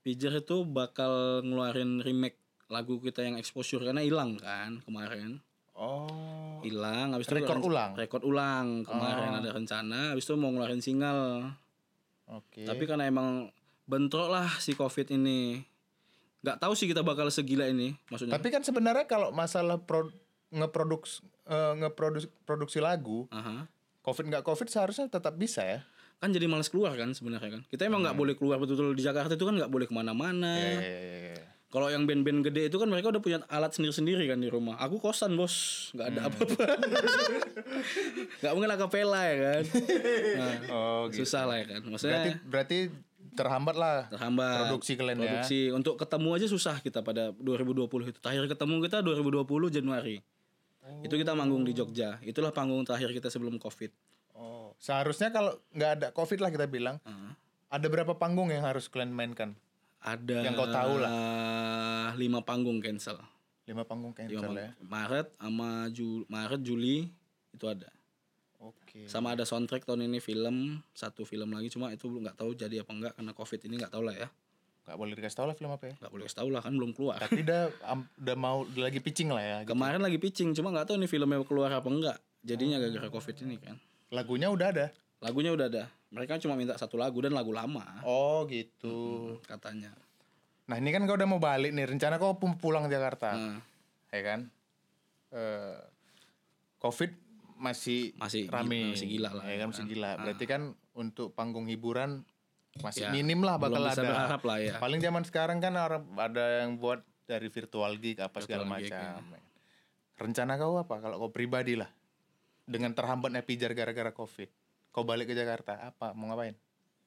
Pijar 0.00 0.32
itu 0.34 0.64
bakal 0.64 1.44
ngeluarin 1.44 2.00
remake 2.00 2.40
lagu 2.70 3.02
kita 3.02 3.26
yang 3.26 3.34
exposure 3.36 3.82
karena 3.82 4.00
hilang 4.00 4.38
kan 4.38 4.78
kemarin. 4.86 5.42
Oh. 5.74 6.60
Hilang 6.62 7.16
habis 7.16 7.26
itu 7.26 7.34
Rekor 7.40 7.58
ulang? 7.66 7.98
Rekor 7.98 8.22
ulang. 8.22 8.86
Kemarin 8.86 9.42
ada 9.42 9.50
rencana 9.50 10.14
habis 10.14 10.24
itu 10.24 10.38
mau 10.38 10.54
ngeluarin 10.54 10.78
single. 10.78 11.50
Oke. 12.30 12.62
Tapi 12.62 12.86
karena 12.86 13.10
emang 13.10 13.50
bentrok 13.90 14.30
lah 14.30 14.46
si 14.62 14.78
Covid 14.78 15.10
ini. 15.10 15.66
Nggak 16.40 16.62
tahu 16.62 16.72
sih 16.78 16.86
kita 16.86 17.02
bakal 17.02 17.26
segila 17.28 17.66
ini 17.66 17.96
maksudnya. 18.08 18.38
Tapi 18.38 18.48
kan 18.48 18.62
sebenarnya 18.62 19.04
kalau 19.10 19.34
masalah 19.34 19.82
pro, 19.82 20.08
ngeproduks 20.54 21.26
eh, 21.48 21.72
ngeproduksi 21.80 22.28
produksi 22.46 22.78
lagu, 22.78 23.26
Aha. 23.34 23.66
Covid 24.00 24.30
nggak 24.30 24.44
Covid 24.46 24.68
seharusnya 24.70 25.10
tetap 25.10 25.36
bisa 25.36 25.64
ya. 25.64 25.80
kan 26.20 26.28
jadi 26.36 26.44
males 26.52 26.68
keluar 26.68 26.92
kan 27.00 27.16
sebenarnya 27.16 27.48
kan 27.48 27.62
kita 27.72 27.88
emang 27.88 28.04
nggak 28.04 28.12
boleh 28.12 28.36
keluar 28.36 28.60
betul-betul 28.60 28.92
di 28.92 29.00
Jakarta 29.00 29.32
itu 29.32 29.40
kan 29.40 29.56
nggak 29.56 29.72
boleh 29.72 29.88
ke 29.88 29.94
mana-mana 29.96 30.52
Hmm. 30.52 30.76
Iya, 30.76 30.84
iya, 30.84 31.00
iya, 31.00 31.18
iya. 31.32 31.48
Kalau 31.70 31.86
yang 31.86 32.02
band-band 32.02 32.42
gede 32.42 32.66
itu 32.66 32.76
kan 32.76 32.86
mereka 32.86 33.08
udah 33.08 33.18
punya 33.18 33.38
alat 33.46 33.70
sendiri-sendiri 33.70 34.26
kan 34.26 34.36
di 34.36 34.46
rumah. 34.46 34.74
Aku 34.76 34.98
kosan 34.98 35.34
bos. 35.34 35.88
Nggak 35.92 36.06
ada 36.08 36.20
Hmm. 36.20 36.28
apa-apa. 36.28 36.64
Nggak 38.40 38.52
mungkin 38.52 38.70
akapela 38.70 39.20
ya 39.22 39.36
kan? 39.38 39.62
Nah, 40.36 40.54
Oh, 40.74 41.00
gitu. 41.08 41.22
susah 41.22 41.42
lah 41.44 41.56
ya 41.56 41.66
kan? 41.68 41.80
Maksudnya 41.84 42.14
Berarti 42.16 42.30
berarti 42.44 42.78
terhambat 43.30 43.76
lah 43.76 43.96
terhambat. 44.08 44.56
produksi 44.66 44.92
kalian 44.94 45.16
ya. 45.16 45.22
produksi. 45.22 45.60
Untuk 45.70 45.94
ketemu 45.96 46.28
aja 46.34 46.46
susah 46.46 46.76
kita 46.78 47.00
pada 47.00 47.30
2020 47.34 47.86
itu. 48.08 48.18
Terakhir 48.18 48.44
ketemu 48.48 48.74
kita 48.82 48.96
2020 49.00 49.46
Januari. 49.70 50.16
Itu 51.00 51.14
kita 51.14 51.32
manggung 51.32 51.62
di 51.62 51.70
Jogja. 51.70 52.18
Itulah 52.20 52.50
panggung 52.50 52.82
terakhir 52.82 53.12
kita 53.12 53.30
sebelum 53.30 53.56
covid. 53.56 53.94
Oh, 54.34 54.74
seharusnya 54.76 55.28
kalau 55.28 55.54
nggak 55.70 55.90
ada 55.92 56.06
Covid 56.10 56.40
lah 56.40 56.48
kita 56.48 56.64
bilang, 56.64 56.96
Heeh. 57.00 57.30
ada 57.68 57.86
berapa 57.86 58.16
panggung 58.16 58.48
yang 58.48 58.64
harus 58.64 58.88
kalian 58.88 59.12
mainkan? 59.12 59.52
Ada 60.00 60.38
Yang 60.40 60.54
kau 60.54 60.68
tahu 60.68 60.94
lah 60.98 61.20
lima 62.14 62.40
panggung 62.40 62.78
cancel 62.78 63.20
Lima 63.62 63.82
panggung 63.82 64.10
Lima 64.10 64.18
cancel 64.18 64.40
panggung. 64.42 64.56
ya. 64.58 64.70
Maret 64.82 65.26
sama 65.34 65.68
Ju 65.88 66.08
Maret 66.26 66.60
Juli 66.60 67.06
itu 67.50 67.66
ada 67.66 67.88
Oke. 68.58 69.04
sama 69.06 69.32
ada 69.32 69.42
soundtrack 69.42 69.82
tahun 69.82 70.04
ini 70.04 70.18
film 70.18 70.56
satu 70.90 71.22
film 71.22 71.48
lagi 71.50 71.68
cuma 71.68 71.88
itu 71.88 72.04
belum 72.04 72.22
nggak 72.22 72.36
tahu 72.36 72.52
jadi 72.52 72.80
apa 72.80 72.90
enggak 72.90 73.12
karena 73.14 73.32
covid 73.32 73.60
ini 73.62 73.74
nggak 73.76 73.90
tahu 73.90 74.02
lah 74.02 74.12
ya 74.14 74.28
Nggak 74.80 74.96
boleh 74.96 75.12
dikasih 75.14 75.36
tahu 75.36 75.46
lah 75.46 75.54
film 75.54 75.70
apa 75.70 75.84
ya. 75.86 75.94
nggak 75.96 76.10
boleh 76.10 76.24
kasih 76.24 76.38
tahu 76.38 76.48
lah 76.50 76.60
kan 76.60 76.72
belum 76.72 76.90
keluar 76.90 77.16
Tapi 77.18 77.40
udah 77.40 77.62
am- 77.86 78.10
udah 78.16 78.36
mau 78.36 78.64
udah 78.64 78.82
lagi 78.82 78.98
pitching 78.98 79.28
lah 79.28 79.40
ya. 79.40 79.56
gitu. 79.60 79.70
kemarin 79.70 80.00
lagi 80.00 80.16
pitching 80.16 80.50
cuma 80.50 80.68
nggak 80.70 80.86
tahu 80.86 80.96
nih 80.96 81.06
filmnya 81.06 81.40
keluar 81.42 81.70
apa 81.70 81.86
enggak 81.86 82.16
jadinya 82.40 82.76
gara-gara 82.76 83.08
covid 83.08 83.36
ini 83.40 83.56
kan 83.56 83.76
Lagunya 84.10 84.48
udah 84.48 84.68
ada. 84.68 84.86
Lagunya 85.20 85.50
udah 85.50 85.66
ada 85.66 85.84
mereka 86.08 86.36
cuma 86.36 86.54
minta 86.54 86.74
satu 86.74 86.96
lagu 86.96 87.20
dan 87.20 87.30
lagu 87.30 87.50
lama 87.50 88.02
Oh 88.02 88.44
gitu. 88.44 89.36
katanya 89.42 89.92
Nah 90.64 90.78
ini 90.78 90.90
kan 90.90 91.02
kau 91.02 91.14
udah 91.14 91.26
mau 91.26 91.38
balik 91.38 91.70
nih. 91.70 91.82
Rencana 91.84 92.14
kau 92.14 92.38
pun 92.38 92.54
pulang 92.54 92.86
Jakarta, 92.86 93.34
Nah, 93.34 93.58
ya 94.08 94.22
kan? 94.22 94.40
Eh, 95.28 95.78
Covid 96.78 97.10
masih 97.56 98.14
Masih 98.14 98.46
rame, 98.46 98.94
masih 98.94 99.10
gila 99.10 99.30
lah, 99.32 99.44
ya 99.44 99.50
ya 99.50 99.56
kan? 99.60 99.68
Masih 99.68 99.82
kan? 99.82 99.90
gila. 99.90 100.10
Berarti 100.16 100.44
kan 100.46 100.62
untuk 100.92 101.34
panggung 101.34 101.66
hiburan 101.66 102.22
masih 102.78 103.02
Ya, 103.02 103.10
minim 103.10 103.42
lah 103.42 103.58
bakal 103.58 103.82
belum 103.82 103.90
bisa 103.90 103.98
ada. 103.98 104.08
berharap 104.08 104.42
lah 104.46 104.58
ya 104.58 104.72
Paling 104.78 105.00
zaman 105.00 105.22
sekarang 105.26 105.58
kan 105.58 105.74
orang 105.74 106.06
ada 106.14 106.62
yang 106.62 106.78
buat 106.78 107.02
dari 107.26 107.46
virtual 107.46 107.98
gig 107.98 108.18
apa 108.18 108.38
segala 108.38 108.62
Virtual 108.62 108.78
gig, 108.78 108.94
macam. 108.94 109.42
Rencana 110.16 110.52
kau 110.54 110.78
apa 110.78 110.94
kalau 111.00 111.18
kau 111.18 111.30
pribadi 111.30 111.74
lah 111.74 111.90
dengan 112.62 112.94
terhambatnya 112.94 113.42
pijar 113.42 113.74
gara-gara 113.74 114.12
covid, 114.12 114.46
kau 114.90 115.02
balik 115.02 115.26
ke 115.26 115.34
Jakarta 115.34 115.78
apa 115.80 116.12
mau 116.12 116.26
ngapain? 116.26 116.54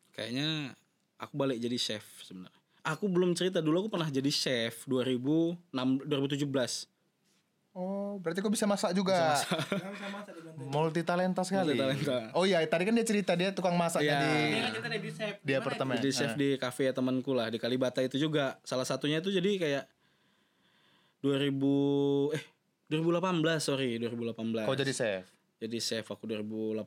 kayaknya 0.09 0.71
aku 1.15 1.33
balik 1.33 1.57
jadi 1.57 1.75
chef 1.75 2.03
sebenarnya 2.21 2.53
aku 2.81 3.05
belum 3.05 3.33
cerita 3.33 3.59
dulu 3.59 3.81
aku 3.81 3.89
pernah 3.89 4.07
jadi 4.07 4.27
chef 4.27 4.83
2006 4.85 5.71
2017 6.03 6.91
Oh 7.73 8.21
berarti 8.21 8.37
kau 8.37 8.53
bisa 8.53 8.69
masak 8.69 8.93
juga, 8.93 9.33
sama 9.33 10.21
masak 10.21 10.37
multi 10.69 11.01
talenta 11.01 11.41
sekali. 11.41 11.73
Multitalenta. 11.73 12.29
Oh 12.37 12.45
iya 12.45 12.61
tadi 12.63 12.85
kan 12.85 12.93
dia 12.93 13.01
cerita 13.01 13.33
dia 13.33 13.49
tukang 13.49 13.73
masaknya 13.73 14.13
Iya. 14.13 14.21
di 14.21 14.29
Ini 14.29 14.59
kan 14.61 14.71
kita 14.71 14.87
di 14.93 15.09
save. 15.09 15.37
di 15.41 15.53
apartemen. 15.57 15.97
jadi 15.97 16.13
chef 16.13 16.33
di 16.35 16.53
kafe 16.55 16.93
temanku 16.93 17.33
lah 17.33 17.49
di 17.49 17.57
Kalibata 17.57 17.97
itu 17.99 18.21
juga 18.21 18.61
salah 18.61 18.85
satunya 18.85 19.17
itu 19.17 19.33
jadi 19.33 19.51
kayak 19.57 19.83
2000 21.25 22.37
eh 22.37 22.43
2018 22.89 23.41
sorry 23.57 23.97
2018 23.97 24.69
Kau 24.69 24.77
jadi 24.77 24.93
chef. 24.93 25.25
Jadi 25.63 25.77
chef 25.79 26.03
aku 26.11 26.27
2018 26.27 26.83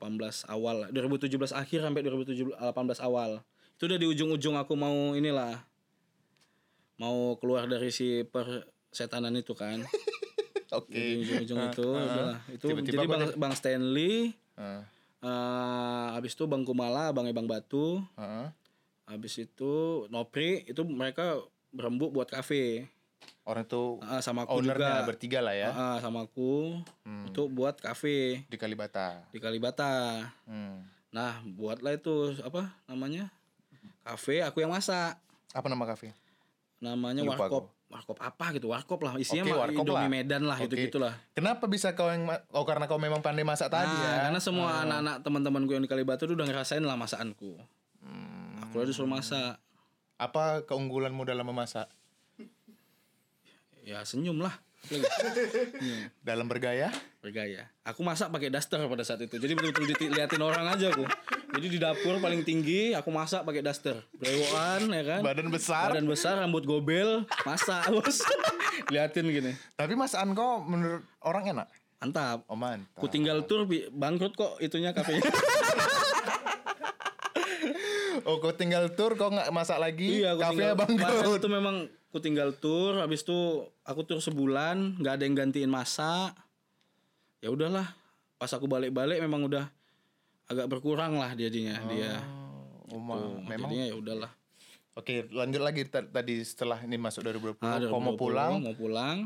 awal 0.46 0.92
2017 0.92 1.32
akhir 1.56 1.78
sampai 1.80 2.04
2018 2.04 2.60
awal 3.00 3.40
itu 3.72 3.82
udah 3.88 3.96
di 3.96 4.06
ujung-ujung 4.06 4.60
aku 4.60 4.76
mau 4.76 5.16
inilah 5.16 5.64
mau 6.96 7.36
keluar 7.36 7.64
dari 7.64 7.88
si 7.88 8.20
persetanan 8.24 9.32
itu 9.32 9.56
kan 9.56 9.80
Oke. 10.76 10.92
di 10.92 11.24
ujung-ujung 11.24 11.72
itu 11.72 11.88
udahlah. 11.88 12.40
itu 12.52 12.66
Tiba-tiba 12.68 12.92
jadi 12.92 13.06
kok 13.06 13.12
bang, 13.16 13.22
bang 13.38 13.54
Stanley 13.56 14.14
Heeh. 14.56 14.82
eh 15.24 16.06
habis 16.12 16.36
itu 16.36 16.44
bang 16.44 16.60
Kumala 16.60 17.16
bang 17.16 17.32
Ebang 17.32 17.48
Batu 17.48 18.04
Heeh. 18.20 18.46
habis 19.08 19.40
itu 19.40 20.04
Nopri 20.12 20.68
itu 20.68 20.84
mereka 20.84 21.40
berembuk 21.72 22.12
buat 22.12 22.28
kafe 22.28 22.88
Orang 23.46 23.62
itu 23.62 24.02
Ah, 24.02 24.18
sama 24.18 24.42
aku 24.42 24.58
ownernya 24.58 24.74
juga 24.98 25.06
bertiga 25.06 25.38
lah 25.38 25.54
ya 25.54 25.70
Ah, 25.70 25.96
sama 25.98 26.26
aku 26.26 26.82
untuk 27.22 27.46
buat 27.48 27.78
kafe 27.78 28.42
di 28.44 28.56
Kalibata. 28.56 29.22
di 29.30 29.38
Kalibata 29.38 30.18
Hmm. 30.44 30.82
Nah, 31.08 31.40
buatlah 31.46 31.94
itu 31.94 32.12
apa 32.40 32.74
namanya? 32.84 33.30
Kafe 34.02 34.42
aku 34.42 34.60
yang 34.60 34.68
masak. 34.68 35.16
Apa 35.50 35.66
nama 35.66 35.82
kafe? 35.84 36.10
Namanya 36.76 37.22
Lupa 37.22 37.46
Warkop. 37.46 37.64
warkop 37.86 38.18
apa 38.18 38.50
gitu 38.50 38.66
warkop 38.66 38.98
lah 39.00 39.14
isinya 39.14 39.46
Oke, 39.46 39.48
mah 39.48 39.58
warkop 39.62 39.84
Indomie 39.86 39.94
lah. 39.96 40.10
Medan 40.10 40.42
lah 40.42 40.58
Oke. 40.58 40.64
gitu 40.66 40.74
gitulah 40.90 41.14
Kenapa 41.32 41.64
bisa 41.64 41.94
kau 41.94 42.10
yang 42.10 42.26
oh 42.50 42.64
karena 42.64 42.84
kau 42.84 42.98
memang 42.98 43.22
pandai 43.22 43.40
masak 43.42 43.70
tadi 43.70 43.86
Nah, 43.86 44.02
ya? 44.02 44.14
karena 44.26 44.40
semua 44.42 44.82
anak-anak 44.82 45.22
teman-temanku 45.22 45.70
yang 45.70 45.80
di 45.80 45.88
Kalibatu 45.88 46.26
tuh 46.26 46.34
udah 46.34 46.44
ngerasain 46.44 46.82
lah 46.82 46.94
masakanku 46.94 47.54
Hmm. 48.02 48.58
aku 48.60 48.72
udah 48.76 48.86
disuruh 48.86 49.06
masak 49.08 49.62
Apa 50.16 50.64
keunggulanmu 50.64 51.22
dalam 51.22 51.46
memasak? 51.46 51.86
Ya 53.86 54.02
senyum 54.02 54.42
lah 54.42 54.50
Dalam 56.22 56.46
bergaya? 56.46 56.90
bergaya 57.18 57.66
aku 57.82 58.02
masak 58.02 58.30
pakai 58.30 58.50
daster 58.50 58.78
pada 58.80 59.02
saat 59.02 59.18
itu 59.20 59.34
jadi 59.34 59.54
betul-betul 59.54 59.86
diliatin 59.96 60.38
orang 60.38 60.66
aja 60.68 60.90
aku 60.90 61.02
jadi 61.52 61.66
di 61.66 61.78
dapur 61.78 62.18
paling 62.18 62.42
tinggi 62.42 62.90
aku 62.92 63.10
masak 63.10 63.42
pakai 63.42 63.62
daster 63.62 63.98
brewokan 64.12 64.90
ya 64.90 65.02
kan 65.02 65.20
Badan 65.22 65.48
besar. 65.48 65.90
badan 65.90 66.06
besar 66.06 66.38
rambut 66.38 66.62
gobel 66.62 67.26
masak 67.42 67.82
bos 67.94 68.22
liatin 68.88 69.26
gini 69.26 69.54
Tapi 69.74 69.94
masakan 69.94 70.34
kau 70.34 70.58
menurut 70.60 71.02
orang 71.20 71.46
enak? 71.48 71.68
mantap 71.96 72.44
Oh 72.46 72.54
mantap. 72.54 72.86
Ku 72.94 73.06
tinggal 73.06 73.42
tur 73.42 73.64
bangkrut 73.90 74.34
kok 74.34 74.60
itunya 74.60 74.92
kafenya. 74.92 75.24
Oh 78.24 78.38
kau 78.38 78.50
tinggal 78.50 78.90
tur 78.92 79.14
kau 79.14 79.30
nggak 79.30 79.50
masak 79.50 79.78
lagi? 79.78 80.20
iya, 80.20 80.34
Kafenya. 80.34 80.74
Pas 80.74 80.88
bangkrut. 80.88 81.38
itu 81.38 81.48
memang 81.48 81.76
ku 82.16 82.24
tinggal 82.24 82.56
tur, 82.56 82.96
habis 82.96 83.20
itu 83.20 83.36
aku 83.84 84.00
tur 84.02 84.16
sebulan, 84.18 84.96
nggak 84.96 85.20
ada 85.20 85.24
yang 85.28 85.36
gantiin 85.36 85.68
masak. 85.68 86.32
Ya 87.38 87.52
udahlah, 87.52 87.92
pas 88.36 88.48
aku 88.48 88.64
balik-balik 88.64 89.20
memang 89.20 89.44
udah 89.44 89.68
agak 90.48 90.64
berkurang 90.66 91.20
lah 91.20 91.36
jadinya 91.36 91.76
dia. 91.86 92.24
Oh, 92.88 92.96
Tuh, 92.96 93.44
memang. 93.44 93.68
jadinya 93.68 93.84
ya 93.84 93.94
udahlah. 93.94 94.32
Oke, 94.96 95.28
lanjut 95.28 95.60
lagi 95.60 95.84
ta- 95.84 96.08
tadi 96.08 96.40
setelah 96.40 96.80
ini 96.80 96.96
masuk 96.96 97.20
2020, 97.20 97.60
Ah, 97.60 97.76
kau 97.84 98.00
mau 98.00 98.16
2020, 98.16 98.16
pulang, 98.16 98.52
mau 98.56 98.72
pulang. 98.72 99.16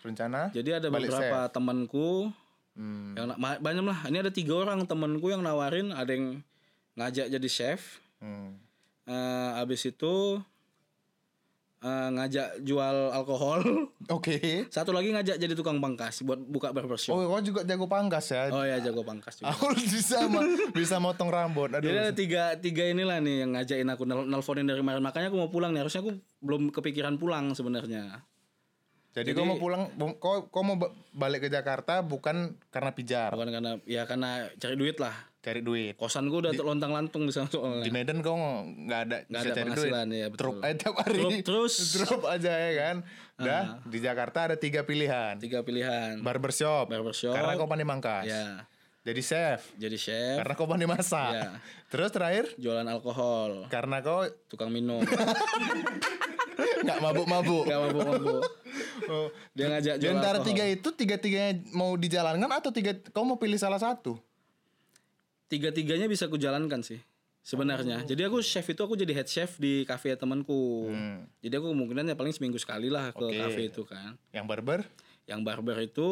rencana? 0.00 0.48
Jadi 0.48 0.70
ada 0.72 0.88
Balik 0.88 1.12
beberapa 1.12 1.44
temanku 1.52 2.32
Hmm. 2.72 3.12
yang 3.12 3.28
banyak 3.36 3.84
lah. 3.84 4.08
Ini 4.08 4.24
ada 4.24 4.32
tiga 4.32 4.56
orang 4.56 4.88
temanku 4.88 5.28
yang 5.28 5.44
nawarin, 5.44 5.92
ada 5.92 6.08
yang 6.08 6.40
ngajak 6.96 7.28
jadi 7.28 7.48
chef. 7.52 8.00
Hmm. 8.16 8.56
Eh, 9.04 9.50
abis 9.60 9.84
itu 9.84 10.40
eh, 11.80 12.08
ngajak 12.10 12.60
jual 12.60 12.96
alkohol. 13.10 13.60
Oke. 14.10 14.66
Satu 14.68 14.90
lagi 14.90 15.10
ngajak 15.10 15.36
jadi 15.36 15.52
tukang 15.52 15.78
pangkas 15.78 16.20
buat 16.20 16.38
buka 16.38 16.70
barbershop. 16.70 17.12
Oh, 17.12 17.24
kau 17.26 17.40
juga 17.40 17.62
jago 17.62 17.86
pangkas 17.86 18.26
ya? 18.28 18.48
Oh 18.48 18.60
ya 18.60 18.78
jago 18.78 19.00
pangkas 19.00 19.38
juga. 19.38 19.50
Aku 19.50 19.72
bisa 19.72 20.24
ma- 20.32 20.44
bisa 20.70 20.96
motong 20.96 21.28
rambut. 21.28 21.70
Aduh. 21.70 21.84
Jadi 21.84 21.96
ada 21.98 22.12
tiga 22.12 22.42
tiga 22.56 22.84
inilah 22.86 23.18
nih 23.18 23.36
yang 23.42 23.50
ngajakin 23.52 23.88
aku 23.88 24.04
nel- 24.04 24.26
nelponin 24.26 24.64
dari 24.64 24.78
kemarin. 24.78 25.00
Makanya 25.00 25.28
aku 25.28 25.38
mau 25.38 25.48
pulang 25.48 25.70
nih. 25.70 25.80
Harusnya 25.80 26.02
aku 26.02 26.12
belum 26.40 26.68
kepikiran 26.70 27.16
pulang 27.16 27.52
sebenarnya. 27.52 28.24
Jadi, 29.10 29.34
kau 29.34 29.42
mau 29.42 29.58
pulang, 29.58 29.90
kau 30.16 30.46
kau 30.46 30.62
mau 30.62 30.74
ba- 30.74 30.94
balik 31.10 31.42
ke 31.42 31.48
Jakarta 31.48 31.98
bukan 31.98 32.54
karena 32.68 32.90
pijar, 32.90 33.34
Bukan 33.34 33.50
karena 33.50 33.70
ya 33.82 34.06
karena 34.06 34.46
cari 34.54 34.74
duit 34.74 34.96
lah. 34.96 35.10
cari 35.40 35.60
duit. 35.60 35.96
Kosan 35.96 36.28
gue 36.28 36.36
udah 36.38 36.52
lontang 36.54 36.92
lantung 36.92 37.24
di 37.24 37.32
sana 37.32 37.48
soalnya. 37.48 37.80
Di 37.80 37.88
Medan 37.88 38.20
kau 38.20 38.36
nggak 38.62 39.00
ada 39.00 39.16
Nggak 39.24 39.40
ada 39.40 39.50
cari 39.50 39.70
duit. 39.72 39.92
ya, 40.12 40.26
betul. 40.28 40.36
Drop 40.36 40.56
aja 40.60 40.74
tiap 40.76 40.94
hari. 41.00 41.16
Drop 41.16 41.38
terus. 41.42 41.74
Drop 41.96 42.22
aja 42.24 42.52
ya 42.52 42.72
kan. 42.76 42.96
Dah 43.34 43.62
di 43.82 43.98
Jakarta 43.98 44.38
ada 44.44 44.54
tiga 44.54 44.84
pilihan. 44.84 45.34
Tiga 45.36 45.64
pilihan. 45.64 46.20
Barbershop. 46.20 46.86
Barbershop. 46.86 47.32
Karena 47.32 47.56
kau 47.56 47.64
pandai 47.64 47.82
mangkas. 47.82 48.28
Ya. 48.28 48.68
Jadi 49.00 49.24
chef. 49.24 49.64
Jadi 49.74 49.96
chef. 49.96 50.36
Karena 50.38 50.52
kau 50.52 50.68
pandai 50.68 50.84
masak. 50.84 51.32
Ya. 51.32 51.50
Terus 51.88 52.12
terakhir 52.12 52.52
Jualan 52.54 52.84
alkohol. 52.84 53.64
karena 53.66 54.04
kau 54.04 54.28
Tukang 54.46 54.68
minum. 54.68 55.00
nggak 56.84 56.98
mabuk-mabuk. 57.00 57.64
Gak 57.66 57.80
mabuk-mabuk. 57.88 58.42
Oh. 59.08 59.28
Dia 59.52 59.66
ngajak 59.66 59.94
Di 59.98 60.02
jual 60.06 60.14
antara 60.16 60.38
alkohol. 60.38 60.48
tiga 60.52 60.64
itu 60.68 60.88
tiga-tiganya 60.92 61.52
mau 61.72 61.96
dijalankan 61.96 62.50
atau 62.52 62.70
tiga 62.70 62.94
kau 63.10 63.24
mau 63.24 63.36
pilih 63.36 63.58
salah 63.58 63.80
satu? 63.80 64.20
tiga-tiganya 65.50 66.06
bisa 66.06 66.30
aku 66.30 66.38
jalankan 66.38 66.78
sih 66.78 67.02
sebenarnya. 67.42 68.06
Jadi 68.06 68.22
aku 68.22 68.38
chef 68.38 68.62
itu 68.70 68.78
aku 68.78 68.94
jadi 68.94 69.10
head 69.18 69.26
chef 69.26 69.58
di 69.58 69.82
kafe 69.82 70.14
temanku. 70.14 70.86
Hmm. 70.86 71.26
Jadi 71.42 71.58
aku 71.58 71.74
kemungkinan 71.74 72.06
ya 72.06 72.14
paling 72.14 72.30
seminggu 72.30 72.54
sekali 72.54 72.86
lah 72.86 73.10
ke 73.10 73.18
Oke. 73.18 73.34
kafe 73.34 73.62
itu 73.66 73.82
kan. 73.82 74.14
Yang 74.30 74.46
barber? 74.46 74.80
Yang 75.26 75.40
barber 75.42 75.76
itu 75.82 76.08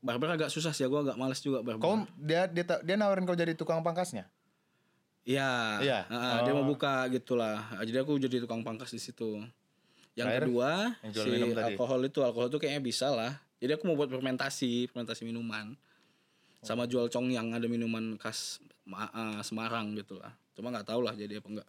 barber 0.00 0.40
agak 0.40 0.48
susah 0.48 0.72
sih 0.72 0.88
aku 0.88 1.04
agak 1.04 1.20
males 1.20 1.36
juga 1.44 1.60
barber. 1.60 1.84
Kau 1.84 2.00
dia 2.16 2.48
dia 2.48 2.64
dia 2.64 2.96
nawarin 2.96 3.28
kau 3.28 3.36
jadi 3.36 3.52
tukang 3.52 3.84
pangkasnya? 3.84 4.24
Iya. 5.28 5.84
Iya. 5.84 5.98
Heeh, 6.08 6.36
Dia 6.48 6.52
mau 6.56 6.64
buka 6.64 7.04
gitulah. 7.12 7.60
Jadi 7.84 7.98
aku 8.00 8.16
jadi 8.16 8.40
tukang 8.40 8.64
pangkas 8.64 8.88
di 8.88 9.00
situ. 9.04 9.44
Yang 10.18 10.26
Terakhir, 10.26 10.42
kedua 10.50 10.70
yang 11.06 11.12
si 11.14 11.28
minum 11.30 11.50
tadi. 11.54 11.64
alkohol 11.70 12.00
itu 12.02 12.18
alkohol 12.26 12.46
itu 12.50 12.58
kayaknya 12.58 12.82
bisa 12.82 13.06
lah. 13.14 13.38
Jadi 13.62 13.70
aku 13.78 13.86
mau 13.86 13.94
buat 13.94 14.10
fermentasi, 14.10 14.90
fermentasi 14.90 15.22
minuman. 15.22 15.78
Sama 16.58 16.90
jual 16.90 17.06
cong 17.06 17.30
yang 17.30 17.54
ada 17.54 17.70
minuman 17.70 18.18
khas 18.18 18.58
eh, 18.90 19.40
Semarang 19.46 19.94
gitu 19.94 20.18
lah. 20.18 20.34
Cuma 20.58 20.74
nggak 20.74 20.90
tahu 20.90 21.06
lah 21.06 21.14
jadi 21.14 21.38
apa 21.38 21.46
enggak. 21.46 21.68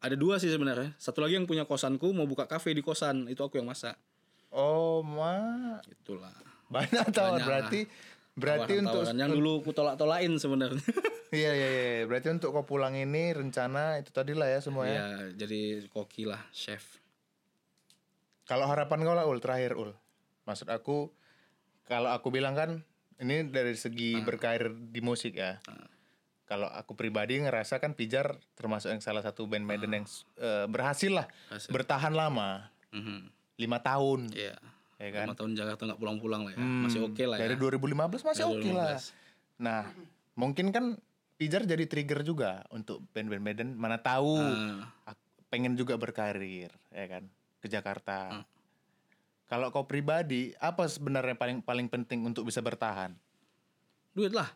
Ada 0.00 0.16
dua 0.16 0.40
sih 0.40 0.48
sebenarnya. 0.48 0.96
Satu 0.96 1.20
lagi 1.20 1.36
yang 1.36 1.44
punya 1.44 1.68
kosanku 1.68 2.08
mau 2.16 2.24
buka 2.24 2.48
kafe 2.48 2.72
di 2.72 2.80
kosan, 2.80 3.28
itu 3.28 3.44
aku 3.44 3.60
yang 3.60 3.68
masak. 3.68 4.00
Oh, 4.48 5.04
ma. 5.04 5.76
Itulah. 5.84 6.32
Banyak 6.72 7.12
Banyak 7.12 7.44
berarti 7.44 7.80
berarti 8.40 8.72
untuk 8.80 9.04
Tawaran 9.04 9.18
yang 9.18 9.30
dulu 9.34 9.60
ku 9.60 9.70
tolak-tolakin 9.76 10.40
sebenarnya. 10.40 10.80
Iya 11.30 11.54
iya 11.54 11.68
iya, 11.70 12.02
berarti 12.10 12.26
untuk 12.34 12.50
kau 12.50 12.66
pulang 12.66 12.90
ini 12.98 13.30
rencana 13.30 14.02
itu 14.02 14.10
tadi 14.10 14.34
lah 14.34 14.50
ya 14.50 14.58
semua 14.58 14.82
ya. 14.90 14.98
ya, 14.98 15.08
jadi 15.46 15.86
koki 15.86 16.26
lah, 16.26 16.42
chef. 16.50 16.98
Kalau 18.50 18.66
harapan 18.66 18.98
kau 19.00 19.14
lah 19.14 19.24
Ul 19.24 19.38
terakhir 19.38 19.72
Ul. 19.72 19.94
Maksud 20.42 20.66
aku 20.66 21.14
kalau 21.84 22.10
aku 22.10 22.28
bilang 22.28 22.52
kan 22.52 22.82
ini 23.16 23.46
dari 23.46 23.74
segi 23.74 24.16
Ah. 24.16 24.26
berkarir 24.26 24.74
di 24.74 24.98
musik 24.98 25.36
ya. 25.36 25.62
Kalau 26.44 26.66
aku 26.66 26.92
pribadi 26.92 27.38
ngerasa 27.38 27.78
kan 27.78 27.94
Pijar 27.94 28.34
termasuk 28.52 28.90
yang 28.90 28.98
salah 28.98 29.22
satu 29.22 29.46
band 29.46 29.62
Medan 29.62 29.94
yang 29.94 30.06
eh, 30.36 30.66
berhasil 30.66 31.12
lah 31.12 31.30
Ah. 31.46 31.54
Berhasil. 31.54 31.70
bertahan 31.70 32.10
lama 32.10 32.66
Mhm. 32.90 33.18
lima 33.56 33.78
tahun 33.78 34.34
Iya. 34.34 34.58
ya 34.98 35.08
kan. 35.12 35.26
Lima 35.26 35.38
tahun 35.38 35.52
Jakarta 35.54 35.82
nggak 35.84 36.00
pulang-pulang 36.00 36.42
lah 36.42 36.50
ya. 36.50 36.58
Hmm, 36.58 36.82
Masih 36.82 37.00
oke 37.04 37.22
lah 37.22 37.36
ya. 37.36 37.42
Dari 37.44 37.54
2015 37.54 38.24
masih 38.24 38.44
oke 38.46 38.66
lah. 38.68 38.98
2015. 38.98 39.14
Nah 39.58 39.82
mungkin 40.34 40.66
kan 40.68 40.98
Pijar 41.36 41.64
jadi 41.64 41.86
trigger 41.86 42.20
juga 42.20 42.68
untuk 42.68 43.00
band-band 43.12 43.40
Medan 43.40 43.68
mana 43.72 43.96
tahu 43.96 44.36
Ah, 44.36 44.92
ak- 45.06 45.22
pengen 45.48 45.72
juga 45.72 45.94
berkarir 45.94 46.68
ya 46.90 47.06
kan 47.06 47.24
ke 47.60 47.66
Hmm. 47.66 47.72
Jakarta. 47.72 48.18
Kalau 49.44 49.68
kau 49.68 49.82
pribadi 49.82 50.54
apa 50.56 50.86
sebenarnya 50.86 51.34
paling 51.34 51.60
paling 51.60 51.86
penting 51.86 52.22
untuk 52.22 52.44
bisa 52.44 52.58
bertahan? 52.58 53.14
duit 54.10 54.34
lah. 54.34 54.50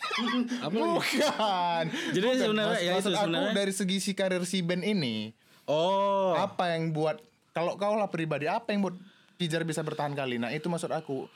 Apa? 0.64 0.72
Bukan. 0.72 1.84
Jadi 2.10 2.24
Bukan. 2.24 2.40
sebenarnya 2.40 2.72
Mas- 2.72 2.82
ya 2.82 2.92
itu 2.94 3.00
aku 3.06 3.20
sebenarnya. 3.20 3.52
dari 3.52 3.72
segi 3.72 3.96
si 3.98 4.12
karir 4.12 4.42
si 4.42 4.58
band 4.58 4.80
ini 4.82 5.32
Oh, 5.64 6.32
apa 6.34 6.72
yang 6.72 6.88
buat 6.90 7.20
kalau 7.50 7.74
kau 7.74 7.94
lah 7.94 8.06
pribadi 8.06 8.44
apa 8.44 8.68
yang 8.68 8.80
buat 8.82 8.96
Pijar 9.34 9.60
bisa 9.62 9.80
bertahan 9.80 10.12
kali? 10.12 10.36
Nah 10.36 10.50
itu 10.50 10.66
maksud 10.66 10.88
aku 10.88 11.28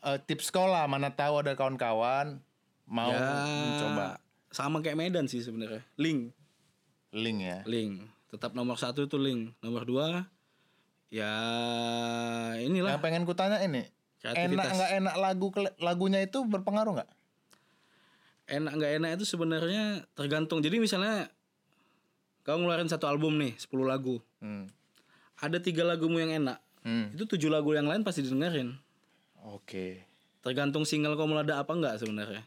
Eh, 0.00 0.18
tips 0.18 0.48
sekolah 0.48 0.84
mana 0.84 1.08
tahu 1.08 1.40
ada 1.40 1.52
kawan-kawan 1.52 2.36
mau 2.84 3.08
ya, 3.08 3.24
mencoba 3.40 4.20
sama 4.48 4.78
kayak 4.78 4.96
Medan 4.98 5.24
sih 5.24 5.40
sebenarnya. 5.40 5.80
Link, 5.96 6.28
link 7.10 7.38
ya. 7.40 7.64
link. 7.64 8.04
Tetap 8.28 8.52
nomor 8.52 8.76
satu 8.76 9.02
itu 9.02 9.16
link. 9.16 9.56
Nomor 9.58 9.82
dua, 9.82 10.28
ya 11.12 11.32
inilah 12.60 12.96
Yang 12.96 13.04
pengen 13.04 13.24
kutanya 13.28 13.60
ini 13.64 13.88
enak 14.24 14.68
nggak 14.72 14.92
enak 15.04 15.14
lagu 15.20 15.52
lagunya 15.76 16.24
itu 16.24 16.40
berpengaruh 16.48 16.96
nggak? 16.96 17.10
enak 18.44 18.72
nggak 18.76 18.92
enak 19.00 19.10
itu 19.20 19.24
sebenarnya 19.24 20.04
tergantung. 20.12 20.60
Jadi 20.60 20.76
misalnya 20.76 21.32
kau 22.44 22.60
ngeluarin 22.60 22.88
satu 22.92 23.08
album 23.08 23.40
nih, 23.40 23.56
10 23.56 23.88
lagu. 23.88 24.20
Hmm. 24.44 24.68
Ada 25.40 25.60
tiga 25.60 25.84
lagumu 25.84 26.20
yang 26.20 26.32
enak. 26.44 26.60
Hmm. 26.84 27.12
Itu 27.16 27.24
tujuh 27.24 27.48
lagu 27.48 27.72
yang 27.72 27.88
lain 27.88 28.04
pasti 28.04 28.20
didengerin. 28.20 28.76
Oke. 29.48 30.04
Tergantung 30.44 30.84
single 30.84 31.16
kau 31.16 31.24
meledak 31.24 31.64
apa 31.64 31.72
enggak 31.72 31.94
sebenarnya. 32.00 32.44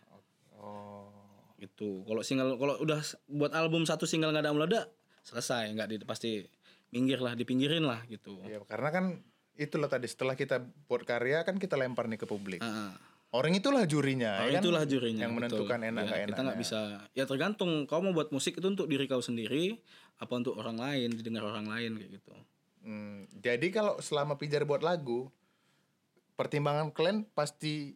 Oh. 0.57 1.09
gitu 1.57 2.05
kalau 2.05 2.21
single 2.21 2.53
kalau 2.61 2.77
udah 2.85 3.01
buat 3.25 3.49
album 3.57 3.81
satu 3.81 4.05
single 4.05 4.29
nggak 4.29 4.45
ada 4.45 4.53
meledak 4.53 4.85
selesai 5.25 5.73
nggak 5.73 5.88
di 5.89 5.95
pasti 6.05 6.45
minggir 6.89 7.19
lah 7.19 7.34
dipinggirin 7.34 7.84
lah 7.84 8.01
gitu 8.05 8.39
Ya 8.43 8.59
karena 8.64 8.89
kan 8.89 9.05
itulah 9.53 9.88
tadi 9.88 10.05
setelah 10.05 10.34
kita 10.34 10.59
buat 10.85 11.01
karya 11.01 11.41
kan 11.41 11.55
kita 11.55 11.73
lempar 11.73 12.05
nih 12.05 12.15
ke 12.15 12.26
publik. 12.26 12.61
Ah. 12.61 12.93
Orang 13.27 13.51
itulah 13.51 13.84
jurinya, 13.84 14.39
Orang 14.39 14.47
ya 14.47 14.53
kan? 14.53 14.64
itulah 14.64 14.84
jurinya 14.85 15.22
yang 15.22 15.34
betul. 15.34 15.68
menentukan 15.68 15.80
enak 15.84 15.99
Ya, 15.99 16.07
nggak 16.07 16.19
enak. 16.19 16.30
kita 16.30 16.41
nggak 16.43 16.59
bisa 16.59 16.80
ya 17.11 17.23
tergantung 17.23 17.72
kau 17.84 17.99
mau 17.99 18.11
buat 18.11 18.30
musik 18.30 18.55
itu 18.55 18.64
untuk 18.64 18.85
diri 18.85 19.03
kau 19.03 19.19
sendiri 19.19 19.76
apa 20.15 20.31
untuk 20.31 20.55
orang 20.55 20.77
lain 20.77 21.11
didengar 21.11 21.43
orang 21.43 21.65
lain 21.65 21.95
kayak 21.95 22.11
gitu 22.15 22.31
Hmm, 22.80 23.27
jadi 23.35 23.68
kalau 23.68 23.99
selama 23.99 24.39
Pijar 24.39 24.64
buat 24.64 24.80
lagu, 24.80 25.27
pertimbangan 26.34 26.88
kalian 26.89 27.27
pasti 27.27 27.91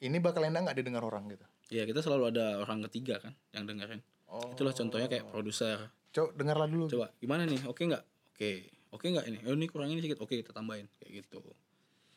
ini 0.00 0.18
bakal 0.18 0.42
enak 0.42 0.66
nggak 0.66 0.78
didengar 0.80 1.00
orang 1.00 1.28
gitu. 1.28 1.46
ya 1.70 1.84
kita 1.84 2.00
selalu 2.00 2.34
ada 2.34 2.58
orang 2.58 2.82
ketiga 2.84 3.18
kan 3.18 3.32
yang 3.50 3.64
dengerin 3.64 4.02
Oh. 4.26 4.50
itulah 4.50 4.74
contohnya 4.74 5.06
kayak 5.06 5.30
produser 5.30 5.94
Coba 6.14 6.30
dengarlah 6.32 6.68
dulu. 6.70 6.86
coba 6.86 7.10
gimana 7.18 7.42
nih 7.42 7.58
oke 7.66 7.82
nggak 7.82 8.04
oke 8.30 8.50
oke 8.94 9.06
nggak 9.10 9.24
ini 9.26 9.38
oh, 9.44 9.52
ini 9.52 9.66
kurang 9.66 9.90
ini 9.90 9.98
sedikit 9.98 10.22
oke 10.22 10.30
kita 10.30 10.54
tambahin 10.54 10.86
kayak 10.94 11.26
gitu 11.26 11.42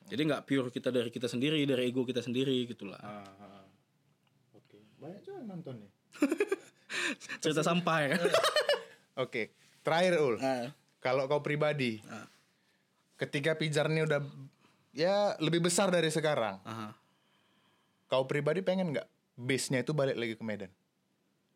jadi 0.05 0.21
nggak 0.23 0.41
pure 0.45 0.69
kita 0.69 0.87
dari 0.87 1.09
kita 1.09 1.25
sendiri 1.25 1.65
dari 1.65 1.89
ego 1.89 2.05
kita 2.05 2.21
sendiri 2.21 2.53
gitulah 2.63 3.01
Ah, 3.01 3.25
ah. 3.41 3.65
Oke, 4.53 4.77
banyak 4.97 5.19
juga 5.19 5.35
yang 5.35 5.47
nonton 5.49 5.81
nih. 5.81 5.91
cerita 7.41 7.61
sampai 7.61 8.13
kan 8.13 8.21
Oke, 9.25 9.49
terakhir 9.81 10.21
Ul. 10.21 10.37
Ah, 10.37 10.69
Kalau 11.01 11.25
kau 11.25 11.41
pribadi, 11.41 11.97
ah, 12.05 12.29
ketika 13.17 13.57
pijar 13.57 13.89
ini 13.89 14.05
udah 14.05 14.21
ya 14.93 15.33
lebih 15.37 15.57
besar 15.59 15.89
dari 15.89 16.13
sekarang, 16.13 16.61
aha. 16.61 16.93
kau 18.05 18.29
pribadi 18.29 18.61
pengen 18.61 18.93
nggak 18.93 19.07
base-nya 19.33 19.81
itu 19.81 19.91
balik 19.91 20.13
lagi 20.13 20.37
ke 20.37 20.43
Medan? 20.45 20.69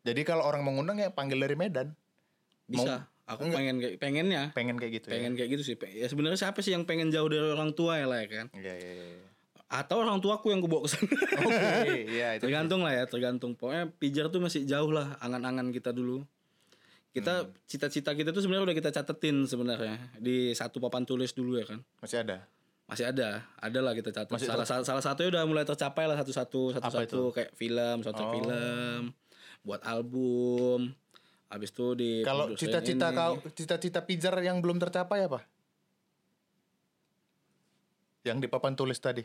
Jadi 0.02 0.26
kalau 0.26 0.42
orang 0.42 0.66
mengundang 0.66 0.98
ya 0.98 1.08
panggil 1.08 1.38
dari 1.38 1.54
Medan. 1.54 1.94
Bisa. 2.72 2.94
Aku 3.24 3.46
pengen 3.46 3.78
kayak 3.78 3.96
pengennya. 3.96 4.50
Pengen 4.50 4.76
kayak 4.76 4.92
gitu 4.98 5.06
pengen 5.08 5.32
kayak 5.32 5.50
gitu 5.52 5.62
sih. 5.62 5.74
Ya 5.78 6.06
sebenarnya 6.06 6.36
siapa 6.36 6.58
sih 6.58 6.70
yang 6.70 6.82
pengen 6.82 7.08
jauh 7.08 7.26
dari 7.26 7.44
orang 7.46 7.70
tua 7.70 7.96
ya 7.96 8.04
lah 8.04 8.18
ya 8.18 8.28
kan? 8.28 8.46
Ya. 8.52 8.72
Iya, 8.72 8.74
iya, 8.74 8.92
iya. 9.12 9.28
atau 9.72 10.04
orang 10.04 10.20
tuaku 10.20 10.48
yang 10.48 10.60
gue 10.60 10.68
bawa 10.68 10.84
ke 10.84 10.90
sana. 10.90 11.08
Oke, 11.48 11.96
iya 12.06 12.36
itu. 12.36 12.44
tergantung 12.44 12.84
lah 12.84 12.92
ya 12.92 13.04
tergantung. 13.06 13.52
Pokoknya 13.54 13.88
pijar 13.90 14.28
tuh 14.28 14.36
masih 14.38 14.64
jauh 14.64 14.90
lah 14.90 15.16
angan-angan 15.16 15.70
kita 15.70 15.88
dulu. 15.90 16.20
Kita 17.08 17.44
Hmm. 17.44 17.56
cita-cita 17.64 18.12
kita 18.12 18.30
tuh 18.30 18.40
sebenarnya 18.40 18.68
udah 18.68 18.76
kita 18.76 18.90
catetin 18.90 19.44
sebenarnya. 19.44 19.96
Di 20.14 20.52
satu 20.52 20.76
papan 20.76 21.04
tulis 21.04 21.32
dulu 21.32 21.56
ya 21.56 21.64
kan? 21.66 21.80
Masih 21.98 22.20
ada. 22.20 22.44
masih 22.84 23.08
ada. 23.08 23.48
Ada 23.56 23.78
lah 23.80 23.92
kita 23.92 24.12
catat 24.12 24.28
Masih 24.28 24.44
salah 24.44 24.66
sa- 24.66 24.84
salah 24.84 25.00
satunya 25.00 25.32
udah 25.32 25.44
mulai 25.46 25.64
tercapai 25.64 26.04
lah 26.04 26.18
satu-satu 26.18 26.76
Apa 26.76 26.92
satu-satu. 26.92 27.32
kayak 27.32 27.50
film 27.54 27.96
soundtrack 28.00 28.28
Oh. 28.28 28.34
film. 28.34 29.00
Buat 29.62 29.80
album 29.82 30.92
habis 31.52 31.68
itu 31.68 31.92
di 31.92 32.10
Kalau 32.22 32.56
cita-cita 32.56 33.06
ini. 33.06 33.18
kau, 33.18 33.32
cita-cita 33.52 34.00
pijar 34.00 34.32
yang 34.40 34.58
belum 34.58 34.80
tercapai 34.80 35.22
apa? 35.22 35.44
Yang 38.22 38.38
di 38.38 38.48
papan 38.48 38.72
tulis 38.72 38.96
tadi. 38.96 39.22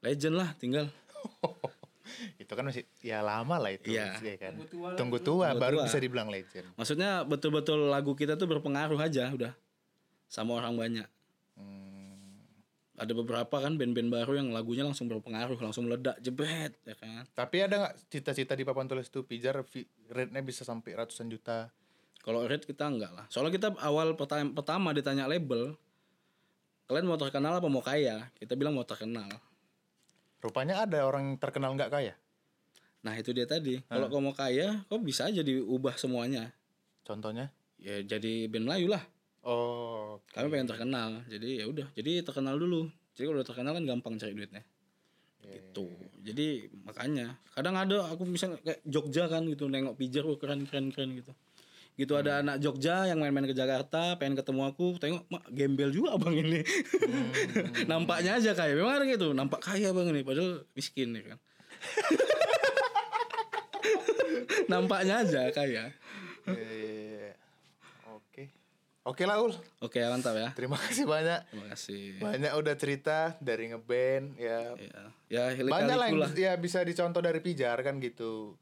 legend 0.00 0.32
lah 0.32 0.56
tinggal 0.56 0.88
itu 2.40 2.48
kan 2.48 2.64
masih 2.64 2.88
ya 2.98 3.20
lama 3.20 3.60
lah 3.60 3.68
itu 3.68 3.92
Iya. 3.92 4.16
ya 4.16 4.36
kan. 4.38 4.56
Tunggu 4.56 4.64
tua 4.66 4.88
Tunggu 4.96 5.18
tua 5.18 5.46
Tunggu 5.46 5.60
baru 5.60 5.76
tua. 5.76 5.84
bisa 5.84 5.98
dibilang 5.98 6.28
legend. 6.28 6.66
maksudnya 6.72 7.10
betul-betul 7.22 7.84
lagu 7.86 8.12
kita 8.12 8.32
tuh 8.34 8.48
berpengaruh 8.48 8.96
aja 8.96 9.28
udah 9.28 9.52
sama 10.24 10.56
orang 10.56 10.72
banyak. 10.74 11.08
Ada 13.00 13.12
beberapa 13.16 13.56
kan 13.64 13.80
band-band 13.80 14.12
baru 14.12 14.36
yang 14.36 14.52
lagunya 14.52 14.84
langsung 14.84 15.08
berpengaruh 15.08 15.56
langsung 15.56 15.88
meledak 15.88 16.20
jebret 16.20 16.76
ya 16.84 16.92
kan? 17.00 17.24
Tapi 17.32 17.56
ada 17.64 17.88
nggak 17.88 17.94
cita-cita 18.12 18.52
di 18.52 18.68
papan 18.68 18.84
tulis 18.84 19.08
tuh 19.08 19.24
pijar 19.24 19.64
rate-nya 20.12 20.44
bisa 20.44 20.68
sampai 20.68 20.92
ratusan 21.00 21.32
juta? 21.32 21.72
kalau 22.20 22.44
rate 22.44 22.68
kita 22.68 22.84
enggak 22.84 23.12
lah. 23.16 23.24
Soalnya 23.32 23.56
kita 23.56 23.68
awal 23.80 24.12
pertama, 24.12 24.52
pertama 24.52 24.92
ditanya 24.92 25.24
label 25.24 25.72
kalian 26.90 27.06
mau 27.06 27.16
terkenal 27.16 27.56
apa 27.56 27.68
mau 27.70 27.80
kaya? 27.80 28.28
Kita 28.36 28.58
bilang 28.58 28.76
mau 28.76 28.84
terkenal. 28.84 29.30
Rupanya 30.42 30.84
ada 30.84 31.06
orang 31.06 31.38
terkenal 31.40 31.72
nggak 31.76 31.92
kaya. 31.92 32.14
nah 33.00 33.16
itu 33.16 33.32
dia 33.32 33.48
tadi. 33.48 33.80
Kalau 33.88 34.12
kau 34.12 34.20
mau 34.20 34.36
kaya 34.36 34.84
kau 34.92 35.00
bisa 35.00 35.32
aja 35.32 35.40
diubah 35.40 35.96
semuanya. 35.96 36.52
Contohnya? 37.00 37.48
ya 37.80 38.04
jadi 38.04 38.44
band 38.44 38.68
Melayu 38.68 38.92
lah. 38.92 39.00
Oh, 39.40 39.89
kami 40.34 40.46
pengen 40.50 40.68
terkenal 40.68 41.10
jadi 41.30 41.62
ya 41.62 41.64
udah 41.70 41.86
jadi 41.94 42.26
terkenal 42.26 42.58
dulu. 42.58 42.90
Jadi 43.14 43.24
kalau 43.28 43.38
udah 43.38 43.48
terkenal 43.48 43.72
kan 43.76 43.84
gampang 43.86 44.14
cari 44.18 44.34
duitnya. 44.34 44.62
Gitu. 45.40 45.88
jadi 46.20 46.68
makanya 46.84 47.32
kadang 47.56 47.72
ada 47.72 48.12
aku 48.12 48.28
misalnya 48.28 48.60
kayak 48.60 48.84
Jogja 48.84 49.24
kan 49.24 49.40
gitu 49.48 49.72
nengok 49.72 49.96
pijar 49.96 50.28
oh, 50.28 50.36
keren 50.36 50.68
keren 50.68 50.92
keren 50.92 51.16
gitu. 51.16 51.32
Gitu 51.96 52.12
ada 52.12 52.44
anak 52.44 52.60
Jogja 52.60 53.08
yang 53.08 53.24
main-main 53.24 53.48
ke 53.48 53.56
Jakarta 53.56 54.20
pengen 54.20 54.36
ketemu 54.36 54.68
aku 54.68 55.00
tengok 55.00 55.24
mak 55.32 55.48
gembel 55.48 55.90
juga 55.90 56.20
abang 56.20 56.36
ini. 56.36 56.60
Nampaknya 57.90 58.36
aja 58.36 58.52
kayak 58.52 58.76
memang 58.76 59.00
ada 59.00 59.04
gitu 59.08 59.32
nampak 59.32 59.64
kaya 59.64 59.96
bang 59.96 60.12
ini 60.12 60.20
padahal 60.20 60.60
miskin 60.76 61.16
ya 61.16 61.24
kan. 61.24 61.38
Nampaknya 64.72 65.24
aja 65.24 65.48
kaya. 65.56 65.88
Eh, 66.46 66.52
Oke. 66.52 66.99
Oke 69.00 69.24
lah 69.24 69.40
Ul. 69.40 69.56
oke 69.80 69.96
mantap 70.04 70.36
ya 70.36 70.52
Terima 70.52 70.76
kasih 70.76 71.08
banyak. 71.08 71.40
terima 71.48 71.66
kasih 71.72 72.20
Banyak 72.20 72.52
udah 72.52 72.74
cerita 72.74 73.32
dari 73.38 73.72
ngeband 73.72 74.36
ya. 74.36 74.76
ya 74.76 75.56
ya 75.56 75.56
Banyak 75.56 75.96
lah 75.96 76.06
yang 76.06 76.20
lah 76.20 76.28
ya 76.30 76.52
bisa 76.54 76.80
dicontoh 76.80 77.18
dari 77.18 77.40
pijar 77.40 77.80
kan 77.80 77.96
gitu. 77.96 78.60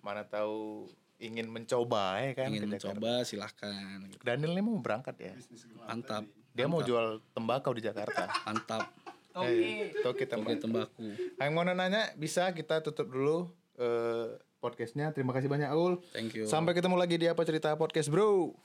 Mana 0.00 0.24
tahu 0.24 0.88
ingin 1.16 1.46
mencoba 1.46 2.16
ya 2.18 2.32
kan. 2.34 2.48
ingin 2.48 2.64
ke 2.64 2.68
Jakarta. 2.74 2.96
mencoba 2.96 3.12
silahkan 3.22 3.72
gitu. 4.08 4.24
Daniel 4.24 4.52
ini 4.52 4.62
mau 4.62 4.76
berangkat 4.78 5.16
ya. 5.18 5.34
mantap 5.82 6.24
Dia 6.50 6.64
mau 6.64 6.80
jual 6.80 7.20
tembakau 7.30 7.76
di 7.76 7.82
Jakarta. 7.82 8.24
mantap 8.48 8.88
Oke. 9.34 9.92
Toke 10.00 10.08
Oke 10.16 10.24
tembakau. 10.24 10.58
tembaku 10.58 11.06
Yang 11.36 11.50
mau 11.50 11.62
nanya 11.62 12.08
bisa 12.14 12.48
kita 12.56 12.80
tutup 12.80 13.10
dulu 13.10 13.52
eh, 13.76 14.32
podcastnya. 14.58 15.12
Terima 15.12 15.36
kasih 15.36 15.52
banyak 15.52 15.68
Ul. 15.70 16.00
thank 16.10 16.32
you 16.32 16.48
Sampai 16.48 16.72
ketemu 16.72 16.96
lagi 16.96 17.20
di 17.20 17.28
apa 17.28 17.44
cerita 17.44 17.76
podcast 17.76 18.08
bro. 18.08 18.56